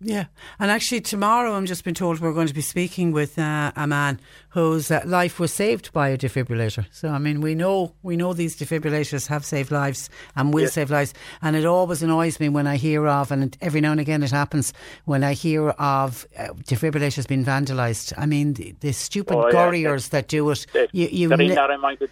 Yeah, 0.00 0.26
and 0.60 0.70
actually 0.70 1.00
tomorrow 1.00 1.54
I'm 1.54 1.66
just 1.66 1.82
been 1.84 1.94
told 1.94 2.20
we're 2.20 2.32
going 2.32 2.46
to 2.46 2.54
be 2.54 2.60
speaking 2.60 3.10
with 3.12 3.36
uh, 3.38 3.72
a 3.74 3.86
man 3.86 4.20
whose 4.50 4.90
uh, 4.90 5.02
life 5.04 5.40
was 5.40 5.52
saved 5.52 5.92
by 5.92 6.08
a 6.10 6.16
defibrillator. 6.16 6.86
So 6.92 7.08
I 7.08 7.18
mean, 7.18 7.40
we 7.40 7.54
know 7.56 7.94
we 8.02 8.16
know 8.16 8.32
these 8.32 8.56
defibrillators 8.56 9.26
have 9.26 9.44
saved 9.44 9.70
lives 9.72 10.08
and 10.36 10.54
will 10.54 10.62
Yeah. 10.62 10.68
save 10.68 10.90
lives. 10.90 11.14
And 11.42 11.56
it 11.56 11.64
always 11.66 12.02
annoys 12.02 12.38
me 12.38 12.48
when 12.48 12.66
I 12.68 12.76
hear 12.76 13.08
of, 13.08 13.32
and 13.32 13.56
every 13.60 13.80
now 13.80 13.90
and 13.90 14.00
again 14.00 14.22
it 14.22 14.30
happens 14.30 14.72
when 15.04 15.24
I 15.24 15.32
hear 15.32 15.70
of 15.70 16.26
uh, 16.38 16.48
defibrillators 16.62 17.26
being 17.26 17.44
vandalised. 17.44 18.12
I 18.16 18.26
mean, 18.26 18.54
the, 18.54 18.74
the 18.80 18.92
stupid 18.92 19.34
Oh, 19.36 19.48
yeah, 19.48 20.10
that 20.10 20.28
do 20.28 20.48
it. 20.50 20.64
You, 20.92 21.08
you 21.10 21.28
ne- 21.28 21.48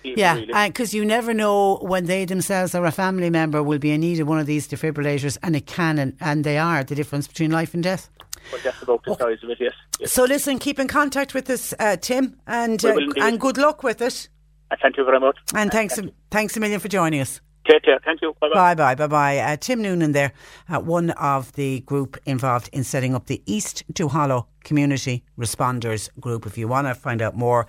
people, 0.03 0.19
yeah, 0.19 0.35
really. 0.37 0.69
because 0.69 0.93
you 0.93 1.05
never 1.05 1.33
know 1.33 1.79
when 1.83 2.07
they 2.07 2.25
themselves 2.25 2.75
or 2.75 2.85
a 2.85 2.91
family 2.91 3.31
member 3.31 3.63
will 3.63 3.79
be 3.79 3.93
in 3.93 4.01
need 4.01 4.19
of 4.21 4.27
one 4.27 4.39
of 4.41 4.47
these 4.47 4.67
defibrillators, 4.67 5.39
and 5.45 5.55
it 5.55 5.67
can 5.67 5.99
and, 5.99 6.17
and 6.21 6.43
they 6.43 6.59
are 6.59 6.83
the 6.83 6.95
difference 6.95 7.29
between 7.29 7.51
life 7.53 7.75
and 7.77 7.85
death. 7.85 8.11
But 8.51 8.63
that's 8.63 8.83
about 8.83 9.05
the 9.05 9.15
size 9.15 9.39
of 9.43 9.51
it. 9.51 9.59
Yes. 9.61 9.73
yes. 10.01 10.13
So 10.13 10.25
listen, 10.25 10.59
keep 10.59 10.79
in 10.79 10.89
contact 10.89 11.35
with 11.35 11.49
us, 11.51 11.75
uh, 11.79 11.97
Tim, 11.97 12.41
and 12.47 12.85
uh, 12.85 12.97
and 13.21 13.41
good 13.41 13.59
luck 13.59 13.83
with 13.83 14.01
it. 14.03 14.29
And 14.71 14.81
thank 14.81 14.97
you 14.97 15.05
very 15.05 15.21
much. 15.21 15.37
And 15.55 15.71
thanks, 15.71 15.97
a, 15.99 16.11
thanks 16.31 16.57
a 16.57 16.61
million 16.61 16.81
for 16.81 16.89
joining 16.89 17.21
us. 17.21 17.41
Take 17.69 17.83
care. 17.85 17.99
Thank 18.05 18.23
you. 18.23 18.35
Bye 18.41 18.49
Bye 18.53 18.75
bye, 18.75 18.95
bye 18.95 19.07
bye. 19.07 19.39
Uh, 19.39 19.57
Tim 19.57 19.83
Noonan 19.83 20.13
there, 20.13 20.33
uh, 20.69 20.79
one 20.81 21.11
of 21.11 21.53
the 21.53 21.81
group 21.81 22.17
involved 22.25 22.71
in 22.73 22.85
setting 22.85 23.15
up 23.15 23.27
the 23.27 23.43
East 23.47 23.83
Duhallow 23.93 24.47
Community 24.63 25.25
Responders 25.39 26.09
Group. 26.21 26.47
If 26.47 26.57
you 26.57 26.69
want 26.69 26.87
to 26.87 26.95
find 26.95 27.21
out 27.21 27.37
more, 27.37 27.67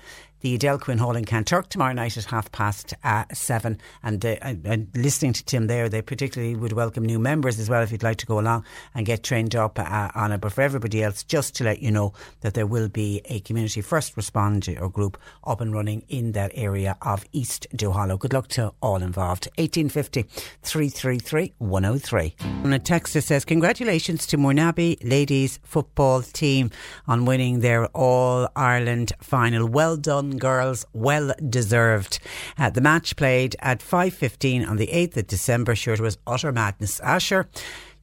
the 0.47 0.55
Edel 0.55 0.79
Quinn 0.79 0.97
Hall 0.97 1.17
in 1.17 1.25
Kanturk 1.25 1.67
tomorrow 1.67 1.91
night 1.91 2.15
at 2.15 2.23
half 2.23 2.49
past 2.53 2.93
uh, 3.03 3.25
seven. 3.33 3.77
And, 4.01 4.25
uh, 4.25 4.37
and, 4.41 4.87
listening 4.95 5.33
to 5.33 5.43
Tim 5.43 5.67
there, 5.67 5.89
they 5.89 6.01
particularly 6.01 6.55
would 6.55 6.71
welcome 6.71 7.03
new 7.03 7.19
members 7.19 7.59
as 7.59 7.69
well 7.69 7.83
if 7.83 7.91
you'd 7.91 8.01
like 8.01 8.15
to 8.17 8.25
go 8.25 8.39
along 8.39 8.63
and 8.95 9.05
get 9.05 9.23
trained 9.23 9.57
up 9.57 9.77
uh, 9.77 10.09
on 10.15 10.31
it. 10.31 10.39
But 10.39 10.53
for 10.53 10.61
everybody 10.61 11.03
else, 11.03 11.23
just 11.23 11.53
to 11.55 11.65
let 11.65 11.81
you 11.81 11.91
know 11.91 12.13
that 12.41 12.53
there 12.53 12.65
will 12.65 12.87
be 12.87 13.21
a 13.25 13.41
community 13.41 13.81
first 13.81 14.15
responder 14.15 14.89
group 14.93 15.17
up 15.43 15.59
and 15.59 15.73
running 15.73 16.03
in 16.07 16.31
that 16.31 16.51
area 16.53 16.95
of 17.01 17.25
East 17.33 17.67
Duhallow. 17.75 18.17
Good 18.17 18.31
luck 18.31 18.47
to 18.49 18.73
all 18.81 19.03
involved. 19.03 19.49
1850 19.57 20.23
333 20.61 21.55
103. 21.57 22.35
And 22.39 22.73
a 22.73 22.79
texter 22.79 23.21
says, 23.21 23.43
Congratulations 23.43 24.25
to 24.27 24.37
Mourneabbey 24.37 24.97
ladies 25.03 25.59
football 25.63 26.21
team 26.21 26.71
on 27.05 27.25
winning 27.25 27.59
their 27.59 27.87
All 27.87 28.47
Ireland 28.55 29.11
final. 29.19 29.67
Well 29.67 29.97
done, 29.97 30.36
girls. 30.37 30.85
Well 30.93 31.33
deserved. 31.49 32.19
Uh, 32.57 32.69
the 32.69 32.81
match 32.81 33.15
played 33.15 33.55
at 33.59 33.79
5.15 33.79 34.67
on 34.67 34.77
the 34.77 34.87
8th 34.87 35.17
of 35.17 35.27
December. 35.27 35.75
Sure, 35.75 35.93
it 35.93 35.99
was 35.99 36.17
utter 36.25 36.51
madness. 36.51 36.99
Asher. 37.01 37.47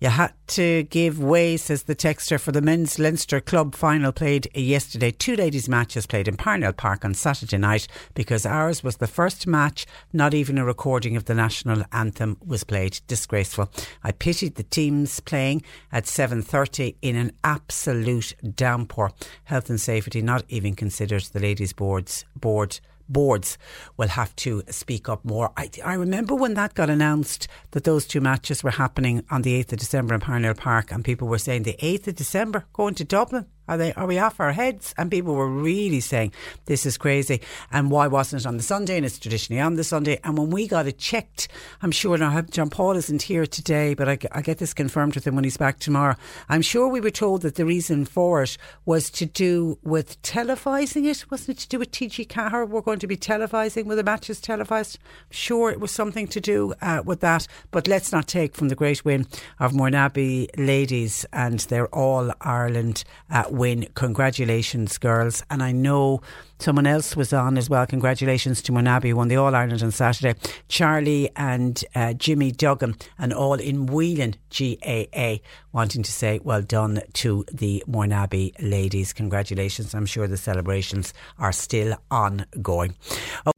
You 0.00 0.08
had 0.10 0.32
to 0.48 0.82
give 0.84 1.22
way, 1.22 1.56
says 1.56 1.84
the 1.84 1.94
texter, 1.94 2.38
for 2.38 2.52
the 2.52 2.60
men's 2.60 2.98
Leinster 2.98 3.40
club 3.40 3.74
final 3.74 4.12
played 4.12 4.48
yesterday. 4.54 5.10
Two 5.10 5.36
ladies' 5.36 5.68
matches 5.68 6.06
played 6.06 6.28
in 6.28 6.36
Parnell 6.36 6.72
Park 6.72 7.04
on 7.04 7.14
Saturday 7.14 7.56
night 7.58 7.86
because 8.14 8.44
ours 8.44 8.82
was 8.82 8.96
the 8.96 9.06
first 9.06 9.46
match, 9.46 9.86
not 10.12 10.34
even 10.34 10.58
a 10.58 10.64
recording 10.64 11.16
of 11.16 11.24
the 11.24 11.34
national 11.34 11.84
anthem 11.92 12.36
was 12.44 12.64
played. 12.64 13.00
Disgraceful. 13.06 13.70
I 14.02 14.12
pitied 14.12 14.56
the 14.56 14.64
teams 14.64 15.20
playing 15.20 15.62
at 15.92 16.04
7.30 16.04 16.96
in 17.00 17.16
an 17.16 17.32
absolute 17.42 18.34
downpour. 18.54 19.12
Health 19.44 19.70
and 19.70 19.80
safety 19.80 20.20
not 20.20 20.44
even 20.48 20.74
considered 20.74 21.22
the 21.22 21.40
ladies' 21.40 21.72
boards 21.72 22.24
board 22.36 22.80
boards 23.08 23.58
will 23.96 24.08
have 24.08 24.34
to 24.36 24.62
speak 24.70 25.08
up 25.08 25.24
more. 25.24 25.52
I, 25.56 25.70
I 25.84 25.94
remember 25.94 26.34
when 26.34 26.54
that 26.54 26.74
got 26.74 26.90
announced 26.90 27.48
that 27.72 27.84
those 27.84 28.06
two 28.06 28.20
matches 28.20 28.62
were 28.62 28.70
happening 28.70 29.24
on 29.30 29.42
the 29.42 29.62
8th 29.62 29.72
of 29.72 29.78
December 29.78 30.14
in 30.14 30.20
Parnell 30.20 30.54
Park 30.54 30.92
and 30.92 31.04
people 31.04 31.28
were 31.28 31.38
saying 31.38 31.62
the 31.62 31.76
8th 31.80 32.08
of 32.08 32.14
December 32.16 32.64
going 32.72 32.94
to 32.94 33.04
Dublin. 33.04 33.46
Are 33.66 33.76
they? 33.76 33.92
Are 33.94 34.06
we 34.06 34.18
off 34.18 34.40
our 34.40 34.52
heads? 34.52 34.94
And 34.98 35.10
people 35.10 35.34
were 35.34 35.48
really 35.48 36.00
saying 36.00 36.32
this 36.66 36.84
is 36.84 36.98
crazy. 36.98 37.40
And 37.72 37.90
why 37.90 38.06
wasn't 38.06 38.42
it 38.42 38.46
on 38.46 38.56
the 38.56 38.62
Sunday? 38.62 38.96
And 38.96 39.06
it's 39.06 39.18
traditionally 39.18 39.60
on 39.60 39.74
the 39.74 39.84
Sunday. 39.84 40.20
And 40.22 40.36
when 40.36 40.50
we 40.50 40.68
got 40.68 40.86
it 40.86 40.98
checked, 40.98 41.48
I'm 41.82 41.90
sure 41.90 42.18
now 42.18 42.40
John 42.42 42.70
Paul 42.70 42.96
isn't 42.96 43.22
here 43.22 43.46
today, 43.46 43.94
but 43.94 44.08
I, 44.08 44.18
I 44.32 44.42
get 44.42 44.58
this 44.58 44.74
confirmed 44.74 45.14
with 45.14 45.26
him 45.26 45.34
when 45.34 45.44
he's 45.44 45.56
back 45.56 45.78
tomorrow. 45.78 46.16
I'm 46.48 46.62
sure 46.62 46.88
we 46.88 47.00
were 47.00 47.10
told 47.10 47.42
that 47.42 47.54
the 47.54 47.64
reason 47.64 48.04
for 48.04 48.42
it 48.42 48.58
was 48.84 49.10
to 49.10 49.26
do 49.26 49.78
with 49.82 50.20
televising 50.22 51.06
it. 51.06 51.30
Wasn't 51.30 51.56
it 51.56 51.60
to 51.62 51.68
do 51.68 51.78
with 51.78 51.90
TG 51.90 52.28
Cahir? 52.28 52.66
We're 52.66 52.80
going 52.80 52.98
to 52.98 53.06
be 53.06 53.16
televising 53.16 53.86
with 53.86 53.96
the 53.96 54.04
matches 54.04 54.40
televised. 54.40 54.98
I'm 55.02 55.26
sure 55.30 55.70
it 55.70 55.80
was 55.80 55.90
something 55.90 56.26
to 56.28 56.40
do 56.40 56.74
uh, 56.82 57.02
with 57.04 57.20
that. 57.20 57.46
But 57.70 57.88
let's 57.88 58.12
not 58.12 58.28
take 58.28 58.54
from 58.54 58.68
the 58.68 58.74
great 58.74 59.04
win 59.04 59.26
of 59.58 59.72
Mourneabbey 59.72 60.48
ladies 60.56 61.24
and 61.32 61.60
their 61.60 61.86
All 61.88 62.32
Ireland 62.40 63.04
uh, 63.30 63.44
win. 63.54 63.86
Congratulations, 63.94 64.98
girls. 64.98 65.42
And 65.50 65.62
I 65.62 65.72
know 65.72 66.20
someone 66.58 66.86
else 66.86 67.16
was 67.16 67.32
on 67.32 67.56
as 67.58 67.70
well. 67.70 67.86
Congratulations 67.86 68.62
to 68.62 68.72
Mourneabbey, 68.72 69.08
who 69.08 69.16
won 69.16 69.28
the 69.28 69.36
All 69.36 69.54
Ireland 69.54 69.82
on 69.82 69.90
Saturday. 69.90 70.38
Charlie 70.68 71.30
and 71.36 71.82
uh, 71.94 72.12
Jimmy 72.14 72.50
Duggan, 72.50 72.96
and 73.18 73.32
all 73.32 73.54
in 73.54 73.86
Whelan 73.86 74.36
GAA, 74.56 75.36
wanting 75.72 76.02
to 76.02 76.12
say 76.12 76.40
well 76.42 76.62
done 76.62 77.02
to 77.14 77.44
the 77.52 77.82
Mourneabbey 77.88 78.54
ladies. 78.60 79.12
Congratulations. 79.12 79.94
I'm 79.94 80.06
sure 80.06 80.26
the 80.26 80.36
celebrations 80.36 81.14
are 81.38 81.52
still 81.52 81.96
ongoing. 82.10 82.94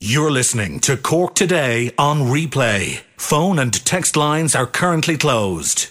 You're 0.00 0.30
listening 0.30 0.80
to 0.80 0.96
Cork 0.96 1.34
Today 1.34 1.92
on 1.98 2.22
replay. 2.22 3.00
Phone 3.16 3.58
and 3.58 3.72
text 3.84 4.16
lines 4.16 4.54
are 4.54 4.66
currently 4.66 5.16
closed. 5.16 5.88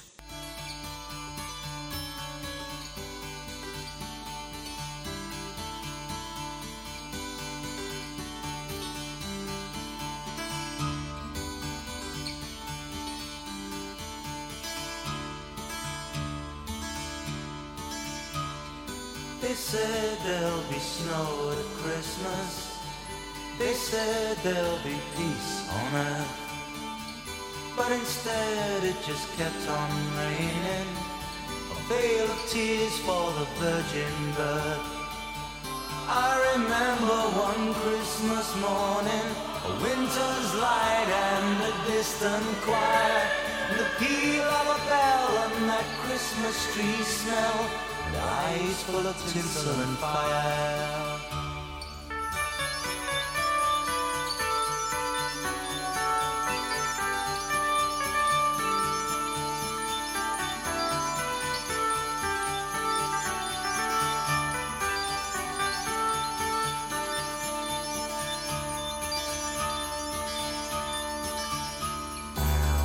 Tree 46.46 47.04
smell, 47.04 47.70
and 48.06 48.18
eyes 48.18 48.84
full 48.84 49.08
of 49.08 49.18
tinsel 49.34 49.82
and 49.82 49.98
fire. 49.98 51.20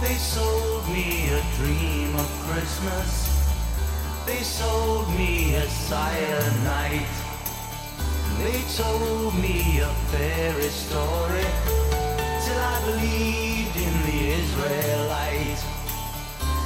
They 0.01 0.15
sold 0.15 0.89
me 0.89 1.29
a 1.29 1.43
dream 1.57 2.17
of 2.17 2.29
Christmas. 2.47 3.30
They 4.31 4.45
sold 4.45 5.09
me 5.19 5.57
a 5.57 5.67
night. 6.63 7.11
They 8.39 8.63
told 8.79 9.35
me 9.35 9.81
a 9.81 9.91
fairy 10.13 10.71
story 10.71 11.49
till 12.45 12.61
I 12.73 12.77
believed 12.87 13.75
in 13.75 13.95
the 14.07 14.21
Israelite. 14.41 15.61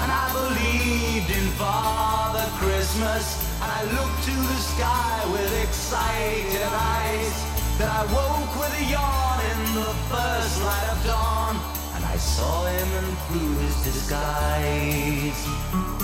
And 0.03 0.11
I 0.13 0.25
believed 0.41 1.31
in 1.31 1.47
Father 1.57 2.47
Christmas. 2.61 3.25
And 3.63 3.71
I 3.73 3.83
looked 3.97 4.21
to 4.29 4.37
the 4.53 4.61
sky 4.73 5.17
with 5.33 5.51
excited 5.65 6.69
eyes. 6.69 7.35
Then 7.79 7.89
I 7.89 8.05
woke 8.13 8.53
with 8.61 8.75
a 8.83 8.85
yawn 8.93 9.39
in 9.53 9.61
the 9.81 9.93
first 10.13 10.57
light 10.69 10.89
of 10.93 11.01
dawn. 11.07 11.55
And 11.97 12.05
I 12.05 12.17
saw 12.19 12.67
him 12.67 12.89
and 13.01 13.13
through 13.25 13.55
his 13.65 13.77
disguise. 13.89 16.04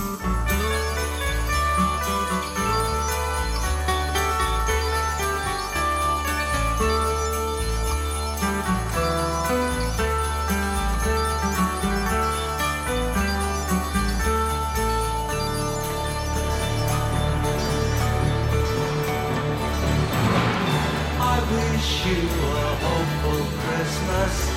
Christmas. 24.11 24.51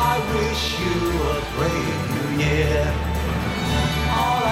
I 0.00 0.16
wish 0.32 0.62
you 0.80 0.96
a 1.28 1.40
brave 1.56 2.00
new 2.16 2.30
year. 2.44 2.84
All 4.16 4.44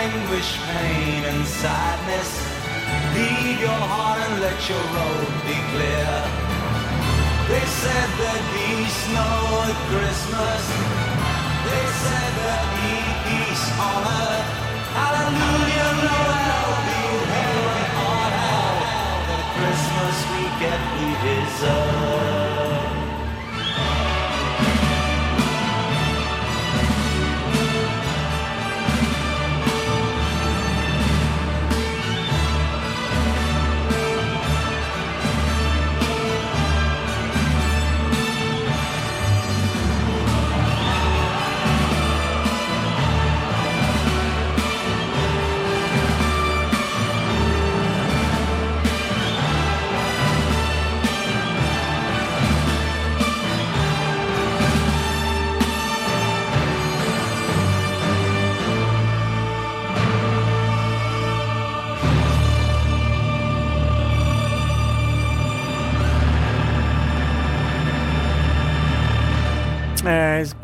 anguish, 0.00 0.50
pain, 0.64 1.24
and 1.24 1.44
sadness. 1.44 2.30
Lead 3.12 3.60
your 3.60 3.82
heart 3.92 4.18
and 4.24 4.40
let 4.40 4.58
your 4.68 4.84
road 4.96 5.28
be 5.44 5.56
clear. 5.72 6.12
They 7.52 7.64
said 7.80 8.08
there'd 8.18 8.48
be 8.56 8.70
snow 9.04 9.36
at 9.68 9.78
Christmas. 9.92 10.62
They 11.68 11.84
said 12.04 12.30
there'd 12.40 12.72
peace 13.28 13.66
on 13.76 14.00
earth. 14.24 14.48
Hallelujah, 14.96 15.90
Noel, 16.04 16.68
be 16.88 17.02
heaven 17.34 17.88
on 18.08 18.30
hell. 18.40 18.76
The 19.28 19.38
Christmas 19.56 20.16
we 20.32 20.42
get 20.64 20.80
we 20.96 21.08
deserve. 21.24 22.35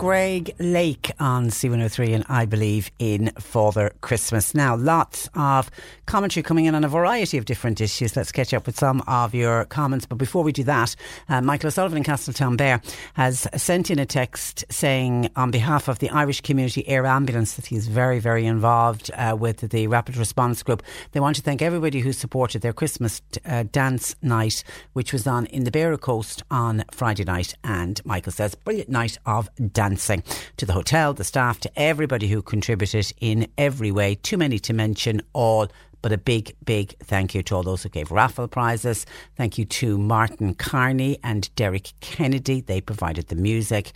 Greg 0.02 0.52
Lake 0.58 1.12
on 1.20 1.46
C103 1.46 2.12
and 2.12 2.24
I 2.28 2.44
believe 2.44 2.90
in 2.98 3.30
Father 3.38 3.92
Christmas. 4.00 4.52
Now, 4.52 4.74
lots 4.74 5.28
of 5.36 5.70
commentary 6.06 6.42
coming 6.42 6.64
in 6.64 6.74
on 6.74 6.82
a 6.82 6.88
variety 6.88 7.38
of 7.38 7.44
different 7.44 7.80
issues. 7.80 8.16
Let's 8.16 8.32
catch 8.32 8.52
up 8.52 8.66
with 8.66 8.76
some 8.76 9.04
of 9.06 9.32
your 9.32 9.64
comments. 9.66 10.04
But 10.04 10.18
before 10.18 10.42
we 10.42 10.50
do 10.50 10.64
that, 10.64 10.96
uh, 11.28 11.40
Michael 11.40 11.68
O'Sullivan 11.68 11.98
in 11.98 12.02
Castletownbere 12.02 12.84
has 13.14 13.46
sent 13.54 13.92
in 13.92 14.00
a 14.00 14.04
text 14.04 14.64
saying, 14.70 15.30
on 15.36 15.52
behalf 15.52 15.86
of 15.86 16.00
the 16.00 16.10
Irish 16.10 16.40
Community 16.40 16.86
Air 16.88 17.06
Ambulance, 17.06 17.54
that 17.54 17.66
he's 17.66 17.86
very, 17.86 18.18
very 18.18 18.44
involved 18.44 19.08
uh, 19.14 19.36
with 19.38 19.70
the 19.70 19.86
Rapid 19.86 20.16
Response 20.16 20.64
Group. 20.64 20.82
They 21.12 21.20
want 21.20 21.36
to 21.36 21.42
thank 21.42 21.62
everybody 21.62 22.00
who 22.00 22.12
supported 22.12 22.62
their 22.62 22.72
Christmas 22.72 23.22
uh, 23.46 23.62
dance 23.70 24.16
night, 24.20 24.64
which 24.94 25.12
was 25.12 25.28
on 25.28 25.46
in 25.46 25.62
the 25.62 25.70
Beara 25.70 26.00
Coast 26.00 26.42
on 26.50 26.82
Friday 26.90 27.22
night. 27.22 27.54
And 27.62 28.04
Michael 28.04 28.32
says, 28.32 28.56
brilliant 28.56 28.88
night 28.90 29.16
of 29.26 29.48
dancing. 29.92 30.22
To 30.56 30.66
the 30.66 30.72
hotel, 30.72 31.12
the 31.12 31.24
staff, 31.24 31.60
to 31.60 31.70
everybody 31.76 32.28
who 32.28 32.40
contributed 32.40 33.12
in 33.20 33.46
every 33.58 33.90
way. 33.90 34.14
Too 34.14 34.38
many 34.38 34.58
to 34.60 34.72
mention 34.72 35.20
all. 35.34 35.68
But 36.00 36.12
a 36.12 36.18
big, 36.18 36.56
big 36.64 36.96
thank 36.98 37.34
you 37.34 37.42
to 37.44 37.54
all 37.54 37.62
those 37.62 37.82
who 37.82 37.88
gave 37.88 38.10
raffle 38.10 38.48
prizes. 38.48 39.06
Thank 39.36 39.56
you 39.58 39.64
to 39.66 39.98
Martin 39.98 40.54
Carney 40.54 41.18
and 41.22 41.54
Derek 41.54 41.92
Kennedy. 42.00 42.60
They 42.60 42.80
provided 42.80 43.28
the 43.28 43.36
music 43.36 43.92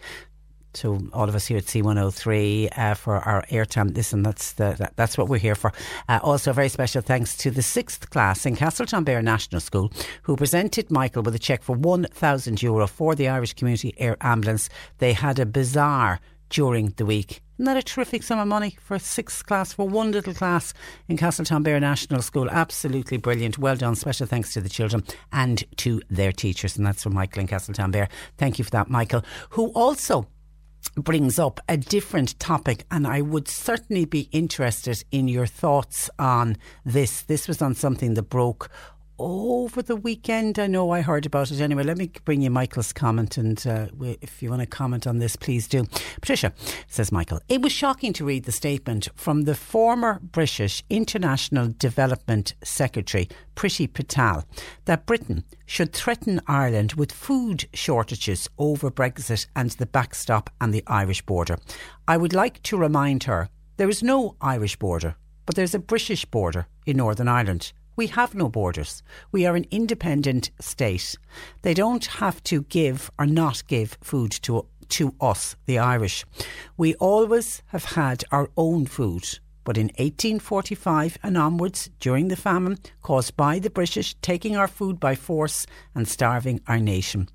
to 0.77 1.11
all 1.13 1.29
of 1.29 1.35
us 1.35 1.47
here 1.47 1.59
at 1.59 1.65
C103 1.65 2.79
uh, 2.79 2.95
for 2.95 3.17
our 3.17 3.45
airtime. 3.51 3.95
Listen, 3.95 4.23
that's 4.23 4.53
the, 4.53 4.77
that, 4.79 4.97
that's 4.97 5.19
what 5.19 5.29
we're 5.29 5.39
here 5.39 5.55
for. 5.55 5.73
Uh, 6.09 6.21
also, 6.23 6.51
a 6.51 6.55
very 6.55 6.69
special 6.69 7.03
thanks 7.03 7.37
to 7.39 7.51
the 7.51 7.63
sixth 7.63 8.11
class 8.11 8.47
in 8.47 8.57
Castletownbere 8.57 9.23
National 9.23 9.61
School, 9.61 9.93
who 10.23 10.37
presented 10.37 10.91
Michael 10.91 11.23
with 11.23 11.35
a 11.35 11.39
cheque 11.39 11.63
for 11.63 11.75
one 11.75 12.05
thousand 12.05 12.63
euro 12.63 12.87
for 12.87 13.15
the 13.15 13.29
Irish 13.29 13.55
Community 13.55 13.95
Air 13.99 14.17
Ambulance. 14.21 14.69
They 14.99 15.13
had 15.13 15.39
a 15.39 15.47
bazaar 15.47 16.21
during 16.51 16.93
the 16.97 17.07
week. 17.07 17.43
Isn't 17.57 17.65
that 17.65 17.77
a 17.79 17.83
terrific 17.83 18.23
sum 18.23 18.39
of 18.39 18.47
money 18.49 18.77
for 18.81 18.97
a 18.97 19.01
sixth 19.01 19.47
class, 19.47 19.73
for 19.73 19.89
one 19.89 20.13
little 20.13 20.35
class 20.35 20.75
in 21.09 21.17
Castletownbere 21.17 21.81
National 21.81 22.21
School? 22.21 22.51
Absolutely 22.51 23.17
brilliant. 23.17 23.59
Well 23.59 23.77
done. 23.77 23.95
Special 23.95 24.27
thanks 24.27 24.53
to 24.53 24.61
the 24.61 24.69
children 24.69 25.05
and 25.33 25.65
to 25.79 26.03
their 26.11 26.33
teachers. 26.33 26.77
And 26.77 26.87
that's 26.87 27.03
from 27.03 27.15
Michael 27.15 27.41
in 27.41 27.49
Castletownbere. 27.49 28.09
Thank 28.37 28.59
you 28.59 28.65
for 28.65 28.71
that, 28.73 28.91
Michael, 28.91 29.25
who 29.51 29.69
also 29.69 30.27
brings 30.97 31.39
up 31.39 31.61
a 31.69 31.77
different 31.77 32.39
topic, 32.41 32.85
and 32.91 33.07
I 33.07 33.21
would 33.21 33.49
certainly 33.49 34.05
be 34.05 34.29
interested 34.33 35.05
in 35.13 35.29
your 35.29 35.47
thoughts 35.47 36.11
on 36.19 36.57
this. 36.85 37.23
This 37.23 37.47
was 37.47 37.63
on 37.63 37.75
something 37.75 38.15
that 38.15 38.31
broke 38.31 38.71
over 39.19 39.83
the 39.83 39.97
weekend. 39.97 40.59
I 40.59 40.67
know 40.67 40.91
I 40.91 41.01
heard 41.01 41.27
about 41.27 41.51
it 41.51 41.61
anyway. 41.61 41.83
Let 41.83 41.99
me 41.99 42.11
bring 42.25 42.43
you 42.43 42.51
Michael's 42.51 42.93
comment, 42.93 43.37
and 43.37 43.65
uh, 43.67 43.87
if 44.21 44.43
you 44.43 44.51
want 44.51 44.61
to 44.61 44.67
comment 44.67 45.07
on 45.07 45.19
this, 45.19 45.37
please 45.37 45.67
do. 45.69 45.85
Patricia 46.21 46.53
says, 46.87 47.13
Michael, 47.13 47.41
it 47.49 47.63
was 47.63 47.73
shocking 47.73 48.13
to 48.15 48.25
read 48.25 48.45
the 48.45 48.53
statement 48.53 49.09
from 49.15 49.43
the 49.43 49.55
former 49.55 50.21
British 50.21 50.83
International 50.91 51.69
Development 51.69 52.55
Secretary, 52.63 53.29
Priti 53.55 53.93
Patel, 53.93 54.45
that 54.85 55.07
Britain 55.07 55.45
should 55.65 55.93
threaten 55.93 56.41
Ireland 56.47 56.95
with 56.95 57.13
food 57.13 57.69
shortages 57.73 58.49
over 58.59 58.91
Brexit 58.91 59.47
and 59.57 59.71
the 59.71 59.87
backstop 59.87 60.51
and 60.61 60.73
the 60.73 60.85
Irish 60.87 61.23
border. 61.23 61.59
I 62.07 62.17
would 62.17 62.33
like 62.33 62.63
to 62.65 62.77
remind 62.77 63.25
her 63.25 63.49
there 63.77 63.89
is 63.89 64.03
no 64.03 64.37
Irish 64.41 64.77
border, 64.77 65.17
but 65.45 65.55
there's 65.55 65.75
a 65.75 65.79
British 65.79 66.25
border 66.25 66.67
in 66.87 66.97
Northern 66.97 67.29
Ireland. 67.29 67.73
We 67.97 68.09
have 68.09 68.35
no 68.35 68.49
borders. 68.49 69.03
We 69.33 69.47
are 69.47 69.57
an 69.57 69.67
independent 69.71 70.51
state. 70.61 71.17
They 71.63 71.75
don't 71.75 72.05
have 72.07 72.43
to 72.45 72.63
give 72.63 73.11
or 73.19 73.27
not 73.27 73.67
give 73.67 73.99
food 74.03 74.31
to 74.43 74.67
to 74.89 75.15
us, 75.21 75.57
the 75.65 75.79
Irish. 75.79 76.25
We 76.77 76.95
always 76.95 77.63
have 77.67 77.85
had 77.85 78.23
our 78.31 78.51
own 78.57 78.87
food. 78.87 79.41
But 79.65 79.77
in 79.77 79.87
1845 79.87 81.19
and 81.25 81.37
onwards, 81.37 81.91
during 81.99 82.29
the 82.29 82.37
famine 82.37 82.79
caused 83.03 83.37
by 83.37 83.59
the 83.59 83.69
British 83.69 84.15
taking 84.23 84.57
our 84.57 84.69
food 84.69 85.01
by 85.01 85.17
force 85.17 85.67
and 85.93 86.07
starving 86.07 86.61
our 86.69 86.79
nation, 86.79 87.29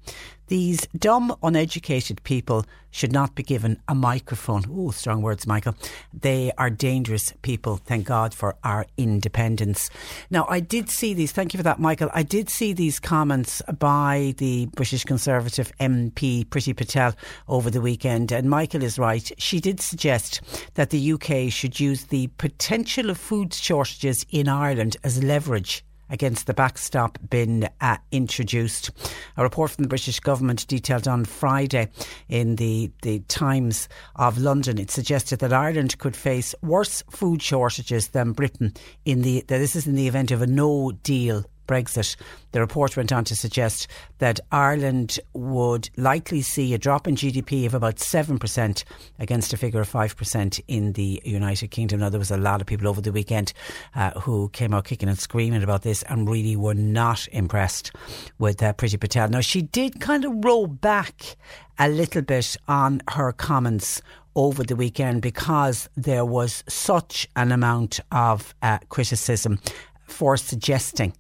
These 0.52 0.86
dumb, 0.88 1.34
uneducated 1.42 2.22
people 2.26 2.66
should 2.90 3.14
not 3.14 3.36
be 3.36 3.42
given 3.42 3.80
a 3.88 3.96
microphone. 3.96 4.66
Oh, 4.70 4.92
strong 4.92 5.22
words, 5.22 5.48
Michael. 5.48 5.76
They 6.14 6.52
are 6.58 6.70
dangerous 6.70 7.34
people. 7.42 7.78
Thank 7.78 8.06
God 8.06 8.34
for 8.34 8.58
our 8.62 8.86
independence. 8.98 9.90
Now, 10.30 10.46
I 10.50 10.60
did 10.60 10.90
see 10.90 11.14
these. 11.14 11.32
Thank 11.32 11.54
you 11.54 11.58
for 11.58 11.64
that, 11.64 11.80
Michael. 11.80 12.10
I 12.14 12.24
did 12.24 12.50
see 12.50 12.74
these 12.74 13.00
comments 13.00 13.62
by 13.80 14.34
the 14.40 14.66
British 14.76 15.06
Conservative 15.06 15.72
MP, 15.80 16.46
Priti 16.46 16.76
Patel, 16.76 17.16
over 17.48 17.70
the 17.70 17.80
weekend. 17.80 18.34
And 18.34 18.50
Michael 18.50 18.84
is 18.84 19.00
right. 19.00 19.32
She 19.38 19.62
did 19.62 19.80
suggest 19.80 20.42
that 20.74 20.90
the 20.90 21.14
UK 21.14 21.50
should 21.50 21.80
use 21.80 22.08
the 22.08 22.28
potential 22.40 23.10
of 23.10 23.18
food 23.18 23.54
shortages 23.54 24.26
in 24.30 24.50
Ireland 24.50 24.98
as 25.06 25.24
leverage 25.24 25.86
against 26.12 26.46
the 26.46 26.54
backstop 26.54 27.18
being 27.30 27.68
uh, 27.80 27.98
introduced. 28.12 28.92
A 29.38 29.44
report 29.44 29.72
from 29.72 29.84
the 29.84 29.90
British 29.90 30.20
government 30.20 30.68
detailed 30.68 31.08
on 31.08 31.26
Friday 31.26 31.90
in 32.30 32.58
the, 32.58 32.92
the 33.02 33.20
Times 33.22 33.90
of 34.16 34.38
London. 34.38 34.78
It 34.78 34.92
suggested 34.92 35.40
that 35.40 35.54
Ireland 35.54 35.98
could 35.98 36.16
face 36.16 36.54
worse 36.62 37.02
food 37.10 37.42
shortages 37.42 38.10
than 38.10 38.34
Britain 38.34 38.74
in 39.06 39.24
the 39.24 39.44
this 39.48 39.76
is 39.76 39.88
in 39.88 39.96
the 39.96 40.08
event 40.08 40.32
of 40.32 40.42
a 40.42 40.48
no 40.48 40.92
deal 40.92 41.46
Brexit. 41.68 42.16
The 42.52 42.60
report 42.60 42.98
went 42.98 43.12
on 43.12 43.24
to 43.26 43.36
suggest 43.36 43.88
that 44.18 44.40
Ireland 44.52 45.20
would 45.34 45.90
likely 45.98 46.42
see 46.42 46.74
a 46.74 46.78
drop 46.78 47.08
in 47.08 47.16
GDP 47.16 47.66
of 47.66 47.74
about 47.74 47.96
7% 47.96 48.84
against 49.20 49.54
a 49.54 49.58
figure 49.58 49.82
of 49.82 49.90
5% 49.90 50.62
in 50.68 50.94
the 50.94 51.22
United 51.24 51.70
Kingdom. 51.70 52.02
Now, 52.02 52.10
there 52.10 52.20
was 52.20 52.32
a 52.32 52.38
lot 52.38 52.62
of 52.62 52.68
people 52.68 52.88
over 52.88 53.02
the 53.02 53.12
weekend 53.12 53.54
uh, 53.96 54.12
who 54.20 54.50
came 54.50 54.74
out 54.74 54.86
kicking 54.86 55.10
and 55.10 55.18
screaming 55.18 55.64
about 55.64 55.84
this 55.84 56.04
and 56.04 56.30
really 56.30 56.56
were 56.56 56.74
not 56.74 57.28
impressed 57.32 57.92
with 58.38 58.62
uh, 58.62 58.74
Priti 58.74 59.00
Patel. 59.00 59.30
Now, 59.30 59.42
she 59.42 59.62
did 59.62 60.02
kind 60.02 60.26
of 60.26 60.44
roll 60.44 60.68
back 60.68 61.38
a 61.80 61.90
little 61.90 62.22
bit 62.22 62.58
on 62.68 63.02
her 63.12 63.32
comments 63.32 64.02
over 64.36 64.64
the 64.64 64.76
weekend 64.76 65.22
because 65.22 65.90
there 65.96 66.26
was 66.26 66.64
such 66.68 67.28
an 67.36 67.52
amount 67.52 68.00
of 68.12 68.54
uh, 68.62 68.80
criticism 68.90 69.60
for 70.06 70.38
suggesting 70.38 71.14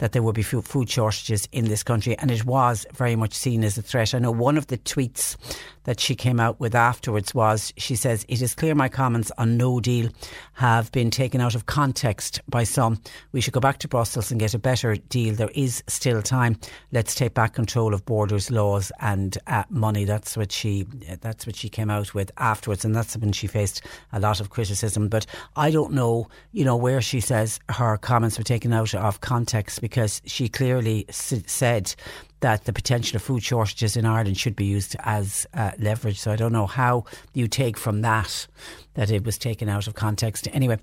that 0.00 0.12
there 0.12 0.22
would 0.22 0.34
be 0.34 0.42
food 0.42 0.90
shortages 0.90 1.48
in 1.52 1.66
this 1.66 1.82
country, 1.82 2.18
and 2.18 2.30
it 2.30 2.44
was 2.44 2.84
very 2.92 3.14
much 3.16 3.32
seen 3.32 3.62
as 3.62 3.78
a 3.78 3.82
threat. 3.82 4.14
I 4.14 4.18
know 4.18 4.32
one 4.32 4.58
of 4.58 4.66
the 4.66 4.78
tweets 4.78 5.36
that 5.84 6.00
she 6.00 6.14
came 6.14 6.40
out 6.40 6.60
with 6.60 6.74
afterwards 6.74 7.34
was 7.34 7.72
she 7.76 7.96
says, 7.96 8.24
It 8.28 8.42
is 8.42 8.54
clear 8.54 8.74
my 8.74 8.88
comments 8.88 9.32
on 9.38 9.56
no 9.56 9.80
deal 9.80 10.10
have 10.54 10.92
been 10.92 11.10
taken 11.10 11.40
out 11.40 11.54
of 11.54 11.66
context 11.66 12.40
by 12.48 12.64
some. 12.64 13.00
We 13.32 13.40
should 13.40 13.54
go 13.54 13.60
back 13.60 13.78
to 13.78 13.88
Brussels 13.88 14.30
and 14.30 14.38
get 14.38 14.54
a 14.54 14.58
better 14.58 14.96
deal. 14.96 15.34
There 15.34 15.50
is 15.54 15.82
still 15.86 16.22
time. 16.22 16.58
Let's 16.92 17.14
take 17.14 17.34
back 17.34 17.54
control 17.54 17.94
of 17.94 18.04
borders, 18.04 18.50
laws, 18.50 18.92
and 19.00 19.36
uh, 19.46 19.64
money. 19.70 20.04
That's 20.04 20.36
what 20.36 20.52
she. 20.52 20.86
That's 21.20 21.46
what 21.46 21.56
she 21.56 21.68
came 21.68 21.90
out 21.90 22.14
with 22.14 22.30
afterwards, 22.36 22.84
and 22.84 22.94
that's 22.94 23.16
when 23.16 23.32
she 23.32 23.46
faced 23.46 23.82
a 24.12 24.20
lot 24.20 24.40
of 24.40 24.50
criticism. 24.50 25.08
But 25.08 25.26
I 25.56 25.70
don't 25.70 25.92
know, 25.92 26.28
you 26.52 26.64
know, 26.64 26.76
where 26.76 27.00
she 27.00 27.20
says 27.20 27.58
her 27.70 27.96
comments 27.96 28.38
were 28.38 28.44
taken 28.44 28.72
out 28.72 28.94
of 28.94 29.20
context 29.20 29.80
because 29.80 30.22
she 30.24 30.48
clearly 30.48 31.06
said 31.10 31.94
that 32.40 32.64
the 32.64 32.72
potential 32.72 33.16
of 33.16 33.22
food 33.22 33.42
shortages 33.42 33.96
in 33.96 34.04
Ireland 34.04 34.38
should 34.38 34.56
be 34.56 34.64
used 34.64 34.96
as 35.00 35.46
uh, 35.54 35.72
leverage. 35.78 36.18
So 36.18 36.32
I 36.32 36.36
don't 36.36 36.52
know 36.52 36.66
how 36.66 37.04
you 37.32 37.48
take 37.48 37.76
from 37.76 38.02
that 38.02 38.46
that 38.94 39.10
it 39.10 39.24
was 39.24 39.38
taken 39.38 39.68
out 39.68 39.86
of 39.86 39.94
context. 39.94 40.48
Anyway. 40.52 40.78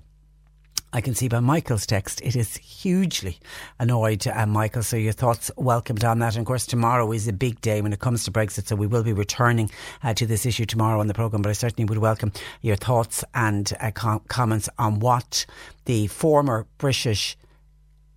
I 0.90 1.02
can 1.02 1.14
see 1.14 1.28
by 1.28 1.40
Michael's 1.40 1.84
text 1.84 2.22
it 2.22 2.34
is 2.34 2.56
hugely 2.56 3.38
annoyed 3.78 4.26
uh, 4.26 4.46
Michael 4.46 4.82
so 4.82 4.96
your 4.96 5.12
thoughts 5.12 5.50
welcomed 5.58 6.02
on 6.02 6.18
that 6.20 6.34
and 6.34 6.40
of 6.40 6.46
course 6.46 6.64
tomorrow 6.64 7.12
is 7.12 7.28
a 7.28 7.32
big 7.34 7.60
day 7.60 7.82
when 7.82 7.92
it 7.92 7.98
comes 7.98 8.24
to 8.24 8.30
Brexit 8.30 8.68
so 8.68 8.74
we 8.74 8.86
will 8.86 9.02
be 9.02 9.12
returning 9.12 9.70
uh, 10.02 10.14
to 10.14 10.24
this 10.24 10.46
issue 10.46 10.64
tomorrow 10.64 10.98
on 10.98 11.06
the 11.06 11.12
programme 11.12 11.42
but 11.42 11.50
I 11.50 11.52
certainly 11.52 11.86
would 11.86 11.98
welcome 11.98 12.32
your 12.62 12.76
thoughts 12.76 13.22
and 13.34 13.70
uh, 13.80 13.90
com- 13.90 14.22
comments 14.28 14.70
on 14.78 14.98
what 15.00 15.44
the 15.84 16.06
former 16.06 16.66
British 16.78 17.36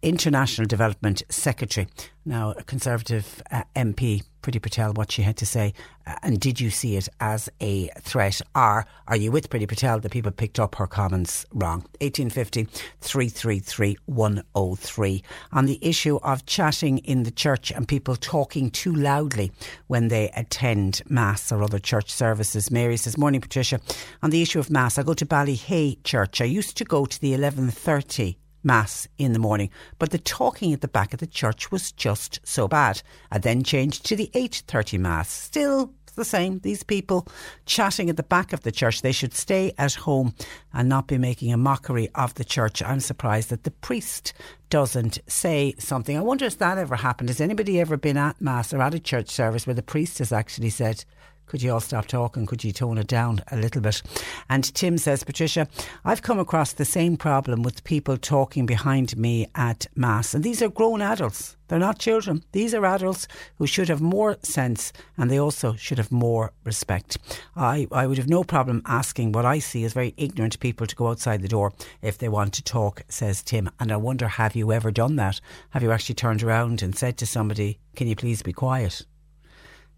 International 0.02 0.68
Development 0.68 1.22
Secretary, 1.30 1.88
now 2.26 2.52
a 2.52 2.64
Conservative 2.64 3.42
uh, 3.52 3.64
MP, 3.76 4.24
Priti 4.42 4.62
Patel, 4.62 4.94
what 4.94 5.12
she 5.12 5.22
had 5.22 5.38
to 5.38 5.46
say. 5.46 5.74
Uh, 6.06 6.16
and 6.24 6.40
did 6.40 6.60
you 6.60 6.70
see 6.70 6.96
it 6.96 7.08
as 7.20 7.50
a 7.60 7.90
threat? 8.00 8.42
Or 8.56 8.86
are 9.08 9.16
you 9.16 9.32
with 9.32 9.50
Priti 9.50 9.68
Patel 9.68 10.00
that 10.00 10.12
people 10.12 10.32
picked 10.32 10.60
up 10.60 10.76
her 10.76 10.88
comments 10.88 11.46
wrong? 11.52 11.82
1850 12.00 12.66
333 13.02 13.98
103. 14.06 15.24
On 15.52 15.66
the 15.66 15.80
issue 15.82 16.18
of 16.24 16.46
chatting 16.46 16.98
in 17.00 17.24
the 17.24 17.32
church 17.32 17.72
and 17.72 17.88
people 17.88 18.16
talking 18.16 18.72
too 18.72 18.94
loudly 18.94 19.52
when 19.88 20.08
they 20.08 20.30
attend 20.36 21.02
Mass 21.08 21.52
or 21.52 21.62
other 21.64 21.80
church 21.80 22.12
services. 22.12 22.72
Mary 22.72 22.98
says, 22.98 23.18
Morning, 23.18 23.42
Patricia. 23.42 23.80
On 24.24 24.30
the 24.30 24.42
issue 24.42 24.60
of 24.60 24.72
Mass, 24.72 24.98
I 24.98 25.04
go 25.04 25.14
to 25.14 25.26
Ballyhea 25.26 26.04
Church. 26.04 26.42
I 26.42 26.46
used 26.46 26.78
to 26.78 26.84
go 26.84 27.06
to 27.06 27.20
the 27.20 27.32
1130 27.32 28.38
Mass 28.64 29.08
in 29.18 29.34
the 29.34 29.40
morning, 29.40 29.70
but 30.00 30.12
the 30.12 30.18
talking 30.18 30.74
at 30.74 30.82
the 30.82 30.88
back 30.88 31.14
of 31.14 31.20
the 31.20 31.28
church 31.28 31.72
was 31.72 31.92
just 31.92 32.40
so 32.44 32.68
bad. 32.68 33.02
I 33.32 33.38
then 33.38 33.64
changed 33.64 34.06
to 34.06 34.16
the 34.16 34.30
8.30 34.34 35.00
Mass. 35.00 35.30
Still 35.30 35.94
the 36.16 36.26
same. 36.26 36.60
These 36.60 36.84
people 36.84 37.28
chatting 37.66 38.10
at 38.10 38.18
the 38.18 38.24
back 38.24 38.54
of 38.54 38.62
the 38.62 38.72
church, 38.72 39.02
they 39.02 39.12
should 39.12 39.34
stay 39.34 39.74
at 39.78 39.94
home 39.96 40.34
and 40.74 40.88
not 40.90 41.08
be 41.08 41.18
making 41.18 41.52
a 41.52 41.58
mockery 41.58 42.10
of 42.16 42.34
the 42.36 42.44
church. 42.44 42.82
I'm 42.84 43.00
surprised 43.00 43.50
that 43.50 43.64
the 43.64 43.72
priest 43.72 44.34
doesn't 44.70 45.20
say 45.28 45.74
something. 45.78 46.18
I 46.18 46.22
wonder 46.22 46.46
if 46.46 46.58
that 46.60 46.78
ever 46.78 46.96
happened. 46.96 47.30
Has 47.30 47.42
anybody 47.42 47.80
ever 47.80 47.98
been 47.98 48.18
at 48.18 48.42
Mass 48.42 48.74
or 48.74 48.82
at 48.82 48.94
a 48.94 49.00
church 49.00 49.30
service 49.30 49.66
where 49.66 49.74
the 49.74 49.82
priest 49.82 50.20
has 50.20 50.32
actually 50.32 50.70
said, 50.70 51.04
could 51.52 51.62
you 51.62 51.74
all 51.74 51.82
stop 51.82 52.06
talking? 52.06 52.46
Could 52.46 52.64
you 52.64 52.72
tone 52.72 52.98
it 52.98 53.08
down 53.08 53.44
a 53.52 53.58
little 53.58 53.82
bit? 53.82 54.02
And 54.50 54.74
Tim 54.74 54.98
says, 54.98 55.26
Patricia, 55.26 55.68
I've 56.06 56.22
come 56.22 56.40
across 56.40 56.72
the 56.72 56.86
same 56.86 57.18
problem 57.18 57.62
with 57.62 57.84
people 57.84 58.16
talking 58.16 58.66
behind 58.66 59.18
me 59.18 59.48
at 59.54 59.86
Mass. 59.94 60.34
And 60.34 60.46
these 60.46 60.62
are 60.62 60.70
grown 60.70 61.02
adults. 61.02 61.58
They're 61.68 61.78
not 61.78 62.00
children. 62.00 62.46
These 62.54 62.74
are 62.74 62.86
adults 62.86 63.28
who 63.58 63.68
should 63.68 63.90
have 63.90 64.00
more 64.00 64.38
sense 64.44 64.94
and 65.18 65.30
they 65.30 65.42
also 65.42 65.74
should 65.74 65.98
have 65.98 66.10
more 66.10 66.54
respect. 66.64 67.18
I, 67.54 67.86
I 67.92 68.08
would 68.08 68.18
have 68.18 68.30
no 68.30 68.46
problem 68.46 68.82
asking 68.86 69.34
what 69.34 69.46
I 69.46 69.60
see 69.60 69.84
as 69.84 69.92
very 69.92 70.14
ignorant 70.16 70.58
people 70.62 70.88
to 70.88 70.96
go 70.96 71.10
outside 71.10 71.42
the 71.42 71.50
door 71.50 71.74
if 72.02 72.18
they 72.18 72.30
want 72.30 72.54
to 72.54 72.64
talk, 72.64 73.02
says 73.10 73.44
Tim. 73.44 73.70
And 73.78 73.92
I 73.92 73.98
wonder, 73.98 74.30
have 74.30 74.56
you 74.56 74.72
ever 74.72 74.90
done 74.90 75.18
that? 75.18 75.42
Have 75.72 75.84
you 75.84 75.92
actually 75.92 76.16
turned 76.16 76.44
around 76.44 76.82
and 76.82 76.98
said 76.98 77.18
to 77.18 77.26
somebody, 77.26 77.78
can 77.98 78.08
you 78.08 78.16
please 78.16 78.42
be 78.42 78.54
quiet? 78.54 79.06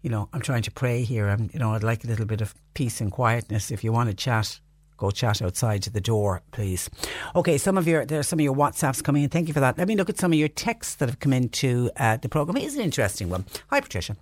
You 0.04 0.10
know, 0.10 0.28
I'm 0.34 0.42
trying 0.42 0.62
to 0.62 0.70
pray 0.70 1.02
here. 1.02 1.28
I'm, 1.28 1.48
you 1.54 1.58
know, 1.58 1.72
I'd 1.72 1.82
like 1.82 2.04
a 2.04 2.06
little 2.06 2.26
bit 2.26 2.42
of 2.42 2.54
peace 2.74 3.00
and 3.00 3.10
quietness. 3.10 3.70
If 3.70 3.82
you 3.82 3.90
want 3.90 4.10
to 4.10 4.14
chat, 4.14 4.60
go 4.98 5.10
chat 5.10 5.40
outside 5.40 5.82
to 5.84 5.90
the 5.90 6.00
door, 6.00 6.42
please. 6.52 6.90
Okay, 7.34 7.56
some 7.56 7.78
of 7.78 7.88
your 7.88 8.04
there 8.04 8.20
are 8.20 8.22
some 8.22 8.38
of 8.38 8.44
your 8.44 8.54
WhatsApps 8.54 9.02
coming 9.02 9.22
in. 9.22 9.30
Thank 9.30 9.48
you 9.48 9.54
for 9.54 9.60
that. 9.60 9.78
Let 9.78 9.88
me 9.88 9.96
look 9.96 10.10
at 10.10 10.18
some 10.18 10.30
of 10.30 10.38
your 10.38 10.48
texts 10.48 10.96
that 10.96 11.08
have 11.08 11.20
come 11.20 11.32
into 11.32 11.90
uh, 11.96 12.18
the 12.18 12.28
program. 12.28 12.58
It 12.58 12.64
is 12.64 12.76
an 12.76 12.82
interesting 12.82 13.30
one. 13.30 13.46
Hi, 13.70 13.80
Patricia. 13.80 14.14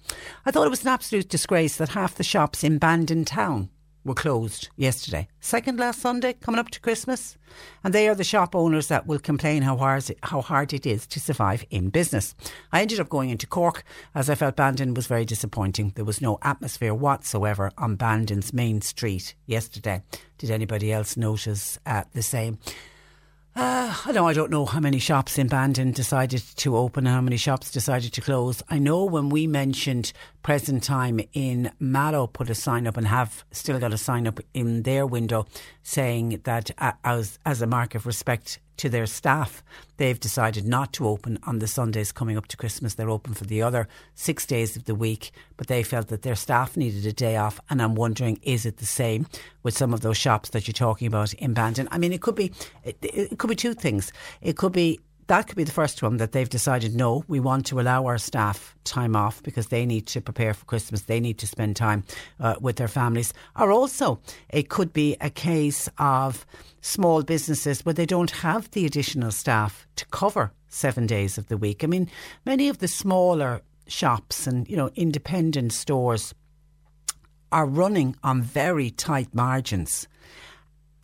I 0.46 0.52
thought 0.52 0.68
it 0.68 0.70
was 0.70 0.82
an 0.82 0.88
absolute 0.88 1.28
disgrace 1.28 1.76
that 1.78 1.88
half 1.90 2.14
the 2.14 2.22
shops 2.22 2.62
in 2.62 2.78
Bandon 2.78 3.24
Town 3.24 3.68
were 4.04 4.14
closed 4.14 4.68
yesterday. 4.76 5.28
Second 5.40 5.78
last 5.78 6.00
Sunday, 6.00 6.32
coming 6.34 6.58
up 6.58 6.70
to 6.70 6.80
Christmas. 6.80 7.36
And 7.84 7.94
they 7.94 8.08
are 8.08 8.14
the 8.14 8.24
shop 8.24 8.54
owners 8.54 8.88
that 8.88 9.06
will 9.06 9.18
complain 9.18 9.62
how 9.62 9.76
hard, 9.76 10.04
how 10.22 10.40
hard 10.40 10.72
it 10.72 10.86
is 10.86 11.06
to 11.08 11.20
survive 11.20 11.64
in 11.70 11.90
business. 11.90 12.34
I 12.72 12.82
ended 12.82 13.00
up 13.00 13.08
going 13.08 13.30
into 13.30 13.46
Cork 13.46 13.84
as 14.14 14.30
I 14.30 14.34
felt 14.34 14.56
Bandon 14.56 14.94
was 14.94 15.06
very 15.06 15.24
disappointing. 15.24 15.92
There 15.94 16.04
was 16.04 16.20
no 16.20 16.38
atmosphere 16.42 16.94
whatsoever 16.94 17.70
on 17.78 17.96
Bandon's 17.96 18.52
main 18.52 18.80
street 18.80 19.34
yesterday. 19.46 20.02
Did 20.38 20.50
anybody 20.50 20.92
else 20.92 21.16
notice 21.16 21.78
uh, 21.86 22.04
the 22.12 22.22
same? 22.22 22.58
Uh, 23.54 23.94
I 24.06 24.12
know 24.12 24.26
I 24.26 24.32
don't 24.32 24.50
know 24.50 24.64
how 24.64 24.80
many 24.80 24.98
shops 24.98 25.36
in 25.36 25.46
Bandon 25.46 25.92
decided 25.92 26.42
to 26.56 26.74
open 26.74 27.06
and 27.06 27.14
how 27.14 27.20
many 27.20 27.36
shops 27.36 27.70
decided 27.70 28.10
to 28.14 28.22
close. 28.22 28.62
I 28.70 28.78
know 28.78 29.04
when 29.04 29.28
we 29.28 29.46
mentioned 29.46 30.14
present 30.42 30.82
time 30.82 31.20
in 31.34 31.70
Mallow 31.78 32.26
put 32.26 32.48
a 32.48 32.54
sign 32.54 32.86
up 32.86 32.96
and 32.96 33.06
have 33.06 33.44
still 33.50 33.78
got 33.78 33.92
a 33.92 33.98
sign 33.98 34.26
up 34.26 34.40
in 34.54 34.84
their 34.84 35.06
window 35.06 35.46
saying 35.82 36.40
that 36.44 36.70
uh, 36.78 36.92
as 37.04 37.38
as 37.44 37.60
a 37.60 37.66
mark 37.66 37.94
of 37.94 38.06
respect 38.06 38.58
to 38.82 38.88
their 38.88 39.06
staff, 39.06 39.62
they've 39.96 40.18
decided 40.18 40.66
not 40.66 40.92
to 40.92 41.06
open 41.06 41.38
on 41.44 41.60
the 41.60 41.68
Sundays 41.68 42.10
coming 42.10 42.36
up 42.36 42.48
to 42.48 42.56
Christmas. 42.56 42.94
They're 42.94 43.10
open 43.10 43.32
for 43.32 43.44
the 43.44 43.62
other 43.62 43.86
six 44.16 44.44
days 44.44 44.76
of 44.76 44.86
the 44.86 44.94
week, 44.96 45.30
but 45.56 45.68
they 45.68 45.84
felt 45.84 46.08
that 46.08 46.22
their 46.22 46.34
staff 46.34 46.76
needed 46.76 47.06
a 47.06 47.12
day 47.12 47.36
off. 47.36 47.60
And 47.70 47.80
I'm 47.80 47.94
wondering, 47.94 48.40
is 48.42 48.66
it 48.66 48.78
the 48.78 48.86
same 48.86 49.28
with 49.62 49.76
some 49.76 49.94
of 49.94 50.00
those 50.00 50.16
shops 50.16 50.50
that 50.50 50.66
you're 50.66 50.72
talking 50.72 51.06
about 51.06 51.32
in 51.34 51.54
Bandon? 51.54 51.86
I 51.92 51.98
mean, 51.98 52.12
it 52.12 52.22
could 52.22 52.34
be, 52.34 52.52
it, 52.82 52.96
it 53.02 53.38
could 53.38 53.50
be 53.50 53.54
two 53.54 53.72
things. 53.72 54.12
It 54.40 54.56
could 54.56 54.72
be 54.72 54.98
that 55.26 55.46
could 55.46 55.56
be 55.56 55.64
the 55.64 55.72
first 55.72 56.02
one 56.02 56.16
that 56.18 56.32
they've 56.32 56.48
decided 56.48 56.94
no, 56.94 57.24
we 57.28 57.40
want 57.40 57.66
to 57.66 57.80
allow 57.80 58.06
our 58.06 58.18
staff 58.18 58.74
time 58.84 59.16
off 59.16 59.42
because 59.42 59.68
they 59.68 59.86
need 59.86 60.06
to 60.08 60.20
prepare 60.20 60.54
for 60.54 60.64
Christmas, 60.64 61.02
they 61.02 61.20
need 61.20 61.38
to 61.38 61.46
spend 61.46 61.76
time 61.76 62.04
uh, 62.40 62.56
with 62.60 62.76
their 62.76 62.88
families. 62.88 63.32
Or 63.58 63.70
also, 63.70 64.20
it 64.50 64.68
could 64.68 64.92
be 64.92 65.16
a 65.20 65.30
case 65.30 65.88
of 65.98 66.44
small 66.80 67.22
businesses 67.22 67.84
where 67.84 67.94
they 67.94 68.06
don't 68.06 68.30
have 68.30 68.70
the 68.72 68.84
additional 68.84 69.30
staff 69.30 69.86
to 69.96 70.06
cover 70.06 70.52
seven 70.68 71.06
days 71.06 71.38
of 71.38 71.48
the 71.48 71.56
week. 71.56 71.84
I 71.84 71.86
mean, 71.86 72.10
many 72.44 72.68
of 72.68 72.78
the 72.78 72.88
smaller 72.88 73.62
shops 73.86 74.46
and 74.46 74.68
you 74.68 74.76
know 74.76 74.90
independent 74.94 75.72
stores 75.72 76.34
are 77.50 77.66
running 77.66 78.16
on 78.22 78.42
very 78.42 78.90
tight 78.90 79.34
margins 79.34 80.08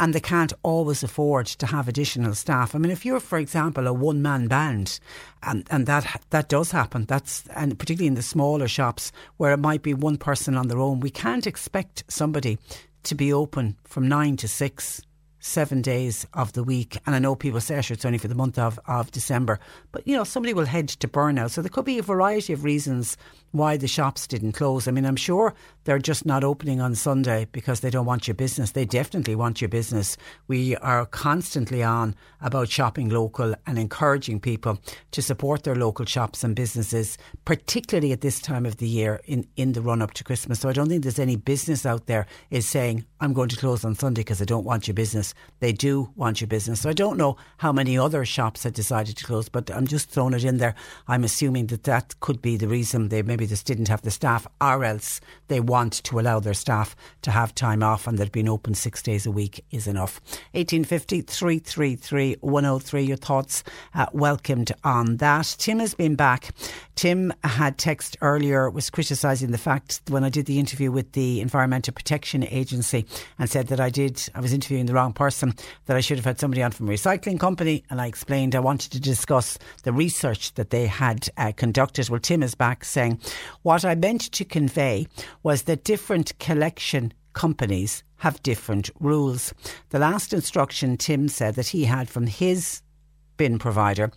and 0.00 0.14
they 0.14 0.20
can't 0.20 0.52
always 0.62 1.02
afford 1.02 1.46
to 1.46 1.66
have 1.66 1.88
additional 1.88 2.34
staff. 2.34 2.74
I 2.74 2.78
mean, 2.78 2.92
if 2.92 3.04
you're, 3.04 3.20
for 3.20 3.38
example, 3.38 3.86
a 3.86 3.92
one 3.92 4.22
man 4.22 4.46
band, 4.46 5.00
and, 5.42 5.66
and 5.70 5.86
that 5.86 6.22
that 6.30 6.48
does 6.48 6.70
happen, 6.70 7.04
that's 7.06 7.46
and 7.54 7.78
particularly 7.78 8.08
in 8.08 8.14
the 8.14 8.22
smaller 8.22 8.68
shops 8.68 9.12
where 9.36 9.52
it 9.52 9.58
might 9.58 9.82
be 9.82 9.94
one 9.94 10.16
person 10.16 10.56
on 10.56 10.68
their 10.68 10.78
own, 10.78 11.00
we 11.00 11.10
can't 11.10 11.46
expect 11.46 12.04
somebody 12.08 12.58
to 13.04 13.14
be 13.14 13.32
open 13.32 13.76
from 13.84 14.08
nine 14.08 14.36
to 14.36 14.48
six. 14.48 15.02
Seven 15.48 15.80
days 15.80 16.26
of 16.34 16.52
the 16.52 16.62
week, 16.62 16.98
and 17.06 17.14
I 17.14 17.18
know 17.18 17.34
people 17.34 17.58
say 17.62 17.80
sure, 17.80 17.94
it's 17.94 18.04
only 18.04 18.18
for 18.18 18.28
the 18.28 18.34
month 18.34 18.58
of, 18.58 18.78
of 18.86 19.10
December, 19.10 19.58
but 19.92 20.06
you 20.06 20.14
know 20.14 20.22
somebody 20.22 20.52
will 20.52 20.66
head 20.66 20.88
to 20.88 21.08
burnout. 21.08 21.52
So 21.52 21.62
there 21.62 21.70
could 21.70 21.86
be 21.86 21.98
a 21.98 22.02
variety 22.02 22.52
of 22.52 22.64
reasons 22.64 23.16
why 23.52 23.78
the 23.78 23.88
shops 23.88 24.26
didn't 24.26 24.52
close. 24.52 24.86
I 24.86 24.90
mean, 24.90 25.06
I'm 25.06 25.16
sure 25.16 25.54
they're 25.84 25.98
just 25.98 26.26
not 26.26 26.44
opening 26.44 26.82
on 26.82 26.94
Sunday 26.94 27.46
because 27.50 27.80
they 27.80 27.88
don't 27.88 28.04
want 28.04 28.28
your 28.28 28.34
business. 28.34 28.72
They 28.72 28.84
definitely 28.84 29.34
want 29.34 29.62
your 29.62 29.70
business. 29.70 30.18
We 30.48 30.76
are 30.76 31.06
constantly 31.06 31.82
on 31.82 32.14
about 32.42 32.68
shopping 32.68 33.08
local 33.08 33.54
and 33.66 33.78
encouraging 33.78 34.40
people 34.40 34.78
to 35.12 35.22
support 35.22 35.64
their 35.64 35.76
local 35.76 36.04
shops 36.04 36.44
and 36.44 36.54
businesses, 36.54 37.16
particularly 37.46 38.12
at 38.12 38.20
this 38.20 38.38
time 38.38 38.66
of 38.66 38.76
the 38.76 38.86
year 38.86 39.22
in, 39.24 39.48
in 39.56 39.72
the 39.72 39.80
run 39.80 40.02
up 40.02 40.12
to 40.12 40.24
Christmas. 40.24 40.60
So 40.60 40.68
I 40.68 40.74
don't 40.74 40.90
think 40.90 41.04
there's 41.04 41.18
any 41.18 41.36
business 41.36 41.86
out 41.86 42.04
there 42.04 42.26
is 42.50 42.68
saying, 42.68 43.06
I'm 43.20 43.32
going 43.32 43.48
to 43.48 43.56
close 43.56 43.82
on 43.82 43.94
Sunday 43.94 44.20
because 44.20 44.42
I 44.42 44.44
don't 44.44 44.66
want 44.66 44.86
your 44.86 44.94
business. 44.94 45.32
They 45.60 45.72
do 45.72 46.10
want 46.14 46.40
your 46.40 46.48
business. 46.48 46.82
So 46.82 46.90
I 46.90 46.92
don't 46.92 47.16
know 47.16 47.36
how 47.56 47.72
many 47.72 47.98
other 47.98 48.24
shops 48.24 48.62
had 48.62 48.74
decided 48.74 49.16
to 49.16 49.24
close, 49.24 49.48
but 49.48 49.70
I'm 49.70 49.86
just 49.86 50.08
throwing 50.08 50.34
it 50.34 50.44
in 50.44 50.58
there. 50.58 50.74
I'm 51.08 51.24
assuming 51.24 51.66
that 51.68 51.84
that 51.84 52.18
could 52.20 52.40
be 52.40 52.56
the 52.56 52.68
reason 52.68 53.08
they 53.08 53.22
maybe 53.22 53.46
just 53.46 53.66
didn't 53.66 53.88
have 53.88 54.02
the 54.02 54.10
staff, 54.10 54.46
or 54.60 54.84
else 54.84 55.20
they 55.48 55.60
want 55.60 55.94
to 56.04 56.20
allow 56.20 56.38
their 56.40 56.54
staff 56.54 56.94
to 57.22 57.30
have 57.30 57.54
time 57.54 57.82
off 57.82 58.06
and 58.06 58.18
that 58.18 58.32
being 58.32 58.48
open 58.48 58.74
six 58.74 59.02
days 59.02 59.26
a 59.26 59.30
week 59.30 59.64
is 59.70 59.86
enough. 59.86 60.20
1850 60.52 61.22
333 61.22 62.36
103. 62.40 63.02
Your 63.02 63.16
thoughts 63.16 63.64
uh, 63.94 64.06
welcomed 64.12 64.72
on 64.84 65.16
that. 65.16 65.56
Tim 65.58 65.80
has 65.80 65.94
been 65.94 66.14
back. 66.14 66.50
Tim 66.94 67.32
had 67.44 67.78
text 67.78 68.16
earlier, 68.20 68.68
was 68.70 68.90
criticising 68.90 69.50
the 69.50 69.58
fact 69.58 70.00
when 70.08 70.24
I 70.24 70.30
did 70.30 70.46
the 70.46 70.58
interview 70.58 70.90
with 70.90 71.12
the 71.12 71.40
Environmental 71.40 71.94
Protection 71.94 72.44
Agency 72.44 73.06
and 73.38 73.48
said 73.48 73.68
that 73.68 73.80
I 73.80 73.90
did, 73.90 74.28
I 74.34 74.40
was 74.40 74.52
interviewing 74.52 74.86
the 74.86 74.94
wrong 74.94 75.12
person, 75.18 75.54
that 75.86 75.96
I 75.96 76.00
should 76.00 76.16
have 76.16 76.24
had 76.24 76.40
somebody 76.40 76.62
on 76.62 76.70
from 76.70 76.88
a 76.88 76.92
recycling 76.92 77.38
company. 77.38 77.84
And 77.90 78.00
I 78.00 78.06
explained 78.06 78.54
I 78.54 78.60
wanted 78.60 78.92
to 78.92 79.00
discuss 79.00 79.58
the 79.82 79.92
research 79.92 80.54
that 80.54 80.70
they 80.70 80.86
had 80.86 81.28
uh, 81.36 81.52
conducted. 81.56 82.08
Well, 82.08 82.20
Tim 82.20 82.42
is 82.42 82.54
back 82.54 82.84
saying, 82.84 83.20
what 83.62 83.84
I 83.84 83.94
meant 83.94 84.32
to 84.32 84.44
convey 84.44 85.06
was 85.42 85.62
that 85.64 85.84
different 85.84 86.38
collection 86.38 87.12
companies 87.32 88.02
have 88.18 88.42
different 88.42 88.90
rules. 89.00 89.52
The 89.90 89.98
last 89.98 90.32
instruction 90.32 90.96
Tim 90.96 91.28
said 91.28 91.54
that 91.54 91.68
he 91.68 91.84
had 91.84 92.08
from 92.08 92.26
his 92.26 92.82
bin 93.36 93.58
provider 93.58 94.10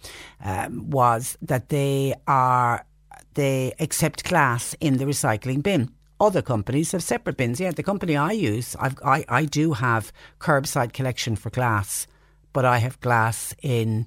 um, 0.43 0.89
was 0.89 1.37
that 1.41 1.69
they 1.69 2.15
are 2.27 2.85
they 3.33 3.73
accept 3.79 4.25
glass 4.25 4.75
in 4.79 4.97
the 4.97 5.05
recycling 5.05 5.63
bin. 5.63 5.89
Other 6.22 6.43
companies 6.43 6.91
have 6.91 7.02
separate 7.02 7.35
bins. 7.35 7.60
Yeah, 7.60 7.72
the 7.72 7.81
company 7.81 8.15
I 8.15 8.31
use, 8.31 8.76
I've, 8.80 8.95
I 9.03 9.26
I 9.27 9.45
do 9.45 9.73
have 9.73 10.14
curbside 10.39 10.93
collection 10.93 11.35
for 11.35 11.49
glass, 11.49 12.06
but 12.53 12.64
I 12.64 12.77
have 12.77 12.99
glass 12.99 13.56
in 13.64 14.06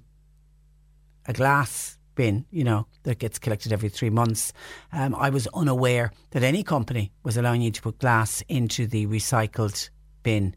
a 1.27 1.33
glass 1.33 1.99
bin, 2.15 2.45
you 2.53 2.63
know, 2.63 2.87
that 3.03 3.19
gets 3.19 3.41
collected 3.41 3.73
every 3.73 3.89
three 3.89 4.11
months. 4.11 4.53
Um, 4.93 5.17
I 5.17 5.31
was 5.31 5.49
unaware 5.49 6.13
that 6.31 6.45
any 6.45 6.63
company 6.63 7.11
was 7.25 7.37
allowing 7.37 7.63
you 7.63 7.73
to 7.73 7.83
put 7.83 7.99
glass 7.99 8.45
into 8.49 8.87
the 8.87 9.09
recycled 9.09 9.91
bin. 10.23 10.55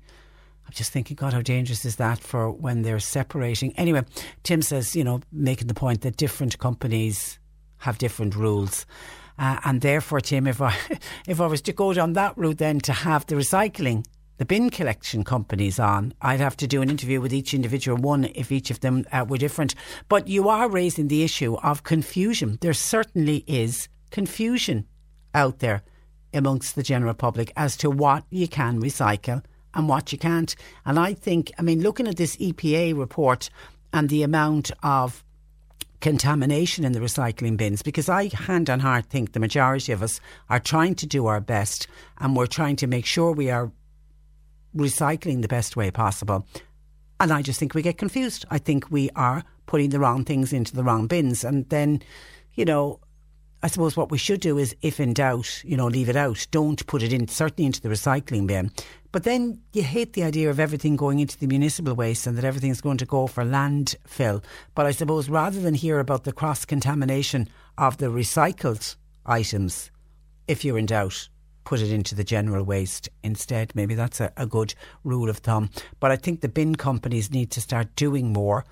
I'm 0.68 0.74
just 0.74 0.92
thinking, 0.92 1.16
God, 1.16 1.34
how 1.34 1.42
dangerous 1.42 1.86
is 1.86 1.96
that 1.96 2.20
for 2.20 2.52
when 2.52 2.84
they're 2.84 3.00
separating? 3.00 3.74
Anyway, 3.78 4.04
Tim 4.44 4.62
says, 4.62 4.96
you 4.96 5.04
know, 5.04 5.22
making 5.32 5.68
the 5.68 5.74
point 5.74 6.02
that 6.02 6.18
different 6.18 6.60
companies 6.60 7.40
have 7.80 7.98
different 7.98 8.36
rules. 8.36 8.86
Uh, 9.38 9.60
and 9.66 9.82
therefore, 9.82 10.20
Tim, 10.20 10.48
if 10.48 10.62
I 10.62 10.76
if 11.28 11.40
I 11.40 11.48
was 11.48 11.62
to 11.64 11.74
go 11.74 11.94
down 11.94 12.14
that 12.14 12.38
route, 12.38 12.58
then 12.58 12.80
to 12.82 12.94
have 12.94 13.26
the 13.26 13.36
recycling, 13.36 14.06
the 14.38 14.46
bin 14.46 14.70
collection 14.70 15.24
companies 15.24 15.80
on, 15.80 16.14
I'd 16.22 16.40
have 16.40 16.58
to 16.58 16.68
do 16.68 16.82
an 16.82 16.90
interview 16.90 17.22
with 17.22 17.34
each 17.34 17.54
individual 17.54 17.98
one 17.98 18.26
if 18.36 18.52
each 18.52 18.72
of 18.72 18.80
them 18.80 19.06
uh, 19.12 19.26
were 19.28 19.38
different. 19.38 19.76
But 20.10 20.28
you 20.28 20.50
are 20.50 20.70
raising 20.70 21.08
the 21.08 21.24
issue 21.24 21.56
of 21.56 21.84
confusion. 21.84 22.58
There 22.62 22.74
certainly 22.74 23.44
is 23.48 23.90
confusion 24.12 24.88
out 25.34 25.60
there 25.60 25.84
amongst 26.34 26.76
the 26.76 26.84
general 26.84 27.14
public 27.14 27.52
as 27.56 27.78
to 27.78 27.90
what 27.90 28.24
you 28.30 28.48
can 28.48 28.82
recycle 28.82 29.44
and 29.74 29.88
what 29.88 30.12
you 30.12 30.18
can't. 30.18 30.56
And 30.86 31.00
I 31.00 31.14
think, 31.14 31.52
I 31.58 31.62
mean, 31.62 31.82
looking 31.82 32.08
at 32.08 32.18
this 32.18 32.36
EPA 32.38 32.98
report 32.98 33.50
and 33.94 34.10
the 34.10 34.24
amount 34.24 34.72
of 34.84 35.24
contamination 36.00 36.84
in 36.84 36.92
the 36.92 37.00
recycling 37.00 37.58
bins, 37.58 37.82
because 37.82 38.10
I, 38.10 38.30
hand 38.34 38.70
on 38.70 38.80
heart, 38.80 39.06
think 39.06 39.34
the 39.34 39.40
majority 39.40 39.92
of 39.92 40.04
us 40.04 40.20
are 40.50 40.60
trying 40.60 40.96
to 40.96 41.08
do 41.08 41.26
our 41.26 41.42
best 41.42 41.88
and 42.20 42.36
we're 42.36 42.48
trying 42.48 42.76
to 42.78 42.88
make 42.88 43.06
sure 43.06 43.32
we 43.32 43.50
are 43.50 43.72
recycling 44.76 45.42
the 45.42 45.48
best 45.48 45.76
way 45.76 45.90
possible. 45.90 46.46
And 47.20 47.32
I 47.32 47.42
just 47.42 47.60
think 47.60 47.74
we 47.74 47.82
get 47.82 47.98
confused. 47.98 48.46
I 48.52 48.60
think 48.60 48.92
we 48.92 49.10
are 49.16 49.44
putting 49.66 49.90
the 49.90 50.00
wrong 50.00 50.24
things 50.24 50.54
into 50.54 50.76
the 50.76 50.84
wrong 50.84 51.08
bins. 51.08 51.44
And 51.44 51.68
then, 51.70 52.02
you 52.54 52.64
know, 52.64 53.00
I 53.64 53.68
suppose 53.68 53.98
what 53.98 54.12
we 54.12 54.20
should 54.20 54.40
do 54.40 54.60
is, 54.60 54.76
if 54.84 55.00
in 55.00 55.14
doubt, 55.14 55.64
you 55.64 55.76
know, 55.76 55.88
leave 55.88 56.10
it 56.10 56.16
out. 56.16 56.46
Don't 56.52 56.86
put 56.86 57.02
it 57.02 57.12
in, 57.12 57.28
certainly 57.28 57.66
into 57.66 57.82
the 57.82 57.90
recycling 57.90 58.46
bin. 58.46 58.72
But 59.12 59.24
then 59.24 59.62
you 59.74 59.84
hate 59.84 60.14
the 60.14 60.24
idea 60.24 60.50
of 60.50 60.60
everything 60.60 60.96
going 60.96 61.20
into 61.20 61.38
the 61.38 61.48
municipal 61.48 61.94
waste 61.94 62.28
and 62.28 62.38
that 62.38 62.46
everything's 62.46 62.82
going 62.82 62.98
to 62.98 63.06
go 63.06 63.28
for 63.28 63.44
landfill. 63.44 64.44
But 64.76 64.86
I 64.86 64.92
suppose 64.92 65.30
rather 65.30 65.60
than 65.60 65.74
hear 65.74 66.00
about 66.00 66.24
the 66.24 66.34
cross 66.34 66.66
contamination 66.66 67.48
of 67.78 67.98
the 67.98 68.08
recycled 68.08 68.96
items, 69.26 69.92
if 70.48 70.64
you're 70.64 70.78
in 70.78 70.86
doubt, 70.88 71.30
put 71.64 71.82
it 71.82 71.92
into 71.92 72.16
the 72.16 72.24
general 72.24 72.64
waste 72.64 73.10
instead. 73.24 73.76
Maybe 73.76 73.94
that's 73.94 74.22
a, 74.22 74.32
a 74.38 74.46
good 74.46 74.74
rule 75.04 75.30
of 75.30 75.40
thumb. 75.40 75.70
But 76.00 76.12
I 76.12 76.16
think 76.16 76.40
the 76.40 76.48
bin 76.48 76.76
companies 76.76 77.30
need 77.32 77.52
to 77.52 77.62
start 77.62 77.96
doing 77.96 78.32
more 78.32 78.64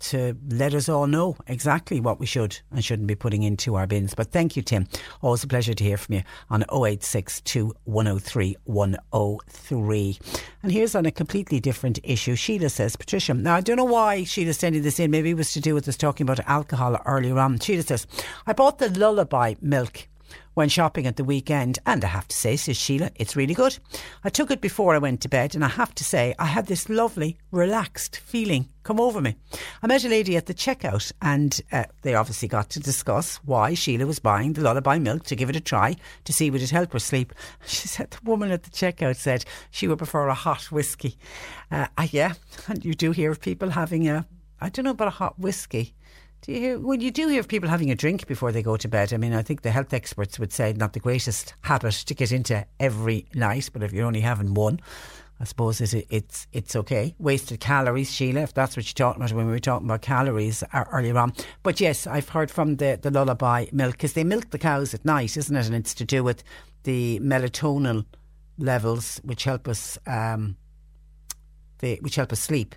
to 0.00 0.36
let 0.48 0.74
us 0.74 0.88
all 0.88 1.06
know 1.06 1.36
exactly 1.46 2.00
what 2.00 2.20
we 2.20 2.26
should 2.26 2.58
and 2.70 2.84
shouldn't 2.84 3.08
be 3.08 3.14
putting 3.14 3.42
into 3.42 3.74
our 3.74 3.86
bins. 3.86 4.14
But 4.14 4.32
thank 4.32 4.56
you, 4.56 4.62
Tim. 4.62 4.86
Always 5.22 5.44
a 5.44 5.48
pleasure 5.48 5.74
to 5.74 5.84
hear 5.84 5.96
from 5.96 6.16
you 6.16 6.22
on 6.50 6.62
0862 6.62 7.74
103 7.84 8.56
103. 8.64 10.18
And 10.62 10.72
here's 10.72 10.94
on 10.94 11.06
a 11.06 11.10
completely 11.10 11.60
different 11.60 11.98
issue. 12.02 12.34
Sheila 12.34 12.68
says, 12.68 12.96
Patricia, 12.96 13.34
now 13.34 13.56
I 13.56 13.60
don't 13.60 13.76
know 13.76 13.84
why 13.84 14.24
Sheila's 14.24 14.58
sending 14.58 14.82
this 14.82 15.00
in. 15.00 15.10
Maybe 15.10 15.30
it 15.30 15.36
was 15.36 15.52
to 15.52 15.60
do 15.60 15.74
with 15.74 15.88
us 15.88 15.96
talking 15.96 16.24
about 16.24 16.46
alcohol 16.48 17.00
earlier 17.06 17.38
on. 17.38 17.58
Sheila 17.58 17.82
says, 17.82 18.06
I 18.46 18.52
bought 18.52 18.78
the 18.78 18.90
lullaby 18.90 19.54
milk 19.60 20.08
when 20.54 20.68
shopping 20.68 21.06
at 21.06 21.16
the 21.16 21.24
weekend, 21.24 21.78
and 21.84 22.04
I 22.04 22.08
have 22.08 22.28
to 22.28 22.36
say, 22.36 22.56
says 22.56 22.76
Sheila, 22.76 23.10
it's 23.16 23.36
really 23.36 23.54
good. 23.54 23.78
I 24.22 24.28
took 24.28 24.50
it 24.50 24.60
before 24.60 24.94
I 24.94 24.98
went 24.98 25.20
to 25.22 25.28
bed, 25.28 25.54
and 25.54 25.64
I 25.64 25.68
have 25.68 25.94
to 25.96 26.04
say, 26.04 26.34
I 26.38 26.46
had 26.46 26.66
this 26.66 26.88
lovely, 26.88 27.36
relaxed 27.50 28.16
feeling 28.16 28.68
come 28.84 29.00
over 29.00 29.20
me. 29.20 29.34
I 29.82 29.86
met 29.86 30.04
a 30.04 30.08
lady 30.08 30.36
at 30.36 30.46
the 30.46 30.54
checkout, 30.54 31.10
and 31.20 31.60
uh, 31.72 31.84
they 32.02 32.14
obviously 32.14 32.48
got 32.48 32.70
to 32.70 32.80
discuss 32.80 33.36
why 33.36 33.74
Sheila 33.74 34.06
was 34.06 34.18
buying 34.18 34.52
the 34.52 34.60
lullaby 34.60 34.98
milk 34.98 35.24
to 35.24 35.36
give 35.36 35.50
it 35.50 35.56
a 35.56 35.60
try 35.60 35.96
to 36.24 36.32
see 36.32 36.50
would 36.50 36.62
it 36.62 36.70
help 36.70 36.92
her 36.92 36.98
sleep. 36.98 37.32
She 37.66 37.88
said 37.88 38.10
the 38.10 38.18
woman 38.22 38.50
at 38.50 38.62
the 38.62 38.70
checkout 38.70 39.16
said 39.16 39.44
she 39.70 39.88
would 39.88 39.98
prefer 39.98 40.28
a 40.28 40.34
hot 40.34 40.70
whiskey. 40.70 41.16
Uh, 41.70 41.86
yeah, 42.10 42.34
and 42.68 42.84
you 42.84 42.94
do 42.94 43.10
hear 43.10 43.30
of 43.30 43.40
people 43.40 43.70
having 43.70 44.08
a, 44.08 44.26
I 44.60 44.68
don't 44.68 44.84
know 44.84 44.92
about 44.92 45.08
a 45.08 45.12
hot 45.12 45.38
whiskey. 45.38 45.94
Do 46.44 46.52
you 46.52 46.60
hear, 46.60 46.78
well, 46.78 46.98
you 46.98 47.10
do 47.10 47.26
hear 47.28 47.40
of 47.40 47.48
people 47.48 47.70
having 47.70 47.90
a 47.90 47.94
drink 47.94 48.26
before 48.26 48.52
they 48.52 48.62
go 48.62 48.76
to 48.76 48.86
bed. 48.86 49.14
I 49.14 49.16
mean, 49.16 49.32
I 49.32 49.40
think 49.40 49.62
the 49.62 49.70
health 49.70 49.94
experts 49.94 50.38
would 50.38 50.52
say 50.52 50.74
not 50.74 50.92
the 50.92 51.00
greatest 51.00 51.54
habit 51.62 51.94
to 51.94 52.14
get 52.14 52.32
into 52.32 52.66
every 52.78 53.24
night, 53.34 53.70
but 53.72 53.82
if 53.82 53.94
you're 53.94 54.04
only 54.04 54.20
having 54.20 54.52
one, 54.52 54.78
I 55.40 55.44
suppose 55.44 55.80
it's 55.80 55.94
it's 56.10 56.46
it's 56.52 56.76
okay. 56.76 57.14
Wasted 57.18 57.60
calories, 57.60 58.12
Sheila, 58.12 58.42
if 58.42 58.52
that's 58.52 58.76
what 58.76 58.84
you're 58.84 58.92
talking 58.92 59.22
about 59.22 59.34
when 59.34 59.46
we 59.46 59.52
were 59.52 59.58
talking 59.58 59.86
about 59.86 60.02
calories 60.02 60.62
earlier 60.92 61.16
on. 61.16 61.32
But 61.62 61.80
yes, 61.80 62.06
I've 62.06 62.28
heard 62.28 62.50
from 62.50 62.76
the, 62.76 62.98
the 63.00 63.10
lullaby 63.10 63.68
milk 63.72 63.92
because 63.92 64.12
they 64.12 64.22
milk 64.22 64.50
the 64.50 64.58
cows 64.58 64.92
at 64.92 65.02
night, 65.02 65.38
isn't 65.38 65.56
it? 65.56 65.64
And 65.64 65.74
it's 65.74 65.94
to 65.94 66.04
do 66.04 66.22
with 66.22 66.44
the 66.82 67.20
melatonin 67.20 68.04
levels, 68.58 69.18
which 69.24 69.44
help 69.44 69.66
us 69.66 69.96
um, 70.06 70.58
they, 71.78 71.96
which 72.02 72.16
help 72.16 72.32
us 72.32 72.40
sleep. 72.40 72.74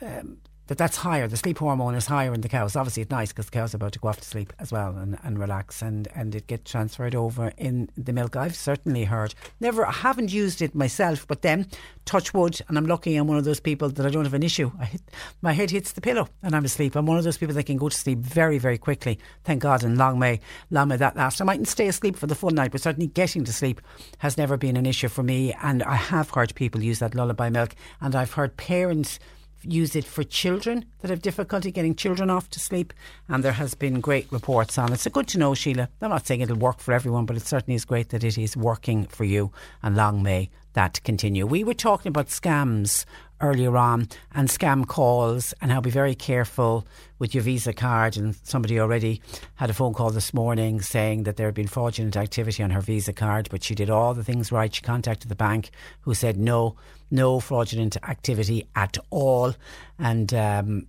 Um, 0.00 0.38
that 0.68 0.78
that's 0.78 0.96
higher. 0.98 1.26
The 1.26 1.36
sleep 1.36 1.58
hormone 1.58 1.94
is 1.94 2.06
higher 2.06 2.32
in 2.32 2.42
the 2.42 2.48
cows. 2.48 2.76
Obviously, 2.76 3.02
it's 3.02 3.10
nice 3.10 3.30
because 3.30 3.46
the 3.46 3.52
cows 3.52 3.74
are 3.74 3.76
about 3.76 3.92
to 3.92 3.98
go 3.98 4.08
off 4.08 4.20
to 4.20 4.24
sleep 4.24 4.52
as 4.58 4.70
well 4.70 4.96
and, 4.96 5.18
and 5.24 5.38
relax, 5.38 5.82
and, 5.82 6.08
and 6.14 6.34
it 6.34 6.46
gets 6.46 6.70
transferred 6.70 7.14
over 7.14 7.52
in 7.56 7.90
the 7.96 8.12
milk. 8.12 8.36
I've 8.36 8.54
certainly 8.54 9.04
heard. 9.04 9.34
Never, 9.60 9.84
I 9.84 9.92
haven't 9.92 10.32
used 10.32 10.62
it 10.62 10.74
myself, 10.74 11.26
but 11.26 11.42
then 11.42 11.66
touch 12.04 12.32
wood, 12.32 12.60
and 12.68 12.78
I'm 12.78 12.86
lucky. 12.86 13.16
I'm 13.16 13.26
one 13.26 13.38
of 13.38 13.44
those 13.44 13.60
people 13.60 13.88
that 13.88 14.06
I 14.06 14.10
don't 14.10 14.24
have 14.24 14.34
an 14.34 14.42
issue. 14.42 14.70
Hit, 14.82 15.02
my 15.42 15.52
head 15.52 15.70
hits 15.70 15.92
the 15.92 16.00
pillow, 16.00 16.28
and 16.42 16.54
I'm 16.54 16.64
asleep. 16.64 16.96
I'm 16.96 17.06
one 17.06 17.18
of 17.18 17.24
those 17.24 17.38
people 17.38 17.54
that 17.54 17.64
can 17.64 17.78
go 17.78 17.88
to 17.88 17.96
sleep 17.96 18.18
very, 18.18 18.58
very 18.58 18.78
quickly. 18.78 19.18
Thank 19.44 19.62
God, 19.62 19.82
and 19.82 19.96
long 19.96 20.18
may 20.18 20.40
long 20.70 20.88
may 20.88 20.96
that 20.96 21.16
last. 21.16 21.40
I 21.40 21.44
mightn't 21.44 21.68
stay 21.68 21.88
asleep 21.88 22.16
for 22.16 22.26
the 22.26 22.34
full 22.34 22.50
night, 22.50 22.72
but 22.72 22.82
certainly 22.82 23.08
getting 23.08 23.44
to 23.44 23.52
sleep 23.52 23.80
has 24.18 24.36
never 24.36 24.56
been 24.58 24.76
an 24.76 24.86
issue 24.86 25.08
for 25.08 25.22
me. 25.22 25.54
And 25.62 25.82
I 25.82 25.96
have 25.96 26.30
heard 26.30 26.54
people 26.54 26.82
use 26.82 26.98
that 26.98 27.14
lullaby 27.14 27.48
milk, 27.48 27.74
and 28.00 28.14
I've 28.14 28.32
heard 28.32 28.56
parents 28.56 29.18
use 29.62 29.96
it 29.96 30.04
for 30.04 30.22
children 30.22 30.84
that 31.00 31.10
have 31.10 31.22
difficulty 31.22 31.70
getting 31.70 31.94
children 31.94 32.30
off 32.30 32.48
to 32.50 32.60
sleep 32.60 32.92
and 33.28 33.44
there 33.44 33.52
has 33.52 33.74
been 33.74 34.00
great 34.00 34.30
reports 34.30 34.78
on 34.78 34.92
it. 34.92 35.00
So 35.00 35.10
good 35.10 35.28
to 35.28 35.38
know 35.38 35.54
Sheila. 35.54 35.88
I'm 36.00 36.10
not 36.10 36.26
saying 36.26 36.40
it'll 36.40 36.56
work 36.56 36.80
for 36.80 36.92
everyone 36.92 37.26
but 37.26 37.36
it 37.36 37.46
certainly 37.46 37.74
is 37.74 37.84
great 37.84 38.10
that 38.10 38.24
it 38.24 38.38
is 38.38 38.56
working 38.56 39.06
for 39.06 39.24
you 39.24 39.52
and 39.82 39.96
long 39.96 40.22
may 40.22 40.50
that 40.74 41.02
continue. 41.02 41.46
We 41.46 41.64
were 41.64 41.74
talking 41.74 42.10
about 42.10 42.28
scams 42.28 43.04
earlier 43.40 43.76
on 43.76 44.08
and 44.34 44.48
scam 44.48 44.86
calls 44.86 45.54
and 45.60 45.70
how 45.70 45.80
be 45.80 45.90
very 45.90 46.14
careful 46.14 46.86
with 47.18 47.34
your 47.34 47.42
Visa 47.42 47.72
card. 47.72 48.16
And 48.16 48.34
somebody 48.42 48.80
already 48.80 49.20
had 49.56 49.70
a 49.70 49.74
phone 49.74 49.94
call 49.94 50.10
this 50.10 50.34
morning 50.34 50.80
saying 50.80 51.24
that 51.24 51.36
there 51.36 51.46
had 51.46 51.54
been 51.54 51.66
fraudulent 51.66 52.16
activity 52.16 52.62
on 52.62 52.70
her 52.70 52.80
Visa 52.80 53.12
card, 53.12 53.48
but 53.50 53.62
she 53.62 53.74
did 53.74 53.90
all 53.90 54.14
the 54.14 54.24
things 54.24 54.52
right. 54.52 54.74
She 54.74 54.82
contacted 54.82 55.28
the 55.28 55.34
bank 55.34 55.70
who 56.00 56.14
said 56.14 56.36
no, 56.36 56.76
no 57.10 57.40
fraudulent 57.40 57.96
activity 58.08 58.66
at 58.74 58.96
all. 59.10 59.54
And 59.98 60.32
um, 60.34 60.86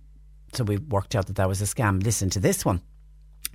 so 0.52 0.64
we 0.64 0.78
worked 0.78 1.14
out 1.14 1.26
that 1.26 1.36
that 1.36 1.48
was 1.48 1.62
a 1.62 1.66
scam. 1.66 2.02
Listen 2.02 2.30
to 2.30 2.40
this 2.40 2.64
one. 2.64 2.80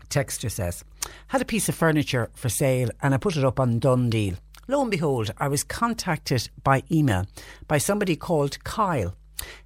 Texter 0.09 0.51
says, 0.51 0.83
had 1.27 1.41
a 1.41 1.45
piece 1.45 1.67
of 1.67 1.75
furniture 1.75 2.29
for 2.35 2.47
sale 2.47 2.89
and 3.01 3.13
I 3.13 3.17
put 3.17 3.37
it 3.37 3.43
up 3.43 3.59
on 3.59 3.79
DoneDeal. 3.79 4.37
Lo 4.67 4.81
and 4.81 4.89
behold, 4.89 5.31
I 5.37 5.47
was 5.47 5.63
contacted 5.63 6.49
by 6.63 6.83
email 6.91 7.25
by 7.67 7.77
somebody 7.77 8.15
called 8.15 8.63
Kyle 8.63 9.15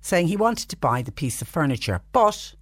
saying 0.02 0.28
he 0.28 0.36
wanted 0.36 0.68
to 0.70 0.78
buy 0.78 1.02
the 1.02 1.12
piece 1.12 1.42
of 1.42 1.48
furniture 1.48 2.02
but 2.12 2.56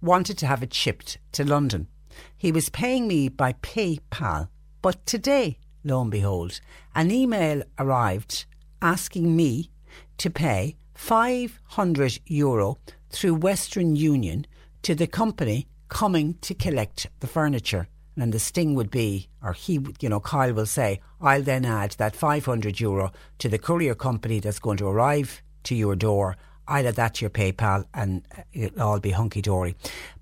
wanted 0.00 0.38
to 0.38 0.46
have 0.46 0.62
it 0.62 0.72
shipped 0.74 1.18
to 1.32 1.44
London. 1.44 1.88
He 2.36 2.52
was 2.52 2.68
paying 2.68 3.08
me 3.08 3.28
by 3.28 3.54
PayPal, 3.54 4.48
but 4.82 5.04
today, 5.06 5.58
lo 5.84 6.02
and 6.02 6.10
behold, 6.10 6.60
an 6.94 7.10
email 7.10 7.62
arrived 7.78 8.44
asking 8.80 9.34
me 9.34 9.70
to 10.18 10.30
pay 10.30 10.76
500 10.94 12.18
euro 12.26 12.78
through 13.10 13.34
Western 13.34 13.96
Union 13.96 14.46
to 14.82 14.94
the 14.94 15.06
company 15.06 15.66
coming 15.88 16.34
to 16.40 16.54
collect 16.54 17.06
the 17.20 17.26
furniture. 17.26 17.88
And 18.16 18.32
the 18.32 18.38
sting 18.38 18.74
would 18.74 18.90
be, 18.90 19.28
or 19.42 19.52
he, 19.54 19.80
you 20.00 20.08
know, 20.08 20.20
Kyle 20.20 20.52
will 20.52 20.66
say, 20.66 21.00
I'll 21.20 21.42
then 21.42 21.64
add 21.64 21.92
that 21.92 22.14
500 22.14 22.78
euro 22.78 23.12
to 23.38 23.48
the 23.48 23.58
courier 23.58 23.94
company 23.94 24.40
that's 24.40 24.58
going 24.58 24.76
to 24.78 24.86
arrive 24.86 25.42
to 25.64 25.74
your 25.74 25.96
door. 25.96 26.36
I'll 26.68 26.86
add 26.86 26.96
that 26.96 27.14
to 27.14 27.22
your 27.22 27.30
PayPal 27.30 27.84
and 27.94 28.26
uh, 28.36 28.42
it'll 28.52 28.82
all 28.82 29.00
be 29.00 29.10
hunky 29.10 29.40
dory. 29.40 29.76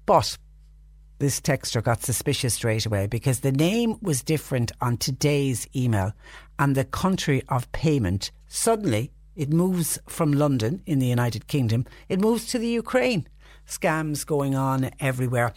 But 0.07 0.39
this 1.19 1.41
texter 1.41 1.83
got 1.83 2.03
suspicious 2.03 2.55
straight 2.55 2.87
away 2.87 3.07
because 3.07 3.41
the 3.41 3.53
name 3.53 3.97
was 4.01 4.23
different 4.23 4.73
on 4.81 4.97
today's 4.97 5.67
email 5.75 6.13
and 6.59 6.75
the 6.75 6.85
country 6.85 7.43
of 7.49 7.71
payment 7.73 8.31
suddenly 8.47 9.13
it 9.37 9.53
moves 9.53 9.99
from 10.07 10.33
London 10.33 10.83
in 10.87 10.99
the 10.99 11.07
United 11.07 11.47
Kingdom, 11.47 11.87
it 12.09 12.21
moves 12.21 12.47
to 12.47 12.59
the 12.59 12.69
Ukraine 12.69 13.27
scams 13.71 14.27
going 14.27 14.55
on 14.55 14.91
everywhere. 15.01 15.53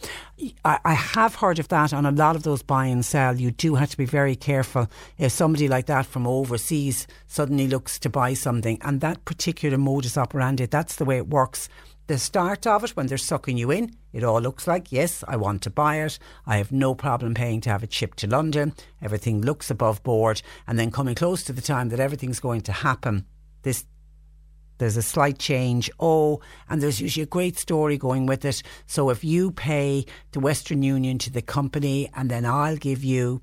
I, 0.64 0.78
I, 0.84 0.94
have 0.94 1.36
heard 1.36 1.58
of 1.58 1.68
that 1.68 1.92
on 1.92 2.06
a 2.06 2.10
lot 2.10 2.36
of 2.36 2.42
those 2.42 2.62
buy 2.62 2.86
and 2.86 3.04
sell. 3.04 3.38
You 3.38 3.50
do 3.50 3.74
have 3.74 3.90
to 3.90 3.96
be 3.96 4.06
very 4.06 4.36
careful 4.36 4.88
if 5.18 5.32
somebody 5.32 5.68
like 5.68 5.86
that 5.86 6.06
from 6.06 6.26
overseas 6.26 7.06
suddenly 7.26 7.66
looks 7.66 7.98
to 8.00 8.10
buy 8.10 8.34
something 8.34 8.78
and 8.82 9.00
that 9.00 9.24
particular 9.24 9.78
modus 9.78 10.16
operandi, 10.16 10.66
that's 10.66 10.96
the 10.96 11.04
way 11.04 11.16
it 11.16 11.28
works. 11.28 11.68
The 12.06 12.18
start 12.18 12.66
of 12.66 12.84
it, 12.84 12.90
when 12.90 13.06
they're 13.06 13.16
sucking 13.16 13.56
you 13.56 13.70
in, 13.70 13.96
it 14.12 14.22
all 14.22 14.40
looks 14.40 14.66
like, 14.66 14.92
yes, 14.92 15.24
I 15.26 15.36
want 15.36 15.62
to 15.62 15.70
buy 15.70 16.02
it. 16.02 16.18
I 16.46 16.58
have 16.58 16.70
no 16.70 16.94
problem 16.94 17.32
paying 17.32 17.62
to 17.62 17.70
have 17.70 17.82
it 17.82 17.94
shipped 17.94 18.18
to 18.18 18.26
London. 18.26 18.74
Everything 19.00 19.40
looks 19.40 19.70
above 19.70 20.02
board. 20.02 20.42
And 20.66 20.78
then 20.78 20.90
coming 20.90 21.14
close 21.14 21.42
to 21.44 21.54
the 21.54 21.62
time 21.62 21.88
that 21.88 22.00
everything's 22.00 22.40
going 22.40 22.60
to 22.62 22.72
happen, 22.72 23.24
this 23.62 23.86
there's 24.78 24.96
a 24.96 25.02
slight 25.02 25.38
change. 25.38 25.90
Oh, 26.00 26.40
and 26.68 26.82
there's 26.82 27.00
usually 27.00 27.22
a 27.22 27.26
great 27.26 27.58
story 27.58 27.96
going 27.96 28.26
with 28.26 28.44
it. 28.44 28.62
So 28.86 29.10
if 29.10 29.24
you 29.24 29.50
pay 29.50 30.06
the 30.32 30.40
Western 30.40 30.82
Union 30.82 31.18
to 31.18 31.30
the 31.30 31.42
company 31.42 32.10
and 32.14 32.30
then 32.30 32.44
I'll 32.44 32.76
give 32.76 33.04
you 33.04 33.40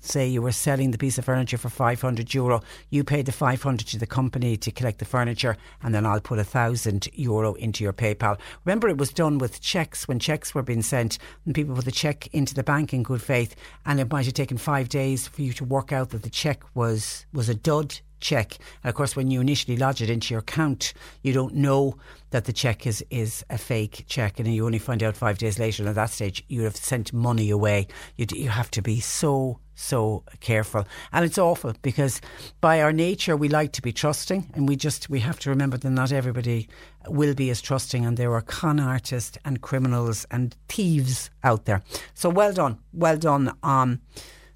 say 0.00 0.26
you 0.26 0.42
were 0.42 0.52
selling 0.52 0.90
the 0.90 0.98
piece 0.98 1.18
of 1.18 1.24
furniture 1.24 1.58
for 1.58 1.68
500 1.68 2.32
euro 2.32 2.62
you 2.90 3.02
pay 3.02 3.22
the 3.22 3.32
500 3.32 3.86
to 3.88 3.98
the 3.98 4.06
company 4.06 4.56
to 4.56 4.70
collect 4.70 4.98
the 4.98 5.04
furniture 5.04 5.56
and 5.82 5.94
then 5.94 6.06
I'll 6.06 6.20
put 6.20 6.38
a 6.38 6.44
thousand 6.44 7.08
euro 7.14 7.54
into 7.54 7.82
your 7.82 7.92
PayPal 7.92 8.38
remember 8.64 8.88
it 8.88 8.98
was 8.98 9.12
done 9.12 9.38
with 9.38 9.60
checks 9.60 10.06
when 10.06 10.18
checks 10.18 10.54
were 10.54 10.62
being 10.62 10.82
sent 10.82 11.18
and 11.44 11.54
people 11.54 11.74
put 11.74 11.84
the 11.84 11.90
check 11.90 12.28
into 12.32 12.54
the 12.54 12.62
bank 12.62 12.94
in 12.94 13.02
good 13.02 13.22
faith 13.22 13.56
and 13.84 13.98
it 13.98 14.10
might 14.10 14.26
have 14.26 14.34
taken 14.34 14.58
five 14.58 14.88
days 14.88 15.26
for 15.26 15.42
you 15.42 15.52
to 15.54 15.64
work 15.64 15.92
out 15.92 16.10
that 16.10 16.22
the 16.22 16.30
check 16.30 16.62
was 16.74 17.26
was 17.32 17.48
a 17.48 17.54
dud 17.54 17.98
check. 18.20 18.56
And 18.82 18.88
of 18.88 18.94
course, 18.94 19.16
when 19.16 19.30
you 19.30 19.40
initially 19.40 19.76
lodge 19.76 20.02
it 20.02 20.10
into 20.10 20.34
your 20.34 20.40
account, 20.40 20.92
you 21.22 21.32
don't 21.32 21.54
know 21.54 21.96
that 22.30 22.44
the 22.44 22.52
check 22.52 22.86
is, 22.86 23.04
is 23.10 23.44
a 23.50 23.58
fake 23.58 24.04
check, 24.08 24.38
and 24.38 24.52
you 24.52 24.66
only 24.66 24.78
find 24.78 25.02
out 25.02 25.16
five 25.16 25.38
days 25.38 25.58
later. 25.58 25.82
And 25.82 25.88
at 25.90 25.94
that 25.94 26.10
stage, 26.10 26.44
you 26.48 26.62
have 26.62 26.76
sent 26.76 27.12
money 27.12 27.50
away. 27.50 27.86
You, 28.16 28.26
you 28.32 28.48
have 28.48 28.70
to 28.72 28.82
be 28.82 29.00
so 29.00 29.60
so 29.76 30.24
careful 30.40 30.86
and 31.12 31.24
it's 31.24 31.36
awful 31.36 31.74
because 31.82 32.22
by 32.62 32.80
our 32.80 32.92
nature 32.92 33.36
we 33.36 33.46
like 33.46 33.72
to 33.72 33.82
be 33.82 33.92
trusting 33.92 34.50
and 34.54 34.66
we 34.66 34.74
just 34.74 35.10
we 35.10 35.20
have 35.20 35.38
to 35.38 35.50
remember 35.50 35.76
that 35.76 35.90
not 35.90 36.10
everybody 36.10 36.66
will 37.08 37.34
be 37.34 37.50
as 37.50 37.60
trusting 37.60 38.04
and 38.06 38.16
there 38.16 38.32
are 38.32 38.40
con 38.40 38.80
artists 38.80 39.36
and 39.44 39.60
criminals 39.60 40.26
and 40.30 40.56
thieves 40.66 41.30
out 41.44 41.66
there 41.66 41.82
so 42.14 42.30
well 42.30 42.54
done 42.54 42.78
well 42.94 43.18
done 43.18 43.54
on 43.62 44.00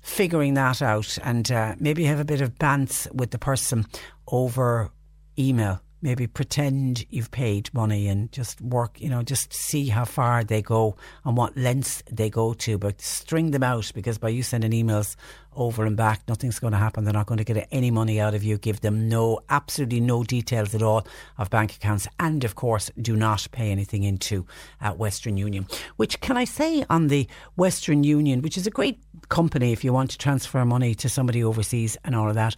figuring 0.02 0.54
that 0.54 0.82
out 0.82 1.18
and 1.22 1.50
uh, 1.50 1.74
maybe 1.78 2.04
have 2.04 2.20
a 2.20 2.24
bit 2.24 2.40
of 2.40 2.58
bants 2.58 3.12
with 3.14 3.30
the 3.30 3.38
person 3.38 3.86
over 4.28 4.90
email. 5.38 5.80
Maybe 6.02 6.26
pretend 6.26 7.04
you've 7.10 7.30
paid 7.30 7.72
money 7.74 8.08
and 8.08 8.32
just 8.32 8.60
work, 8.60 9.00
you 9.00 9.08
know, 9.08 9.22
just 9.22 9.52
see 9.52 9.88
how 9.88 10.04
far 10.04 10.44
they 10.44 10.62
go 10.62 10.96
and 11.24 11.36
what 11.36 11.56
lengths 11.56 12.02
they 12.10 12.30
go 12.30 12.54
to. 12.54 12.78
But 12.78 13.00
string 13.00 13.50
them 13.50 13.62
out 13.62 13.90
because 13.94 14.18
by 14.18 14.30
you 14.30 14.42
sending 14.42 14.72
emails 14.72 15.16
over 15.54 15.84
and 15.84 15.96
back, 15.96 16.22
nothing's 16.28 16.58
going 16.58 16.72
to 16.72 16.78
happen. 16.78 17.04
They're 17.04 17.12
not 17.12 17.26
going 17.26 17.38
to 17.38 17.44
get 17.44 17.68
any 17.70 17.90
money 17.90 18.20
out 18.20 18.34
of 18.34 18.42
you. 18.42 18.56
Give 18.56 18.80
them 18.80 19.08
no, 19.08 19.40
absolutely 19.50 20.00
no 20.00 20.24
details 20.24 20.74
at 20.74 20.82
all 20.82 21.06
of 21.38 21.50
bank 21.50 21.74
accounts. 21.74 22.08
And 22.18 22.44
of 22.44 22.54
course, 22.54 22.90
do 23.00 23.16
not 23.16 23.46
pay 23.52 23.70
anything 23.70 24.04
into 24.04 24.46
uh, 24.80 24.92
Western 24.92 25.36
Union. 25.36 25.66
Which, 25.96 26.20
can 26.20 26.36
I 26.36 26.44
say, 26.44 26.84
on 26.88 27.08
the 27.08 27.28
Western 27.56 28.04
Union, 28.04 28.42
which 28.42 28.56
is 28.56 28.66
a 28.66 28.70
great 28.70 29.00
company 29.28 29.72
if 29.72 29.84
you 29.84 29.92
want 29.92 30.10
to 30.10 30.18
transfer 30.18 30.64
money 30.64 30.94
to 30.94 31.08
somebody 31.08 31.42
overseas 31.42 31.96
and 32.04 32.14
all 32.14 32.28
of 32.28 32.34
that. 32.34 32.56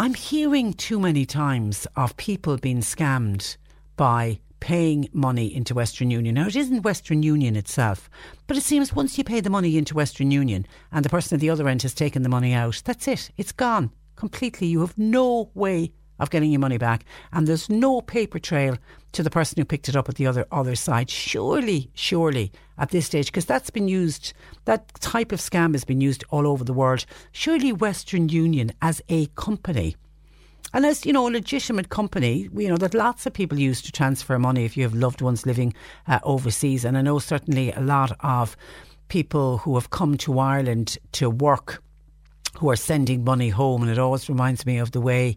I'm 0.00 0.14
hearing 0.14 0.74
too 0.74 1.00
many 1.00 1.26
times 1.26 1.84
of 1.96 2.16
people 2.16 2.56
being 2.56 2.82
scammed 2.82 3.56
by 3.96 4.38
paying 4.60 5.08
money 5.12 5.52
into 5.52 5.74
Western 5.74 6.08
Union. 6.08 6.36
Now, 6.36 6.46
it 6.46 6.54
isn't 6.54 6.84
Western 6.84 7.24
Union 7.24 7.56
itself, 7.56 8.08
but 8.46 8.56
it 8.56 8.62
seems 8.62 8.92
once 8.92 9.18
you 9.18 9.24
pay 9.24 9.40
the 9.40 9.50
money 9.50 9.76
into 9.76 9.96
Western 9.96 10.30
Union 10.30 10.68
and 10.92 11.04
the 11.04 11.08
person 11.08 11.34
at 11.34 11.40
the 11.40 11.50
other 11.50 11.66
end 11.66 11.82
has 11.82 11.94
taken 11.94 12.22
the 12.22 12.28
money 12.28 12.54
out, 12.54 12.80
that's 12.84 13.08
it. 13.08 13.32
It's 13.36 13.50
gone 13.50 13.90
completely. 14.14 14.68
You 14.68 14.82
have 14.82 14.96
no 14.96 15.50
way 15.54 15.90
of 16.20 16.30
getting 16.30 16.52
your 16.52 16.60
money 16.60 16.78
back, 16.78 17.04
and 17.32 17.48
there's 17.48 17.68
no 17.68 18.00
paper 18.00 18.38
trail 18.38 18.78
to 19.12 19.22
the 19.22 19.30
person 19.30 19.56
who 19.56 19.64
picked 19.64 19.88
it 19.88 19.96
up 19.96 20.08
at 20.08 20.16
the 20.16 20.26
other 20.26 20.46
other 20.52 20.74
side. 20.74 21.10
Surely, 21.10 21.90
surely, 21.94 22.52
at 22.78 22.90
this 22.90 23.06
stage, 23.06 23.26
because 23.26 23.46
that's 23.46 23.70
been 23.70 23.88
used, 23.88 24.32
that 24.64 24.88
type 25.00 25.32
of 25.32 25.40
scam 25.40 25.74
has 25.74 25.84
been 25.84 26.00
used 26.00 26.24
all 26.30 26.46
over 26.46 26.64
the 26.64 26.72
world. 26.72 27.04
Surely, 27.32 27.72
Western 27.72 28.28
Union 28.28 28.72
as 28.82 29.02
a 29.08 29.26
company. 29.36 29.96
And 30.74 30.84
as 30.84 31.06
you 31.06 31.14
know, 31.14 31.26
a 31.26 31.30
legitimate 31.30 31.88
company, 31.88 32.50
you 32.54 32.68
know 32.68 32.76
that 32.76 32.94
lots 32.94 33.24
of 33.24 33.32
people 33.32 33.58
use 33.58 33.80
to 33.82 33.92
transfer 33.92 34.38
money 34.38 34.64
if 34.64 34.76
you 34.76 34.82
have 34.82 34.94
loved 34.94 35.22
ones 35.22 35.46
living 35.46 35.72
uh, 36.06 36.18
overseas. 36.22 36.84
And 36.84 36.98
I 36.98 37.02
know 37.02 37.18
certainly 37.18 37.72
a 37.72 37.80
lot 37.80 38.16
of 38.20 38.56
people 39.08 39.58
who 39.58 39.74
have 39.76 39.90
come 39.90 40.18
to 40.18 40.38
Ireland 40.38 40.98
to 41.12 41.30
work 41.30 41.82
who 42.58 42.68
are 42.68 42.76
sending 42.76 43.22
money 43.22 43.48
home. 43.48 43.82
And 43.82 43.90
it 43.90 43.98
always 43.98 44.28
reminds 44.28 44.66
me 44.66 44.78
of 44.78 44.90
the 44.90 45.00
way, 45.00 45.36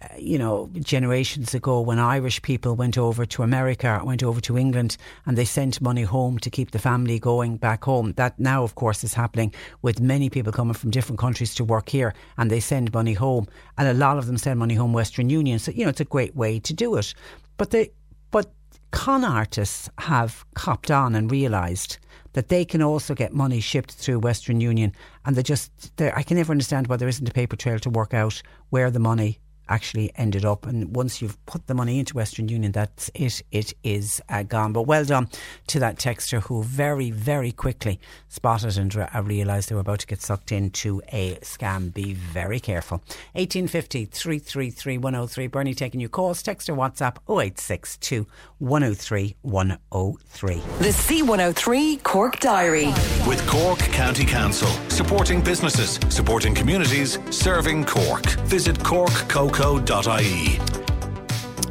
uh, 0.00 0.06
you 0.18 0.38
know, 0.38 0.70
generations 0.80 1.54
ago 1.54 1.80
when 1.80 1.98
Irish 1.98 2.40
people 2.40 2.74
went 2.74 2.96
over 2.96 3.26
to 3.26 3.42
America, 3.42 4.00
went 4.04 4.22
over 4.22 4.40
to 4.40 4.56
England, 4.56 4.96
and 5.26 5.36
they 5.36 5.44
sent 5.44 5.82
money 5.82 6.02
home 6.02 6.38
to 6.38 6.50
keep 6.50 6.70
the 6.70 6.78
family 6.78 7.18
going 7.18 7.58
back 7.58 7.84
home. 7.84 8.12
That 8.16 8.38
now, 8.38 8.62
of 8.62 8.74
course, 8.74 9.04
is 9.04 9.12
happening 9.12 9.52
with 9.82 10.00
many 10.00 10.30
people 10.30 10.52
coming 10.52 10.74
from 10.74 10.90
different 10.90 11.18
countries 11.18 11.54
to 11.56 11.64
work 11.64 11.90
here, 11.90 12.14
and 12.38 12.50
they 12.50 12.60
send 12.60 12.92
money 12.94 13.14
home. 13.14 13.46
And 13.76 13.86
a 13.86 13.94
lot 13.94 14.16
of 14.16 14.26
them 14.26 14.38
send 14.38 14.58
money 14.58 14.74
home 14.74 14.94
Western 14.94 15.28
Union. 15.28 15.58
So, 15.58 15.72
you 15.72 15.84
know, 15.84 15.90
it's 15.90 16.00
a 16.00 16.06
great 16.06 16.34
way 16.34 16.58
to 16.60 16.72
do 16.72 16.96
it. 16.96 17.12
But 17.58 17.70
they, 17.70 17.90
but 18.30 18.50
con 18.92 19.24
artists 19.24 19.90
have 19.98 20.44
copped 20.54 20.90
on 20.90 21.14
and 21.14 21.30
realised 21.30 21.98
that 22.32 22.48
they 22.48 22.64
can 22.64 22.82
also 22.82 23.14
get 23.14 23.32
money 23.32 23.60
shipped 23.60 23.92
through 23.92 24.18
Western 24.20 24.60
Union, 24.60 24.92
and 25.24 25.36
they 25.36 25.42
just, 25.42 25.70
I 26.00 26.22
can 26.22 26.36
never 26.36 26.52
understand 26.52 26.86
why 26.86 26.96
there 26.96 27.08
isn't 27.08 27.28
a 27.28 27.32
paper 27.32 27.56
trail 27.56 27.78
to 27.80 27.90
work 27.90 28.14
out 28.14 28.42
where 28.70 28.90
the 28.90 28.98
money 28.98 29.38
actually 29.72 30.12
ended 30.16 30.44
up. 30.44 30.66
And 30.66 30.94
once 30.94 31.22
you've 31.22 31.44
put 31.46 31.66
the 31.66 31.74
money 31.74 31.98
into 31.98 32.14
Western 32.14 32.48
Union, 32.48 32.72
that's 32.72 33.10
it. 33.14 33.42
It 33.50 33.74
is 33.82 34.20
uh, 34.28 34.42
gone. 34.42 34.72
But 34.72 34.82
well 34.82 35.04
done 35.04 35.28
to 35.68 35.78
that 35.80 35.96
texter 35.96 36.42
who 36.42 36.62
very, 36.62 37.10
very 37.10 37.52
quickly 37.52 37.98
spotted 38.28 38.76
and 38.76 38.94
re- 38.94 39.08
uh, 39.14 39.22
realised 39.22 39.70
they 39.70 39.74
were 39.74 39.80
about 39.80 40.00
to 40.00 40.06
get 40.06 40.20
sucked 40.20 40.52
into 40.52 41.02
a 41.12 41.36
scam. 41.36 41.92
Be 41.92 42.12
very 42.12 42.60
careful. 42.60 42.98
1850 43.32 44.04
333 44.06 44.98
103. 44.98 45.46
Bernie 45.46 45.74
taking 45.74 46.00
your 46.00 46.10
calls. 46.10 46.42
Text 46.42 46.68
or 46.68 46.74
WhatsApp 46.74 47.16
0862 47.28 48.26
103 48.58 49.36
103. 49.42 50.54
The 50.54 50.88
C103 50.88 52.02
Cork 52.02 52.40
Diary. 52.40 52.86
With 53.26 53.44
Cork 53.46 53.78
County 53.78 54.24
Council, 54.24 54.68
supporting 54.88 55.40
businesses, 55.40 55.98
supporting 56.08 56.54
communities, 56.54 57.18
serving 57.30 57.84
Cork. 57.84 58.26
Visit 58.46 58.82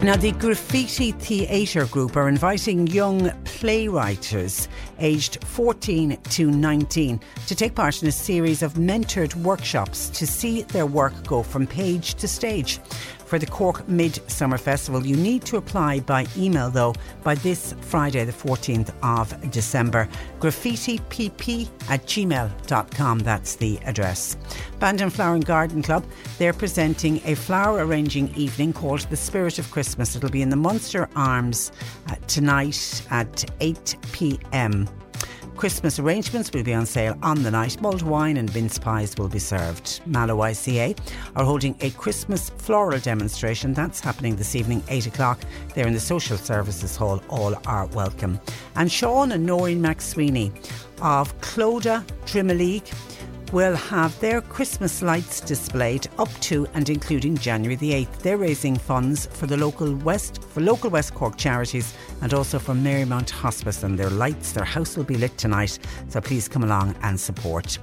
Now, 0.01 0.15
the 0.15 0.31
Graffiti 0.31 1.11
Theatre 1.11 1.85
Group 1.87 2.15
are 2.15 2.29
inviting 2.29 2.87
young 2.87 3.19
playwriters 3.43 4.69
aged 4.97 5.43
14 5.43 6.17
to 6.29 6.49
19 6.49 7.19
to 7.47 7.53
take 7.53 7.75
part 7.75 8.01
in 8.01 8.07
a 8.07 8.11
series 8.13 8.63
of 8.63 8.75
mentored 8.75 9.35
workshops 9.35 10.09
to 10.11 10.25
see 10.25 10.61
their 10.61 10.85
work 10.85 11.11
go 11.27 11.43
from 11.43 11.67
page 11.67 12.13
to 12.13 12.29
stage. 12.29 12.79
For 13.31 13.39
the 13.39 13.45
Cork 13.45 13.87
Midsummer 13.87 14.57
Festival, 14.57 15.05
you 15.05 15.15
need 15.15 15.45
to 15.45 15.55
apply 15.55 16.01
by 16.01 16.27
email 16.35 16.69
though 16.69 16.93
by 17.23 17.35
this 17.35 17.73
Friday, 17.79 18.25
the 18.25 18.33
14th 18.33 18.93
of 19.03 19.49
December. 19.51 20.09
graffitipp 20.41 21.69
at 21.89 22.05
gmail.com, 22.05 23.19
that's 23.19 23.55
the 23.55 23.79
address. 23.85 24.35
Bandon 24.79 25.09
Flower 25.09 25.35
and 25.35 25.45
Garden 25.45 25.81
Club, 25.81 26.03
they're 26.39 26.51
presenting 26.51 27.21
a 27.23 27.35
flower 27.35 27.85
arranging 27.85 28.35
evening 28.35 28.73
called 28.73 28.99
The 29.09 29.15
Spirit 29.15 29.59
of 29.59 29.71
Christmas. 29.71 30.13
It'll 30.13 30.29
be 30.29 30.41
in 30.41 30.49
the 30.49 30.57
Munster 30.57 31.07
Arms 31.15 31.71
uh, 32.09 32.15
tonight 32.27 33.01
at 33.11 33.49
8 33.61 33.95
pm. 34.11 34.89
Christmas 35.61 35.99
arrangements 35.99 36.51
will 36.51 36.63
be 36.63 36.73
on 36.73 36.87
sale 36.87 37.15
on 37.21 37.43
the 37.43 37.51
night. 37.51 37.79
Mulled 37.79 38.01
wine 38.01 38.37
and 38.37 38.51
mince 38.51 38.79
pies 38.79 39.15
will 39.15 39.27
be 39.27 39.37
served. 39.37 40.01
Mallow 40.07 40.37
ICA 40.37 40.97
are 41.35 41.45
holding 41.45 41.75
a 41.81 41.91
Christmas 41.91 42.49
floral 42.49 42.97
demonstration. 42.97 43.71
That's 43.71 43.99
happening 43.99 44.35
this 44.35 44.55
evening, 44.55 44.81
8 44.89 45.05
o'clock. 45.05 45.39
They're 45.75 45.85
in 45.85 45.93
the 45.93 45.99
Social 45.99 46.35
Services 46.35 46.95
Hall. 46.95 47.21
All 47.29 47.53
are 47.67 47.85
welcome. 47.85 48.39
And 48.75 48.91
Sean 48.91 49.33
and 49.33 49.45
Noreen 49.45 49.79
McSweeney 49.79 50.51
of 50.99 51.39
Cloda 51.41 52.03
Drimoleague 52.25 52.91
will 53.51 53.75
have 53.75 54.17
their 54.19 54.41
Christmas 54.41 55.01
lights 55.01 55.41
displayed 55.41 56.07
up 56.17 56.29
to 56.39 56.65
and 56.73 56.89
including 56.89 57.37
January 57.37 57.75
the 57.75 57.91
8th. 57.91 58.19
They're 58.19 58.37
raising 58.37 58.77
funds 58.77 59.25
for 59.25 59.45
the 59.45 59.57
local 59.57 59.93
West 59.95 60.41
for 60.43 60.61
local 60.61 60.89
West 60.89 61.13
Cork 61.13 61.37
charities 61.37 61.93
and 62.21 62.33
also 62.33 62.59
for 62.59 62.73
Marymount 62.73 63.29
Hospice 63.29 63.83
and 63.83 63.99
their 63.99 64.09
lights, 64.09 64.53
their 64.53 64.63
house 64.63 64.95
will 64.95 65.03
be 65.03 65.17
lit 65.17 65.37
tonight. 65.37 65.79
So 66.07 66.21
please 66.21 66.47
come 66.47 66.63
along 66.63 66.95
and 67.01 67.19
support. 67.19 67.77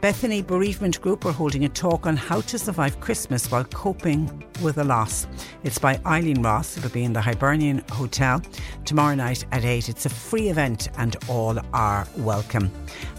Bethany 0.00 0.42
Bereavement 0.42 1.00
Group 1.00 1.24
are 1.24 1.32
holding 1.32 1.64
a 1.64 1.68
talk 1.68 2.06
on 2.06 2.16
how 2.16 2.40
to 2.42 2.58
survive 2.58 3.00
Christmas 3.00 3.50
while 3.50 3.64
coping 3.64 4.44
with 4.62 4.78
a 4.78 4.84
loss. 4.84 5.26
It's 5.62 5.78
by 5.78 5.98
Eileen 6.06 6.42
Ross. 6.42 6.76
It'll 6.76 6.90
be 6.90 7.04
in 7.04 7.12
the 7.12 7.20
Hibernian 7.20 7.82
Hotel 7.90 8.42
tomorrow 8.84 9.14
night 9.14 9.44
at 9.52 9.64
8. 9.64 9.88
It's 9.88 10.06
a 10.06 10.10
free 10.10 10.48
event 10.48 10.88
and 10.98 11.16
all 11.28 11.58
are 11.72 12.06
welcome. 12.18 12.70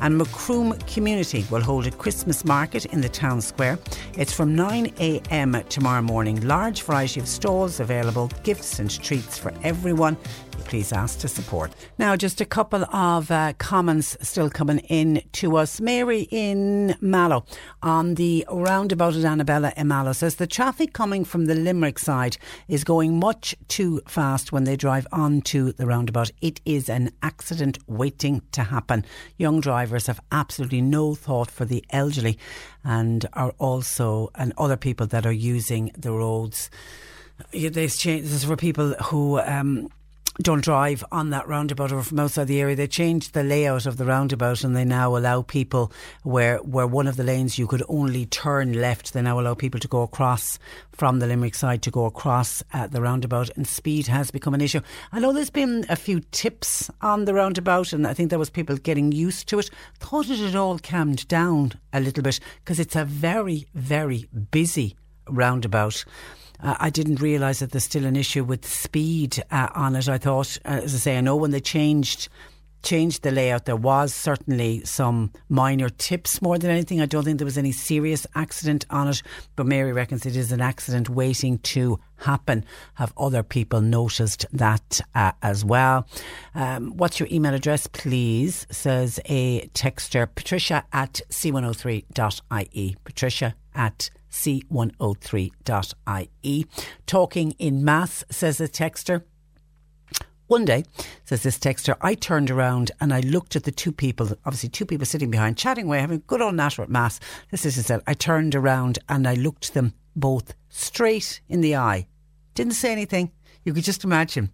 And 0.01 0.17
Macroom 0.17 0.73
Community 0.87 1.45
will 1.49 1.61
hold 1.61 1.87
a 1.87 1.91
Christmas 1.91 2.45
market 2.45 2.85
in 2.85 3.01
the 3.01 3.09
town 3.09 3.41
square. 3.41 3.79
It's 4.13 4.33
from 4.33 4.55
9am 4.55 5.67
tomorrow 5.69 6.01
morning. 6.01 6.47
Large 6.47 6.83
variety 6.83 7.19
of 7.19 7.27
stalls 7.27 7.79
available, 7.79 8.29
gifts 8.43 8.79
and 8.79 8.89
treats 8.89 9.37
for 9.37 9.53
everyone 9.63 10.17
please 10.65 10.91
ask 10.91 11.19
to 11.19 11.27
support. 11.27 11.71
Now, 11.97 12.15
just 12.15 12.41
a 12.41 12.45
couple 12.45 12.83
of 12.93 13.31
uh, 13.31 13.53
comments 13.57 14.17
still 14.21 14.49
coming 14.49 14.79
in 14.79 15.21
to 15.33 15.57
us. 15.57 15.79
Mary 15.79 16.27
in 16.31 16.64
Mallow 17.01 17.45
on 17.81 18.15
the 18.15 18.45
roundabout 18.51 19.15
at 19.15 19.25
Annabella 19.25 19.73
in 19.75 19.87
Mallow 19.87 20.13
says 20.13 20.35
the 20.35 20.47
traffic 20.47 20.93
coming 20.93 21.25
from 21.25 21.45
the 21.45 21.55
Limerick 21.55 21.99
side 21.99 22.37
is 22.67 22.83
going 22.83 23.19
much 23.19 23.55
too 23.67 24.01
fast 24.07 24.51
when 24.51 24.63
they 24.63 24.75
drive 24.75 25.07
onto 25.11 25.71
the 25.73 25.85
roundabout. 25.85 26.31
It 26.41 26.61
is 26.65 26.89
an 26.89 27.11
accident 27.21 27.77
waiting 27.87 28.41
to 28.51 28.63
happen. 28.63 29.05
Young 29.37 29.59
drivers 29.61 30.07
have 30.07 30.19
absolutely 30.31 30.81
no 30.81 31.15
thought 31.15 31.51
for 31.51 31.65
the 31.65 31.83
elderly 31.89 32.37
and 32.83 33.25
are 33.33 33.53
also 33.57 34.29
and 34.35 34.53
other 34.57 34.77
people 34.77 35.07
that 35.07 35.25
are 35.25 35.31
using 35.31 35.91
the 35.97 36.11
roads. 36.11 36.69
This 37.51 38.05
is 38.05 38.45
for 38.45 38.55
people 38.55 38.93
who 39.05 39.39
um, 39.39 39.89
don't 40.41 40.63
drive 40.63 41.03
on 41.11 41.29
that 41.29 41.47
roundabout 41.47 41.91
or 41.91 42.03
from 42.03 42.19
outside 42.19 42.47
the 42.47 42.59
area. 42.59 42.75
They 42.75 42.87
changed 42.87 43.33
the 43.33 43.43
layout 43.43 43.85
of 43.85 43.97
the 43.97 44.05
roundabout 44.05 44.63
and 44.63 44.75
they 44.75 44.83
now 44.83 45.15
allow 45.15 45.41
people 45.41 45.91
where 46.23 46.57
where 46.57 46.87
one 46.87 47.07
of 47.07 47.15
the 47.15 47.23
lanes 47.23 47.57
you 47.57 47.67
could 47.67 47.83
only 47.87 48.25
turn 48.25 48.73
left. 48.73 49.13
They 49.13 49.21
now 49.21 49.39
allow 49.39 49.53
people 49.53 49.79
to 49.79 49.87
go 49.87 50.01
across 50.01 50.59
from 50.91 51.19
the 51.19 51.27
Limerick 51.27 51.55
side 51.55 51.81
to 51.83 51.91
go 51.91 52.05
across 52.05 52.63
at 52.73 52.91
the 52.91 53.01
roundabout, 53.01 53.49
and 53.55 53.65
speed 53.65 54.07
has 54.07 54.31
become 54.31 54.53
an 54.53 54.61
issue. 54.61 54.81
I 55.11 55.19
know 55.19 55.31
there's 55.31 55.49
been 55.49 55.85
a 55.89 55.95
few 55.95 56.19
tips 56.31 56.89
on 57.01 57.25
the 57.25 57.33
roundabout, 57.33 57.93
and 57.93 58.05
I 58.05 58.13
think 58.13 58.29
there 58.29 58.39
was 58.39 58.49
people 58.49 58.77
getting 58.77 59.11
used 59.11 59.47
to 59.49 59.59
it. 59.59 59.69
Thought 59.99 60.29
it 60.29 60.39
had 60.39 60.55
all 60.55 60.79
calmed 60.79 61.27
down 61.27 61.73
a 61.93 61.99
little 61.99 62.23
bit 62.23 62.39
because 62.63 62.79
it's 62.79 62.95
a 62.95 63.05
very 63.05 63.67
very 63.73 64.27
busy 64.51 64.95
roundabout. 65.29 66.03
Uh, 66.65 66.75
I 66.79 66.89
didn't 66.89 67.21
realise 67.21 67.59
that 67.59 67.71
there's 67.71 67.83
still 67.83 68.05
an 68.05 68.15
issue 68.15 68.43
with 68.43 68.65
speed 68.65 69.41
uh, 69.51 69.67
on 69.75 69.95
it. 69.95 70.09
I 70.09 70.17
thought, 70.17 70.57
uh, 70.65 70.81
as 70.83 70.95
I 70.95 70.97
say, 70.97 71.17
I 71.17 71.21
know 71.21 71.35
when 71.35 71.51
they 71.51 71.59
changed 71.59 72.27
changed 72.81 73.23
the 73.23 73.31
layout, 73.31 73.65
there 73.65 73.75
was 73.75 74.13
certainly 74.13 74.83
some 74.85 75.31
minor 75.49 75.89
tips 75.89 76.39
more 76.39 76.59
than 76.59 76.69
anything. 76.69 77.01
I 77.01 77.07
don't 77.07 77.23
think 77.23 77.39
there 77.39 77.45
was 77.45 77.57
any 77.57 77.71
serious 77.71 78.27
accident 78.35 78.85
on 78.91 79.07
it, 79.07 79.23
but 79.55 79.65
Mary 79.65 79.91
reckons 79.91 80.25
it 80.25 80.35
is 80.35 80.51
an 80.51 80.61
accident 80.61 81.09
waiting 81.09 81.57
to 81.59 81.99
happen. 82.17 82.63
Have 82.93 83.11
other 83.17 83.41
people 83.41 83.81
noticed 83.81 84.45
that 84.53 85.01
uh, 85.15 85.31
as 85.41 85.65
well? 85.65 86.07
Um, 86.53 86.95
what's 86.95 87.19
your 87.19 87.27
email 87.31 87.55
address, 87.55 87.87
please? 87.87 88.67
Says 88.69 89.19
a 89.25 89.67
texter, 89.69 90.27
patricia 90.33 90.85
at 90.93 91.21
c103.ie. 91.31 92.95
Patricia 93.03 93.55
at 93.73 94.11
c103.ie. 94.35 96.65
Talking 97.05 97.51
in 97.51 97.85
mass, 97.85 98.25
says 98.29 98.59
a 98.59 98.67
texter. 98.67 99.23
One 100.47 100.65
day, 100.65 100.83
says 101.23 101.41
this 101.41 101.57
texter, 101.57 101.95
I 102.01 102.13
turned 102.13 102.51
around 102.51 102.91
and 103.01 103.11
I 103.11 103.21
looked 103.21 103.55
at 103.55 103.63
the 103.63 103.71
two 103.71 103.91
people, 103.91 104.29
obviously 104.45 104.69
two 104.69 104.85
people 104.85 105.07
sitting 105.07 105.31
behind, 105.31 105.57
chatting 105.57 105.85
away, 105.85 105.99
having 105.99 106.17
a 106.17 106.27
good 106.27 106.41
old 106.41 106.53
natter 106.53 106.83
at 106.83 106.89
mass. 106.89 107.19
This 107.49 107.65
is, 107.65 107.83
said, 107.83 108.01
I 108.05 108.13
turned 108.13 108.53
around 108.53 108.99
and 109.09 109.27
I 109.27 109.33
looked 109.33 109.73
them 109.73 109.93
both 110.15 110.53
straight 110.69 111.41
in 111.49 111.61
the 111.61 111.77
eye. 111.77 112.05
Didn't 112.53 112.73
say 112.73 112.91
anything. 112.91 113.31
You 113.63 113.73
could 113.73 113.83
just 113.83 114.03
imagine 114.03 114.51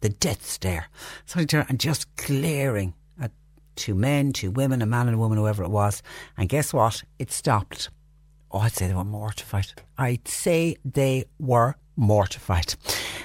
the 0.00 0.08
death 0.08 0.44
stare. 0.44 0.88
So 1.26 1.38
I 1.38 1.44
turned 1.44 1.66
and 1.68 1.78
just 1.78 2.12
glaring 2.16 2.94
at 3.20 3.30
two 3.76 3.94
men, 3.94 4.32
two 4.32 4.50
women, 4.50 4.82
a 4.82 4.86
man 4.86 5.06
and 5.06 5.14
a 5.14 5.18
woman, 5.18 5.38
whoever 5.38 5.62
it 5.62 5.70
was. 5.70 6.02
And 6.36 6.48
guess 6.48 6.72
what? 6.72 7.04
It 7.20 7.30
stopped. 7.30 7.88
Oh, 8.52 8.58
I'd 8.58 8.72
say 8.72 8.88
they 8.88 8.94
were 8.94 9.04
mortified. 9.04 9.72
I'd 9.96 10.26
say 10.26 10.76
they 10.84 11.24
were 11.38 11.76
mortified. 11.96 12.74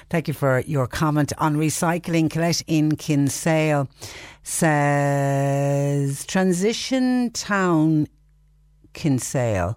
Thank 0.08 0.28
you 0.28 0.34
for 0.34 0.60
your 0.60 0.86
comment 0.86 1.32
on 1.38 1.56
recycling. 1.56 2.30
Colette 2.30 2.62
in 2.68 2.94
Kinsale 2.94 3.88
says 4.44 6.24
Transition 6.26 7.30
Town 7.32 8.06
Kinsale. 8.92 9.76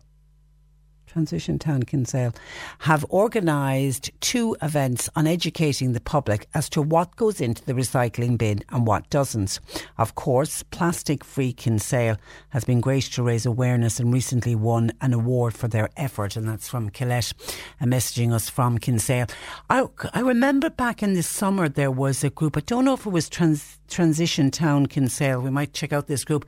Transition 1.09 1.57
Town 1.57 1.81
Kinsale 1.81 2.35
have 2.79 3.03
organised 3.05 4.11
two 4.21 4.55
events 4.61 5.09
on 5.15 5.25
educating 5.25 5.93
the 5.93 5.99
public 5.99 6.47
as 6.53 6.69
to 6.69 6.83
what 6.83 7.15
goes 7.15 7.41
into 7.41 7.65
the 7.65 7.73
recycling 7.73 8.37
bin 8.37 8.63
and 8.69 8.85
what 8.85 9.09
doesn't. 9.09 9.59
Of 9.97 10.13
course, 10.13 10.61
Plastic 10.61 11.23
Free 11.23 11.51
Kinsale 11.51 12.17
has 12.49 12.63
been 12.63 12.79
great 12.79 13.05
to 13.05 13.23
raise 13.23 13.47
awareness 13.47 13.99
and 13.99 14.13
recently 14.13 14.53
won 14.53 14.91
an 15.01 15.13
award 15.13 15.55
for 15.55 15.67
their 15.67 15.89
effort, 15.97 16.35
and 16.35 16.47
that's 16.47 16.69
from 16.69 16.91
Colette 16.91 17.33
uh, 17.81 17.85
messaging 17.85 18.31
us 18.31 18.47
from 18.47 18.77
Kinsale. 18.77 19.25
I, 19.67 19.87
I 20.13 20.19
remember 20.19 20.69
back 20.69 21.01
in 21.01 21.15
the 21.15 21.23
summer 21.23 21.67
there 21.67 21.89
was 21.89 22.23
a 22.23 22.29
group, 22.29 22.55
I 22.55 22.61
don't 22.61 22.85
know 22.85 22.93
if 22.93 23.07
it 23.07 23.11
was 23.11 23.29
Trans, 23.29 23.79
Transition 23.87 24.51
Town 24.51 24.85
Kinsale, 24.85 25.41
we 25.41 25.49
might 25.49 25.73
check 25.73 25.91
out 25.91 26.05
this 26.05 26.23
group. 26.23 26.45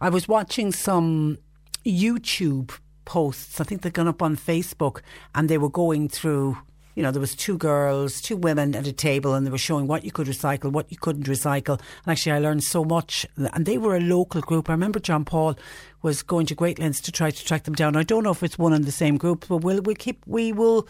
I 0.00 0.08
was 0.08 0.28
watching 0.28 0.70
some 0.70 1.38
YouTube 1.84 2.78
posts. 3.04 3.60
I 3.60 3.64
think 3.64 3.82
they'd 3.82 3.92
gone 3.92 4.08
up 4.08 4.22
on 4.22 4.36
Facebook 4.36 5.00
and 5.34 5.48
they 5.48 5.58
were 5.58 5.70
going 5.70 6.08
through 6.08 6.58
you 6.94 7.02
know, 7.02 7.10
there 7.10 7.20
was 7.20 7.34
two 7.34 7.58
girls, 7.58 8.20
two 8.20 8.36
women 8.36 8.74
at 8.76 8.86
a 8.86 8.92
table, 8.92 9.34
and 9.34 9.44
they 9.44 9.50
were 9.50 9.58
showing 9.58 9.86
what 9.86 10.04
you 10.04 10.12
could 10.12 10.28
recycle, 10.28 10.70
what 10.70 10.90
you 10.90 10.96
couldn't 10.96 11.26
recycle. 11.26 11.78
And 11.78 12.12
actually, 12.12 12.32
I 12.32 12.38
learned 12.38 12.62
so 12.62 12.84
much. 12.84 13.26
And 13.36 13.66
they 13.66 13.78
were 13.78 13.96
a 13.96 14.00
local 14.00 14.40
group. 14.40 14.68
I 14.68 14.72
remember 14.72 15.00
John 15.00 15.24
Paul 15.24 15.56
was 16.02 16.22
going 16.22 16.46
to 16.46 16.54
great 16.54 16.78
lengths 16.78 17.00
to 17.02 17.12
try 17.12 17.30
to 17.30 17.44
track 17.44 17.64
them 17.64 17.74
down. 17.74 17.96
I 17.96 18.04
don't 18.04 18.22
know 18.22 18.30
if 18.30 18.42
it's 18.42 18.58
one 18.58 18.72
and 18.72 18.84
the 18.84 18.92
same 18.92 19.16
group, 19.16 19.46
but 19.48 19.58
we'll 19.58 19.82
we'll 19.82 19.96
keep 19.96 20.22
we 20.26 20.52
will 20.52 20.86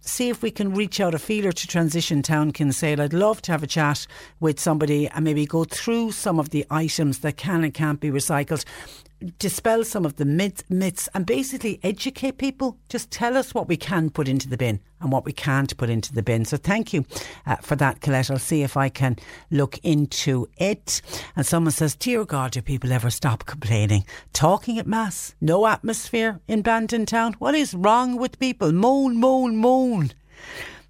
see 0.00 0.28
if 0.28 0.42
we 0.42 0.50
can 0.50 0.74
reach 0.74 1.00
out 1.00 1.14
a 1.14 1.18
feeler 1.18 1.52
to 1.52 1.66
Transition 1.66 2.22
Town 2.22 2.50
Kinsale. 2.52 3.00
I'd 3.00 3.12
love 3.12 3.40
to 3.42 3.52
have 3.52 3.62
a 3.62 3.68
chat 3.68 4.06
with 4.40 4.58
somebody 4.58 5.08
and 5.08 5.24
maybe 5.24 5.46
go 5.46 5.64
through 5.64 6.12
some 6.12 6.40
of 6.40 6.50
the 6.50 6.66
items 6.70 7.20
that 7.20 7.36
can 7.36 7.62
and 7.62 7.72
can't 7.72 8.00
be 8.00 8.10
recycled. 8.10 8.64
Dispel 9.38 9.84
some 9.84 10.04
of 10.04 10.16
the 10.16 10.24
myths, 10.24 10.64
myths 10.68 11.08
and 11.14 11.24
basically 11.24 11.78
educate 11.82 12.38
people. 12.38 12.78
Just 12.88 13.10
tell 13.10 13.36
us 13.36 13.54
what 13.54 13.68
we 13.68 13.76
can 13.76 14.10
put 14.10 14.28
into 14.28 14.48
the 14.48 14.56
bin 14.56 14.80
and 15.00 15.12
what 15.12 15.24
we 15.24 15.32
can't 15.32 15.76
put 15.76 15.90
into 15.90 16.12
the 16.12 16.22
bin. 16.22 16.44
So 16.44 16.56
thank 16.56 16.92
you 16.92 17.04
uh, 17.46 17.56
for 17.56 17.76
that, 17.76 18.00
Colette. 18.00 18.30
I'll 18.30 18.38
see 18.38 18.62
if 18.62 18.76
I 18.76 18.88
can 18.88 19.16
look 19.50 19.78
into 19.82 20.48
it. 20.56 21.02
And 21.36 21.46
someone 21.46 21.72
says, 21.72 21.94
Dear 21.94 22.24
God, 22.24 22.52
do 22.52 22.62
people 22.62 22.92
ever 22.92 23.10
stop 23.10 23.46
complaining? 23.46 24.04
Talking 24.32 24.78
at 24.78 24.86
Mass, 24.86 25.34
no 25.40 25.66
atmosphere 25.66 26.40
in 26.48 26.62
Bandon 26.62 27.06
Town. 27.06 27.34
What 27.34 27.54
is 27.54 27.74
wrong 27.74 28.16
with 28.16 28.38
people? 28.38 28.72
Moan, 28.72 29.16
moan, 29.16 29.56
moan. 29.56 30.12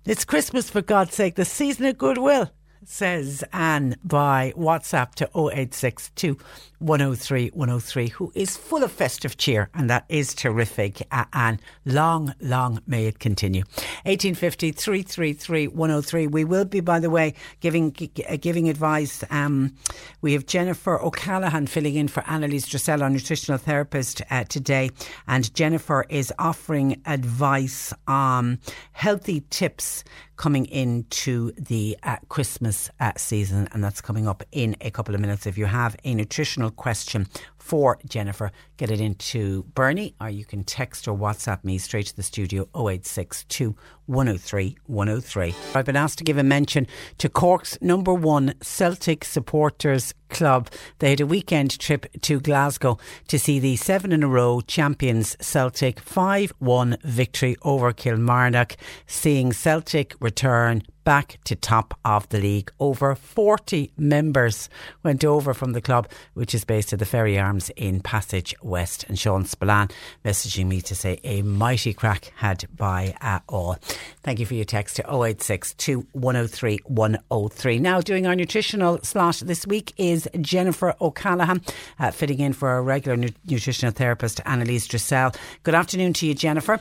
It's 0.04 0.24
Christmas, 0.24 0.68
for 0.68 0.82
God's 0.82 1.14
sake, 1.14 1.36
the 1.36 1.44
season 1.44 1.86
of 1.86 1.98
goodwill 1.98 2.50
says 2.84 3.44
Anne 3.52 3.96
by 4.04 4.52
WhatsApp 4.56 5.14
to 5.14 5.24
0862 5.34 6.36
103 6.82 7.50
103, 7.54 8.08
who 8.08 8.32
is 8.34 8.56
full 8.56 8.82
of 8.82 8.92
festive 8.92 9.36
cheer, 9.36 9.70
and 9.74 9.88
that 9.88 10.04
is 10.08 10.34
terrific. 10.34 11.06
Anne, 11.32 11.60
long, 11.84 12.34
long 12.40 12.80
may 12.86 13.06
it 13.06 13.18
continue. 13.18 13.62
1850 14.04 14.72
333 14.72 15.68
103. 15.68 16.26
We 16.26 16.44
will 16.44 16.64
be, 16.64 16.80
by 16.80 16.98
the 16.98 17.10
way, 17.10 17.34
giving 17.60 17.94
uh, 18.28 18.36
giving 18.36 18.68
advice. 18.68 19.24
Um, 19.30 19.74
we 20.20 20.32
have 20.32 20.46
Jennifer 20.46 21.00
O'Callaghan 21.00 21.68
filling 21.68 21.94
in 21.94 22.08
for 22.08 22.24
Annalise 22.26 22.66
Dressel, 22.66 23.02
our 23.02 23.10
nutritional 23.10 23.58
therapist, 23.58 24.20
uh, 24.30 24.44
today, 24.44 24.90
and 25.26 25.54
Jennifer 25.54 26.04
is 26.08 26.32
offering 26.38 27.00
advice 27.06 27.92
on 28.06 28.58
healthy 28.92 29.44
tips 29.50 30.02
coming 30.42 30.66
into 30.66 31.52
the 31.52 31.96
uh, 32.02 32.16
Christmas 32.28 32.90
uh, 32.98 33.12
season, 33.16 33.68
and 33.70 33.84
that's 33.84 34.00
coming 34.00 34.26
up 34.26 34.42
in 34.50 34.74
a 34.80 34.90
couple 34.90 35.14
of 35.14 35.20
minutes. 35.20 35.46
If 35.46 35.56
you 35.56 35.66
have 35.66 35.96
a 36.02 36.14
nutritional 36.14 36.71
question 36.76 37.26
for 37.62 37.96
Jennifer, 38.06 38.50
get 38.76 38.90
it 38.90 39.00
into 39.00 39.62
Bernie, 39.74 40.14
or 40.20 40.28
you 40.28 40.44
can 40.44 40.64
text 40.64 41.06
or 41.06 41.16
WhatsApp 41.16 41.62
me 41.62 41.78
straight 41.78 42.06
to 42.06 42.16
the 42.16 42.22
studio 42.22 42.68
0862 42.74 43.76
103 44.06 44.76
103. 44.86 45.54
I've 45.74 45.84
been 45.84 45.96
asked 45.96 46.18
to 46.18 46.24
give 46.24 46.38
a 46.38 46.42
mention 46.42 46.88
to 47.18 47.28
Cork's 47.28 47.78
number 47.80 48.12
one 48.12 48.54
Celtic 48.60 49.24
supporters 49.24 50.12
club. 50.28 50.70
They 50.98 51.10
had 51.10 51.20
a 51.20 51.26
weekend 51.26 51.78
trip 51.78 52.06
to 52.22 52.40
Glasgow 52.40 52.98
to 53.28 53.38
see 53.38 53.58
the 53.58 53.76
seven 53.76 54.12
in 54.12 54.22
a 54.22 54.28
row 54.28 54.60
champions 54.60 55.36
Celtic 55.40 56.00
5 56.00 56.52
1 56.58 56.96
victory 57.04 57.56
over 57.62 57.92
Kilmarnock, 57.92 58.76
seeing 59.06 59.52
Celtic 59.52 60.14
return 60.20 60.82
back 61.04 61.38
to 61.44 61.56
top 61.56 61.98
of 62.04 62.28
the 62.28 62.38
league. 62.38 62.72
Over 62.78 63.14
40 63.14 63.92
members 63.96 64.68
went 65.02 65.24
over 65.24 65.52
from 65.54 65.72
the 65.72 65.80
club, 65.80 66.08
which 66.34 66.54
is 66.54 66.64
based 66.64 66.92
at 66.92 66.98
the 66.98 67.04
Ferry 67.04 67.38
In 67.76 68.00
Passage 68.00 68.54
West. 68.62 69.04
And 69.08 69.18
Sean 69.18 69.44
Spillane 69.44 69.88
messaging 70.24 70.66
me 70.66 70.80
to 70.82 70.94
say 70.94 71.20
a 71.24 71.42
mighty 71.42 71.92
crack 71.92 72.32
had 72.36 72.64
by 72.76 73.14
all. 73.48 73.76
Thank 74.22 74.38
you 74.38 74.46
for 74.46 74.54
your 74.54 74.64
text 74.64 74.96
to 74.96 75.02
0862 75.02 76.06
103 76.12 76.78
103. 76.84 77.78
Now, 77.78 78.00
doing 78.00 78.26
our 78.26 78.34
nutritional 78.34 78.98
slot 79.02 79.42
this 79.44 79.66
week 79.66 79.92
is 79.96 80.28
Jennifer 80.40 80.94
O'Callaghan, 81.00 81.62
uh, 81.98 82.10
fitting 82.10 82.40
in 82.40 82.52
for 82.52 82.68
our 82.68 82.82
regular 82.82 83.16
nu- 83.16 83.28
nutritional 83.46 83.92
therapist, 83.92 84.40
Annalise 84.46 84.86
Dressel. 84.86 85.32
Good 85.62 85.74
afternoon 85.74 86.12
to 86.14 86.26
you, 86.26 86.34
Jennifer. 86.34 86.80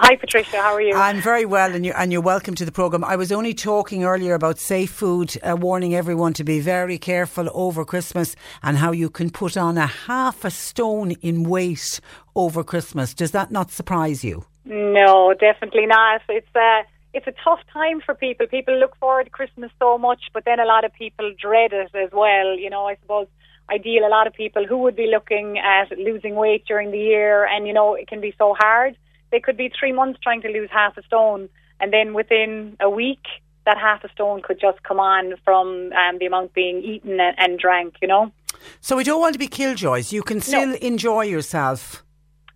Hi, 0.00 0.14
Patricia. 0.14 0.62
How 0.62 0.74
are 0.74 0.80
you? 0.80 0.94
I'm 0.94 1.20
very 1.20 1.44
well, 1.44 1.74
and 1.74 1.84
you're, 1.84 1.96
and 1.98 2.12
you're 2.12 2.22
welcome 2.22 2.54
to 2.54 2.64
the 2.64 2.70
programme. 2.70 3.02
I 3.02 3.16
was 3.16 3.32
only 3.32 3.52
talking 3.52 4.04
earlier 4.04 4.34
about 4.34 4.60
safe 4.60 4.92
food, 4.92 5.36
uh, 5.42 5.56
warning 5.56 5.92
everyone 5.92 6.34
to 6.34 6.44
be 6.44 6.60
very 6.60 6.98
careful 6.98 7.50
over 7.52 7.84
Christmas 7.84 8.36
and 8.62 8.76
how 8.76 8.92
you 8.92 9.10
can 9.10 9.30
put 9.30 9.56
on 9.56 9.76
a 9.76 9.88
half 9.88 10.44
a 10.44 10.50
stone 10.50 11.10
in 11.20 11.42
weight 11.42 11.98
over 12.36 12.62
Christmas. 12.62 13.12
Does 13.12 13.32
that 13.32 13.50
not 13.50 13.72
surprise 13.72 14.22
you? 14.22 14.44
No, 14.64 15.34
definitely 15.34 15.86
not. 15.86 16.20
It's 16.28 16.54
a 16.54 16.82
it's 17.12 17.26
a 17.26 17.34
tough 17.42 17.60
time 17.72 18.00
for 18.00 18.14
people. 18.14 18.46
People 18.46 18.78
look 18.78 18.96
forward 18.98 19.24
to 19.24 19.30
Christmas 19.30 19.72
so 19.80 19.98
much, 19.98 20.20
but 20.32 20.44
then 20.44 20.60
a 20.60 20.64
lot 20.64 20.84
of 20.84 20.92
people 20.92 21.32
dread 21.40 21.72
it 21.72 21.90
as 21.94 22.10
well. 22.12 22.56
You 22.56 22.70
know, 22.70 22.86
I 22.86 22.96
suppose 23.02 23.26
I 23.68 23.78
deal 23.78 24.06
a 24.06 24.08
lot 24.08 24.28
of 24.28 24.32
people 24.32 24.64
who 24.64 24.78
would 24.78 24.94
be 24.94 25.08
looking 25.08 25.58
at 25.58 25.90
losing 25.98 26.36
weight 26.36 26.66
during 26.66 26.92
the 26.92 26.98
year, 26.98 27.44
and 27.46 27.66
you 27.66 27.72
know, 27.72 27.94
it 27.94 28.06
can 28.06 28.20
be 28.20 28.32
so 28.38 28.54
hard. 28.56 28.96
They 29.30 29.40
could 29.40 29.56
be 29.56 29.70
three 29.78 29.92
months 29.92 30.18
trying 30.22 30.42
to 30.42 30.48
lose 30.48 30.70
half 30.72 30.96
a 30.96 31.02
stone, 31.02 31.48
and 31.80 31.92
then 31.92 32.14
within 32.14 32.76
a 32.80 32.90
week, 32.90 33.24
that 33.66 33.78
half 33.78 34.02
a 34.04 34.08
stone 34.10 34.40
could 34.42 34.58
just 34.60 34.82
come 34.82 34.98
on 34.98 35.34
from 35.44 35.92
um, 35.92 36.18
the 36.18 36.26
amount 36.26 36.54
being 36.54 36.82
eaten 36.82 37.20
and, 37.20 37.34
and 37.38 37.58
drank. 37.58 37.96
You 38.00 38.08
know. 38.08 38.32
So 38.80 38.96
we 38.96 39.04
don't 39.04 39.20
want 39.20 39.34
to 39.34 39.38
be 39.38 39.48
killjoys. 39.48 40.12
You 40.12 40.22
can 40.22 40.40
still 40.40 40.74
enjoy 40.74 41.22
yourself. 41.22 42.04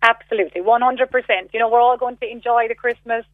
Absolutely, 0.01 0.61
100%. 0.61 1.53
You 1.53 1.59
know, 1.59 1.69
we're 1.69 1.79
all 1.79 1.97
going 1.97 2.17
to 2.17 2.29
enjoy 2.29 2.67
the 2.67 2.75
Christmas. 2.75 3.25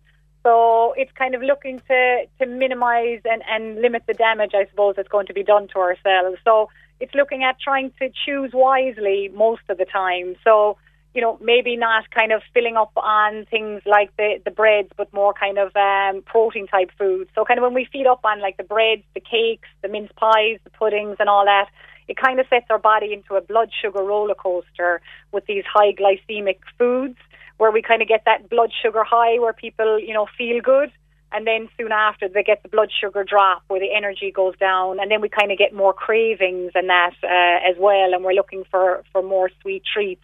So 0.43 0.93
it's 0.95 1.11
kind 1.13 1.35
of 1.35 1.41
looking 1.41 1.81
to, 1.87 2.25
to 2.39 2.45
minimise 2.45 3.21
and, 3.25 3.41
and 3.49 3.81
limit 3.81 4.03
the 4.07 4.13
damage, 4.13 4.51
I 4.53 4.65
suppose, 4.69 4.95
that's 4.95 5.09
going 5.09 5.25
to 5.27 5.33
be 5.33 5.43
done 5.43 5.67
to 5.69 5.79
ourselves. 5.79 6.37
So 6.45 6.69
it's 6.99 7.13
looking 7.15 7.43
at 7.43 7.59
trying 7.59 7.91
to 7.99 8.09
choose 8.25 8.51
wisely 8.53 9.29
most 9.33 9.63
of 9.67 9.77
the 9.77 9.85
time. 9.85 10.35
So, 10.43 10.77
you 11.13 11.21
know, 11.21 11.37
maybe 11.41 11.75
not 11.75 12.09
kind 12.11 12.31
of 12.31 12.41
filling 12.53 12.77
up 12.77 12.91
on 12.95 13.45
things 13.49 13.81
like 13.85 14.15
the, 14.17 14.39
the 14.45 14.51
breads, 14.51 14.89
but 14.95 15.11
more 15.13 15.33
kind 15.33 15.57
of 15.57 15.75
um, 15.75 16.21
protein 16.23 16.67
type 16.67 16.91
foods. 16.97 17.29
So 17.33 17.43
kind 17.45 17.59
of 17.59 17.63
when 17.63 17.73
we 17.73 17.87
feed 17.91 18.05
up 18.05 18.21
on 18.23 18.41
like 18.41 18.57
the 18.57 18.63
breads, 18.63 19.03
the 19.15 19.19
cakes, 19.19 19.67
the 19.81 19.87
mince 19.87 20.11
pies, 20.15 20.59
the 20.63 20.69
puddings 20.69 21.17
and 21.19 21.27
all 21.27 21.45
that, 21.45 21.69
it 22.07 22.17
kind 22.17 22.39
of 22.39 22.47
sets 22.49 22.65
our 22.69 22.79
body 22.79 23.13
into 23.13 23.35
a 23.35 23.41
blood 23.41 23.69
sugar 23.81 24.03
roller 24.03 24.35
coaster 24.35 25.01
with 25.31 25.45
these 25.45 25.63
high 25.71 25.93
glycemic 25.93 26.57
foods 26.77 27.17
where 27.57 27.71
we 27.71 27.81
kind 27.81 28.01
of 28.01 28.07
get 28.07 28.23
that 28.25 28.49
blood 28.49 28.71
sugar 28.81 29.03
high 29.03 29.37
where 29.39 29.53
people, 29.53 29.99
you 29.99 30.13
know, 30.13 30.27
feel 30.37 30.61
good. 30.61 30.91
And 31.31 31.45
then 31.45 31.69
soon 31.77 31.91
after 31.91 32.27
they 32.27 32.41
get 32.41 32.63
the 32.63 32.69
blood 32.69 32.89
sugar 32.99 33.23
drop 33.23 33.61
where 33.67 33.79
the 33.79 33.93
energy 33.95 34.31
goes 34.31 34.57
down. 34.57 34.99
And 34.99 35.11
then 35.11 35.21
we 35.21 35.29
kind 35.29 35.51
of 35.51 35.59
get 35.59 35.73
more 35.73 35.93
cravings 35.93 36.71
and 36.73 36.89
that 36.89 37.13
uh, 37.23 37.69
as 37.69 37.75
well. 37.77 38.13
And 38.13 38.23
we're 38.23 38.33
looking 38.33 38.63
for, 38.71 39.03
for 39.11 39.21
more 39.21 39.51
sweet 39.61 39.83
treats. 39.85 40.23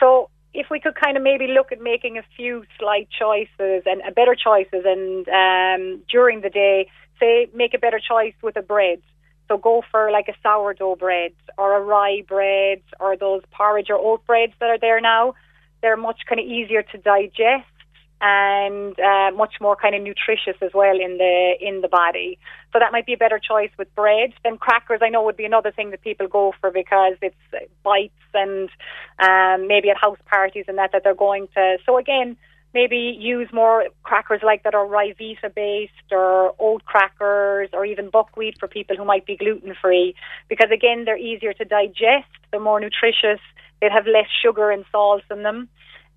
So 0.00 0.30
if 0.54 0.66
we 0.70 0.80
could 0.80 0.94
kind 0.94 1.16
of 1.16 1.22
maybe 1.22 1.46
look 1.46 1.72
at 1.72 1.80
making 1.80 2.18
a 2.18 2.22
few 2.36 2.64
slight 2.78 3.08
choices 3.10 3.82
and 3.86 4.02
uh, 4.02 4.10
better 4.14 4.34
choices 4.34 4.84
and 4.84 5.28
um, 5.28 6.02
during 6.10 6.40
the 6.40 6.50
day, 6.50 6.88
say 7.20 7.48
make 7.54 7.74
a 7.74 7.78
better 7.78 8.00
choice 8.00 8.34
with 8.42 8.56
a 8.56 8.62
bread. 8.62 9.00
So 9.48 9.56
go 9.56 9.82
for 9.90 10.10
like 10.10 10.28
a 10.28 10.34
sourdough 10.42 10.96
bread 10.96 11.32
or 11.56 11.76
a 11.76 11.80
rye 11.80 12.22
bread 12.26 12.82
or 13.00 13.16
those 13.16 13.42
porridge 13.50 13.88
or 13.88 13.96
oat 13.96 14.24
breads 14.26 14.52
that 14.60 14.68
are 14.68 14.78
there 14.78 15.00
now. 15.00 15.34
They're 15.80 15.96
much 15.96 16.20
kind 16.28 16.40
of 16.40 16.46
easier 16.46 16.82
to 16.82 16.98
digest 16.98 17.66
and 18.20 18.98
uh, 18.98 19.30
much 19.36 19.54
more 19.60 19.76
kind 19.76 19.94
of 19.94 20.02
nutritious 20.02 20.56
as 20.60 20.72
well 20.74 20.98
in 20.98 21.18
the 21.18 21.54
in 21.60 21.80
the 21.80 21.88
body. 21.88 22.38
So 22.72 22.78
that 22.78 22.92
might 22.92 23.06
be 23.06 23.12
a 23.12 23.16
better 23.16 23.38
choice 23.38 23.70
with 23.78 23.94
bread. 23.94 24.32
Then 24.44 24.58
crackers, 24.58 25.00
I 25.02 25.08
know, 25.08 25.22
would 25.24 25.36
be 25.36 25.44
another 25.44 25.70
thing 25.70 25.90
that 25.90 26.02
people 26.02 26.26
go 26.26 26.52
for 26.60 26.70
because 26.70 27.14
it's 27.22 27.36
bites 27.82 28.12
and 28.34 28.68
um, 29.18 29.68
maybe 29.68 29.90
at 29.90 29.96
house 29.96 30.18
parties 30.26 30.64
and 30.68 30.78
that 30.78 30.92
that 30.92 31.04
they're 31.04 31.14
going 31.14 31.48
to. 31.54 31.78
So 31.86 31.96
again, 31.96 32.36
maybe 32.74 33.16
use 33.18 33.48
more 33.52 33.86
crackers 34.02 34.40
like 34.42 34.62
that 34.64 34.74
are 34.74 34.86
Ryvita 34.86 35.54
based 35.54 35.92
or 36.10 36.54
oat 36.58 36.84
crackers 36.84 37.70
or 37.72 37.84
even 37.84 38.10
buckwheat 38.10 38.58
for 38.58 38.68
people 38.68 38.96
who 38.96 39.04
might 39.04 39.26
be 39.26 39.36
gluten 39.36 39.74
free 39.80 40.14
because 40.48 40.70
again 40.72 41.04
they're 41.04 41.16
easier 41.16 41.52
to 41.54 41.64
digest, 41.64 42.28
they're 42.50 42.60
more 42.60 42.80
nutritious, 42.80 43.40
they 43.80 43.88
have 43.90 44.06
less 44.06 44.28
sugar 44.42 44.70
and 44.70 44.84
salt 44.90 45.22
in 45.30 45.42
them. 45.42 45.68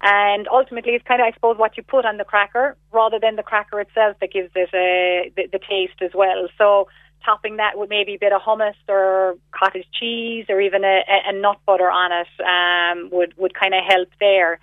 And 0.03 0.47
ultimately, 0.47 0.93
it's 0.93 1.05
kind 1.07 1.21
of, 1.21 1.27
I 1.27 1.31
suppose, 1.33 1.57
what 1.57 1.77
you 1.77 1.83
put 1.83 2.05
on 2.05 2.17
the 2.17 2.23
cracker 2.23 2.75
rather 2.91 3.19
than 3.19 3.35
the 3.35 3.43
cracker 3.43 3.79
itself 3.79 4.17
that 4.19 4.33
gives 4.33 4.49
it 4.55 4.69
uh, 4.69 5.29
the, 5.35 5.47
the 5.51 5.59
taste 5.59 6.01
as 6.01 6.11
well. 6.13 6.47
So, 6.57 6.87
topping 7.23 7.57
that 7.57 7.77
with 7.77 7.89
maybe 7.89 8.15
a 8.15 8.19
bit 8.19 8.33
of 8.33 8.41
hummus 8.41 8.73
or 8.87 9.35
cottage 9.51 9.85
cheese 9.93 10.45
or 10.49 10.59
even 10.59 10.83
a, 10.83 11.01
a 11.27 11.33
nut 11.33 11.57
butter 11.65 11.89
on 11.89 12.11
it 12.11 12.27
um, 12.43 13.09
would 13.11 13.33
would 13.37 13.53
kind 13.53 13.73
of 13.73 13.83
help 13.87 14.09
there. 14.19 14.59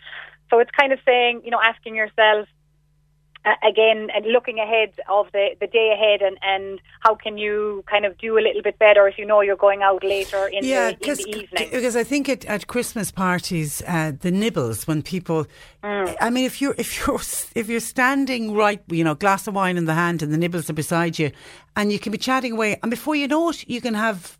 So 0.50 0.58
it's 0.58 0.70
kind 0.70 0.92
of 0.92 0.98
saying, 1.04 1.42
you 1.44 1.50
know, 1.50 1.60
asking 1.62 1.94
yourself, 1.94 2.48
again, 3.62 4.08
and 4.14 4.26
looking 4.26 4.58
ahead 4.58 4.92
of 5.08 5.30
the, 5.32 5.50
the 5.60 5.66
day 5.66 5.92
ahead, 5.94 6.22
and, 6.22 6.38
and 6.42 6.80
how 7.00 7.14
can 7.14 7.38
you 7.38 7.84
kind 7.90 8.04
of 8.04 8.16
do 8.18 8.38
a 8.38 8.40
little 8.40 8.62
bit 8.62 8.78
better 8.78 9.06
if 9.08 9.18
you 9.18 9.26
know 9.26 9.40
you're 9.40 9.56
going 9.56 9.82
out 9.82 10.02
later 10.02 10.48
in, 10.48 10.64
yeah, 10.64 10.92
the, 10.92 11.08
in 11.08 11.16
the 11.16 11.28
evening. 11.28 11.68
because 11.70 11.96
I 11.96 12.04
think 12.04 12.28
at, 12.28 12.44
at 12.46 12.66
Christmas 12.66 13.10
parties, 13.10 13.82
uh, 13.86 14.12
the 14.20 14.30
nibbles 14.30 14.86
when 14.86 15.02
people, 15.02 15.46
Mm. 15.82 16.16
I 16.20 16.30
mean, 16.30 16.44
if 16.44 16.60
you're 16.60 16.74
if 16.76 17.06
you're 17.06 17.20
if 17.54 17.68
you're 17.68 17.78
standing 17.78 18.52
right, 18.52 18.82
you 18.88 19.04
know, 19.04 19.14
glass 19.14 19.46
of 19.46 19.54
wine 19.54 19.76
in 19.76 19.84
the 19.84 19.94
hand 19.94 20.24
and 20.24 20.32
the 20.32 20.36
nibbles 20.38 20.68
are 20.68 20.72
beside 20.72 21.20
you, 21.20 21.30
and 21.76 21.92
you 21.92 22.00
can 22.00 22.10
be 22.10 22.18
chatting 22.18 22.52
away, 22.52 22.76
and 22.82 22.90
before 22.90 23.14
you 23.14 23.28
know 23.28 23.50
it, 23.50 23.68
you 23.68 23.80
can 23.80 23.94
have 23.94 24.36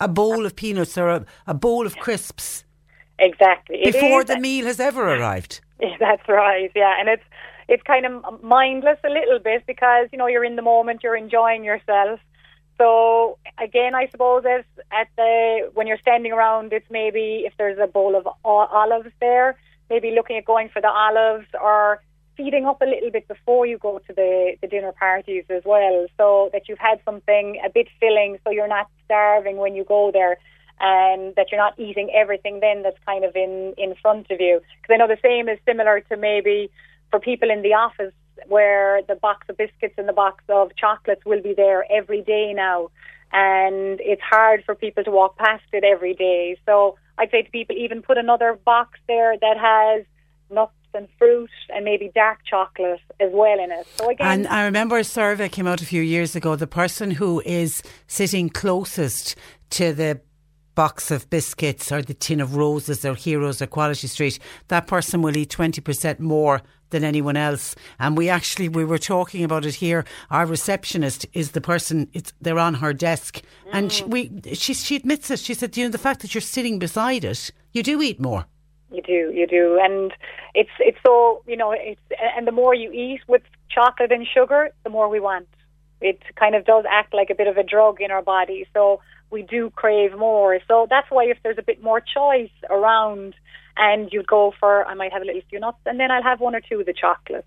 a 0.00 0.08
bowl 0.08 0.44
of 0.44 0.54
peanuts 0.54 0.98
or 0.98 1.08
a, 1.08 1.24
a 1.46 1.54
bowl 1.54 1.86
of 1.86 1.96
crisps 1.96 2.64
Exactly. 3.22 3.80
Before 3.84 4.24
the 4.24 4.38
meal 4.38 4.66
has 4.66 4.80
ever 4.80 5.14
arrived. 5.14 5.60
Yeah, 5.80 5.96
that's 6.00 6.28
right. 6.28 6.70
Yeah, 6.74 6.94
and 6.98 7.08
it's 7.08 7.22
it's 7.72 7.82
kind 7.84 8.04
of 8.04 8.42
mindless 8.42 8.98
a 9.02 9.08
little 9.08 9.38
bit 9.38 9.64
because 9.66 10.06
you 10.12 10.18
know 10.18 10.26
you're 10.26 10.44
in 10.44 10.56
the 10.56 10.68
moment, 10.74 11.02
you're 11.02 11.16
enjoying 11.16 11.64
yourself. 11.64 12.20
So 12.76 13.38
again, 13.58 13.94
I 13.94 14.08
suppose 14.12 14.44
as 14.44 14.64
at 15.00 15.08
the 15.16 15.70
when 15.72 15.86
you're 15.86 16.04
standing 16.06 16.32
around, 16.32 16.74
it's 16.74 16.90
maybe 16.90 17.44
if 17.46 17.54
there's 17.56 17.78
a 17.78 17.86
bowl 17.86 18.14
of 18.14 18.28
olives 18.44 19.12
there, 19.20 19.56
maybe 19.88 20.10
looking 20.10 20.36
at 20.36 20.44
going 20.44 20.68
for 20.68 20.82
the 20.82 20.94
olives 21.06 21.46
or 21.68 22.02
feeding 22.36 22.66
up 22.66 22.82
a 22.82 22.84
little 22.84 23.10
bit 23.10 23.26
before 23.26 23.64
you 23.64 23.78
go 23.78 23.98
to 24.06 24.12
the, 24.12 24.56
the 24.60 24.68
dinner 24.68 24.92
parties 24.92 25.44
as 25.48 25.62
well, 25.64 26.06
so 26.18 26.50
that 26.52 26.68
you've 26.68 26.78
had 26.90 26.98
something 27.06 27.58
a 27.64 27.70
bit 27.70 27.88
filling, 28.00 28.38
so 28.44 28.50
you're 28.50 28.74
not 28.78 28.88
starving 29.04 29.56
when 29.56 29.74
you 29.74 29.84
go 29.84 30.10
there 30.12 30.36
and 30.80 31.34
that 31.36 31.46
you're 31.50 31.60
not 31.60 31.78
eating 31.78 32.10
everything 32.22 32.58
then 32.60 32.82
that's 32.82 32.98
kind 33.06 33.24
of 33.24 33.36
in, 33.36 33.74
in 33.78 33.94
front 34.02 34.26
of 34.30 34.40
you. 34.40 34.60
Because 34.80 34.94
I 34.94 34.96
know 34.96 35.08
the 35.08 35.18
same 35.22 35.48
is 35.48 35.58
similar 35.64 36.00
to 36.10 36.16
maybe 36.16 36.70
for 37.12 37.20
people 37.20 37.50
in 37.50 37.62
the 37.62 37.74
office 37.74 38.14
where 38.48 39.02
the 39.06 39.14
box 39.14 39.46
of 39.48 39.56
biscuits 39.56 39.94
and 39.98 40.08
the 40.08 40.12
box 40.12 40.42
of 40.48 40.74
chocolates 40.74 41.24
will 41.24 41.42
be 41.42 41.54
there 41.54 41.84
every 41.92 42.22
day 42.22 42.52
now. 42.52 42.88
And 43.32 44.00
it's 44.00 44.22
hard 44.22 44.64
for 44.64 44.74
people 44.74 45.04
to 45.04 45.10
walk 45.10 45.36
past 45.36 45.62
it 45.72 45.84
every 45.84 46.14
day. 46.14 46.56
So 46.66 46.96
I'd 47.18 47.30
say 47.30 47.42
to 47.42 47.50
people, 47.50 47.76
even 47.76 48.02
put 48.02 48.18
another 48.18 48.58
box 48.64 48.98
there 49.06 49.36
that 49.38 49.56
has 49.58 50.04
nuts 50.50 50.72
and 50.94 51.06
fruit 51.18 51.50
and 51.68 51.84
maybe 51.84 52.10
dark 52.14 52.40
chocolate 52.48 53.00
as 53.20 53.30
well 53.32 53.62
in 53.62 53.70
it. 53.70 53.86
So 53.96 54.10
again, 54.10 54.26
And 54.26 54.48
I 54.48 54.64
remember 54.64 54.98
a 54.98 55.04
survey 55.04 55.48
came 55.48 55.66
out 55.66 55.80
a 55.80 55.86
few 55.86 56.02
years 56.02 56.34
ago. 56.34 56.56
The 56.56 56.66
person 56.66 57.12
who 57.12 57.42
is 57.44 57.82
sitting 58.06 58.48
closest 58.48 59.36
to 59.70 59.92
the 59.92 60.20
box 60.74 61.10
of 61.10 61.28
biscuits 61.28 61.92
or 61.92 62.02
the 62.02 62.14
tin 62.14 62.40
of 62.40 62.56
roses 62.56 63.04
or 63.04 63.14
heroes 63.14 63.60
or 63.60 63.66
quality 63.66 64.06
street 64.06 64.38
that 64.68 64.86
person 64.86 65.20
will 65.20 65.36
eat 65.36 65.50
20% 65.50 66.18
more 66.18 66.62
than 66.92 67.02
anyone 67.02 67.36
else. 67.36 67.74
And 67.98 68.16
we 68.16 68.28
actually 68.28 68.68
we 68.68 68.84
were 68.84 68.98
talking 68.98 69.42
about 69.42 69.66
it 69.66 69.74
here. 69.74 70.04
Our 70.30 70.46
receptionist 70.46 71.26
is 71.32 71.50
the 71.50 71.60
person 71.60 72.08
it's 72.12 72.32
they're 72.40 72.58
on 72.58 72.74
her 72.74 72.92
desk. 72.92 73.42
And 73.72 73.90
she, 73.90 74.04
we 74.04 74.30
she, 74.54 74.74
she 74.74 74.94
admits 74.96 75.30
it. 75.30 75.40
She 75.40 75.54
said 75.54 75.76
you 75.76 75.84
know 75.84 75.90
the 75.90 75.98
fact 75.98 76.20
that 76.20 76.34
you're 76.34 76.40
sitting 76.40 76.78
beside 76.78 77.24
it 77.24 77.50
you 77.72 77.82
do 77.82 78.00
eat 78.02 78.20
more. 78.20 78.46
You 78.90 79.02
do, 79.02 79.32
you 79.34 79.46
do, 79.46 79.80
and 79.82 80.12
it's 80.54 80.70
it's 80.78 80.98
so 81.04 81.42
you 81.46 81.56
know 81.56 81.72
it's 81.72 82.00
and 82.36 82.46
the 82.46 82.52
more 82.52 82.74
you 82.74 82.92
eat 82.92 83.20
with 83.26 83.42
chocolate 83.70 84.12
and 84.12 84.26
sugar, 84.26 84.70
the 84.84 84.90
more 84.90 85.08
we 85.08 85.18
want. 85.18 85.48
It 86.02 86.20
kind 86.34 86.54
of 86.54 86.64
does 86.66 86.84
act 86.90 87.14
like 87.14 87.30
a 87.30 87.34
bit 87.34 87.46
of 87.46 87.56
a 87.56 87.62
drug 87.62 88.00
in 88.00 88.10
our 88.10 88.22
body, 88.22 88.66
so 88.74 89.00
we 89.30 89.42
do 89.42 89.70
crave 89.70 90.18
more. 90.18 90.58
So 90.68 90.86
that's 90.90 91.10
why 91.10 91.24
if 91.24 91.38
there's 91.42 91.58
a 91.58 91.62
bit 91.62 91.82
more 91.82 92.00
choice 92.00 92.50
around, 92.68 93.34
and 93.76 94.10
you'd 94.12 94.26
go 94.26 94.52
for 94.58 94.84
I 94.86 94.94
might 94.94 95.12
have 95.12 95.22
a 95.22 95.24
little 95.24 95.42
few 95.48 95.60
nuts, 95.60 95.78
and 95.86 95.98
then 95.98 96.10
I'll 96.10 96.22
have 96.22 96.40
one 96.40 96.54
or 96.54 96.60
two 96.60 96.80
of 96.80 96.86
the 96.86 96.92
chocolates. 96.92 97.46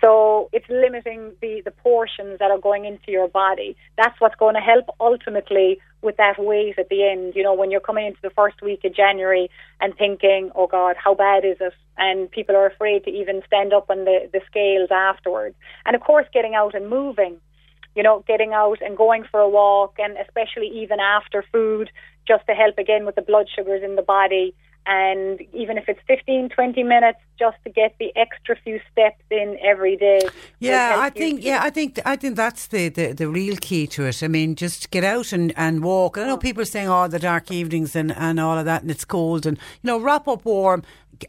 So 0.00 0.48
it's 0.52 0.68
limiting 0.68 1.32
the, 1.42 1.60
the 1.64 1.70
portions 1.70 2.38
that 2.38 2.50
are 2.50 2.58
going 2.58 2.86
into 2.86 3.10
your 3.10 3.28
body. 3.28 3.76
That's 3.98 4.18
what's 4.18 4.34
going 4.34 4.54
to 4.54 4.60
help 4.60 4.86
ultimately 4.98 5.78
with 6.00 6.16
that 6.16 6.38
weight 6.38 6.78
at 6.78 6.88
the 6.88 7.06
end. 7.06 7.34
You 7.36 7.42
know, 7.42 7.52
when 7.52 7.70
you're 7.70 7.80
coming 7.80 8.06
into 8.06 8.20
the 8.22 8.30
first 8.30 8.62
week 8.62 8.80
of 8.84 8.94
January 8.94 9.50
and 9.80 9.94
thinking, 9.96 10.50
oh 10.54 10.66
God, 10.66 10.96
how 10.96 11.14
bad 11.14 11.44
is 11.44 11.58
it? 11.60 11.74
And 11.98 12.30
people 12.30 12.56
are 12.56 12.66
afraid 12.66 13.04
to 13.04 13.10
even 13.10 13.42
stand 13.46 13.74
up 13.74 13.90
on 13.90 14.06
the, 14.06 14.30
the 14.32 14.40
scales 14.46 14.88
afterwards. 14.90 15.54
And 15.84 15.94
of 15.94 16.00
course, 16.00 16.26
getting 16.32 16.54
out 16.54 16.74
and 16.74 16.88
moving. 16.88 17.36
You 17.96 18.04
know, 18.04 18.24
getting 18.26 18.52
out 18.52 18.78
and 18.80 18.96
going 18.96 19.24
for 19.28 19.40
a 19.40 19.48
walk, 19.48 19.96
and 19.98 20.16
especially 20.16 20.68
even 20.68 21.00
after 21.00 21.44
food, 21.50 21.90
just 22.26 22.46
to 22.46 22.54
help 22.54 22.78
again 22.78 23.04
with 23.04 23.16
the 23.16 23.22
blood 23.22 23.48
sugars 23.52 23.82
in 23.82 23.96
the 23.96 24.02
body 24.02 24.54
and 24.90 25.40
even 25.52 25.78
if 25.78 25.88
it's 25.88 26.00
15, 26.08 26.48
20 26.48 26.82
minutes, 26.82 27.20
just 27.38 27.56
to 27.62 27.70
get 27.70 27.94
the 28.00 28.12
extra 28.16 28.56
few 28.56 28.80
steps 28.90 29.22
in 29.30 29.56
every 29.62 29.96
day. 29.96 30.18
Yeah, 30.58 30.96
I 30.98 31.10
think 31.10 31.44
yeah, 31.44 31.60
I 31.62 31.70
think 31.70 32.00
I 32.04 32.16
think 32.16 32.34
that's 32.34 32.66
the, 32.66 32.88
the, 32.88 33.12
the 33.12 33.28
real 33.28 33.56
key 33.56 33.86
to 33.86 34.06
it. 34.06 34.20
I 34.20 34.26
mean, 34.26 34.56
just 34.56 34.90
get 34.90 35.04
out 35.04 35.32
and, 35.32 35.52
and 35.56 35.84
walk. 35.84 36.18
I 36.18 36.26
know 36.26 36.36
people 36.36 36.62
are 36.62 36.72
saying, 36.74 36.88
"Oh, 36.88 37.06
the 37.06 37.20
dark 37.20 37.52
evenings 37.52 37.94
and, 37.94 38.10
and 38.16 38.40
all 38.40 38.58
of 38.58 38.64
that, 38.64 38.82
and 38.82 38.90
it's 38.90 39.04
cold," 39.04 39.46
and 39.46 39.56
you 39.80 39.86
know, 39.86 40.00
wrap 40.00 40.26
up 40.26 40.44
warm 40.44 40.82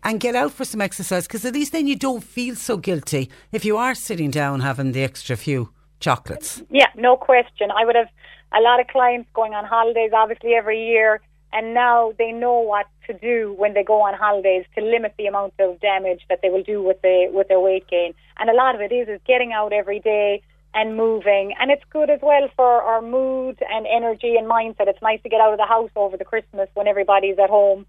and 0.03 0.19
get 0.19 0.35
out 0.35 0.51
for 0.51 0.65
some 0.65 0.81
exercise 0.81 1.27
because 1.27 1.45
at 1.45 1.53
least 1.53 1.71
then 1.71 1.85
you 1.85 1.95
don't 1.95 2.23
feel 2.23 2.55
so 2.55 2.77
guilty 2.77 3.29
if 3.51 3.63
you 3.63 3.77
are 3.77 3.93
sitting 3.93 4.31
down 4.31 4.61
having 4.61 4.91
the 4.91 5.03
extra 5.03 5.37
few 5.37 5.69
chocolates. 5.99 6.63
Yeah, 6.71 6.87
no 6.95 7.15
question. 7.15 7.69
I 7.69 7.85
would 7.85 7.95
have 7.95 8.09
a 8.57 8.61
lot 8.61 8.79
of 8.79 8.87
clients 8.87 9.29
going 9.35 9.53
on 9.53 9.65
holidays, 9.65 10.11
obviously 10.15 10.55
every 10.55 10.83
year, 10.87 11.21
and 11.53 11.75
now 11.75 12.13
they 12.17 12.31
know 12.31 12.59
what 12.59 12.87
to 13.11 13.17
do 13.19 13.53
when 13.57 13.73
they 13.73 13.83
go 13.83 14.01
on 14.01 14.13
holidays 14.13 14.65
to 14.75 14.83
limit 14.83 15.13
the 15.17 15.27
amount 15.27 15.53
of 15.59 15.79
damage 15.79 16.21
that 16.29 16.39
they 16.41 16.49
will 16.49 16.63
do 16.63 16.81
with 16.81 17.01
the 17.01 17.29
with 17.31 17.47
their 17.47 17.59
weight 17.59 17.87
gain. 17.87 18.13
And 18.37 18.49
a 18.49 18.53
lot 18.53 18.75
of 18.75 18.81
it 18.81 18.91
is 18.91 19.07
is 19.07 19.19
getting 19.27 19.51
out 19.53 19.73
every 19.73 19.99
day 19.99 20.41
and 20.73 20.95
moving, 20.95 21.53
and 21.59 21.69
it's 21.69 21.83
good 21.89 22.09
as 22.09 22.19
well 22.21 22.47
for 22.55 22.81
our 22.81 23.01
mood 23.01 23.57
and 23.69 23.85
energy 23.85 24.35
and 24.37 24.49
mindset. 24.49 24.87
It's 24.87 25.01
nice 25.01 25.21
to 25.23 25.29
get 25.29 25.41
out 25.41 25.51
of 25.51 25.59
the 25.59 25.65
house 25.65 25.91
over 25.95 26.15
the 26.15 26.25
Christmas 26.25 26.69
when 26.73 26.87
everybody's 26.87 27.37
at 27.39 27.49
home 27.49 27.85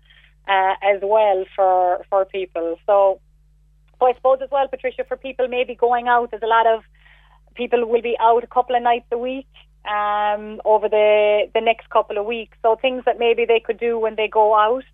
uh, 0.48 0.74
as 0.82 1.00
well 1.02 1.44
for 1.54 2.04
for 2.10 2.24
people. 2.24 2.76
So, 2.86 3.20
so 3.98 4.06
I 4.06 4.14
suppose 4.14 4.38
as 4.42 4.50
well, 4.50 4.66
Patricia, 4.68 5.04
for 5.04 5.16
people 5.16 5.48
maybe 5.48 5.74
going 5.74 6.08
out, 6.08 6.30
there's 6.30 6.42
a 6.42 6.46
lot 6.46 6.66
of 6.66 6.82
people 7.54 7.86
will 7.86 8.02
be 8.02 8.16
out 8.20 8.42
a 8.42 8.48
couple 8.48 8.74
of 8.74 8.82
nights 8.82 9.06
a 9.12 9.18
week 9.18 9.46
um, 9.84 10.60
over 10.64 10.88
the 10.88 11.48
the 11.54 11.60
next 11.60 11.88
couple 11.90 12.18
of 12.18 12.26
weeks. 12.26 12.56
So 12.62 12.76
things 12.76 13.04
that 13.06 13.18
maybe 13.18 13.44
they 13.44 13.60
could 13.60 13.78
do 13.78 13.98
when 13.98 14.16
they 14.16 14.28
go 14.28 14.54
out 14.54 14.84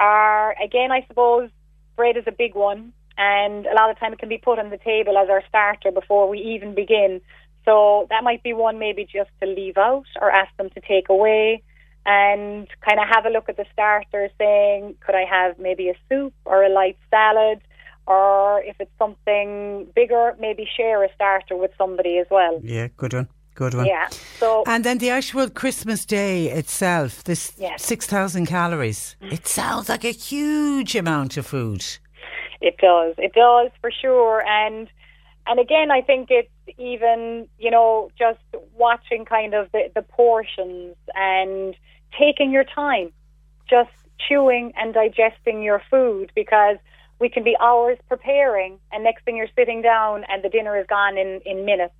are 0.00 0.56
again, 0.62 0.90
I 0.90 1.04
suppose, 1.06 1.50
bread 1.94 2.16
is 2.16 2.24
a 2.26 2.32
big 2.32 2.54
one, 2.54 2.92
and 3.16 3.66
a 3.66 3.74
lot 3.74 3.90
of 3.90 3.98
time 3.98 4.12
it 4.12 4.18
can 4.18 4.28
be 4.28 4.38
put 4.38 4.58
on 4.58 4.70
the 4.70 4.78
table 4.78 5.18
as 5.18 5.28
our 5.28 5.42
starter 5.48 5.92
before 5.92 6.28
we 6.28 6.38
even 6.38 6.74
begin. 6.74 7.20
So 7.64 8.06
that 8.10 8.24
might 8.24 8.42
be 8.42 8.54
one 8.54 8.78
maybe 8.78 9.04
just 9.04 9.30
to 9.40 9.46
leave 9.46 9.76
out 9.76 10.06
or 10.20 10.30
ask 10.30 10.56
them 10.56 10.70
to 10.70 10.80
take 10.80 11.08
away. 11.08 11.62
And 12.06 12.66
kind 12.80 12.98
of 12.98 13.06
have 13.14 13.26
a 13.26 13.28
look 13.28 13.50
at 13.50 13.58
the 13.58 13.66
starter, 13.74 14.30
saying, 14.38 14.94
could 15.04 15.14
I 15.14 15.26
have 15.30 15.58
maybe 15.58 15.90
a 15.90 15.94
soup 16.08 16.32
or 16.46 16.64
a 16.64 16.70
light 16.70 16.96
salad? 17.10 17.60
Or 18.06 18.62
if 18.62 18.76
it's 18.80 18.90
something 18.98 19.86
bigger, 19.94 20.34
maybe 20.40 20.66
share 20.76 21.04
a 21.04 21.12
starter 21.14 21.56
with 21.56 21.72
somebody 21.76 22.16
as 22.16 22.26
well. 22.30 22.58
Yeah, 22.62 22.88
good 22.96 23.12
one. 23.12 23.28
Good 23.60 23.74
one. 23.74 23.84
Yeah. 23.84 24.08
So 24.38 24.64
And 24.66 24.84
then 24.84 24.96
the 24.98 25.10
actual 25.10 25.50
Christmas 25.50 26.06
day 26.06 26.48
itself, 26.50 27.22
this 27.24 27.52
Yes. 27.58 27.84
6,000 27.84 28.46
calories. 28.46 29.16
It 29.20 29.46
sounds 29.46 29.90
like 29.90 30.02
a 30.02 30.12
huge 30.12 30.96
amount 30.96 31.36
of 31.36 31.44
food. 31.46 31.84
It 32.62 32.78
does. 32.78 33.14
It 33.18 33.34
does 33.34 33.70
for 33.82 33.90
sure. 33.90 34.42
And 34.46 34.88
and 35.46 35.60
again, 35.60 35.90
I 35.90 36.00
think 36.00 36.28
it's 36.30 36.78
even 36.78 37.48
you 37.58 37.70
know 37.70 38.10
just 38.18 38.38
watching 38.78 39.26
kind 39.26 39.52
of 39.52 39.70
the, 39.72 39.90
the 39.94 40.02
portions 40.02 40.96
and 41.14 41.74
taking 42.18 42.50
your 42.52 42.64
time, 42.64 43.12
just 43.68 43.90
chewing 44.26 44.72
and 44.76 44.94
digesting 44.94 45.62
your 45.62 45.82
food 45.90 46.32
because 46.34 46.78
we 47.18 47.28
can 47.28 47.44
be 47.44 47.56
hours 47.60 47.98
preparing, 48.08 48.78
and 48.90 49.04
next 49.04 49.24
thing 49.24 49.36
you're 49.36 49.54
sitting 49.54 49.82
down 49.82 50.24
and 50.30 50.42
the 50.42 50.48
dinner 50.48 50.78
is 50.80 50.86
gone 50.86 51.18
in 51.18 51.40
in 51.44 51.66
minutes. 51.66 51.94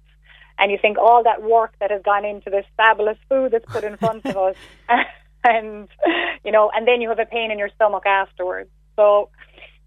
And 0.61 0.71
you 0.71 0.79
think 0.81 0.99
all 0.99 1.23
that 1.25 1.43
work 1.43 1.73
that 1.81 1.91
has 1.91 2.03
gone 2.03 2.25
into 2.25 2.51
this 2.51 2.67
fabulous 2.77 3.17
food 3.29 3.53
that's 3.53 3.65
put 3.65 3.83
in 3.83 3.97
front 3.97 4.27
of 4.27 4.37
us, 4.37 4.57
and 5.45 5.89
you 6.45 6.53
know, 6.53 6.71
and 6.75 6.87
then 6.87 7.01
you 7.01 7.09
have 7.09 7.19
a 7.19 7.25
pain 7.25 7.51
in 7.51 7.59
your 7.59 7.71
stomach 7.75 8.05
afterwards. 8.05 8.71
So 8.95 9.31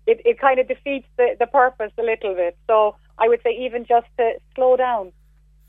it, 0.08 0.22
it 0.26 0.40
kind 0.40 0.60
of 0.60 0.68
defeats 0.68 1.08
the, 1.18 1.36
the 1.40 1.48
purpose 1.48 1.92
a 1.98 2.04
little 2.04 2.34
bit. 2.34 2.58
So 2.68 2.96
I 3.18 3.28
would 3.28 3.42
say 3.44 3.52
even 3.66 3.86
just 3.86 4.08
to 4.18 4.34
slow 4.56 4.76
down 4.76 5.12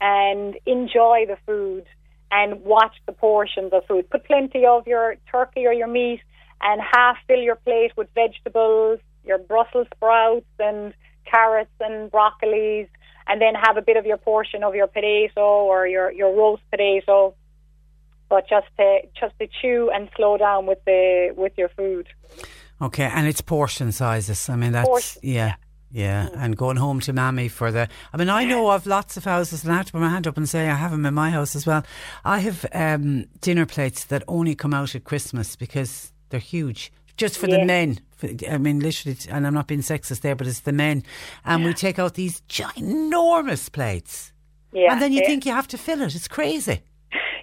and 0.01 0.57
enjoy 0.67 1.27
the 1.29 1.37
food 1.47 1.85
and 2.31 2.63
watch 2.65 2.97
the 3.07 3.13
portions 3.13 3.73
of 3.73 3.87
food. 3.87 4.09
Put 4.11 4.25
plenty 4.25 4.67
of 4.67 4.87
your 4.87 5.17
turkey 5.31 5.67
or 5.67 5.73
your 5.73 5.87
meat 5.87 6.21
and 6.61 6.81
half 6.81 7.17
fill 7.27 7.41
your 7.41 7.57
plate 7.57 7.93
with 7.97 8.09
vegetables, 8.15 8.99
your 9.25 9.39
Brussels 9.39 9.87
sprouts 9.95 10.47
and 10.59 10.95
carrots 11.31 11.71
and 11.81 12.11
broccolis, 12.11 12.89
and 13.27 13.41
then 13.41 13.55
have 13.55 13.77
a 13.77 13.83
bit 13.83 13.97
of 13.97 14.07
your 14.07 14.17
portion 14.17 14.63
of 14.63 14.75
your 14.75 14.87
potato 14.87 15.65
or 15.65 15.87
your, 15.87 16.11
your 16.13 16.35
roast 16.35 16.63
potato. 16.71 17.35
But 18.29 18.49
just 18.49 18.67
to 18.79 19.01
just 19.21 19.39
to 19.39 19.47
chew 19.61 19.91
and 19.95 20.09
slow 20.17 20.37
down 20.39 20.67
with 20.67 20.83
the 20.87 21.35
with 21.37 21.53
your 21.57 21.69
food. 21.69 22.09
Okay, 22.81 23.05
and 23.05 23.27
it's 23.27 23.41
portion 23.41 23.93
sizes. 23.93 24.49
I 24.49 24.57
mean, 24.57 24.73
that's, 24.73 24.89
Portion, 24.89 25.21
yeah. 25.23 25.55
Yeah, 25.93 26.29
and 26.35 26.57
going 26.57 26.77
home 26.77 26.99
to 27.01 27.13
mammy 27.13 27.47
for 27.47 27.71
the. 27.71 27.89
I 28.13 28.17
mean, 28.17 28.29
I 28.29 28.45
know 28.45 28.73
of 28.73 28.85
lots 28.85 29.17
of 29.17 29.25
houses, 29.25 29.63
and 29.63 29.73
I 29.73 29.77
have 29.77 29.87
to 29.87 29.93
put 29.93 30.01
my 30.01 30.09
hand 30.09 30.27
up 30.27 30.37
and 30.37 30.49
say 30.49 30.69
I 30.69 30.75
have 30.75 30.91
them 30.91 31.07
in 31.07 31.15
my 31.15 31.31
house 31.31 31.55
as 31.55 31.67
well. 31.67 31.85
I 32.25 32.41
have 32.41 32.67
um, 32.73 33.27
dinner 33.41 33.65
plates 33.65 34.03
that 34.07 34.25
only 34.27 34.57
come 34.57 34.75
out 34.75 34.97
at 34.97 35.05
Christmas 35.05 35.55
because 35.55 36.13
they're 36.31 36.41
huge, 36.41 36.93
just 37.17 37.39
for 37.39 37.47
the 37.47 37.65
men. 37.65 38.01
I 38.51 38.59
mean, 38.59 38.81
literally, 38.81 39.17
and 39.29 39.47
I'm 39.47 39.55
not 39.55 39.67
being 39.67 39.81
sexist 39.81 40.21
there, 40.21 40.35
but 40.35 40.47
it's 40.47 40.61
the 40.61 40.73
men. 40.73 41.03
And 41.45 41.65
we 41.65 41.75
take 41.75 41.99
out 41.99 42.15
these 42.15 42.41
ginormous 42.49 43.71
plates. 43.71 44.33
Yeah, 44.73 44.93
and 44.93 45.01
then 45.01 45.13
you 45.13 45.21
yeah. 45.21 45.29
think 45.29 45.47
you 45.47 45.53
have 45.53 45.69
to 45.69 45.79
fill 45.79 46.03
it. 46.03 46.15
It's 46.15 46.29
crazy. 46.29 46.83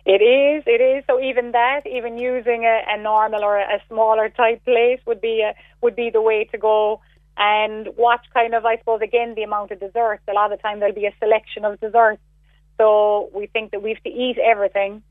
It 0.06 0.22
is, 0.22 0.64
it 0.66 0.82
is. 0.82 1.03
So 1.08 1.22
even 1.22 1.52
that, 1.52 1.82
even 1.86 2.18
using 2.18 2.66
a, 2.66 2.82
a 2.88 3.02
normal 3.02 3.44
or 3.44 3.58
a 3.58 3.80
smaller 3.88 4.30
type 4.30 4.64
plate 4.66 4.99
would 5.06 5.22
be 5.22 5.41
a, 5.41 5.53
would 5.82 5.95
be 5.95 6.10
the 6.10 6.22
way 6.22 6.45
to 6.45 6.58
go. 6.58 7.02
And 7.38 7.88
watch 7.98 8.26
kind 8.34 8.53
of, 8.53 8.66
I 8.66 8.78
suppose, 8.78 9.02
again 9.02 9.36
the 9.36 9.44
amount 9.44 9.72
of 9.72 9.80
desserts. 9.80 10.24
A 10.28 10.34
lot 10.34 10.52
of 10.52 10.58
the 10.58 10.62
time 10.62 10.80
there'll 10.80 10.95
be 10.95 11.06
a 11.06 11.14
selection 11.20 11.66
of 11.66 11.80
desserts. 11.80 12.22
So 12.78 13.30
we 13.34 13.48
think 13.48 13.72
that 13.72 13.82
we 13.82 13.91
have 13.91 14.03
to 14.03 14.10
eat 14.10 14.38
everything 14.40 15.03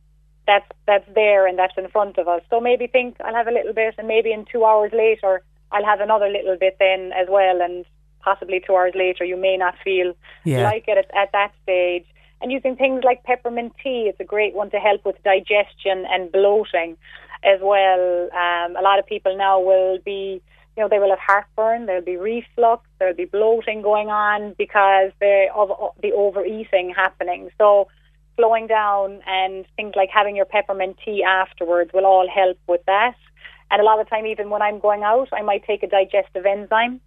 that's 0.46 0.66
that's 0.86 1.08
there 1.14 1.46
and 1.46 1.58
that's 1.58 1.74
in 1.76 1.88
front 1.88 2.18
of 2.18 2.26
us. 2.26 2.42
So 2.50 2.60
maybe 2.60 2.86
think 2.86 3.16
I'll 3.20 3.34
have 3.34 3.46
a 3.46 3.52
little 3.52 3.72
bit, 3.72 3.94
and 3.98 4.08
maybe 4.08 4.32
in 4.32 4.44
two 4.50 4.64
hours 4.64 4.92
later 4.92 5.42
I'll 5.72 5.84
have 5.84 6.00
another 6.00 6.28
little 6.28 6.56
bit 6.58 6.76
then 6.78 7.12
as 7.12 7.28
well, 7.28 7.60
and 7.62 7.84
possibly 8.20 8.60
two 8.64 8.74
hours 8.76 8.92
later 8.94 9.24
you 9.24 9.36
may 9.36 9.56
not 9.56 9.74
feel 9.82 10.14
Yeah. 10.44 10.64
like 10.64 10.84
it 10.88 10.98
at, 10.98 11.10
at 11.16 11.32
that 11.32 11.52
stage. 11.62 12.04
And 12.42 12.50
using 12.50 12.76
things 12.76 13.04
like 13.04 13.22
peppermint 13.24 13.74
tea, 13.82 14.06
it's 14.08 14.20
a 14.20 14.24
great 14.24 14.54
one 14.54 14.70
to 14.70 14.78
help 14.78 15.04
with 15.04 15.22
digestion 15.22 16.06
and 16.10 16.32
bloating 16.32 16.96
as 17.44 17.60
well. 17.62 18.28
Um, 18.32 18.76
a 18.76 18.82
lot 18.82 18.98
of 18.98 19.06
people 19.06 19.36
now 19.36 19.60
will 19.60 19.98
be, 20.04 20.40
you 20.76 20.82
know, 20.82 20.88
they 20.88 20.98
will 20.98 21.10
have 21.10 21.18
heartburn, 21.18 21.86
there'll 21.86 22.02
be 22.04 22.16
reflux, 22.16 22.86
there'll 22.98 23.14
be 23.14 23.26
bloating 23.26 23.82
going 23.82 24.08
on 24.08 24.54
because 24.56 25.12
of 25.20 25.70
of 25.70 25.92
the 26.02 26.12
overeating 26.12 26.94
happening. 26.96 27.50
So 27.58 27.88
slowing 28.36 28.66
down 28.66 29.20
and 29.26 29.66
things 29.76 29.92
like 29.94 30.08
having 30.10 30.34
your 30.34 30.46
peppermint 30.46 30.96
tea 31.04 31.22
afterwards 31.22 31.90
will 31.92 32.06
all 32.06 32.28
help 32.28 32.58
with 32.66 32.80
that. 32.86 33.16
And 33.70 33.80
a 33.80 33.84
lot 33.84 34.00
of 34.00 34.06
the 34.06 34.10
time, 34.10 34.26
even 34.26 34.50
when 34.50 34.62
I'm 34.62 34.80
going 34.80 35.02
out, 35.02 35.28
I 35.32 35.42
might 35.42 35.64
take 35.64 35.82
a 35.82 35.86
digestive 35.86 36.44
enzyme 36.44 37.00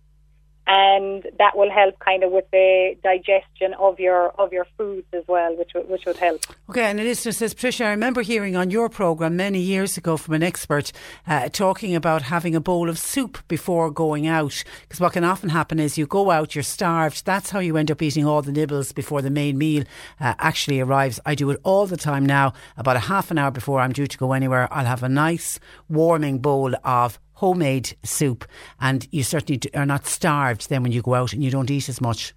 and 0.66 1.24
that 1.40 1.58
will 1.58 1.70
help 1.70 2.00
kind 2.00 2.24
of 2.24 2.32
with 2.32 2.50
the 2.52 2.96
digestion 3.04 3.74
of 3.80 4.00
your 4.00 4.30
of 4.40 4.54
your 4.54 4.66
foods 4.78 5.08
as 5.12 5.24
well, 5.28 5.56
which 5.58 5.72
which 5.88 6.06
would 6.06 6.18
help. 6.18 6.42
Okay, 6.70 6.86
and 6.86 7.00
is 7.00 7.24
just 7.24 7.40
says, 7.40 7.54
Patricia, 7.54 7.86
I 7.86 7.90
remember 7.90 8.22
hearing 8.22 8.56
on 8.56 8.72
your 8.72 8.88
programme 8.88 9.36
many 9.36 9.60
years 9.60 9.98
ago 9.98 10.16
from 10.16 10.36
an 10.36 10.44
expert 10.44 10.92
uh, 11.28 11.50
talking 11.50 11.96
about 11.96 12.24
having 12.24 12.56
a 12.56 12.62
bowl 12.62 12.90
of 12.90 12.98
soup 12.98 13.46
before 13.48 13.92
going 13.92 14.26
out. 14.26 14.64
Because 14.84 15.02
what 15.02 15.14
can 15.14 15.26
often 15.26 15.50
happen 15.50 15.80
is 15.80 15.98
you 15.98 16.08
go 16.08 16.32
out, 16.32 16.56
you're 16.56 16.64
starved. 16.64 17.26
That's 17.26 17.50
how 17.50 17.60
you 17.60 17.76
end 17.76 17.92
up 17.92 18.02
eating 18.02 18.26
all 18.26 18.42
the 18.42 18.52
nibbles 18.52 18.94
before 18.94 19.22
the 19.22 19.30
main 19.30 19.58
meal 19.58 19.84
uh, 20.20 20.36
actually 20.40 20.80
arrives. 20.80 21.20
I 21.26 21.36
do 21.36 21.50
it 21.50 21.60
all 21.64 21.88
the 21.88 21.98
time 21.98 22.26
now. 22.26 22.54
About 22.78 22.96
a 22.96 23.00
half 23.00 23.32
an 23.32 23.38
hour 23.38 23.52
before 23.52 23.82
I'm 23.82 23.92
due 23.92 24.08
to 24.08 24.18
go 24.18 24.32
anywhere, 24.32 24.72
I'll 24.72 24.86
have 24.86 25.04
a 25.04 25.10
nice 25.10 25.60
warming 25.90 26.40
bowl 26.40 26.74
of 26.86 27.20
homemade 27.44 27.88
soup. 28.04 28.46
And 28.80 29.06
you 29.12 29.24
certainly 29.24 29.60
are 29.74 29.86
not 29.86 30.06
starved 30.06 30.70
then 30.70 30.82
when 30.84 30.94
you 30.94 31.02
go 31.02 31.14
out 31.16 31.34
and 31.34 31.44
you 31.44 31.52
don't 31.52 31.70
eat 31.70 31.90
as 31.90 32.00
much. 32.00 32.34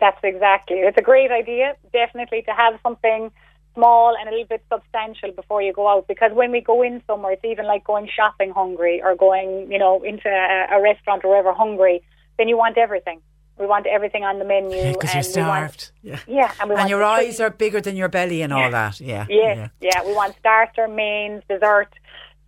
That's 0.00 0.18
exactly. 0.22 0.76
It's 0.78 0.98
a 0.98 1.02
great 1.02 1.30
idea, 1.30 1.76
definitely, 1.92 2.42
to 2.42 2.52
have 2.52 2.74
something 2.82 3.30
small 3.74 4.16
and 4.18 4.28
a 4.28 4.32
little 4.32 4.46
bit 4.56 4.64
substantial 4.72 5.30
before 5.40 5.62
you 5.62 5.72
go 5.72 5.86
out. 5.88 6.08
Because 6.08 6.32
when 6.32 6.50
we 6.50 6.60
go 6.60 6.82
in 6.82 7.00
somewhere, 7.06 7.32
it's 7.32 7.44
even 7.44 7.66
like 7.66 7.84
going 7.84 8.08
shopping 8.18 8.50
hungry 8.50 9.00
or 9.04 9.14
going, 9.14 9.70
you 9.70 9.78
know, 9.78 10.02
into 10.02 10.28
a, 10.28 10.76
a 10.76 10.82
restaurant 10.82 11.24
or 11.24 11.28
wherever 11.30 11.52
hungry. 11.52 12.02
Then 12.38 12.48
you 12.48 12.56
want 12.56 12.76
everything. 12.76 13.20
We 13.58 13.66
want 13.66 13.86
everything 13.86 14.24
on 14.24 14.38
the 14.40 14.44
menu. 14.44 14.92
Because 14.94 15.14
you're 15.14 15.22
and 15.24 15.36
we 15.36 15.42
want- 15.42 15.80
starved. 15.80 15.92
Yeah. 16.02 16.18
yeah, 16.26 16.52
and 16.60 16.72
And 16.72 16.88
your 16.90 17.04
eyes 17.04 17.38
are 17.40 17.50
bigger 17.50 17.80
than 17.80 17.94
your 17.94 18.08
belly 18.08 18.42
and 18.42 18.52
all 18.52 18.70
that. 18.70 19.00
Yeah. 19.00 19.26
Yes, 19.28 19.70
yeah. 19.80 20.02
We 20.04 20.12
want 20.14 20.34
starter, 20.38 20.88
mains, 20.88 21.42
dessert. 21.48 21.90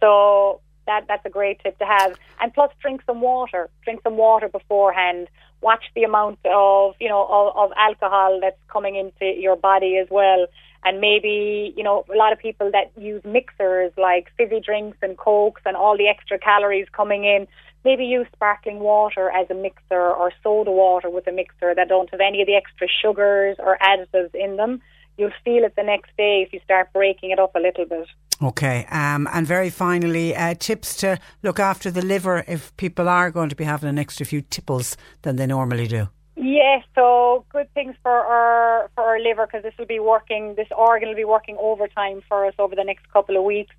So 0.01 0.61
that 0.93 1.06
that's 1.09 1.24
a 1.27 1.31
great 1.31 1.60
tip 1.62 1.78
to 1.78 1.86
have. 1.86 2.16
And 2.40 2.52
plus, 2.52 2.70
drink 2.81 3.02
some 3.06 3.20
water. 3.20 3.69
Drink 3.85 4.01
some 4.02 4.16
water 4.16 4.48
beforehand. 4.48 5.28
Watch 5.60 5.85
the 5.94 6.05
amount 6.05 6.39
of 6.44 6.94
you 7.01 7.09
know 7.09 7.24
of, 7.39 7.56
of 7.56 7.70
alcohol 7.77 8.39
that's 8.40 8.62
coming 8.69 8.97
into 8.97 9.27
your 9.40 9.56
body 9.56 9.97
as 10.02 10.09
well. 10.10 10.47
And 10.85 11.01
maybe 11.01 11.73
you 11.77 11.85
know 11.85 12.05
a 12.12 12.16
lot 12.16 12.32
of 12.32 12.39
people 12.39 12.70
that 12.73 12.90
use 13.01 13.23
mixers 13.24 13.93
like 13.97 14.31
fizzy 14.36 14.60
drinks 14.60 14.98
and 15.02 15.16
cokes 15.16 15.62
and 15.64 15.77
all 15.77 15.97
the 15.97 16.09
extra 16.09 16.39
calories 16.39 16.89
coming 16.93 17.24
in. 17.24 17.47
Maybe 17.85 18.05
use 18.05 18.28
sparkling 18.32 18.78
water 18.78 19.28
as 19.31 19.51
a 19.51 19.55
mixer 19.55 20.05
or 20.20 20.32
soda 20.43 20.70
water 20.70 21.10
with 21.10 21.27
a 21.27 21.32
mixer 21.32 21.74
that 21.74 21.89
don't 21.89 22.10
have 22.10 22.20
any 22.20 22.40
of 22.40 22.47
the 22.47 22.55
extra 22.55 22.86
sugars 23.02 23.56
or 23.59 23.77
additives 23.82 24.35
in 24.35 24.56
them 24.56 24.81
you'll 25.19 25.31
feel 25.44 25.64
it 25.64 25.74
the 25.77 25.82
next 25.82 26.10
day 26.16 26.43
if 26.47 26.52
you 26.52 26.60
start 26.64 26.93
breaking 26.93 27.31
it 27.31 27.39
up 27.39 27.55
a 27.55 27.60
little 27.60 27.85
bit. 27.85 28.09
Okay. 28.43 28.86
Um, 28.90 29.28
and 29.32 29.47
very 29.47 29.70
finally, 29.70 30.35
uh, 30.35 30.55
tips 30.55 30.97
to 30.97 31.19
look 31.43 31.60
after 31.60 31.90
the 31.90 32.02
liver 32.02 32.44
if 32.48 32.77
people 32.77 33.09
are 33.09 33.31
going 33.31 33.48
to 33.48 33.56
be 33.56 33.64
having 33.64 33.89
an 33.89 33.98
extra 33.98 34.27
few 34.27 34.40
tipples 34.40 34.97
than 35.23 35.36
they 35.36 35.47
normally 35.47 35.86
do. 35.86 36.09
Yes, 36.35 36.82
so 36.94 37.44
good 37.51 37.73
things 37.74 37.94
for 38.02 38.10
our 38.10 38.90
for 38.94 39.05
our 39.05 39.20
liver 39.20 39.47
because 39.47 39.62
this 39.62 39.74
will 39.78 39.86
be 39.86 40.01
working. 40.01 40.55
This 40.56 40.66
organ 40.77 41.09
will 41.09 41.16
be 41.16 41.24
working 41.24 41.56
overtime 41.60 42.23
for 42.28 42.47
us 42.47 42.55
over 42.59 42.74
the 42.74 42.85
next 42.85 43.09
couple 43.12 43.36
of 43.36 43.44
weeks. 43.44 43.74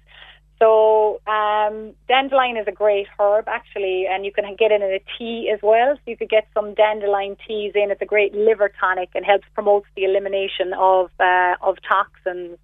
So 0.60 1.20
um, 1.28 1.94
dandelion 2.08 2.56
is 2.56 2.68
a 2.68 2.72
great 2.72 3.08
herb 3.20 3.48
actually, 3.48 4.06
and 4.10 4.24
you 4.24 4.32
can 4.32 4.46
get 4.58 4.72
it 4.72 4.82
in 4.82 4.94
a 4.94 5.02
tea 5.18 5.52
as 5.54 5.60
well. 5.62 5.96
So 5.96 6.02
you 6.06 6.16
could 6.16 6.30
get 6.30 6.48
some 6.54 6.74
dandelion 6.74 7.36
teas 7.46 7.74
in. 7.76 7.92
It's 7.92 8.02
a 8.02 8.06
great 8.06 8.34
liver 8.34 8.72
tonic 8.80 9.10
and 9.16 9.26
helps 9.26 9.46
promote 9.56 9.84
the 9.96 10.06
elimination 10.06 10.74
of 10.78 11.10
uh, 11.20 11.56
of 11.62 11.78
toxins. 11.88 12.58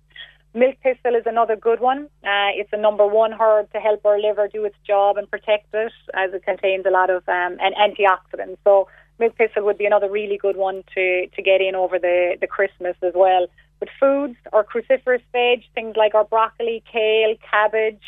Milk 0.60 0.76
thistle 0.84 1.16
is 1.16 1.24
another 1.26 1.56
good 1.56 1.80
one. 1.80 2.10
Uh, 2.22 2.52
it's 2.60 2.74
a 2.74 2.78
number 2.78 3.08
one 3.08 3.32
herb 3.32 3.72
to 3.72 3.80
help 3.80 4.06
our 4.06 4.20
liver 4.20 4.50
do 4.50 4.66
its 4.66 4.76
job 4.86 5.16
and 5.16 5.32
protect 5.32 5.74
it, 5.74 5.94
as 6.14 6.34
it 6.34 6.44
contains 6.44 6.86
a 6.86 6.90
lot 6.90 7.10
of 7.10 7.24
um, 7.30 7.58
an 7.62 7.72
antioxidants. 7.80 8.58
So 8.66 8.90
milk 9.20 9.38
thistle 9.38 9.64
would 9.64 9.78
be 9.78 9.86
another 9.86 10.10
really 10.10 10.36
good 10.36 10.58
one 10.58 10.84
to, 10.96 11.28
to 11.28 11.42
get 11.42 11.62
in 11.62 11.76
over 11.76 11.98
the, 11.98 12.36
the 12.42 12.48
Christmas 12.48 12.98
as 13.02 13.14
well. 13.16 13.48
But 13.80 13.88
foods 14.02 14.36
or 14.52 14.66
cruciferous 14.66 15.22
veg, 15.32 15.64
things 15.76 15.96
like 15.96 16.14
our 16.14 16.26
broccoli, 16.26 16.84
kale, 16.92 17.36
cabbage, 17.50 18.04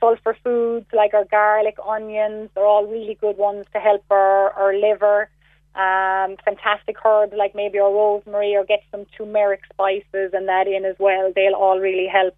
sulfur 0.00 0.36
foods 0.42 0.86
like 0.92 1.14
our 1.14 1.24
garlic, 1.24 1.76
onions, 1.86 2.50
are 2.56 2.64
all 2.64 2.84
really 2.84 3.14
good 3.14 3.38
ones 3.38 3.64
to 3.74 3.78
help 3.78 4.04
our, 4.10 4.50
our 4.54 4.74
liver. 4.74 5.30
Um, 5.76 6.36
fantastic 6.42 6.96
herbs 7.04 7.34
like 7.36 7.54
maybe 7.54 7.78
our 7.78 7.92
rosemary 7.92 8.56
or 8.56 8.64
get 8.64 8.82
some 8.90 9.04
turmeric 9.16 9.60
spices 9.70 10.30
and 10.32 10.48
that 10.48 10.66
in 10.66 10.86
as 10.86 10.96
well. 10.98 11.30
They'll 11.34 11.54
all 11.54 11.78
really 11.78 12.06
help 12.06 12.34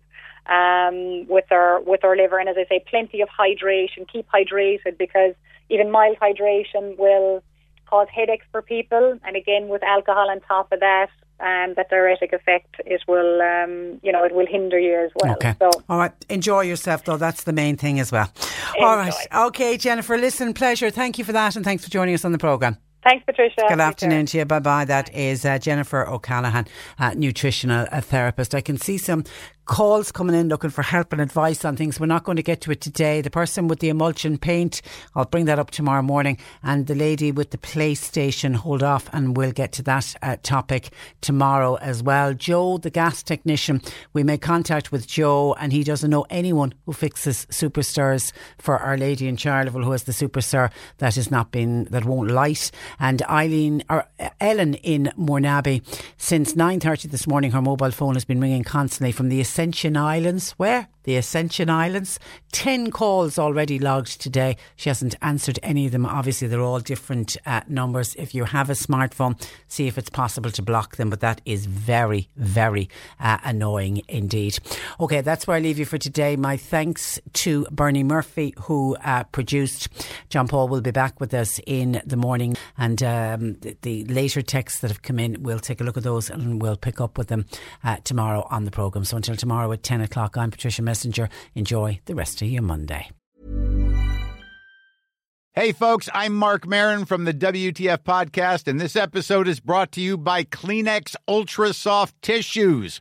um, 0.48 1.28
with 1.28 1.44
our 1.52 1.80
with 1.82 2.04
our 2.04 2.16
liver. 2.16 2.38
And 2.38 2.48
as 2.48 2.56
I 2.58 2.66
say, 2.68 2.84
plenty 2.90 3.20
of 3.20 3.28
hydration. 3.28 4.10
Keep 4.12 4.26
hydrated 4.28 4.98
because 4.98 5.34
even 5.70 5.90
mild 5.90 6.16
hydration 6.20 6.98
will 6.98 7.42
cause 7.86 8.08
headaches 8.12 8.46
for 8.50 8.60
people. 8.60 9.18
And 9.24 9.36
again, 9.36 9.68
with 9.68 9.82
alcohol 9.84 10.30
on 10.30 10.40
top 10.40 10.72
of 10.72 10.80
that, 10.80 11.10
um, 11.40 11.74
that 11.76 11.90
diuretic 11.90 12.32
effect, 12.32 12.74
it 12.84 13.02
will 13.06 13.40
um, 13.40 14.00
you 14.02 14.10
know 14.10 14.24
it 14.24 14.34
will 14.34 14.46
hinder 14.46 14.80
you 14.80 14.98
as 14.98 15.12
well. 15.14 15.34
Okay. 15.34 15.54
So 15.60 15.70
All 15.88 15.98
right. 15.98 16.12
Enjoy 16.28 16.62
yourself, 16.62 17.04
though. 17.04 17.18
That's 17.18 17.44
the 17.44 17.52
main 17.52 17.76
thing 17.76 18.00
as 18.00 18.10
well. 18.10 18.32
All 18.80 18.96
right. 18.96 19.14
Okay, 19.32 19.76
Jennifer, 19.76 20.16
listen, 20.16 20.54
pleasure. 20.54 20.90
Thank 20.90 21.18
you 21.18 21.24
for 21.24 21.32
that 21.32 21.56
and 21.56 21.64
thanks 21.64 21.84
for 21.84 21.90
joining 21.90 22.14
us 22.14 22.24
on 22.24 22.32
the 22.32 22.38
programme. 22.38 22.78
Thanks, 23.04 23.24
Patricia. 23.24 23.62
Good 23.68 23.80
afternoon 23.80 24.26
to 24.26 24.38
you. 24.38 24.44
Bye 24.44 24.60
bye. 24.60 24.84
That 24.84 25.14
is 25.14 25.44
uh, 25.44 25.58
Jennifer 25.58 26.06
O'Callaghan, 26.06 26.66
uh, 26.98 27.14
nutritional 27.14 27.86
uh, 27.90 28.00
therapist. 28.00 28.54
I 28.54 28.60
can 28.60 28.76
see 28.76 28.98
some 28.98 29.24
calls 29.68 30.10
coming 30.10 30.34
in 30.34 30.48
looking 30.48 30.70
for 30.70 30.82
help 30.82 31.12
and 31.12 31.20
advice 31.20 31.62
on 31.64 31.76
things. 31.76 32.00
We're 32.00 32.06
not 32.06 32.24
going 32.24 32.36
to 32.36 32.42
get 32.42 32.62
to 32.62 32.72
it 32.72 32.80
today. 32.80 33.20
The 33.20 33.30
person 33.30 33.68
with 33.68 33.80
the 33.80 33.90
emulsion 33.90 34.38
paint, 34.38 34.80
I'll 35.14 35.26
bring 35.26 35.44
that 35.44 35.58
up 35.58 35.70
tomorrow 35.70 36.02
morning. 36.02 36.38
And 36.62 36.86
the 36.86 36.94
lady 36.94 37.30
with 37.30 37.50
the 37.50 37.58
PlayStation, 37.58 38.56
hold 38.56 38.82
off 38.82 39.08
and 39.12 39.36
we'll 39.36 39.52
get 39.52 39.72
to 39.72 39.82
that 39.82 40.16
uh, 40.22 40.36
topic 40.42 40.90
tomorrow 41.20 41.76
as 41.76 42.02
well. 42.02 42.32
Joe, 42.32 42.78
the 42.78 42.90
gas 42.90 43.22
technician, 43.22 43.82
we 44.14 44.24
made 44.24 44.40
contact 44.40 44.90
with 44.90 45.06
Joe 45.06 45.54
and 45.60 45.70
he 45.70 45.84
doesn't 45.84 46.10
know 46.10 46.24
anyone 46.30 46.72
who 46.86 46.94
fixes 46.94 47.46
Supersers 47.50 48.32
for 48.56 48.78
Our 48.78 48.96
Lady 48.96 49.28
in 49.28 49.36
Charleville 49.36 49.84
who 49.84 49.92
has 49.92 50.04
the 50.04 50.12
Superser 50.12 50.70
that 50.96 51.14
has 51.14 51.30
not 51.30 51.52
been, 51.52 51.84
that 51.90 52.06
won't 52.06 52.30
light. 52.30 52.70
And 52.98 53.20
Eileen, 53.24 53.84
or 53.90 54.06
uh, 54.18 54.30
Ellen 54.40 54.74
in 54.76 55.12
Mourneabbey, 55.18 55.84
since 56.16 56.54
9.30 56.54 57.10
this 57.10 57.26
morning, 57.26 57.50
her 57.50 57.60
mobile 57.60 57.90
phone 57.90 58.14
has 58.14 58.24
been 58.24 58.40
ringing 58.40 58.64
constantly 58.64 59.12
from 59.12 59.28
the 59.28 59.42
Ascension 59.58 59.96
Islands. 59.96 60.52
Where? 60.52 60.86
The 61.08 61.16
Ascension 61.16 61.70
Islands. 61.70 62.20
10 62.52 62.90
calls 62.90 63.38
already 63.38 63.78
logged 63.78 64.20
today. 64.20 64.58
She 64.76 64.90
hasn't 64.90 65.14
answered 65.22 65.58
any 65.62 65.86
of 65.86 65.92
them. 65.92 66.04
Obviously, 66.04 66.48
they're 66.48 66.60
all 66.60 66.80
different 66.80 67.34
uh, 67.46 67.62
numbers. 67.66 68.14
If 68.16 68.34
you 68.34 68.44
have 68.44 68.68
a 68.68 68.74
smartphone, 68.74 69.42
see 69.68 69.86
if 69.86 69.96
it's 69.96 70.10
possible 70.10 70.50
to 70.50 70.60
block 70.60 70.96
them, 70.96 71.08
but 71.08 71.20
that 71.20 71.40
is 71.46 71.64
very, 71.64 72.28
very 72.36 72.90
uh, 73.20 73.38
annoying 73.42 74.02
indeed. 74.06 74.58
Okay, 75.00 75.22
that's 75.22 75.46
where 75.46 75.56
I 75.56 75.60
leave 75.60 75.78
you 75.78 75.86
for 75.86 75.96
today. 75.96 76.36
My 76.36 76.58
thanks 76.58 77.18
to 77.34 77.66
Bernie 77.70 78.04
Murphy, 78.04 78.52
who 78.58 78.94
uh, 79.02 79.24
produced. 79.24 79.88
John 80.28 80.46
Paul 80.46 80.68
will 80.68 80.82
be 80.82 80.90
back 80.90 81.20
with 81.20 81.32
us 81.32 81.58
in 81.66 82.02
the 82.04 82.18
morning, 82.18 82.54
and 82.76 83.02
um, 83.02 83.54
the, 83.60 83.78
the 83.80 84.04
later 84.04 84.42
texts 84.42 84.80
that 84.80 84.90
have 84.90 85.00
come 85.00 85.18
in, 85.18 85.42
we'll 85.42 85.58
take 85.58 85.80
a 85.80 85.84
look 85.84 85.96
at 85.96 86.02
those 86.02 86.28
and 86.28 86.60
we'll 86.60 86.76
pick 86.76 87.00
up 87.00 87.16
with 87.16 87.28
them 87.28 87.46
uh, 87.82 87.96
tomorrow 88.04 88.46
on 88.50 88.66
the 88.66 88.70
programme. 88.70 89.06
So 89.06 89.16
until 89.16 89.36
tomorrow 89.36 89.72
at 89.72 89.82
10 89.82 90.02
o'clock, 90.02 90.36
I'm 90.36 90.50
Patricia 90.50 90.82
Messinger. 90.98 91.28
Enjoy 91.54 92.00
the 92.06 92.14
rest 92.14 92.42
of 92.42 92.48
your 92.48 92.62
Monday. 92.62 93.10
Hey, 95.54 95.72
folks, 95.72 96.08
I'm 96.14 96.34
Marc 96.34 96.68
Maron 96.68 97.04
from 97.04 97.24
the 97.24 97.34
WTF 97.34 98.04
Podcast, 98.04 98.68
and 98.68 98.80
this 98.80 98.94
episode 98.94 99.48
is 99.48 99.58
brought 99.58 99.90
to 99.92 100.00
you 100.00 100.16
by 100.16 100.44
Kleenex 100.44 101.16
Ultra 101.26 101.72
Soft 101.72 102.14
Tissues, 102.22 103.00